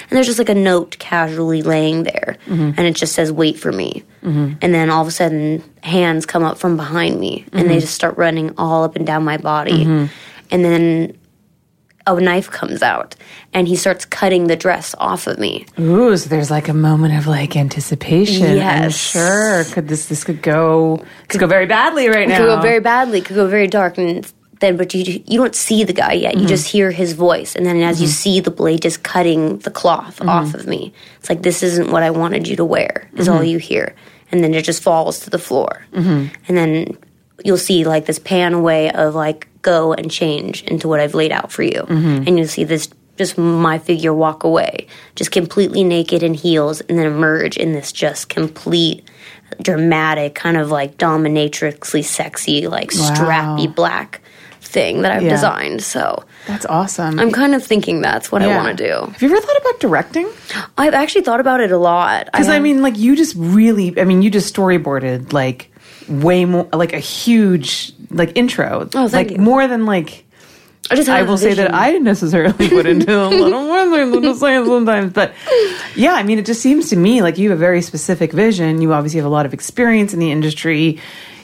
And 0.03 0.11
there's 0.11 0.27
just 0.27 0.39
like 0.39 0.49
a 0.49 0.55
note 0.55 0.99
casually 0.99 1.63
laying 1.63 2.05
there, 2.05 2.37
mm-hmm. 2.47 2.73
and 2.77 2.81
it 2.81 2.95
just 2.95 3.15
says 3.15 3.33
"Wait 3.33 3.59
for 3.59 3.73
me." 3.73 4.03
Mm-hmm. 4.23 4.55
And 4.63 4.75
then 4.75 4.91
all 4.91 5.03
of 5.03 5.09
a 5.09 5.13
sudden, 5.13 5.63
hands 5.83 6.27
come 6.27 6.43
up 6.43 6.59
from 6.59 6.77
behind 6.77 7.21
me, 7.21 7.45
and 7.53 7.69
they 7.69 7.75
mm-hmm. 7.75 7.81
just 7.81 7.95
start 7.95 8.17
running 8.17 8.55
all 8.59 8.85
up 8.85 8.97
and 8.97 9.07
down 9.07 9.25
my 9.25 9.37
body. 9.37 9.85
And 10.51 10.65
then 10.65 11.19
a 12.07 12.21
knife 12.21 12.51
comes 12.51 12.83
out 12.83 13.17
and 13.53 13.67
he 13.67 13.77
starts 13.77 14.05
cutting 14.05 14.47
the 14.47 14.57
dress 14.57 14.95
off 14.99 15.27
of 15.27 15.39
me. 15.39 15.67
Ooh, 15.79 16.17
so 16.17 16.29
there's 16.29 16.51
like 16.51 16.69
a 16.69 16.75
moment 16.75 17.17
of 17.17 17.27
like 17.27 17.57
anticipation. 17.57 18.59
I'm 18.61 18.91
sure. 18.91 19.65
Could 19.65 19.89
this 19.89 20.07
this 20.07 20.25
could 20.25 20.43
go 20.43 21.03
could 21.29 21.41
go 21.41 21.47
very 21.47 21.67
badly 21.67 22.09
right 22.09 22.29
now? 22.29 22.39
could 22.39 22.47
go 22.47 22.61
very 22.61 22.81
badly, 22.81 23.21
could 23.21 23.37
go 23.37 23.47
very 23.47 23.69
dark 23.69 23.99
and 23.99 24.31
then 24.65 24.77
but 24.77 24.95
you 24.95 25.23
you 25.27 25.39
don't 25.39 25.55
see 25.55 25.85
the 25.85 25.93
guy 25.93 26.15
yet. 26.15 26.35
You 26.35 26.41
mm-hmm. 26.41 26.49
just 26.49 26.67
hear 26.67 26.91
his 26.91 27.13
voice 27.13 27.55
and 27.55 27.67
then 27.67 27.81
as 27.83 28.01
you 28.01 28.09
mm-hmm. 28.09 28.15
see 28.15 28.41
the 28.41 28.51
blade 28.51 28.83
just 28.83 29.03
cutting 29.03 29.59
the 29.59 29.71
cloth 29.71 30.19
mm-hmm. 30.19 30.29
off 30.29 30.55
of 30.55 30.67
me. 30.67 30.93
It's 31.19 31.29
like 31.29 31.43
this 31.43 31.63
isn't 31.63 31.91
what 31.91 32.03
I 32.03 32.11
wanted 32.11 32.49
you 32.49 32.57
to 32.57 32.65
wear. 32.65 33.09
Is 33.15 33.29
all 33.29 33.45
you 33.45 33.59
hear. 33.59 33.95
And 34.33 34.43
then 34.43 34.55
it 34.55 34.65
just 34.65 34.83
falls 34.83 35.21
to 35.21 35.31
the 35.31 35.39
floor. 35.39 35.87
And 36.49 36.57
then 36.57 36.97
you'll 37.45 37.59
see 37.59 37.85
like 37.85 38.07
this 38.07 38.19
pan 38.19 38.55
away 38.55 38.91
of 38.91 39.15
like 39.15 39.49
go 39.63 39.93
and 39.93 40.11
change 40.11 40.63
into 40.65 40.89
what 40.89 41.01
I've 41.01 41.15
laid 41.15 41.31
out 41.31 41.53
for 41.53 41.63
you. 41.63 41.85
And 42.27 42.39
you'll 42.39 42.49
see 42.49 42.65
this 42.65 42.89
just 43.17 43.39
my 43.39 43.79
figure 43.79 44.13
walk 44.13 44.45
away, 44.45 44.87
just 45.15 45.31
completely 45.31 45.85
naked 45.85 46.23
in 46.23 46.35
heels, 46.35 46.81
and 46.83 46.99
then 46.99 47.07
emerge 47.07 47.57
in 47.57 47.73
this 47.73 47.93
just 47.93 48.29
complete, 48.29 49.09
dramatic, 49.63 50.35
kind 50.35 50.57
of 50.57 50.71
like 50.71 50.97
dominatrixly 50.99 52.05
sexy, 52.05 52.67
like 52.67 52.91
strappy 52.91 53.73
black 53.73 54.21
thing 54.75 55.03
that 55.03 55.13
I've 55.13 55.23
Yeah. 55.23 55.31
designed. 55.31 55.81
So 55.83 56.25
That's 56.47 56.67
awesome. 56.67 57.19
I'm 57.19 57.31
kind 57.33 57.55
of 57.55 57.65
thinking 57.65 58.03
that's 58.03 58.31
what 58.31 58.43
I 58.43 58.49
want 58.57 58.77
to 58.77 58.87
do. 58.87 58.93
Have 59.13 59.23
you 59.23 59.29
ever 59.31 59.41
thought 59.41 59.57
about 59.63 59.81
directing? 59.81 60.29
I've 60.77 60.93
actually 60.93 61.23
thought 61.23 61.41
about 61.41 61.61
it 61.61 61.71
a 61.73 61.79
lot. 61.79 62.27
Because 62.27 62.49
I 62.49 62.55
have- 62.55 62.63
mean, 62.63 62.83
like 62.83 62.99
you 62.99 63.17
just 63.17 63.35
really, 63.39 63.99
I 63.99 64.05
mean, 64.05 64.21
you 64.21 64.29
just 64.31 64.55
storyboarded 64.55 65.33
like 65.33 65.71
way 66.09 66.45
more, 66.45 66.69
like 66.75 66.93
a 66.93 66.99
huge 66.99 67.93
like 68.11 68.33
intro. 68.37 68.89
Oh, 68.95 69.09
thank 69.09 69.13
like 69.13 69.31
you. 69.39 69.43
more 69.43 69.67
than 69.67 69.87
like 69.87 70.25
I 70.91 70.97
just 70.97 71.09
I 71.09 71.23
will 71.23 71.39
say 71.39 71.55
that. 71.55 71.73
I 71.75 71.93
necessarily 71.97 72.69
put 72.69 72.85
into 72.85 73.19
a 73.19 73.25
little 73.29 73.63
more 73.63 73.89
than 73.89 74.13
I'm 74.15 74.23
just 74.23 74.41
saying 74.41 74.67
sometimes. 74.67 75.15
But 75.15 75.33
yeah, 75.97 76.13
I 76.13 76.23
mean, 76.25 76.39
it 76.39 76.45
just 76.45 76.61
seems 76.61 76.91
to 76.91 76.97
me 76.97 77.23
like 77.23 77.39
you 77.39 77.49
have 77.49 77.59
a 77.59 77.61
very 77.61 77.81
specific 77.81 78.33
vision. 78.35 78.83
You 78.83 78.93
obviously 78.93 79.17
have 79.19 79.27
a 79.27 79.31
lot 79.33 79.47
of 79.47 79.55
experience 79.55 80.13
in 80.13 80.19
the 80.21 80.31
industry. 80.31 80.99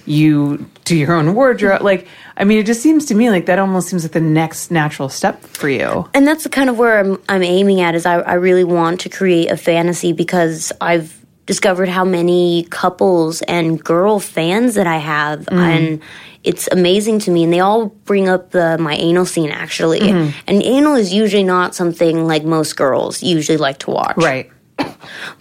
You 0.07 0.68
do 0.84 0.96
your 0.96 1.12
own 1.14 1.34
wardrobe. 1.34 1.82
Like, 1.82 2.09
I 2.36 2.44
mean, 2.44 2.59
it 2.59 2.66
just 2.66 2.82
seems 2.82 3.07
to 3.07 3.14
me 3.14 3.30
like 3.30 3.46
that 3.46 3.59
almost 3.59 3.88
seems 3.88 4.05
like 4.05 4.12
the 4.12 4.20
next 4.20 4.70
natural 4.70 5.09
step 5.09 5.42
for 5.42 5.68
you. 5.68 6.09
and 6.14 6.26
that's 6.26 6.44
the 6.44 6.48
kind 6.48 6.68
of 6.70 6.78
where 6.78 6.98
I'm, 6.98 7.22
I'm 7.28 7.42
aiming 7.42 7.80
at 7.80 7.94
is 7.94 8.07
I, 8.07 8.20
I 8.20 8.34
really 8.34 8.64
want 8.64 9.01
to 9.01 9.09
create 9.09 9.51
a 9.51 9.57
fantasy 9.57 10.12
because 10.12 10.72
I've 10.80 11.20
discovered 11.46 11.88
how 11.88 12.05
many 12.05 12.64
couples 12.70 13.42
and 13.42 13.82
girl 13.82 14.20
fans 14.20 14.76
that 14.76 14.86
I 14.86 14.98
have 14.98 15.40
mm-hmm. 15.40 15.59
and 15.59 16.03
it's 16.44 16.68
amazing 16.70 17.18
to 17.20 17.30
me 17.32 17.42
and 17.42 17.53
they 17.53 17.59
all 17.59 17.86
bring 17.86 18.28
up 18.28 18.53
the 18.53 18.78
my 18.78 18.94
anal 18.94 19.26
scene 19.26 19.51
actually 19.51 19.98
mm-hmm. 19.98 20.38
and 20.46 20.62
anal 20.62 20.94
is 20.94 21.12
usually 21.12 21.42
not 21.42 21.74
something 21.74 22.24
like 22.26 22.44
most 22.44 22.76
girls 22.76 23.20
usually 23.22 23.59
like 23.59 23.78
to 23.78 23.90
watch 23.90 24.16
Right. 24.16 24.53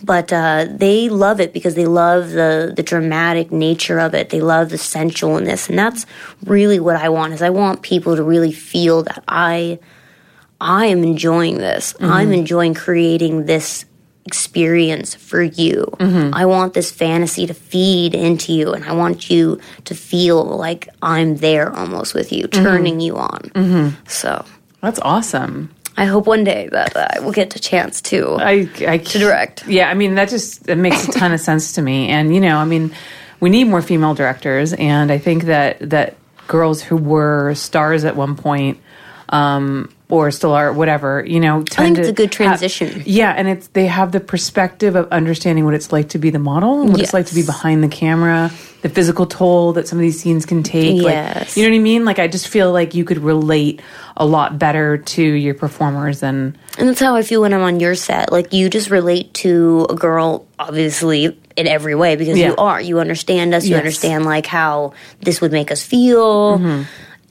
But 0.04 0.32
uh, 0.32 0.66
they 0.70 1.10
love 1.10 1.40
it 1.40 1.54
because 1.54 1.76
they 1.76 1.86
love 1.86 2.32
the 2.32 2.74
the 2.76 2.84
dramatic 2.84 3.52
nature 3.52 4.00
of 4.00 4.14
it. 4.14 4.30
They 4.30 4.42
love 4.42 4.70
the 4.70 4.78
sensualness, 4.78 5.70
and 5.70 5.78
that's 5.78 6.06
really 6.46 6.80
what 6.80 6.96
I 6.96 7.10
want. 7.10 7.34
Is 7.34 7.42
I 7.42 7.50
want 7.50 7.82
people 7.82 8.16
to 8.16 8.24
really 8.24 8.52
feel 8.52 9.04
that 9.04 9.24
I 9.28 9.80
I 10.60 10.86
am 10.88 11.04
enjoying 11.04 11.58
this. 11.58 11.94
Mm-hmm. 11.94 12.06
I'm 12.06 12.32
enjoying 12.32 12.74
creating 12.74 13.46
this 13.46 13.86
experience 14.26 15.16
for 15.16 15.42
you. 15.42 15.86
Mm-hmm. 15.98 16.36
I 16.36 16.46
want 16.46 16.74
this 16.74 16.92
fantasy 16.92 17.48
to 17.48 17.54
feed 17.54 18.14
into 18.14 18.54
you, 18.54 18.74
and 18.74 18.84
I 18.86 18.94
want 18.94 19.30
you 19.30 19.60
to 19.86 19.96
feel 19.96 20.44
like 20.44 20.88
I'm 21.02 21.38
there 21.38 21.76
almost 21.76 22.14
with 22.14 22.32
you, 22.32 22.48
mm-hmm. 22.48 22.64
turning 22.64 23.00
you 23.00 23.18
on. 23.18 23.52
So. 24.08 24.46
That's 24.82 25.00
awesome. 25.00 25.76
I 26.00 26.06
hope 26.06 26.28
one 26.28 26.46
day 26.46 26.70
that 26.72 26.96
I 26.96 27.20
will 27.20 27.34
get 27.34 27.54
a 27.58 27.60
chance 27.60 28.00
to 28.04 28.38
I, 28.40 28.70
I 28.88 29.00
to 29.00 29.20
direct. 29.20 29.68
Yeah, 29.68 29.90
I 29.90 29.96
mean 29.96 30.16
that 30.16 30.30
just 30.30 30.64
that 30.64 30.78
makes 30.78 31.10
a 31.10 31.12
ton 31.12 31.34
of 31.34 31.42
sense 31.42 31.74
to 31.74 31.82
me. 31.82 32.08
And 32.08 32.34
you 32.34 32.40
know, 32.40 32.56
I 32.56 32.64
mean, 32.64 32.96
we 33.42 33.50
need 33.50 33.66
more 33.66 33.82
female 33.82 34.14
directors, 34.14 34.72
and 34.72 35.12
I 35.12 35.18
think 35.18 35.44
that 35.44 35.90
that 35.90 36.16
girls 36.48 36.82
who 36.82 36.96
were 36.96 37.54
stars 37.54 38.06
at 38.06 38.16
one 38.16 38.38
point, 38.38 38.80
um, 39.28 39.94
or 40.10 40.32
still 40.32 40.54
are, 40.54 40.74
whatever, 40.74 41.24
you 41.28 41.40
know, 41.40 41.62
tend 41.64 41.96
think 41.96 41.98
it's 42.00 42.08
a 42.10 42.14
good 42.14 42.34
have- 42.36 42.58
transition. 42.60 43.04
yeah, 43.06 43.32
and 43.32 43.48
it's 43.48 43.68
they 43.70 43.86
have 43.86 44.12
the 44.12 44.20
perspective 44.20 44.96
of 44.96 45.08
understanding 45.12 45.66
what 45.66 45.74
it's 45.76 45.92
like 45.92 46.10
to 46.10 46.18
be 46.18 46.32
the 46.32 46.40
model 46.40 46.82
and 46.82 46.92
what 46.92 47.00
it's 47.00 47.14
like 47.14 47.28
to 47.28 47.36
be 47.36 47.44
behind 47.46 47.84
the 47.84 47.88
camera, 47.88 48.52
the 48.82 48.90
physical 48.90 49.28
toll 49.28 49.74
that 49.74 49.88
some 49.88 50.00
of 50.00 50.02
these 50.02 50.20
scenes 50.20 50.46
can 50.48 50.64
take. 50.64 50.96
Like, 51.04 51.14
Yes. 51.14 51.56
you 51.56 51.64
know 51.64 51.70
what 51.70 51.76
I 51.76 51.80
mean? 51.84 52.06
Like 52.06 52.18
I 52.18 52.28
just 52.28 52.48
feel 52.48 52.72
like 52.72 52.96
you 52.96 53.06
could 53.06 53.20
relate 53.20 53.82
a 54.18 54.26
lot 54.26 54.58
better 54.58 54.98
to 54.98 55.22
your 55.24 55.54
performers 55.54 56.22
than 56.22 56.58
And 56.80 56.88
that's 56.90 57.00
how 57.00 57.16
I 57.16 57.22
feel 57.22 57.42
when 57.42 57.54
I'm 57.54 57.62
on 57.62 57.80
your 57.80 57.94
set. 57.96 58.32
Like 58.32 58.52
you 58.52 58.68
just 58.70 58.90
relate 58.90 59.34
to 59.36 59.86
a 59.92 59.96
girl, 59.96 60.48
obviously 60.58 61.38
in 61.56 61.68
every 61.68 61.94
way 61.94 62.16
because 62.16 62.38
Yeah. 62.38 62.48
you 62.48 62.56
are. 62.56 62.82
You 62.82 63.00
understand 63.00 63.54
us. 63.54 63.64
You 63.66 63.72
Yes. 63.72 63.80
understand 63.80 64.26
like 64.26 64.46
how 64.48 64.94
this 65.22 65.40
would 65.42 65.52
make 65.52 65.72
us 65.72 65.84
feel. 65.84 66.58
Mm-hmm. 66.58 66.84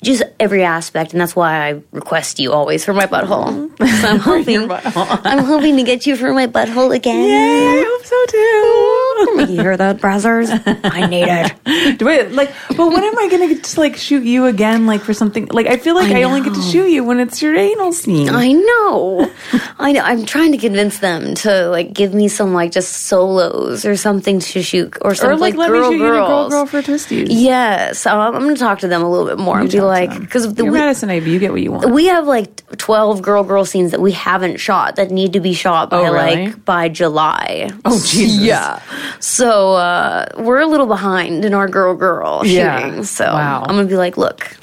Just 0.03 0.23
every 0.39 0.63
aspect, 0.63 1.13
and 1.13 1.21
that's 1.21 1.35
why 1.35 1.69
I 1.69 1.83
request 1.91 2.39
you 2.39 2.53
always 2.53 2.85
for 2.85 2.93
my 2.95 3.07
butthole. 3.07 3.67
So 4.01 4.09
I'm 4.09 4.19
hoping, 4.19 4.69
butthole. 4.69 5.21
I'm 5.25 5.45
hoping 5.45 5.77
to 5.77 5.83
get 5.83 6.07
you 6.07 6.17
for 6.17 6.33
my 6.33 6.47
butthole 6.47 6.95
again. 6.95 7.25
Yay, 7.25 7.81
I 7.81 7.85
hope 7.87 8.07
so 8.07 8.25
too. 8.29 9.08
You 9.19 9.47
hear 9.47 9.77
that, 9.77 9.99
Brazzers? 9.99 10.49
I 10.85 11.07
need 11.07 11.27
it. 11.29 11.99
Do 11.99 12.09
I 12.09 12.23
like? 12.23 12.53
But 12.77 12.89
when 12.89 13.03
am 13.05 13.19
I 13.19 13.29
going 13.29 13.49
to 13.49 13.55
get 13.55 13.65
to 13.65 13.81
like 13.81 13.97
shoot 13.97 14.25
you 14.25 14.47
again? 14.47 14.87
Like 14.87 15.03
for 15.03 15.13
something? 15.15 15.47
Like 15.47 15.67
I 15.67 15.77
feel 15.77 15.95
like 15.95 16.13
I 16.13 16.21
I, 16.21 16.23
only 16.25 16.41
get 16.43 16.55
to 16.55 16.63
shoot 16.63 16.89
you 16.89 17.05
when 17.05 17.21
it's 17.21 17.43
your 17.43 17.55
anal 17.57 17.93
scene. 17.93 18.29
I 18.29 18.53
know. 18.53 19.31
I 19.79 19.93
know. 19.93 20.03
I'm 20.03 20.25
trying 20.25 20.53
to 20.53 20.59
convince 20.59 20.99
them 20.99 21.35
to 21.37 21.69
like 21.69 21.93
give 21.93 22.15
me 22.15 22.29
some 22.29 22.53
like 22.55 22.73
just 22.73 22.93
solos 22.93 23.85
or 23.85 23.97
something 23.97 24.41
to 24.41 24.63
shoot 24.63 24.97
or 25.03 25.09
or 25.09 25.15
something 25.15 25.41
like, 25.41 25.55
let 25.57 25.69
girl 25.69 25.91
me 25.91 25.97
shoot 25.97 26.03
you 26.03 26.09
in 26.09 26.15
a 26.15 26.27
girl 26.27 26.49
girl 26.49 26.67
for 26.67 26.83
Twistys. 26.83 27.27
Yes, 27.31 28.01
so 28.01 28.11
I'm, 28.11 28.35
I'm 28.35 28.43
going 28.43 28.55
to 28.55 28.61
talk 28.61 28.81
to 28.81 28.89
them 28.89 29.03
a 29.03 29.11
little 29.11 29.27
bit 29.27 29.39
more 29.39 29.59
and 29.61 29.71
be 29.71 29.81
like, 29.81 30.19
because 30.19 30.45
you're 30.57 30.71
we, 30.71 30.79
Madison 30.79 31.09
you 31.11 31.39
get 31.39 31.53
what 31.53 31.61
you 31.63 31.73
want. 31.73 31.91
we 31.93 32.07
have 32.07 32.27
like 32.27 32.65
12 32.77 33.23
girl 33.23 33.45
girl 33.45 33.65
scenes 33.65 33.91
that 33.93 34.01
we 34.01 34.13
haven't 34.13 34.59
shot 34.59 34.97
that 34.97 35.11
need 35.11 35.33
to 35.33 35.41
be 35.41 35.55
shot 35.55 35.91
by 35.91 35.99
Oh, 35.99 36.13
really? 36.13 36.47
like 36.47 36.65
by 36.65 36.89
July. 36.89 37.71
Oh, 37.85 37.99
Jesus. 38.07 38.43
Yeah. 38.43 38.81
So 39.21 39.75
uh, 39.75 40.27
we're 40.39 40.61
a 40.61 40.67
little 40.67 40.87
behind 40.87 41.45
in 41.45 41.55
our 41.55 41.69
girl 41.69 41.95
girl 41.95 42.43
Yeah. 42.45 42.79
shooting. 42.81 43.05
So 43.05 43.25
Wow. 43.25 43.63
I'm 43.67 43.77
gonna 43.77 43.89
be 43.89 43.97
like, 43.97 44.17
look, 44.17 44.57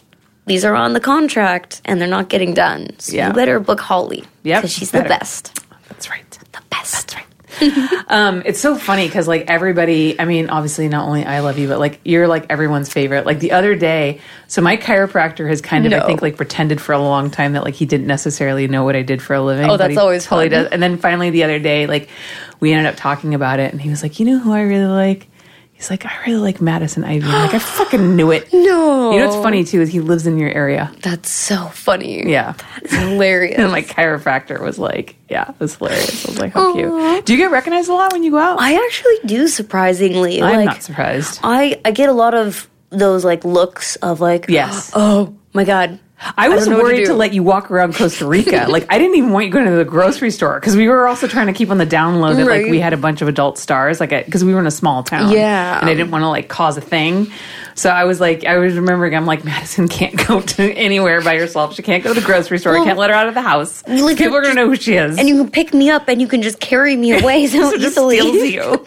these 0.46 0.64
are 0.66 0.76
on 0.76 0.94
the 0.94 1.00
contract 1.00 1.82
and 1.86 2.00
they're 2.00 2.08
not 2.08 2.30
getting 2.30 2.54
done. 2.54 2.90
So 3.00 3.14
Yeah. 3.16 3.28
you 3.28 3.34
better 3.34 3.60
book 3.60 3.80
Holly. 3.80 4.24
Yep, 4.44 4.62
Because 4.62 4.72
she's 4.74 4.92
better. 4.92 5.04
the 5.04 5.10
best. 5.10 5.60
That's 5.90 6.10
right. 6.10 6.30
The 6.52 6.62
best. 6.70 6.94
That's 6.94 7.16
right. 7.16 7.26
Um, 8.08 8.44
it's 8.46 8.60
so 8.60 8.76
funny 8.76 9.08
because 9.08 9.28
like 9.28 9.46
everybody, 9.50 10.20
I 10.20 10.26
mean, 10.26 10.50
obviously 10.50 10.88
not 10.88 11.08
only 11.08 11.26
I 11.26 11.40
love 11.40 11.58
you, 11.58 11.68
but 11.68 11.80
like 11.80 12.00
you're 12.06 12.28
like 12.28 12.46
everyone's 12.52 12.88
favorite. 12.92 13.26
Like 13.26 13.40
the 13.40 13.54
other 13.54 13.76
day, 13.76 14.22
so 14.48 14.62
my 14.62 14.78
chiropractor 14.78 15.48
has 15.50 15.60
kind 15.60 15.88
of, 15.88 15.94
I 15.94 16.06
think, 16.06 16.22
like 16.22 16.38
pretended 16.38 16.80
for 16.80 16.94
a 16.94 17.00
long 17.00 17.32
time 17.32 17.54
that 17.54 17.64
like 17.64 17.74
he 17.74 17.86
didn't 17.88 18.06
necessarily 18.06 18.68
know 18.68 18.84
what 18.84 18.96
I 18.96 19.02
did 19.02 19.24
for 19.24 19.34
a 19.34 19.42
living. 19.42 19.70
Oh, 19.70 19.76
that's 19.78 19.98
always 19.98 20.24
totally 20.24 20.50
fun. 20.50 20.64
does. 20.64 20.72
And 20.72 20.84
then 20.84 20.98
finally 20.98 21.32
the 21.32 21.44
other 21.44 21.58
day, 21.58 21.88
like 21.88 22.10
we 22.60 22.74
ended 22.74 22.86
up 22.94 22.96
talking 22.96 23.34
about 23.34 23.60
it, 23.60 23.72
and 23.72 23.82
he 23.82 23.90
was 23.90 24.04
like, 24.04 24.20
"You 24.20 24.28
know 24.28 24.40
who 24.40 24.54
I 24.54 24.62
really 24.62 24.86
like." 24.86 25.28
He's 25.86 25.92
like, 25.92 26.06
I 26.08 26.26
really 26.26 26.40
like 26.40 26.62
Madison 26.62 27.04
Ivy. 27.04 27.28
I'm 27.28 27.32
like, 27.32 27.54
I 27.54 27.60
fucking 27.60 28.16
knew 28.16 28.32
it. 28.32 28.52
No. 28.66 29.12
You 29.12 29.20
know 29.20 29.28
what's 29.28 29.44
funny 29.44 29.64
too 29.64 29.82
is 29.82 29.90
he 29.92 30.00
lives 30.00 30.26
in 30.26 30.40
your 30.40 30.50
area. 30.50 30.92
That's 31.02 31.30
so 31.30 31.68
funny. 31.68 32.28
Yeah. 32.28 32.56
It's 32.78 32.94
hilarious. 32.94 33.60
And 33.60 33.72
my 33.72 33.84
chiropractor 33.84 34.60
was 34.60 34.80
like, 34.80 35.16
yeah, 35.30 35.52
it 35.52 35.60
was 35.60 35.76
hilarious. 35.76 36.26
I 36.26 36.32
was 36.32 36.40
like, 36.40 36.54
how 36.54 36.74
cute. 36.74 37.26
Do 37.26 37.34
you 37.34 37.38
get 37.38 37.52
recognized 37.52 37.90
a 37.90 37.94
lot 37.94 38.12
when 38.12 38.24
you 38.24 38.32
go 38.32 38.40
out? 38.40 38.60
I 38.60 38.74
actually 38.84 39.18
do 39.26 39.48
surprisingly. 39.48 40.42
I'm 40.42 40.56
like, 40.56 40.66
not 40.66 40.82
surprised. 40.84 41.40
I 41.44 41.80
I 41.86 41.92
get 41.92 42.10
a 42.10 42.14
lot 42.14 42.34
of 42.34 42.68
those 42.90 43.24
like 43.24 43.46
looks 43.46 43.96
of 43.98 44.20
like 44.20 44.48
Yes. 44.50 44.92
oh 44.96 45.36
my 45.54 45.64
god 45.64 46.00
I 46.38 46.50
was 46.50 46.68
know 46.68 46.78
what 46.78 46.78
to 46.78 46.84
worried 46.84 47.06
to, 47.06 47.14
let 47.14 47.34
you 47.34 47.44
walk 47.44 47.70
around 47.70 47.96
Costa 47.96 48.26
Rica. 48.26 48.66
like 48.70 48.86
I 48.90 48.98
didn't 48.98 49.16
even 49.18 49.32
want 49.32 49.46
you 49.46 49.52
going 49.52 49.66
to 49.66 49.72
the 49.72 49.86
grocery 49.86 50.32
store 50.32 50.60
because 50.60 50.76
we 50.76 50.88
were 50.88 51.08
also 51.08 51.28
trying 51.28 51.48
to 51.48 51.54
keep 51.54 51.70
on 51.70 51.78
the 51.78 51.86
download 51.86 52.38
that 52.38 52.48
like 52.48 52.68
we 52.68 52.80
had 52.80 52.94
a 52.94 52.98
bunch 52.98 53.22
of 53.22 53.28
adult 53.28 53.58
stars, 53.58 54.00
like 54.00 54.10
because 54.10 54.44
we 54.44 54.54
were 54.54 54.60
in 54.60 54.68
a 54.68 54.72
small 54.72 55.04
town. 55.04 55.32
Yeah. 55.32 55.80
and 55.80 55.90
I 55.90 55.94
didn't 55.94 56.12
want 56.12 56.24
to 56.24 56.30
like 56.30 56.48
cause 56.48 56.78
a 56.78 56.82
thing. 56.82 57.32
So 57.76 57.90
I 57.90 58.06
was 58.06 58.22
like, 58.22 58.46
I 58.46 58.58
was 58.58 58.76
remembering, 58.76 59.14
I'm 59.16 59.26
like, 59.26 59.44
Madison 59.44 59.90
can't 59.90 60.16
go 60.28 60.40
to 60.40 60.74
anywhere 60.74 61.22
by 61.22 61.38
herself. 61.38 61.76
She 61.76 61.84
can't 61.84 62.04
go 62.04 62.14
to 62.14 62.20
the 62.20 62.26
grocery 62.26 62.58
store. 62.58 62.78
I 62.78 62.86
can't 62.86 62.98
let 62.98 63.10
her 63.10 63.16
out 63.16 63.28
of 63.28 63.34
the 63.34 63.42
house. 63.42 63.86
like, 63.86 64.18
People 64.18 64.38
are 64.38 64.42
gonna 64.42 64.54
know 64.54 64.68
who 64.68 64.78
she 64.78 64.96
is. 64.96 65.18
and 65.18 65.28
you 65.28 65.36
can 65.36 65.52
pick 65.52 65.74
me 65.74 65.90
up 65.90 66.08
and 66.08 66.22
you 66.22 66.28
can 66.28 66.42
just 66.42 66.60
carry 66.62 66.96
me 66.96 67.20
away 67.20 67.48
so, 67.48 67.72
so 67.72 67.78
just 67.78 67.98
easily. 67.98 68.20
steals 68.20 68.50
you. 68.50 68.86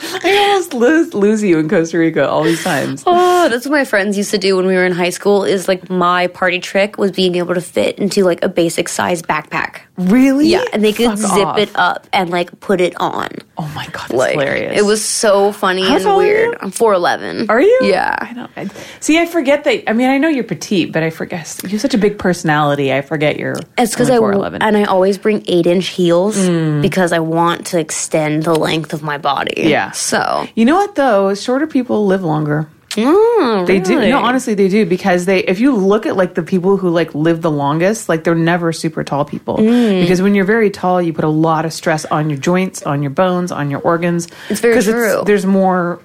I 0.24 0.48
almost 0.50 0.74
lose, 0.74 1.14
lose 1.14 1.42
you 1.42 1.58
in 1.58 1.68
Costa 1.68 1.98
Rica 1.98 2.28
all 2.28 2.42
these 2.42 2.62
times. 2.62 3.02
Oh, 3.06 3.48
that's 3.48 3.66
what 3.66 3.72
my 3.72 3.84
friends 3.84 4.16
used 4.16 4.30
to 4.30 4.38
do 4.38 4.56
when 4.56 4.66
we 4.66 4.74
were 4.74 4.84
in 4.84 4.92
high 4.92 5.10
school. 5.10 5.44
Is 5.44 5.68
like 5.68 5.90
my 5.90 6.26
party 6.28 6.58
trick 6.58 6.98
was 6.98 7.12
being 7.12 7.34
able 7.36 7.54
to 7.54 7.60
fit 7.60 7.98
into 7.98 8.24
like 8.24 8.42
a 8.42 8.48
basic 8.48 8.88
size 8.88 9.22
backpack. 9.22 9.80
Really? 9.96 10.48
Yeah, 10.48 10.64
and 10.72 10.82
they 10.82 10.92
could 10.92 11.10
Fuck 11.10 11.18
zip 11.18 11.46
off. 11.46 11.58
it 11.58 11.70
up 11.74 12.06
and 12.12 12.30
like 12.30 12.58
put 12.60 12.80
it 12.80 12.94
on. 12.98 13.28
Oh 13.58 13.70
my 13.74 13.84
god, 13.86 14.08
that's 14.08 14.12
Like 14.12 14.32
hilarious. 14.32 14.78
it 14.78 14.82
was 14.82 15.04
so 15.04 15.52
funny 15.52 15.82
How 15.86 15.96
and 15.96 16.04
tall 16.04 16.20
are 16.20 16.24
you? 16.24 16.32
weird. 16.32 16.58
I'm 16.60 16.70
four 16.70 16.94
eleven. 16.94 17.50
Are 17.50 17.60
you? 17.60 17.80
Yeah. 17.82 18.16
I 18.18 18.32
don't. 18.32 18.50
I, 18.56 18.68
see, 19.00 19.18
I 19.18 19.26
forget 19.26 19.64
that. 19.64 19.88
I 19.90 19.92
mean, 19.92 20.08
I 20.08 20.16
know 20.18 20.28
you're 20.28 20.44
petite, 20.44 20.92
but 20.92 21.02
I 21.02 21.10
forget 21.10 21.60
you 21.64 21.70
have 21.70 21.80
such 21.80 21.94
a 21.94 21.98
big 21.98 22.18
personality. 22.18 22.92
I 22.92 23.02
forget 23.02 23.38
you're. 23.38 23.56
It's 23.76 23.92
because 23.92 24.08
I 24.08 24.16
4'11". 24.16 24.58
and 24.62 24.76
I 24.76 24.84
always 24.84 25.18
bring 25.18 25.44
eight 25.46 25.66
inch 25.66 25.88
heels 25.88 26.36
mm. 26.38 26.80
because 26.80 27.12
I 27.12 27.18
want 27.18 27.66
to 27.66 27.78
extend 27.78 28.44
the 28.44 28.54
length 28.54 28.92
of 28.94 29.02
my 29.02 29.18
body. 29.18 29.68
Yeah. 29.68 29.89
So 29.92 30.46
You 30.54 30.64
know 30.64 30.76
what 30.76 30.94
though? 30.94 31.34
Shorter 31.34 31.66
people 31.66 32.06
live 32.06 32.22
longer. 32.22 32.68
Mm, 32.90 33.66
They 33.66 33.78
do. 33.78 34.00
No, 34.08 34.18
honestly, 34.18 34.54
they 34.54 34.66
do 34.68 34.84
because 34.84 35.24
they. 35.24 35.38
If 35.44 35.60
you 35.60 35.74
look 35.76 36.06
at 36.06 36.16
like 36.16 36.34
the 36.34 36.42
people 36.42 36.76
who 36.76 36.90
like 36.90 37.14
live 37.14 37.40
the 37.40 37.50
longest, 37.50 38.08
like 38.08 38.24
they're 38.24 38.34
never 38.34 38.72
super 38.72 39.04
tall 39.04 39.24
people. 39.24 39.58
Mm. 39.58 40.00
Because 40.02 40.20
when 40.20 40.34
you're 40.34 40.44
very 40.44 40.70
tall, 40.70 41.00
you 41.00 41.12
put 41.12 41.24
a 41.24 41.28
lot 41.28 41.64
of 41.64 41.72
stress 41.72 42.04
on 42.06 42.30
your 42.30 42.38
joints, 42.40 42.82
on 42.82 43.00
your 43.02 43.12
bones, 43.12 43.52
on 43.52 43.70
your 43.70 43.80
organs. 43.80 44.26
It's 44.48 44.60
very 44.60 44.82
true. 44.82 45.22
there's 45.24 45.46
more 45.46 46.00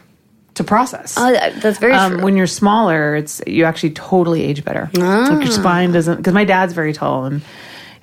to 0.54 0.64
process. 0.64 1.16
Oh, 1.18 1.32
that's 1.60 1.80
very 1.80 1.94
um, 1.94 2.14
true. 2.14 2.24
when 2.24 2.38
you're 2.38 2.46
smaller, 2.48 3.16
it's 3.16 3.42
you 3.48 3.66
actually 3.66 3.90
totally 3.90 4.44
age 4.44 4.64
better. 4.64 4.90
Like 4.94 5.04
Ah. 5.04 5.40
your 5.40 5.52
spine 5.52 5.92
doesn't 5.92 6.18
because 6.18 6.34
my 6.36 6.46
dad's 6.46 6.74
very 6.74 6.94
tall 6.94 7.26
and 7.26 7.42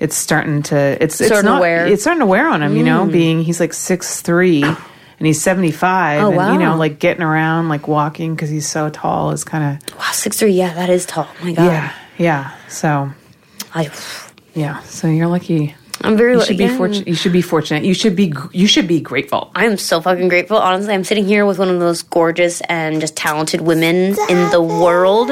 it's 0.01 0.17
starting 0.17 0.63
to 0.65 0.77
it's 1.01 1.21
it's 1.21 1.29
Starting 1.29 1.47
to 1.47 1.53
not 1.53 1.61
wear. 1.61 1.87
Mm. 1.87 1.93
it's 1.93 2.03
starting 2.03 2.19
to 2.21 2.27
wear 2.27 2.49
on 2.49 2.63
him. 2.65 2.77
You 2.77 2.83
know, 2.83 3.07
being 3.07 3.45
he's 3.45 3.61
like 3.61 3.73
six 3.73 4.21
three 4.23 4.65
and 5.23 5.27
he's 5.29 5.41
seventy 5.41 5.71
five. 5.71 6.21
Oh, 6.21 6.37
and, 6.37 6.53
You 6.53 6.59
know, 6.59 6.77
like 6.77 6.99
getting 6.99 7.23
around, 7.23 7.69
like 7.69 7.87
walking 7.87 8.35
because 8.35 8.51
he's 8.51 8.69
so 8.69 8.91
tall 8.91 9.31
is 9.31 9.45
kind 9.45 9.79
of 9.79 9.97
wow, 9.97 10.11
six 10.11 10.41
three. 10.41 10.51
Yeah, 10.51 10.75
that 10.75 10.91
is 10.91 11.07
tall. 11.07 11.29
Oh 11.41 11.45
my 11.45 11.53
God. 11.53 11.65
yeah 11.65 11.93
yeah. 12.19 12.53
So 12.69 13.11
I, 13.73 13.91
yeah, 14.55 14.81
so 14.81 15.09
you're 15.09 15.29
lucky. 15.29 15.75
I'm 16.01 16.17
very. 16.17 16.35
You 16.35 16.43
should 16.43 16.59
be 16.59 16.69
fortunate. 16.69 17.07
You 17.07 17.15
should 17.15 17.33
be 17.33 17.43
fortunate. 17.43 17.85
You 17.85 17.95
should 17.95 18.17
be 18.17 18.33
you 18.53 18.67
should 18.67 18.89
be 18.89 19.01
grateful. 19.01 19.51
I 19.55 19.67
am 19.67 19.77
so 19.77 20.01
fucking 20.01 20.29
grateful. 20.29 20.57
Honestly, 20.57 20.93
I'm 20.93 21.05
sitting 21.05 21.25
here 21.25 21.47
with 21.47 21.59
one 21.59 21.69
of 21.69 21.75
the 21.79 21.85
most 21.85 22.11
gorgeous 22.11 22.61
and 22.63 23.01
just 23.01 23.17
talented 23.17 23.61
women 23.61 24.17
in 24.29 24.51
the 24.51 24.61
world. 24.61 25.31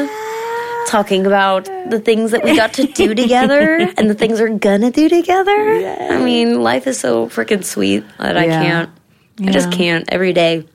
Talking 0.87 1.27
about 1.27 1.67
the 1.89 2.01
things 2.01 2.33
that 2.33 2.43
we 2.43 2.57
got 2.57 2.73
to 2.75 2.87
do 2.87 3.15
together 3.25 3.93
and 3.97 4.09
the 4.09 4.15
things 4.15 4.41
we're 4.41 4.57
gonna 4.57 4.91
do 4.91 5.09
together. 5.09 5.53
I 6.11 6.23
mean, 6.23 6.63
life 6.63 6.87
is 6.87 6.99
so 6.99 7.29
freaking 7.29 7.65
sweet 7.65 8.05
that 8.19 8.37
I 8.37 8.47
Yeah. 9.41 9.51
I 9.51 9.53
just 9.53 9.73
can't 9.73 10.05
every 10.13 10.33
day. 10.33 10.67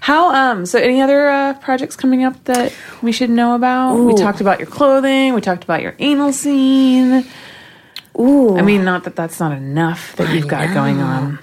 How 0.00 0.34
um 0.34 0.66
so 0.66 0.78
any 0.78 1.00
other 1.00 1.28
uh, 1.28 1.54
projects 1.54 1.96
coming 1.96 2.22
up 2.22 2.42
that 2.44 2.72
we 3.02 3.12
should 3.12 3.30
know 3.30 3.54
about? 3.54 3.94
We 3.96 4.14
talked 4.14 4.40
about 4.40 4.58
your 4.60 4.68
clothing, 4.68 5.34
we 5.34 5.40
talked 5.40 5.64
about 5.64 5.82
your 5.82 5.94
anal 5.98 6.32
scene. 6.32 7.26
Ooh. 8.18 8.56
I 8.56 8.62
mean, 8.62 8.84
not 8.84 9.04
that 9.04 9.16
that's 9.16 9.40
not 9.40 9.52
enough 9.52 10.14
that 10.16 10.32
you've 10.32 10.48
got 10.48 10.72
going 10.72 11.00
on. 11.00 11.38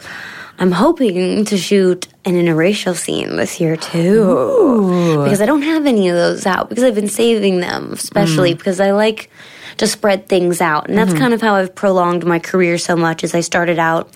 I'm 0.59 0.71
hoping 0.71 1.45
to 1.45 1.57
shoot 1.57 2.07
an 2.25 2.35
interracial 2.35 2.95
scene 2.95 3.35
this 3.35 3.59
year 3.59 3.75
too. 3.75 5.21
Because 5.23 5.41
I 5.41 5.45
don't 5.45 5.63
have 5.63 5.85
any 5.85 6.07
of 6.07 6.15
those 6.15 6.45
out 6.45 6.69
because 6.69 6.83
I've 6.83 6.95
been 6.95 7.09
saving 7.09 7.59
them, 7.59 7.91
especially 7.93 8.53
because 8.53 8.79
I 8.79 8.91
like 8.91 9.29
to 9.77 9.87
spread 9.87 10.27
things 10.27 10.61
out. 10.61 10.87
And 10.87 10.97
that's 10.97 11.13
kind 11.13 11.33
of 11.33 11.41
how 11.41 11.55
I've 11.55 11.73
prolonged 11.75 12.25
my 12.25 12.39
career 12.39 12.77
so 12.77 12.95
much 12.95 13.23
as 13.23 13.33
I 13.35 13.41
started 13.41 13.79
out 13.79 14.09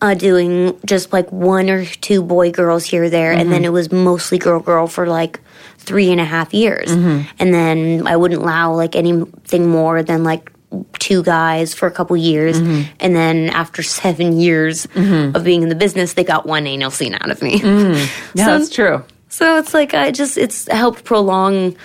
uh, 0.00 0.14
doing 0.14 0.78
just 0.84 1.12
like 1.12 1.30
one 1.32 1.70
or 1.70 1.84
two 1.84 2.22
boy 2.22 2.50
girls 2.50 2.84
here 2.84 3.04
or 3.04 3.10
there 3.10 3.32
and 3.32 3.50
then 3.50 3.60
mm-hmm. 3.60 3.66
it 3.66 3.72
was 3.72 3.90
mostly 3.90 4.38
girl 4.38 4.60
girl 4.60 4.86
for 4.86 5.06
like 5.06 5.40
three 5.78 6.10
and 6.10 6.20
a 6.20 6.24
half 6.24 6.52
years. 6.52 6.90
Mm-hmm. 6.90 7.28
And 7.38 7.54
then 7.54 8.06
I 8.06 8.16
wouldn't 8.16 8.42
allow 8.42 8.74
like 8.74 8.96
anything 8.96 9.68
more 9.68 10.02
than 10.02 10.24
like 10.24 10.52
two 10.98 11.22
guys 11.22 11.72
for 11.72 11.86
a 11.86 11.90
couple 11.90 12.16
years. 12.16 12.60
Mm-hmm. 12.60 12.92
And 13.00 13.16
then 13.16 13.48
after 13.50 13.82
seven 14.02 14.38
years 14.38 14.86
of 14.94 15.44
being 15.44 15.62
in 15.62 15.68
the 15.68 15.74
business 15.76 16.14
they 16.14 16.24
got 16.24 16.44
one 16.44 16.66
anal 16.66 16.90
scene 16.90 17.14
out 17.14 17.30
of 17.30 17.40
me. 17.40 17.60
Yeah, 17.62 18.04
So- 18.34 18.58
that's 18.58 18.70
true. 18.70 19.04
so 19.28 19.58
it's 19.58 19.74
like 19.74 19.92
i 19.92 20.10
just 20.10 20.38
it's 20.38 20.68
helped 20.68 21.04
prolong 21.04 21.76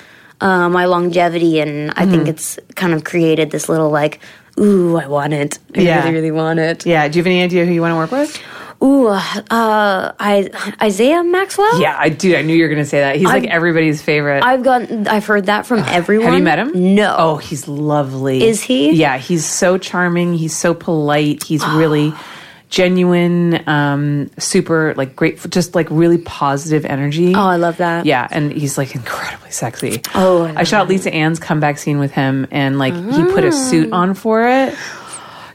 uh, 0.42 0.70
my 0.70 0.86
longevity 0.86 1.60
and 1.60 1.92
i 1.96 2.06
think 2.06 2.28
it's 2.28 2.58
kind 2.76 2.94
of 2.94 3.04
created 3.04 3.52
this 3.52 3.68
little 3.68 3.90
like 3.90 4.20
ooh 4.60 4.98
i 4.98 5.08
want 5.08 5.34
it 5.34 5.60
i 5.76 5.82
Yeah. 5.82 6.00
really 6.02 6.14
really 6.16 6.32
want 6.32 6.60
it 6.60 6.86
Yeah. 6.86 7.08
Do 7.08 7.18
you 7.18 7.22
have 7.24 7.28
any 7.28 7.42
idea 7.44 7.66
who 7.66 7.72
you 7.74 7.82
want 7.82 7.94
to 7.94 7.98
work 7.98 8.12
with? 8.12 8.40
ooh 8.84 9.08
uh, 9.10 10.12
I, 10.20 10.50
isaiah 10.82 11.24
maxwell 11.24 11.80
Yeah, 11.80 11.96
I 11.98 12.10
do. 12.10 12.36
I 12.36 12.42
knew 12.42 12.56
you 12.56 12.64
were 12.64 12.68
going 12.70 12.82
to 12.82 12.90
say 12.90 13.00
that. 13.02 13.16
He's 13.16 13.26
like 13.26 13.44
I'm- 13.44 13.52
everybody's 13.52 14.02
favorite. 14.02 14.44
i've 14.44 14.64
gotten 14.64 15.08
i've 15.08 15.26
heard 15.26 15.46
that 15.46 15.66
from 15.68 15.80
everyone 15.88 16.28
have 16.32 16.38
you 16.40 16.44
met 16.44 16.60
him? 16.60 16.96
no 16.96 17.16
Oh, 17.18 17.38
he's 17.38 17.68
lovely. 17.68 18.44
Is 18.44 18.62
he? 18.62 18.92
Yeah, 18.94 19.18
he's 19.18 19.46
so 19.46 19.78
charming. 19.78 20.34
He's 20.34 20.56
so 20.56 20.74
polite. 20.74 21.44
He's 21.44 21.66
really 21.68 22.12
genuine, 22.72 23.62
um, 23.70 24.32
super 24.40 24.96
like 24.96 25.16
grateful, 25.16 25.50
just 25.52 25.76
like 25.76 25.88
really 25.92 26.18
positive 26.18 26.86
energy. 26.86 27.36
oh 27.36 27.46
i 27.46 27.58
love 27.58 27.78
that 27.78 28.06
Yeah, 28.08 28.28
and 28.32 28.52
he's 28.52 28.78
like 28.80 28.96
incredibly 28.96 29.52
sexy. 29.52 30.02
Oh, 30.16 30.46
I 30.46 30.62
I 30.62 30.64
shot 30.64 30.88
Lisa 30.88 31.14
Ann's 31.14 31.38
comeback 31.40 31.78
scene 31.78 32.00
with 32.00 32.12
him, 32.12 32.48
and 32.50 32.80
like 32.80 32.94
he 32.96 33.24
put 33.26 33.44
a 33.44 33.52
suit 33.52 33.92
on 33.92 34.16
for 34.16 34.48
it. 34.48 34.74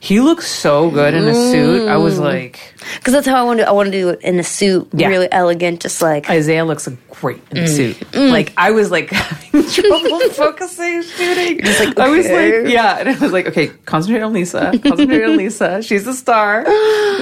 He 0.00 0.20
looks 0.20 0.46
so 0.50 0.90
good 0.90 1.14
in 1.14 1.24
a 1.26 1.34
suit. 1.34 1.88
I 1.88 1.96
was 1.96 2.18
like, 2.18 2.74
Because 2.96 3.12
that's 3.14 3.26
how 3.26 3.36
I 3.40 3.44
want 3.44 3.60
to. 3.60 3.68
I 3.68 3.72
want 3.72 3.86
to 3.86 3.92
do 3.92 4.10
it 4.10 4.20
in 4.22 4.38
a 4.38 4.44
suit, 4.44 4.88
Yeah. 4.92 5.08
really 5.08 5.30
elegant, 5.32 5.80
just 5.80 6.00
like 6.02 6.28
Isaiah 6.30 6.64
looks 6.64 6.88
great 7.10 7.40
in 7.50 7.56
Mm. 7.58 7.62
a 7.64 7.68
suit. 7.68 8.14
Like 8.14 8.52
I 8.56 8.70
was 8.72 8.90
like 8.90 9.10
having 9.10 9.68
trouble 9.70 10.20
focusing 10.30 11.02
shooting. 11.02 11.60
like, 11.64 11.98
I 11.98 12.08
was 12.08 12.26
okay. 12.26 12.62
like, 12.62 12.72
yeah, 12.72 12.98
and 12.98 13.08
I 13.08 13.18
was 13.18 13.32
like, 13.32 13.46
okay, 13.46 13.68
concentrate 13.86 14.22
on 14.22 14.32
Lisa. 14.32 14.72
Concentrate 14.82 15.24
on 15.24 15.36
Lisa. 15.36 15.82
She's 15.86 16.04
the 16.04 16.12
star. 16.14 16.62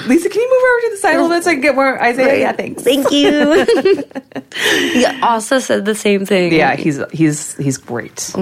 Lisa, 0.07 0.29
can 0.29 0.41
you 0.41 0.51
move 0.51 0.65
over 0.71 0.81
to 0.81 0.91
the 0.91 0.97
side 0.99 1.15
a 1.17 1.23
little 1.23 1.37
bit 1.37 1.45
so 1.45 1.51
I 1.51 1.55
can 1.55 1.63
get 1.63 1.75
more 1.77 2.03
Isaiah? 2.03 2.41
Yeah, 2.41 2.53
thanks. 2.53 2.83
Thank 2.83 3.11
you. 3.13 4.05
yeah, 5.01 5.21
also 5.23 5.59
said 5.61 5.85
the 5.85 5.95
same 5.95 6.27
thing. 6.27 6.53
Yeah, 6.53 6.75
he's 6.77 7.01
he's 7.13 7.55
he's 7.57 7.77
great. 7.79 8.33
I 8.35 8.41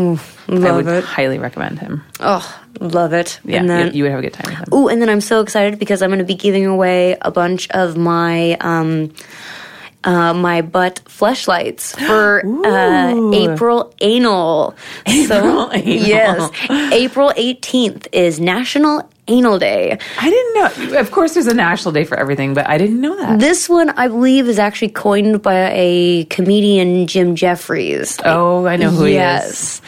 love 0.48 0.76
would 0.76 0.86
it. 0.88 1.04
highly 1.04 1.38
recommend 1.38 1.78
him. 1.78 2.02
Oh, 2.20 2.42
love 2.82 3.12
it. 3.12 3.40
Yeah, 3.44 3.60
and 3.60 3.70
then, 3.70 3.86
you, 3.88 3.92
you 3.92 4.02
would 4.04 4.10
have 4.10 4.20
a 4.20 4.22
good 4.22 4.32
time 4.32 4.50
with 4.50 4.58
him. 4.58 4.74
Ooh, 4.74 4.88
and 4.88 5.00
then 5.00 5.08
I'm 5.08 5.20
so 5.20 5.40
excited 5.40 5.78
because 5.78 6.02
I'm 6.02 6.10
going 6.10 6.18
to 6.18 6.24
be 6.24 6.34
giving 6.34 6.66
away 6.66 7.16
a 7.20 7.30
bunch 7.30 7.70
of 7.70 7.96
my 7.96 8.56
um, 8.60 9.12
uh, 10.04 10.34
my 10.34 10.62
butt 10.62 11.00
fleshlights 11.04 11.96
for 12.06 12.44
uh, 12.66 13.34
April 13.34 13.94
anal. 14.00 14.74
April 15.06 15.70
anal. 15.72 15.84
Yes, 15.84 16.50
April 16.92 17.32
18th 17.36 18.08
is 18.12 18.40
National 18.40 19.08
Anal 19.28 19.58
Day. 19.58 19.96
I 20.18 20.30
didn't 20.30 20.90
know. 20.92 20.98
Of 21.00 21.12
course, 21.12 21.34
there's 21.34 21.46
a 21.46 21.54
national 21.54 21.92
day 21.92 22.04
for 22.04 22.16
everything, 22.18 22.54
but 22.54 22.68
I 22.68 22.76
didn't 22.76 23.00
know 23.00 23.16
that. 23.16 23.38
This 23.38 23.68
one, 23.68 23.90
I 23.90 24.08
believe, 24.08 24.48
is 24.48 24.58
actually 24.58 24.88
coined 24.90 25.42
by 25.42 25.70
a 25.72 26.24
comedian, 26.24 27.06
Jim 27.06 27.36
Jefferies. 27.36 28.18
oh, 28.24 28.66
I 28.66 28.76
know 28.76 28.90
who 28.90 29.04
he 29.04 29.12
is. 29.12 29.16
yes. 29.16 29.80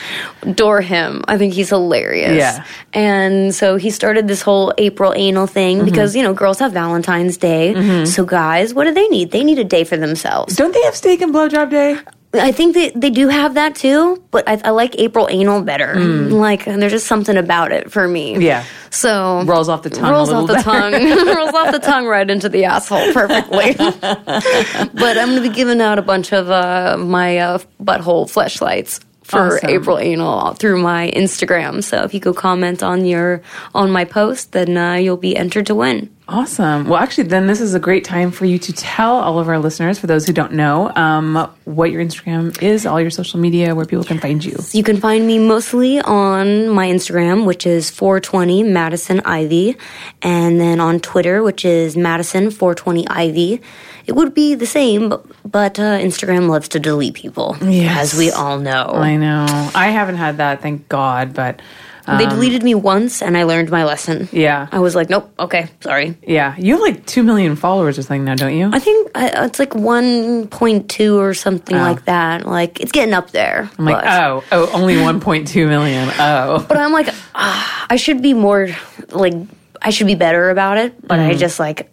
Adore 0.43 0.81
him. 0.81 1.24
I 1.27 1.36
think 1.36 1.52
he's 1.52 1.70
hilarious. 1.70 2.36
Yeah. 2.36 2.65
And 2.93 3.52
so 3.55 3.77
he 3.77 3.90
started 3.90 4.28
this 4.28 4.40
whole 4.43 4.73
April 4.78 5.12
anal 5.16 5.47
thing 5.48 5.78
Mm-hmm. 5.78 5.85
because, 5.86 6.15
you 6.15 6.23
know, 6.23 6.32
girls 6.35 6.61
have 6.61 6.73
Valentine's 6.73 7.36
Day. 7.36 8.05
So 8.05 8.24
guys, 8.24 8.73
what 8.73 8.85
do 8.85 8.93
they 8.94 9.09
need? 9.09 9.32
They 9.32 9.43
need 9.43 9.59
a 9.59 9.65
day 9.65 9.82
for 9.85 9.97
themselves. 9.97 10.55
Don't 10.55 10.73
they 10.73 10.82
have 10.82 10.94
steak 10.94 11.20
and 11.23 11.35
blowjob 11.35 11.70
day? 11.70 11.98
I 12.35 12.52
think 12.52 12.74
they, 12.74 12.90
they 12.90 13.11
do 13.11 13.28
have 13.28 13.55
that 13.55 13.74
too, 13.77 14.23
but 14.31 14.48
I, 14.48 14.61
I 14.65 14.70
like 14.70 14.98
April 14.98 15.28
anal 15.31 15.62
better. 15.62 15.94
Like, 15.94 16.65
there's 16.65 16.93
just 16.93 17.06
something 17.06 17.36
about 17.36 17.73
it 17.73 17.93
for 17.93 18.06
me. 18.09 18.35
Mm. 18.35 18.43
Yeah. 18.43 18.65
So 18.90 19.43
Rolls 19.44 19.69
off 19.69 19.82
the 19.82 19.90
tongue 19.90 20.11
Rolls 20.11 20.31
off 20.31 20.47
the 20.47 20.55
better. 20.55 20.65
tongue. 20.65 20.93
rolls 21.36 21.55
off 21.55 21.73
the 21.73 21.78
tongue 21.81 22.06
right 22.06 22.28
into 22.28 22.48
the 22.48 22.65
asshole 22.65 23.12
perfectly. 23.12 23.74
but 23.78 25.19
I'm 25.19 25.31
going 25.31 25.43
to 25.43 25.48
be 25.48 25.55
giving 25.55 25.81
out 25.81 25.98
a 25.98 26.02
bunch 26.02 26.32
of 26.32 26.51
uh, 26.51 26.97
my 26.98 27.39
uh, 27.39 27.59
butthole 27.82 28.27
fleshlights 28.27 29.01
for 29.24 29.56
Awesome. 29.56 29.70
April 29.70 29.98
anal 29.98 30.52
through 30.55 30.80
my 30.82 31.10
Instagram. 31.16 31.82
So 31.82 32.05
if 32.05 32.14
you 32.14 32.20
go 32.20 32.32
comment 32.32 32.82
on 32.82 33.05
your 33.05 33.42
on 33.74 33.90
my 33.90 34.05
post, 34.05 34.52
then 34.52 34.76
uh, 34.76 34.94
you'll 34.94 35.16
be 35.16 35.36
entered 35.36 35.66
to 35.66 35.74
win. 35.74 36.10
Awesome. 36.26 36.88
Well, 36.88 36.98
actually, 36.98 37.24
then 37.24 37.46
this 37.46 37.60
is 37.60 37.74
a 37.74 37.78
great 37.78 38.05
time 38.05 38.30
for 38.30 38.46
you 38.46 38.59
to 38.59 38.72
tell 38.72 39.16
all 39.16 39.38
of 39.38 39.48
our 39.48 39.59
listeners, 39.59 39.98
for 39.98 40.06
those 40.06 40.26
who 40.26 40.32
don't 40.32 40.55
know, 40.55 40.90
um, 40.96 41.51
what 41.64 41.90
your 41.90 42.02
Instagram 42.02 42.62
is, 42.62 42.86
all 42.86 42.98
your 42.98 43.10
social 43.10 43.38
media, 43.38 43.74
where 43.74 43.84
people 43.84 44.05
can 44.05 44.18
find 44.18 44.42
you. 44.42 44.59
You 44.72 44.82
can 44.82 44.96
find 44.96 45.26
me 45.26 45.38
mostly 45.38 46.01
on 46.01 46.70
my 46.70 46.86
Instagram, 46.88 47.44
which 47.44 47.66
is 47.66 47.90
420 47.90 48.62
Madison 48.62 49.20
Ivy, 49.20 49.76
and 50.22 50.59
then 50.59 50.80
on 50.80 51.01
Twitter, 51.01 51.42
which 51.42 51.66
is 51.66 51.94
Madison 51.94 52.51
420 52.51 53.06
Ivy. 53.09 53.60
It 54.06 54.12
would 54.14 54.35
be 54.35 54.55
the 54.55 54.66
same, 54.66 55.09
but, 55.09 55.24
but 55.51 55.78
uh, 55.78 55.98
Instagram 55.98 56.48
loves 56.48 56.68
to 56.70 56.81
delete 56.81 57.14
people, 57.14 57.56
Yes. 57.62 58.12
as 58.12 58.18
we 58.18 58.31
all 58.31 58.59
know. 58.59 58.86
I 58.94 59.16
know. 59.16 59.47
I 59.74 59.89
haven't 59.90 60.16
had 60.16 60.36
that, 60.39 60.60
thank 60.62 60.89
God, 60.89 61.32
but 61.35 61.60
they 62.06 62.26
deleted 62.26 62.62
me 62.62 62.74
once, 62.74 63.22
and 63.22 63.35
I 63.35 63.44
learned 63.44 63.70
my 63.70 63.85
lesson. 63.85 64.28
yeah. 64.31 64.68
I 64.70 64.78
was 64.81 64.94
like, 64.94 65.09
nope, 65.09 65.32
okay, 65.39 65.68
sorry. 65.81 66.14
Yeah. 66.26 66.55
You 66.59 66.74
have 66.74 66.82
like 66.82 67.06
2 67.06 67.22
million 67.22 67.56
followers 67.56 67.98
or 67.98 68.02
something 68.02 68.24
now, 68.24 68.35
don't 68.35 68.55
you? 68.55 68.68
I 68.70 68.78
think 68.78 69.10
uh, 69.14 69.31
it's 69.48 69.59
like 69.59 69.70
1.2 69.70 71.16
or 71.18 71.32
something 71.35 71.76
like 71.76 72.05
that. 72.05 72.47
Like, 72.47 72.81
it's 72.81 72.93
getting 72.93 73.14
up 73.14 73.31
there. 73.31 73.70
I'm 73.78 73.85
like, 73.86 74.05
oh, 74.06 74.44
oh, 74.52 74.70
only 74.74 74.97
1.2 74.97 75.66
million. 75.68 76.10
Oh. 76.18 76.64
But 76.68 76.76
I'm 76.76 76.93
like, 76.93 77.09
ah, 77.35 77.86
I 77.89 77.97
should 77.97 78.20
be 78.20 78.35
more 78.35 78.68
like 79.10 79.35
I 79.81 79.90
should 79.90 80.06
be 80.06 80.14
better 80.14 80.51
about 80.51 80.78
it. 80.78 81.06
But 81.06 81.20
I 81.20 81.35
just 81.35 81.59
like 81.59 81.90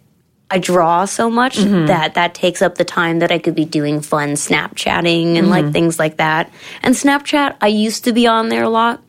I 0.52 0.58
draw 0.58 1.06
so 1.06 1.30
much 1.30 1.56
mm-hmm. 1.56 1.86
that 1.86 2.12
that 2.12 2.34
takes 2.34 2.60
up 2.60 2.74
the 2.74 2.84
time 2.84 3.20
that 3.20 3.32
I 3.32 3.38
could 3.38 3.54
be 3.54 3.64
doing 3.64 4.02
fun 4.02 4.32
Snapchatting 4.32 5.38
and 5.38 5.48
like 5.48 5.64
mm-hmm. 5.64 5.72
things 5.72 5.98
like 5.98 6.18
that. 6.18 6.52
And 6.82 6.94
Snapchat, 6.94 7.56
I 7.62 7.68
used 7.68 8.04
to 8.04 8.12
be 8.12 8.26
on 8.26 8.50
there 8.50 8.62
a 8.62 8.68
lot, 8.68 9.02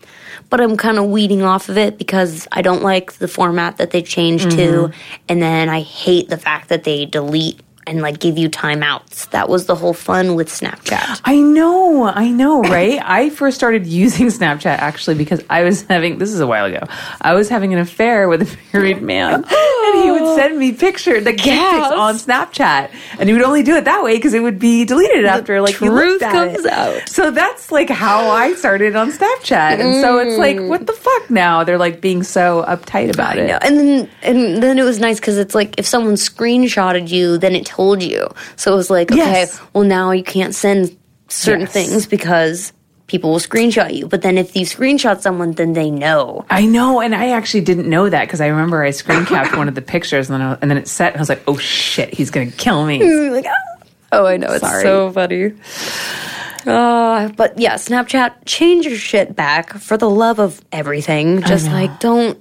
but 0.49 0.61
I'm 0.61 0.78
kind 0.78 0.98
of 0.98 1.10
weeding 1.10 1.41
off 1.41 1.68
of 1.68 1.78
it 1.78 1.98
because 1.98 2.48
I 2.53 2.61
don't 2.61 2.82
like 2.82 3.11
the 3.14 3.28
format 3.28 3.76
that 3.76 3.91
they 3.91 4.02
changed 4.02 4.52
to, 4.52 4.57
mm-hmm. 4.57 4.94
and 5.28 5.41
then 5.41 5.68
I 5.68 5.82
hate 5.82 6.30
the 6.30 6.38
fact 6.38 6.70
that 6.70 6.86
they 6.86 7.06
delete 7.06 7.60
and 7.85 8.01
like 8.01 8.19
give 8.19 8.38
you 8.38 8.49
timeouts. 8.49 9.30
That 9.31 9.49
was 9.49 9.65
the 9.65 9.76
whole 9.76 9.93
fun 9.93 10.35
with 10.35 10.49
Snapchat. 10.49 11.22
I 11.23 11.38
know, 11.38 12.05
I 12.05 12.30
know, 12.30 12.61
right? 12.61 12.99
I 13.03 13.30
first 13.30 13.57
started 13.57 13.85
using 13.85 14.27
Snapchat 14.27 14.65
actually 14.65 15.15
because 15.15 15.43
I 15.49 15.64
was 15.64 15.84
having 15.84 16.18
this 16.18 16.31
is 16.31 16.39
a 16.39 16.47
while 16.47 16.65
ago. 16.65 16.85
I 17.22 17.34
was 17.34 17.49
having 17.49 17.73
an 17.73 17.80
affair 17.80 18.27
with 18.30 18.41
a 18.41 18.57
married 18.73 19.01
man, 19.01 19.43
and 19.45 20.03
he 20.03 20.11
would 20.11 20.35
send 20.35 20.57
me 20.57 20.72
pictures, 20.73 21.23
the 21.23 21.34
Yes. 21.43 21.91
on 21.91 22.15
Snapchat, 22.15 22.91
and 23.19 23.27
he 23.27 23.34
would 23.34 23.43
only 23.43 23.64
do 23.64 23.76
it 23.76 23.85
that 23.85 24.03
way 24.03 24.15
because 24.15 24.34
it 24.34 24.41
would 24.41 24.60
be 24.60 24.85
deleted 24.85 25.26
after 25.26 25.60
like 25.61 25.76
truth 25.76 26.22
comes 26.22 26.65
it. 26.65 26.72
out. 26.72 27.10
So 27.10 27.31
that's 27.31 27.72
like 27.72 27.89
how 27.89 28.30
I 28.30 28.53
started 28.53 28.95
on 28.95 29.11
Snapchat, 29.11 29.80
and 29.80 30.01
so 30.01 30.19
it's 30.19 30.38
like, 30.38 30.57
mm. 30.57 30.69
what 30.69 30.88
the 30.88 30.93
fuck 30.93 31.30
now? 31.30 31.64
They're 31.64 31.77
like 31.77 32.01
being 32.01 32.23
so 32.23 32.64
uptight 32.68 33.14
about 33.14 33.38
it. 33.38 33.49
Yeah, 33.49 33.60
and 33.61 33.77
then 33.77 34.10
and 34.22 34.64
then 34.64 34.80
it 34.80 34.84
was 34.84 34.99
nice 34.99 35.19
because 35.19 35.38
it's 35.38 35.53
like 35.53 35.77
if 35.77 35.85
someone 35.85 36.14
screenshotted 36.14 37.10
you, 37.10 37.38
then 37.38 37.55
it 37.55 37.65
told 37.75 38.01
you. 38.03 38.27
So 38.55 38.73
it 38.73 38.75
was 38.75 38.89
like, 38.89 39.11
okay, 39.11 39.47
well 39.73 39.83
now 39.83 40.11
you 40.11 40.23
can't 40.23 40.53
send 40.55 40.95
certain 41.29 41.61
Yes. 41.61 41.73
things 41.73 42.05
because 42.05 42.73
people 43.07 43.31
will 43.31 43.39
screenshot 43.39 43.93
you. 43.93 44.07
But 44.07 44.21
then 44.21 44.37
if 44.37 44.55
you 44.55 44.65
screenshot 44.65 45.21
someone, 45.21 45.51
then 45.53 45.73
they 45.73 45.89
know. 45.89 46.45
I 46.49 46.65
know, 46.65 47.01
and 47.01 47.13
I 47.15 47.29
actually 47.31 47.61
didn't 47.61 47.89
know 47.89 48.09
that 48.09 48.25
because 48.27 48.41
I 48.41 48.47
remember 48.47 48.83
I 48.83 48.91
screen 48.91 49.25
capped 49.25 49.55
one 49.57 49.67
of 49.67 49.75
the 49.75 49.81
pictures, 49.81 50.29
and 50.29 50.39
then 50.39 50.47
I, 50.47 50.57
and 50.61 50.69
then 50.69 50.77
it 50.77 50.87
set, 50.87 51.13
and 51.13 51.17
I 51.17 51.21
was 51.21 51.29
like, 51.29 51.43
"Oh 51.47 51.57
shit, 51.57 52.13
he's 52.13 52.29
gonna 52.31 52.51
kill 52.51 52.85
me." 52.85 53.29
like, 53.29 53.45
ah. 53.47 53.85
oh, 54.13 54.25
I 54.25 54.37
know, 54.37 54.51
it's 54.51 54.61
Sorry. 54.67 54.83
so 54.83 55.11
funny. 55.11 55.53
Uh, 56.65 57.27
but 57.35 57.57
yeah, 57.59 57.75
Snapchat, 57.75 58.33
change 58.45 58.85
your 58.85 58.95
shit 58.97 59.35
back 59.35 59.73
for 59.73 59.97
the 59.97 60.09
love 60.09 60.39
of 60.39 60.61
everything. 60.71 61.41
Just 61.41 61.67
like 61.67 61.99
don't. 61.99 62.37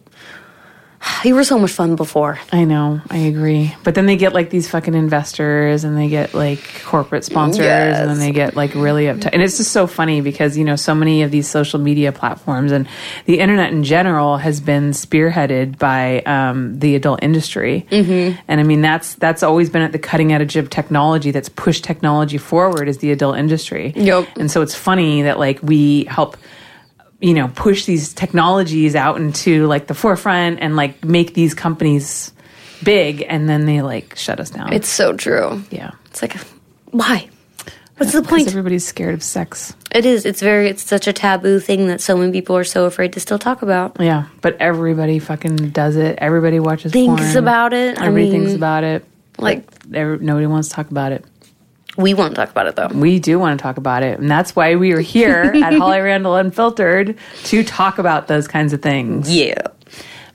You 1.25 1.37
were 1.37 1.45
so 1.45 1.57
much 1.57 1.71
fun 1.71 1.95
before. 1.95 2.41
I 2.53 2.65
know, 2.65 3.01
I 3.09 3.19
agree. 3.19 3.77
But 3.85 3.95
then 3.95 4.07
they 4.07 4.17
get 4.17 4.33
like 4.33 4.51
these 4.51 4.69
fucking 4.69 4.95
investors 4.95 5.85
and 5.85 5.97
they 5.97 6.09
get 6.09 6.35
like 6.35 6.59
corporate 6.85 7.25
sponsors 7.25 7.65
and 7.65 8.11
then 8.11 8.19
they 8.19 8.33
get 8.33 8.57
like 8.57 8.75
really 8.75 9.05
uptight. 9.05 9.31
And 9.33 9.41
it's 9.41 9.57
just 9.57 9.71
so 9.71 9.87
funny 9.87 10.21
because, 10.21 10.59
you 10.59 10.65
know, 10.65 10.75
so 10.75 10.97
many 10.97 11.23
of 11.23 11.31
these 11.31 11.49
social 11.49 11.79
media 11.79 12.11
platforms 12.11 12.73
and 12.73 12.89
the 13.27 13.39
internet 13.39 13.73
in 13.73 13.85
general 13.85 14.37
has 14.37 14.61
been 14.61 14.91
spearheaded 14.91 15.79
by 15.79 16.23
um, 16.23 16.81
the 16.81 16.97
adult 16.97 17.23
industry. 17.23 17.87
Mm-hmm. 17.91 18.41
And 18.49 18.61
I 18.61 18.65
mean, 18.65 18.81
that's 18.81 19.15
that's 19.15 19.45
always 19.45 19.71
been 19.71 19.83
at 19.83 19.93
the 19.93 20.01
cutting 20.01 20.33
edge 20.33 20.57
of 20.57 20.71
technology 20.71 21.31
that's 21.31 21.49
pushed 21.49 21.85
technology 21.85 22.39
forward 22.39 22.89
is 22.89 22.99
the 22.99 23.13
adult 23.13 23.39
industry. 23.39 23.93
Yep. 23.95 24.39
And 24.39 24.51
so 24.51 24.61
it's 24.61 24.75
funny 24.75 25.23
that 25.23 25.39
like 25.39 25.63
we 25.63 26.05
help 26.05 26.37
you 27.23 27.33
know 27.35 27.49
push 27.55 27.87
these 27.87 28.13
technologies 28.13 28.95
out 28.95 29.17
into 29.17 29.67
like 29.67 29.87
the 29.87 29.95
forefront 29.95 30.59
and 30.61 30.77
like 30.77 31.03
make 31.05 31.33
these 31.35 31.55
companies 31.55 32.33
big 32.85 33.25
and 33.29 33.49
then 33.49 33.65
they 33.65 33.81
like 33.81 34.17
shut 34.17 34.41
us 34.41 34.51
down 34.51 34.73
It's 34.73 34.89
so 34.89 35.13
true. 35.15 35.63
yeah 35.71 35.93
It's 36.07 36.21
like, 36.21 36.37
why? 36.91 37.29
What's 37.97 38.13
the 38.13 38.23
point? 38.23 38.49
everybody's 38.49 38.85
scared 38.85 39.15
of 39.15 39.23
sex 39.23 39.75
It 39.95 40.05
is. 40.05 40.27
It's 40.27 40.41
very. 40.43 40.69
It's 40.69 40.83
such 40.83 41.07
a 41.07 41.13
taboo 41.13 41.61
thing 41.61 41.87
that 41.87 42.01
so 42.01 42.17
many 42.17 42.33
people 42.33 42.57
are 42.57 42.65
so 42.65 42.87
afraid 42.87 43.13
to 43.13 43.21
still 43.21 43.39
talk 43.39 43.63
about. 43.63 43.97
yeah 44.01 44.27
but 44.41 44.57
everybody 44.61 45.19
fucking 45.21 45.71
does 45.71 45.95
it 45.97 46.19
everybody 46.19 46.59
watches 46.59 46.91
Thinks 46.93 47.23
porn. 47.23 47.37
about 47.37 47.73
it. 47.73 47.99
I 48.01 48.07
everybody 48.07 48.31
mean, 48.31 48.41
thinks 48.47 48.55
about 48.57 48.83
it 48.85 49.05
like 49.39 49.65
Every, 49.95 50.19
nobody 50.19 50.47
wants 50.47 50.69
to 50.69 50.75
talk 50.75 50.91
about 50.91 51.13
it 51.13 51.25
we 51.97 52.15
won't 52.15 52.35
talk 52.35 52.51
about 52.51 52.67
it 52.67 52.77
though. 52.77 52.89
we 52.89 53.19
do 53.19 53.39
want 53.39 53.59
to 53.59 53.63
talk 53.63 53.77
about 53.77 54.03
it 54.03 54.19
and 54.19 54.31
that's 54.31 54.57
why 54.57 54.77
we 54.77 54.93
are 54.93 55.01
here 55.01 55.53
at 55.63 55.75
holly 55.75 56.01
randall 56.01 56.37
unfiltered 56.37 57.17
to 57.45 57.63
talk 57.65 57.99
about 57.99 58.29
those 58.29 58.49
kinds 58.49 58.73
of 58.73 58.81
things 58.83 59.35
Yeah. 59.35 59.55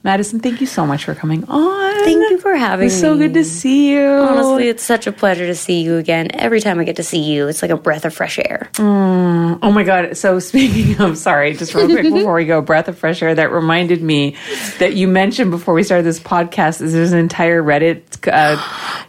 Madison 0.08 0.40
thank 0.40 0.62
you 0.62 0.68
so 0.68 0.86
much 0.92 1.04
for 1.04 1.14
coming 1.14 1.44
on 1.50 1.88
Thank 2.08 2.30
you 2.32 2.38
for 2.40 2.56
having 2.56 2.88
me. 2.88 2.94
it's 2.94 3.02
so 3.08 3.18
good 3.18 3.34
to 3.34 3.44
see 3.44 3.92
you 3.92 4.08
Honestly, 4.08 4.70
it's 4.70 4.84
such 4.84 5.08
a 5.08 5.12
pleasure 5.12 5.46
to 5.46 5.56
see 5.56 5.82
you 5.82 5.98
again. 5.98 6.30
Every 6.34 6.62
time 6.62 6.80
I 6.80 6.86
get 6.86 6.96
to 6.98 7.04
see 7.04 7.20
you, 7.20 7.50
it's 7.50 7.62
like 7.62 7.72
a 7.72 7.76
breath 7.76 8.06
of 8.06 8.14
fresh 8.14 8.40
air. 8.40 8.70
Oh 8.80 9.72
my 9.72 9.84
god! 9.84 10.16
So 10.16 10.40
speaking 10.40 11.02
of, 11.02 11.18
sorry, 11.18 11.54
just 11.54 11.74
real 11.74 11.88
quick 11.88 12.04
before 12.04 12.36
we 12.36 12.46
go, 12.46 12.62
breath 12.62 12.88
of 12.88 12.98
fresh 12.98 13.22
air. 13.22 13.36
That 13.36 13.52
reminded 13.52 14.02
me 14.02 14.36
that 14.80 14.96
you 14.96 15.08
mentioned 15.10 15.52
before 15.52 15.74
we 15.74 15.84
started 15.84 16.04
this 16.06 16.20
podcast 16.20 16.82
is 16.82 16.94
there's 16.94 17.12
an 17.12 17.20
entire 17.20 17.62
Reddit 17.62 18.02
uh, 18.32 18.56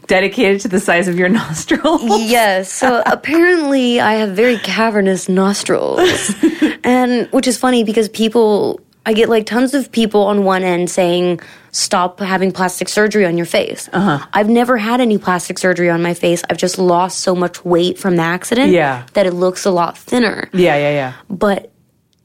dedicated 0.09 0.62
to 0.62 0.69
the 0.69 0.81
size 0.81 1.07
of 1.07 1.16
your 1.19 1.29
nostrils. 1.43 2.03
Yes. 2.03 2.73
So 2.73 3.03
apparently, 3.07 4.01
I 4.01 4.15
have 4.15 4.31
very 4.31 4.59
cavernous 4.59 5.29
nostrils, 5.29 6.35
and 6.85 7.29
which 7.31 7.47
is 7.47 7.59
funny 7.59 7.85
because 7.85 8.09
people. 8.09 8.81
I 9.09 9.15
get 9.15 9.31
like 9.31 9.47
tons 9.47 9.73
of 9.73 9.91
people 9.91 10.25
on 10.25 10.45
one 10.45 10.63
end 10.63 10.91
saying, 10.91 11.41
stop 11.73 12.21
having 12.21 12.53
plastic 12.53 12.91
surgery 12.91 13.25
on 13.25 13.39
your 13.39 13.47
face. 13.47 13.89
Uh-huh. 13.91 14.19
I've 14.35 14.51
never 14.51 14.77
had 14.77 15.01
any 15.01 15.17
plastic 15.17 15.59
surgery 15.59 15.89
on 15.89 16.03
my 16.03 16.13
face. 16.13 16.43
I've 16.51 16.59
just 16.59 16.77
lost 16.79 17.21
so 17.21 17.35
much 17.35 17.65
weight 17.65 17.99
from 17.99 18.17
the 18.17 18.23
accident 18.23 18.71
Yeah. 18.71 19.07
that 19.15 19.25
it 19.25 19.33
looks 19.33 19.65
a 19.65 19.71
lot 19.71 19.97
thinner. 19.97 20.51
Yeah, 20.53 20.77
yeah, 20.77 20.91
yeah. 20.91 21.13
But 21.31 21.73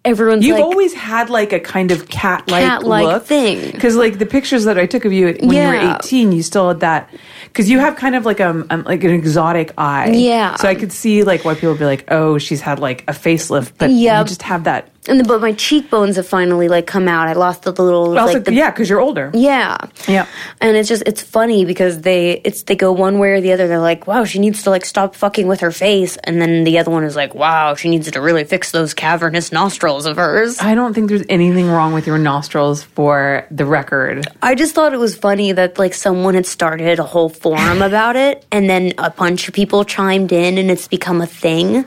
everyone's 0.04 0.46
You've 0.46 0.58
like, 0.58 0.66
always 0.66 0.94
had 0.94 1.30
like 1.30 1.54
a 1.54 1.60
kind 1.62 1.92
of 1.94 2.10
cat-like, 2.10 2.66
Cat-like 2.66 3.06
look 3.06 3.24
thing. 3.24 3.72
Because 3.72 3.96
like 3.96 4.18
the 4.20 4.26
pictures 4.26 4.66
that 4.66 4.78
I 4.78 4.86
took 4.86 5.06
of 5.06 5.14
you 5.14 5.28
when 5.40 5.52
you 5.54 5.62
were 5.66 5.96
18, 5.96 6.34
you 6.34 6.44
still 6.44 6.68
had 6.68 6.82
that. 6.82 7.10
Because 7.46 7.70
you 7.70 7.80
have 7.80 7.96
kind 7.96 8.16
of 8.16 8.26
like 8.26 8.42
a 8.42 8.50
um 8.50 8.68
like 8.86 9.06
an 9.06 9.12
exotic 9.12 9.72
eye. 9.78 10.12
Yeah. 10.12 10.56
So 10.56 10.68
I 10.68 10.76
could 10.76 10.92
see 10.92 11.24
like 11.24 11.46
why 11.46 11.54
people 11.54 11.70
would 11.70 11.80
be 11.80 11.86
like, 11.86 12.04
oh, 12.12 12.40
she's 12.40 12.60
had 12.60 12.80
like 12.80 13.04
a 13.08 13.14
facelift, 13.14 13.72
but 13.78 13.90
Yeah. 13.90 14.20
you 14.20 14.26
just 14.28 14.42
have 14.42 14.66
that. 14.66 14.90
And 15.08 15.20
the, 15.20 15.24
but 15.24 15.42
my 15.42 15.54
cheekbones 15.54 16.16
have 16.16 16.28
finally 16.28 16.68
like 16.68 16.88
come 16.88 17.08
out. 17.08 17.28
I 17.28 17.34
lost 17.34 17.64
the 17.64 17.72
little 17.72 18.18
Also, 18.18 18.36
like 18.36 18.46
the 18.46 18.54
yeah, 18.54 18.72
because 18.72 18.90
you're 18.90 19.00
older. 19.02 19.32
Yeah. 19.34 19.78
Yeah. 20.08 20.28
And 20.62 20.78
it's 20.78 20.90
just 20.90 21.04
it's 21.06 21.22
funny 21.22 21.66
because 21.66 22.02
they 22.02 22.42
it's 22.44 22.64
they 22.64 22.76
go 22.76 22.92
one 22.92 23.20
way 23.20 23.32
or 23.32 23.42
the 23.42 23.52
other. 23.52 23.68
They're 23.68 23.80
like, 23.80 24.08
"Wow, 24.08 24.26
she 24.26 24.40
needs 24.40 24.64
to 24.64 24.70
like 24.70 24.86
stop 24.86 25.16
fucking 25.16 25.48
with 25.48 25.60
her 25.62 25.72
face." 25.72 26.18
And 26.24 26.42
then 26.42 26.64
the 26.64 26.80
other 26.80 26.92
one 26.92 27.04
is 27.04 27.16
like, 27.16 27.36
"Wow, 27.36 27.76
she 27.76 27.90
needs 27.90 28.10
to 28.10 28.22
really 28.22 28.44
fix 28.44 28.72
those 28.72 28.94
cavernous 28.94 29.52
nostrils 29.52 30.06
of 30.06 30.18
hers." 30.18 30.60
I 30.62 30.76
don't 30.76 30.94
think 30.94 31.10
there's 31.10 31.26
anything 31.30 31.68
wrong 31.68 31.94
with 31.94 32.08
your 32.08 32.18
nostrils 32.18 32.84
for 32.84 33.46
the 33.52 33.66
record. 33.66 34.28
I 34.42 34.56
just 34.56 34.76
thought 34.76 34.94
it 34.94 35.00
was 35.00 35.16
funny 35.16 35.52
that 35.52 35.78
like 35.80 35.94
someone 35.94 36.34
had 36.34 36.46
started 36.46 37.00
a 37.00 37.04
whole 37.04 37.30
forum 37.30 37.82
about 37.90 38.16
it 38.16 38.46
and 38.52 38.70
then 38.70 38.94
a 38.98 39.10
bunch 39.10 39.48
of 39.48 39.54
people 39.54 39.84
chimed 39.86 40.32
in 40.32 40.58
and 40.58 40.72
it's 40.72 40.88
become 40.88 41.22
a 41.22 41.28
thing. 41.28 41.86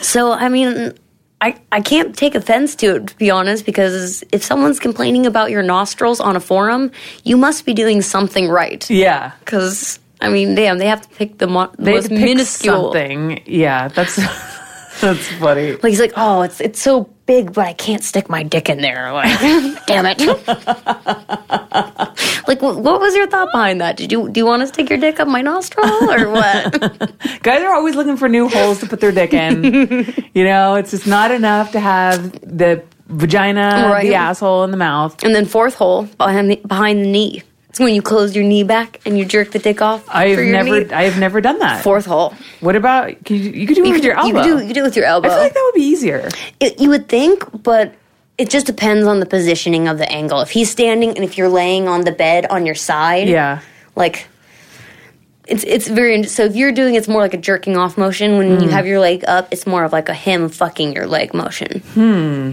So, 0.00 0.32
I 0.32 0.48
mean, 0.48 0.94
I, 1.40 1.60
I 1.72 1.80
can't 1.80 2.16
take 2.16 2.34
offense 2.34 2.74
to 2.76 2.96
it, 2.96 3.08
to 3.08 3.16
be 3.16 3.30
honest, 3.30 3.66
because 3.66 4.24
if 4.32 4.42
someone's 4.42 4.78
complaining 4.80 5.26
about 5.26 5.50
your 5.50 5.62
nostrils 5.62 6.20
on 6.20 6.36
a 6.36 6.40
forum, 6.40 6.90
you 7.24 7.36
must 7.36 7.66
be 7.66 7.74
doing 7.74 8.00
something 8.02 8.48
right. 8.48 8.88
Yeah. 8.88 9.32
Because, 9.40 9.98
I 10.20 10.30
mean, 10.30 10.54
damn, 10.54 10.78
they 10.78 10.86
have 10.86 11.02
to 11.02 11.08
pick 11.16 11.38
the, 11.38 11.46
mo- 11.46 11.70
the 11.78 11.90
most 11.90 12.10
minuscule. 12.10 12.92
something. 12.92 13.42
Yeah, 13.46 13.88
that's 13.88 14.16
that's 15.00 15.28
funny. 15.32 15.72
Like, 15.72 15.84
he's 15.84 16.00
like, 16.00 16.12
oh, 16.16 16.42
it's, 16.42 16.60
it's 16.60 16.80
so 16.80 17.10
big, 17.26 17.52
but 17.52 17.66
I 17.66 17.72
can't 17.74 18.02
stick 18.02 18.28
my 18.28 18.42
dick 18.42 18.70
in 18.70 18.80
there. 18.80 19.12
Like, 19.12 19.38
damn 19.86 20.06
it. 20.06 20.18
like, 22.46 22.60
what 22.62 23.00
was 23.00 23.14
your 23.16 23.26
thought 23.26 23.48
behind 23.52 23.80
that? 23.80 23.96
Did 23.96 24.12
you, 24.12 24.28
do 24.28 24.40
you 24.40 24.46
want 24.46 24.62
to 24.62 24.66
stick 24.66 24.88
your 24.90 24.98
dick 24.98 25.20
up 25.20 25.28
my 25.28 25.40
nostril 25.42 25.86
or 26.10 26.30
what? 26.30 27.42
Guys 27.42 27.62
are 27.62 27.74
always 27.74 27.94
looking 27.96 28.16
for 28.16 28.28
new 28.28 28.48
holes 28.48 28.80
to 28.80 28.86
put 28.86 29.00
their 29.00 29.12
dick 29.12 29.32
in. 29.34 30.14
you 30.34 30.44
know, 30.44 30.74
it's 30.74 30.90
just 30.90 31.06
not 31.06 31.30
enough 31.30 31.72
to 31.72 31.80
have 31.80 32.32
the 32.40 32.82
vagina, 33.08 33.88
Right. 33.92 34.02
the 34.06 34.14
asshole, 34.14 34.64
and 34.64 34.72
the 34.72 34.76
mouth. 34.78 35.22
and 35.22 35.34
then 35.34 35.44
fourth 35.46 35.74
hole 35.74 36.04
behind 36.18 36.50
the, 36.50 36.56
behind 36.66 37.04
the 37.04 37.08
knee. 37.10 37.42
It's 37.68 37.80
when 37.80 37.92
you 37.92 38.02
close 38.02 38.36
your 38.36 38.44
knee 38.44 38.62
back 38.62 39.00
and 39.04 39.18
you 39.18 39.24
jerk 39.24 39.50
the 39.50 39.58
dick 39.58 39.82
off. 39.82 40.04
I've 40.08 40.38
never, 40.38 40.84
knee. 40.84 40.92
I 40.92 41.02
have 41.02 41.18
never 41.18 41.40
done 41.40 41.58
that. 41.58 41.82
Fourth 41.82 42.06
hole. 42.06 42.32
What 42.60 42.76
about? 42.76 43.28
You, 43.28 43.36
you 43.36 43.66
could 43.66 43.74
do 43.74 43.84
it 43.84 43.90
with 43.90 44.04
your 44.04 44.16
elbow. 44.16 44.28
You 44.28 44.34
could 44.34 44.42
do, 44.44 44.58
you 44.60 44.66
could 44.68 44.74
do 44.74 44.80
it 44.82 44.84
with 44.84 44.96
your 44.96 45.06
elbow. 45.06 45.26
I 45.28 45.30
feel 45.32 45.40
like 45.40 45.54
that 45.54 45.62
would 45.64 45.74
be 45.74 45.82
easier. 45.84 46.28
It- 46.60 46.78
you 46.80 46.88
would 46.90 47.08
think, 47.08 47.44
but 47.64 47.92
it 48.38 48.50
just 48.50 48.66
depends 48.66 49.06
on 49.06 49.20
the 49.20 49.26
positioning 49.26 49.86
of 49.88 49.98
the 49.98 50.10
angle. 50.10 50.40
If 50.40 50.50
he's 50.50 50.70
standing 50.70 51.10
and 51.10 51.24
if 51.24 51.38
you're 51.38 51.48
laying 51.48 51.88
on 51.88 52.02
the 52.02 52.12
bed 52.12 52.46
on 52.46 52.66
your 52.66 52.74
side, 52.74 53.28
Yeah. 53.28 53.60
like 53.96 54.26
it's 55.46 55.62
it's 55.64 55.88
very 55.88 56.22
so 56.24 56.44
if 56.44 56.56
you're 56.56 56.72
doing 56.72 56.94
it's 56.94 57.06
more 57.06 57.20
like 57.20 57.34
a 57.34 57.36
jerking 57.38 57.76
off 57.76 57.98
motion 57.98 58.38
when 58.38 58.56
Mm. 58.58 58.62
you 58.62 58.68
have 58.70 58.86
your 58.86 58.98
leg 58.98 59.24
up 59.28 59.46
it's 59.50 59.66
more 59.66 59.84
of 59.84 59.92
like 59.92 60.08
a 60.08 60.14
him 60.14 60.48
fucking 60.48 60.94
your 60.94 61.06
leg 61.06 61.34
motion 61.34 61.80
Hmm. 61.92 62.52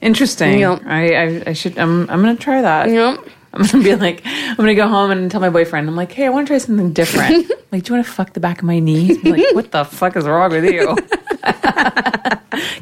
Interesting. 0.00 0.60
Yep. 0.60 0.82
I, 0.86 1.14
I, 1.14 1.42
I 1.48 1.52
should. 1.54 1.76
I'm, 1.78 2.02
I'm 2.10 2.20
gonna 2.22 2.36
try 2.36 2.62
that. 2.62 2.88
know 2.88 3.22
I'm 3.58 3.66
gonna 3.66 3.84
be 3.84 3.94
like, 3.96 4.22
I'm 4.24 4.56
gonna 4.56 4.74
go 4.74 4.88
home 4.88 5.10
and 5.10 5.30
tell 5.30 5.40
my 5.40 5.50
boyfriend. 5.50 5.88
I'm 5.88 5.96
like, 5.96 6.12
hey, 6.12 6.26
I 6.26 6.28
want 6.30 6.46
to 6.46 6.52
try 6.52 6.58
something 6.58 6.92
different. 6.92 7.50
like, 7.72 7.84
do 7.84 7.90
you 7.92 7.96
want 7.96 8.06
to 8.06 8.12
fuck 8.12 8.32
the 8.32 8.40
back 8.40 8.58
of 8.58 8.64
my 8.64 8.78
knee? 8.78 9.04
He's 9.04 9.24
like, 9.24 9.54
what 9.54 9.72
the 9.72 9.84
fuck 9.84 10.16
is 10.16 10.24
wrong 10.26 10.50
with 10.50 10.64
you? 10.64 10.96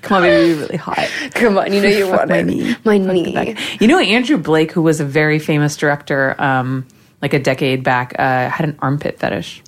Come 0.02 0.18
on, 0.18 0.22
baby, 0.22 0.48
you're 0.48 0.58
really 0.60 0.76
hot. 0.76 1.10
come 1.34 1.58
on 1.58 1.72
you 1.72 1.80
know 1.82 1.88
you 1.88 2.08
want 2.08 2.28
my 2.28 2.42
knee. 2.42 2.76
my 2.84 2.98
Fuck 2.98 3.12
knee. 3.12 3.56
You 3.80 3.88
know, 3.88 3.98
Andrew 3.98 4.38
Blake, 4.38 4.70
who 4.72 4.82
was 4.82 5.00
a 5.00 5.04
very 5.04 5.38
famous 5.38 5.76
director, 5.76 6.34
um, 6.40 6.86
like 7.20 7.34
a 7.34 7.38
decade 7.38 7.82
back, 7.82 8.14
uh, 8.18 8.48
had 8.48 8.68
an 8.68 8.78
armpit 8.80 9.18
fetish. 9.18 9.62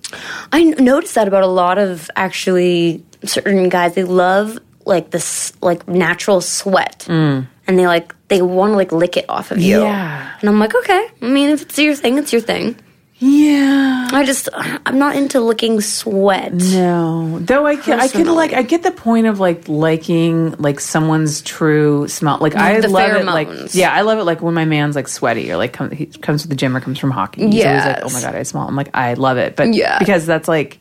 I 0.53 0.65
noticed 0.65 1.15
that 1.17 1.27
about 1.29 1.43
a 1.43 1.49
lot 1.49 1.79
of 1.79 2.11
actually 2.17 3.03
certain 3.25 3.69
guys. 3.69 3.95
They 3.95 4.05
love 4.05 4.59
like 4.87 5.11
this 5.11 5.53
like 5.61 5.87
natural 5.89 6.41
sweat, 6.41 7.07
and 7.09 7.47
they 7.67 7.87
like 7.87 8.15
they 8.29 8.43
want 8.43 8.73
to 8.73 8.77
like 8.77 8.93
lick 8.93 9.17
it 9.17 9.25
off 9.29 9.51
of 9.51 9.59
you. 9.59 9.81
Yeah. 9.83 10.37
and 10.41 10.49
I'm 10.49 10.59
like, 10.59 10.75
okay. 10.75 11.09
I 11.23 11.27
mean, 11.29 11.51
if 11.51 11.63
it's 11.63 11.79
your 11.79 11.95
thing, 11.95 12.19
it's 12.19 12.33
your 12.33 12.43
thing. 12.43 12.77
Yeah. 13.21 14.09
I 14.13 14.25
just 14.25 14.49
I'm 14.55 14.99
not 14.99 15.17
into 15.17 15.41
licking 15.41 15.81
sweat. 15.81 16.53
No, 16.53 17.41
though 17.41 17.67
I 17.67 17.75
can, 17.75 17.99
I 17.99 18.07
can 18.07 18.27
like 18.33 18.53
I 18.53 18.63
get 18.63 18.85
the 18.85 18.93
point 18.93 19.27
of 19.27 19.41
like 19.41 19.69
liking 19.69 20.53
like 20.53 20.79
someone's 20.79 21.43
true 21.43 22.07
smell. 22.07 22.39
Like 22.41 22.55
I 22.55 22.81
The 22.81 22.89
love 22.89 23.11
it. 23.17 23.25
Like 23.25 23.75
yeah, 23.75 23.93
I 23.93 24.03
love 24.03 24.19
it. 24.21 24.25
Like 24.25 24.41
when 24.41 24.55
my 24.55 24.65
man's 24.67 24.95
like 24.95 25.09
sweaty 25.09 25.51
or 25.51 25.57
like 25.57 25.73
come, 25.73 25.91
he 25.91 26.07
comes 26.07 26.43
to 26.43 26.49
the 26.49 26.55
gym 26.55 26.77
or 26.77 26.81
comes 26.81 26.99
from 27.01 27.11
hockey. 27.11 27.49
He's 27.51 27.65
always 27.65 27.85
like, 27.85 27.99
oh 28.05 28.11
my 28.11 28.21
god, 28.21 28.37
I 28.37 28.45
smell. 28.45 28.69
I'm 28.69 28.77
like 28.77 28.91
I 28.95 29.15
love 29.15 29.37
it, 29.37 29.57
but 29.57 29.75
Yeah. 29.75 29.99
because 29.99 30.25
that's 30.25 30.47
like 30.47 30.79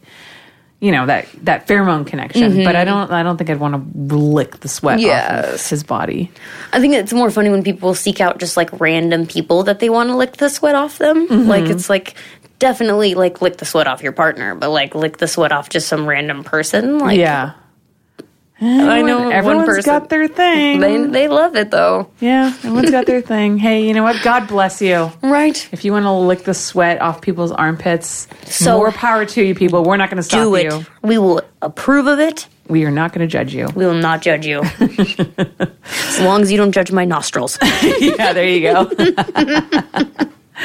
you 0.79 0.91
know 0.91 1.05
that 1.07 1.27
that 1.43 1.67
pheromone 1.67 2.05
connection. 2.05 2.63
But 2.63 2.75
I 2.75 2.85
mm-hmm. 2.85 2.89
don't 2.89 3.11
I 3.11 3.23
don't 3.23 3.37
think 3.37 3.49
I'd 3.49 3.59
want 3.59 3.73
to 3.93 4.15
lick 4.15 4.59
the 4.59 4.67
sweat 4.67 4.99
off 4.99 5.45
of 5.53 5.69
his 5.69 5.83
body. 5.83 6.31
I 6.71 6.79
think 6.79 6.93
it's 6.93 7.13
more 7.13 7.31
funny 7.31 7.49
when 7.49 7.63
people 7.63 7.95
seek 7.95 8.21
out 8.21 8.39
just 8.39 8.57
like 8.57 8.79
random 8.79 9.25
people 9.25 9.63
that 9.63 9.79
they 9.79 9.89
want 9.89 10.09
to 10.09 10.15
lick 10.15 10.37
the 10.37 10.49
sweat 10.49 10.75
off 10.75 10.97
them. 10.97 11.27
Mm-hmm. 11.27 11.49
Like 11.49 11.65
it's 11.65 11.89
like 11.89 12.15
definitely 12.59 13.15
like 13.15 13.41
lick 13.41 13.57
the 13.57 13.65
sweat 13.65 13.87
off 13.87 14.03
your 14.03 14.11
partner, 14.11 14.53
but 14.53 14.69
like 14.69 14.93
lick 14.93 15.17
the 15.17 15.27
sweat 15.27 15.51
off 15.51 15.69
just 15.69 15.87
some 15.87 16.07
random 16.07 16.43
person. 16.43 16.99
Like 16.99 17.17
Yeah. 17.17 17.53
I 18.59 19.01
know 19.03 19.29
everyone 19.29 19.33
everyone's 19.33 19.67
person. 19.67 19.83
got 19.93 20.09
their 20.09 20.27
thing. 20.27 20.79
they 20.79 20.97
they 21.05 21.27
love 21.27 21.55
it 21.55 21.69
though. 21.69 22.09
yeah, 22.19 22.47
everyone's 22.47 22.89
got 22.91 23.05
their 23.05 23.21
thing. 23.33 23.57
Hey, 23.57 23.85
you 23.87 23.93
know 23.93 24.03
what? 24.03 24.21
God 24.23 24.47
bless 24.47 24.81
you. 24.81 25.11
Right. 25.21 25.67
If 25.71 25.85
you 25.85 25.91
want 25.91 26.05
to 26.05 26.11
lick 26.11 26.43
the 26.43 26.53
sweat 26.55 26.99
off 27.01 27.21
people's 27.21 27.51
armpits, 27.51 28.27
So- 28.45 28.77
more 28.77 28.91
power 28.91 29.25
to 29.25 29.43
you, 29.43 29.53
people. 29.53 29.83
We're 29.83 29.97
not 29.97 30.09
going 30.09 30.17
to 30.17 30.23
stop 30.23 30.39
Do 30.41 30.55
it. 30.55 30.63
you. 30.63 30.85
We 31.03 31.17
will 31.19 31.41
approve 31.61 32.07
of 32.07 32.19
it. 32.19 32.47
We 32.67 32.83
are 32.83 32.91
not 32.91 33.13
going 33.13 33.25
to 33.25 33.31
judge 33.31 33.53
you. 33.53 33.67
We 33.75 33.85
will 33.85 33.93
not 33.93 34.21
judge 34.21 34.45
you. 34.45 34.61
as 34.79 36.19
long 36.21 36.41
as 36.41 36.51
you 36.51 36.57
don't 36.57 36.71
judge 36.73 36.91
my 36.91 37.05
nostrils. 37.05 37.57
yeah, 37.99 38.33
there 38.33 38.43
you 38.47 38.61
go. 38.61 40.27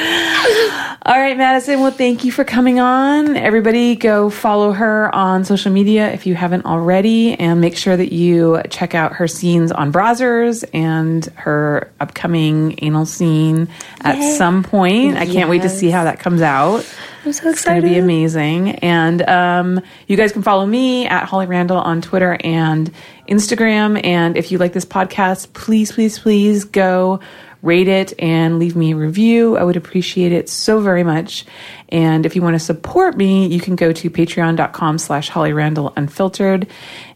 All 1.05 1.19
right, 1.19 1.37
Madison. 1.37 1.79
Well, 1.79 1.91
thank 1.91 2.23
you 2.23 2.31
for 2.31 2.43
coming 2.43 2.79
on. 2.79 3.37
Everybody, 3.37 3.95
go 3.95 4.31
follow 4.31 4.71
her 4.71 5.13
on 5.13 5.43
social 5.45 5.71
media 5.71 6.11
if 6.11 6.25
you 6.25 6.33
haven't 6.33 6.65
already, 6.65 7.35
and 7.35 7.61
make 7.61 7.77
sure 7.77 7.95
that 7.95 8.11
you 8.11 8.59
check 8.71 8.95
out 8.95 9.13
her 9.13 9.27
scenes 9.27 9.71
on 9.71 9.93
Brazzers 9.93 10.63
and 10.73 11.25
her 11.35 11.91
upcoming 11.99 12.79
anal 12.81 13.05
scene 13.05 13.69
at 14.01 14.17
Yay. 14.17 14.35
some 14.35 14.63
point. 14.63 15.15
I 15.17 15.27
can't 15.27 15.47
wait 15.47 15.61
to 15.61 15.69
see 15.69 15.91
how 15.91 16.05
that 16.05 16.19
comes 16.19 16.41
out. 16.41 16.91
I'm 17.23 17.31
so 17.31 17.51
excited. 17.51 17.51
It's 17.51 17.65
going 17.65 17.81
to 17.83 17.87
be 17.87 17.97
amazing. 17.99 18.71
And 18.77 19.21
um, 19.29 19.79
you 20.07 20.17
guys 20.17 20.31
can 20.31 20.41
follow 20.41 20.65
me 20.65 21.05
at 21.05 21.25
Holly 21.25 21.45
Randall 21.45 21.77
on 21.77 22.01
Twitter 22.01 22.35
and 22.43 22.91
Instagram. 23.29 24.03
And 24.03 24.37
if 24.37 24.51
you 24.51 24.57
like 24.57 24.73
this 24.73 24.85
podcast, 24.85 25.53
please, 25.53 25.91
please, 25.91 26.17
please 26.17 26.63
go 26.63 27.19
rate 27.63 27.87
it 27.87 28.13
and 28.19 28.59
leave 28.59 28.75
me 28.75 28.91
a 28.91 28.95
review. 28.95 29.57
I 29.57 29.63
would 29.63 29.77
appreciate 29.77 30.31
it 30.31 30.49
so 30.49 30.81
very 30.81 31.03
much. 31.03 31.45
And 31.89 32.25
if 32.25 32.35
you 32.35 32.41
want 32.41 32.55
to 32.55 32.59
support 32.59 33.17
me, 33.17 33.47
you 33.47 33.59
can 33.59 33.75
go 33.75 33.91
to 33.93 34.09
patreon.com 34.09 34.97
slash 34.99 35.29
Holly 35.29 35.53
Randall 35.53 35.93
Unfiltered. 35.95 36.67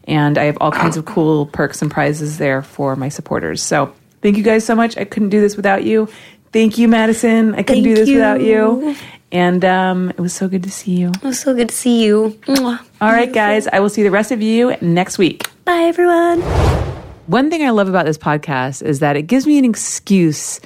And 0.04 0.38
I 0.38 0.44
have 0.44 0.58
all 0.60 0.72
kinds 0.72 0.96
of 0.96 1.04
cool 1.04 1.46
perks 1.46 1.82
and 1.82 1.90
prizes 1.90 2.38
there 2.38 2.62
for 2.62 2.96
my 2.96 3.10
supporters. 3.10 3.62
So 3.62 3.94
thank 4.22 4.36
you 4.36 4.42
guys 4.42 4.64
so 4.64 4.74
much. 4.74 4.96
I 4.96 5.04
couldn't 5.04 5.28
do 5.28 5.40
this 5.40 5.56
without 5.56 5.84
you. 5.84 6.08
Thank 6.50 6.78
you, 6.78 6.88
Madison. 6.88 7.54
I 7.54 7.62
couldn't 7.62 7.84
Thank 7.84 7.84
do 7.84 7.94
this 7.94 8.08
you. 8.08 8.14
without 8.16 8.40
you. 8.40 8.96
And 9.30 9.62
um, 9.66 10.08
it 10.08 10.18
was 10.18 10.32
so 10.32 10.48
good 10.48 10.62
to 10.62 10.70
see 10.70 10.92
you. 10.92 11.10
It 11.10 11.22
was 11.22 11.38
so 11.38 11.54
good 11.54 11.68
to 11.68 11.74
see 11.74 12.02
you. 12.04 12.40
All 12.48 12.78
right, 13.02 13.30
guys, 13.30 13.66
I 13.66 13.80
will 13.80 13.90
see 13.90 14.02
the 14.02 14.10
rest 14.10 14.32
of 14.32 14.40
you 14.40 14.74
next 14.80 15.18
week. 15.18 15.46
Bye, 15.66 15.82
everyone. 15.82 16.97
One 17.28 17.50
thing 17.50 17.62
I 17.62 17.68
love 17.68 17.90
about 17.90 18.06
this 18.06 18.16
podcast 18.16 18.82
is 18.82 19.00
that 19.00 19.14
it 19.14 19.24
gives 19.24 19.46
me 19.46 19.58
an 19.58 19.66
excuse 19.66 20.60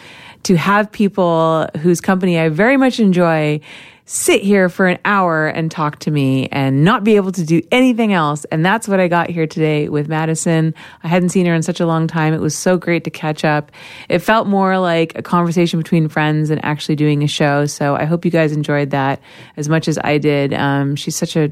to 0.45 0.57
have 0.57 0.93
people 0.93 1.67
whose 1.81 2.01
company 2.01 2.39
I 2.39 2.51
very 2.51 2.77
much 2.77 3.01
enjoy 3.01 3.61
sit 4.05 4.43
here 4.43 4.69
for 4.69 4.87
an 4.87 5.01
hour 5.05 5.49
and 5.49 5.73
talk 5.73 5.99
to 6.01 6.13
me 6.13 6.47
and 6.53 6.85
not 6.85 7.03
be 7.03 7.17
able 7.17 7.33
to 7.33 7.45
do 7.45 7.63
anything 7.73 8.13
else. 8.13 8.45
And 8.45 8.65
that's 8.65 8.87
what 8.87 9.01
I 9.01 9.09
got 9.09 9.29
here 9.29 9.45
today 9.45 9.89
with 9.89 10.07
Madison. 10.07 10.73
I 11.03 11.09
hadn't 11.09 11.31
seen 11.31 11.47
her 11.47 11.55
in 11.55 11.65
such 11.65 11.81
a 11.81 11.87
long 11.87 12.07
time. 12.07 12.33
It 12.33 12.41
was 12.41 12.55
so 12.55 12.77
great 12.77 13.03
to 13.05 13.11
catch 13.11 13.45
up. 13.45 13.73
It 14.09 14.21
felt 14.21 14.47
more 14.47 14.79
like 14.79 15.19
a 15.19 15.23
conversation 15.23 15.81
between 15.81 16.09
friends 16.09 16.49
and 16.49 16.65
actually 16.65 16.95
doing 16.95 17.25
a 17.25 17.29
show. 17.29 17.67
So 17.67 17.97
I 17.97 18.05
hope 18.05 18.25
you 18.25 18.31
guys 18.31 18.53
enjoyed 18.53 18.91
that 18.91 19.21
as 19.57 19.69
much 19.69 19.89
as 19.89 19.99
I 19.99 20.19
did. 20.19 20.55
Um, 20.55 20.95
she's 20.95 21.17
such 21.17 21.35
a 21.35 21.49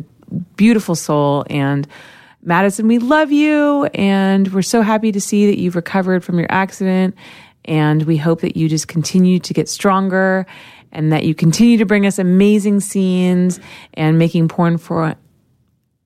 beautiful 0.55 0.95
soul 0.95 1.45
and 1.51 1.89
Madison, 2.43 2.89
we 2.89 2.99
love 2.99 3.33
you 3.33 3.85
and 3.95 4.53
we're 4.53 4.63
so 4.63 4.83
happy 4.83 5.13
to 5.13 5.21
see 5.21 5.47
that 5.47 5.59
you've 5.59 5.77
recovered 5.77 6.25
from 6.25 6.39
your 6.39 6.51
accident 6.51 7.15
And 7.65 8.05
we 8.05 8.17
hope 8.17 8.41
that 8.41 8.57
you 8.57 8.69
just 8.69 8.89
continue 8.89 9.39
to 9.41 9.55
get 9.55 9.69
stronger 9.69 10.47
and 10.93 11.13
that 11.13 11.25
you 11.25 11.35
continue 11.35 11.79
to 11.79 11.87
bring 11.87 12.07
us 12.07 12.19
amazing 12.19 12.81
scenes 12.81 13.61
and 13.95 14.19
making 14.19 14.49
porn 14.49 14.79
for 14.79 15.15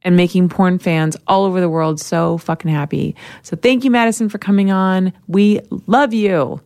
and 0.03 0.17
making 0.17 0.51
porn 0.51 0.79
fans 0.79 1.17
all 1.27 1.45
over 1.45 1.63
the 1.63 1.71
world 1.71 1.99
so 1.99 2.37
fucking 2.37 2.71
happy. 2.71 3.17
So 3.43 3.57
thank 3.57 3.85
you, 3.85 3.91
Madison, 3.91 4.29
for 4.29 4.37
coming 4.37 4.71
on. 4.71 5.15
We 5.29 5.61
love 5.87 6.13
you. 6.13 6.61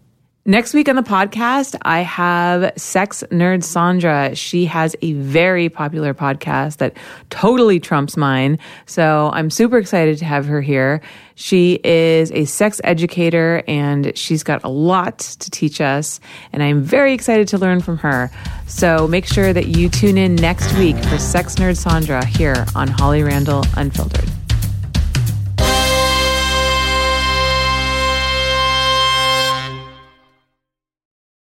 Next 0.48 0.72
week 0.72 0.88
on 0.88 0.96
the 0.96 1.02
podcast, 1.02 1.76
I 1.82 2.00
have 2.00 2.72
sex 2.78 3.22
nerd 3.30 3.62
Sandra. 3.62 4.34
She 4.34 4.64
has 4.64 4.96
a 5.02 5.12
very 5.12 5.68
popular 5.68 6.14
podcast 6.14 6.78
that 6.78 6.96
totally 7.28 7.78
trumps 7.80 8.16
mine. 8.16 8.58
So 8.86 9.28
I'm 9.34 9.50
super 9.50 9.76
excited 9.76 10.16
to 10.16 10.24
have 10.24 10.46
her 10.46 10.62
here. 10.62 11.02
She 11.34 11.78
is 11.84 12.32
a 12.32 12.46
sex 12.46 12.80
educator 12.82 13.62
and 13.68 14.16
she's 14.16 14.42
got 14.42 14.64
a 14.64 14.70
lot 14.70 15.18
to 15.18 15.50
teach 15.50 15.82
us. 15.82 16.18
And 16.50 16.62
I'm 16.62 16.82
very 16.82 17.12
excited 17.12 17.48
to 17.48 17.58
learn 17.58 17.82
from 17.82 17.98
her. 17.98 18.30
So 18.66 19.06
make 19.06 19.26
sure 19.26 19.52
that 19.52 19.66
you 19.66 19.90
tune 19.90 20.16
in 20.16 20.34
next 20.34 20.72
week 20.78 20.96
for 20.96 21.18
Sex 21.18 21.56
Nerd 21.56 21.76
Sandra 21.76 22.24
here 22.24 22.64
on 22.74 22.88
Holly 22.88 23.22
Randall 23.22 23.64
Unfiltered. 23.76 24.30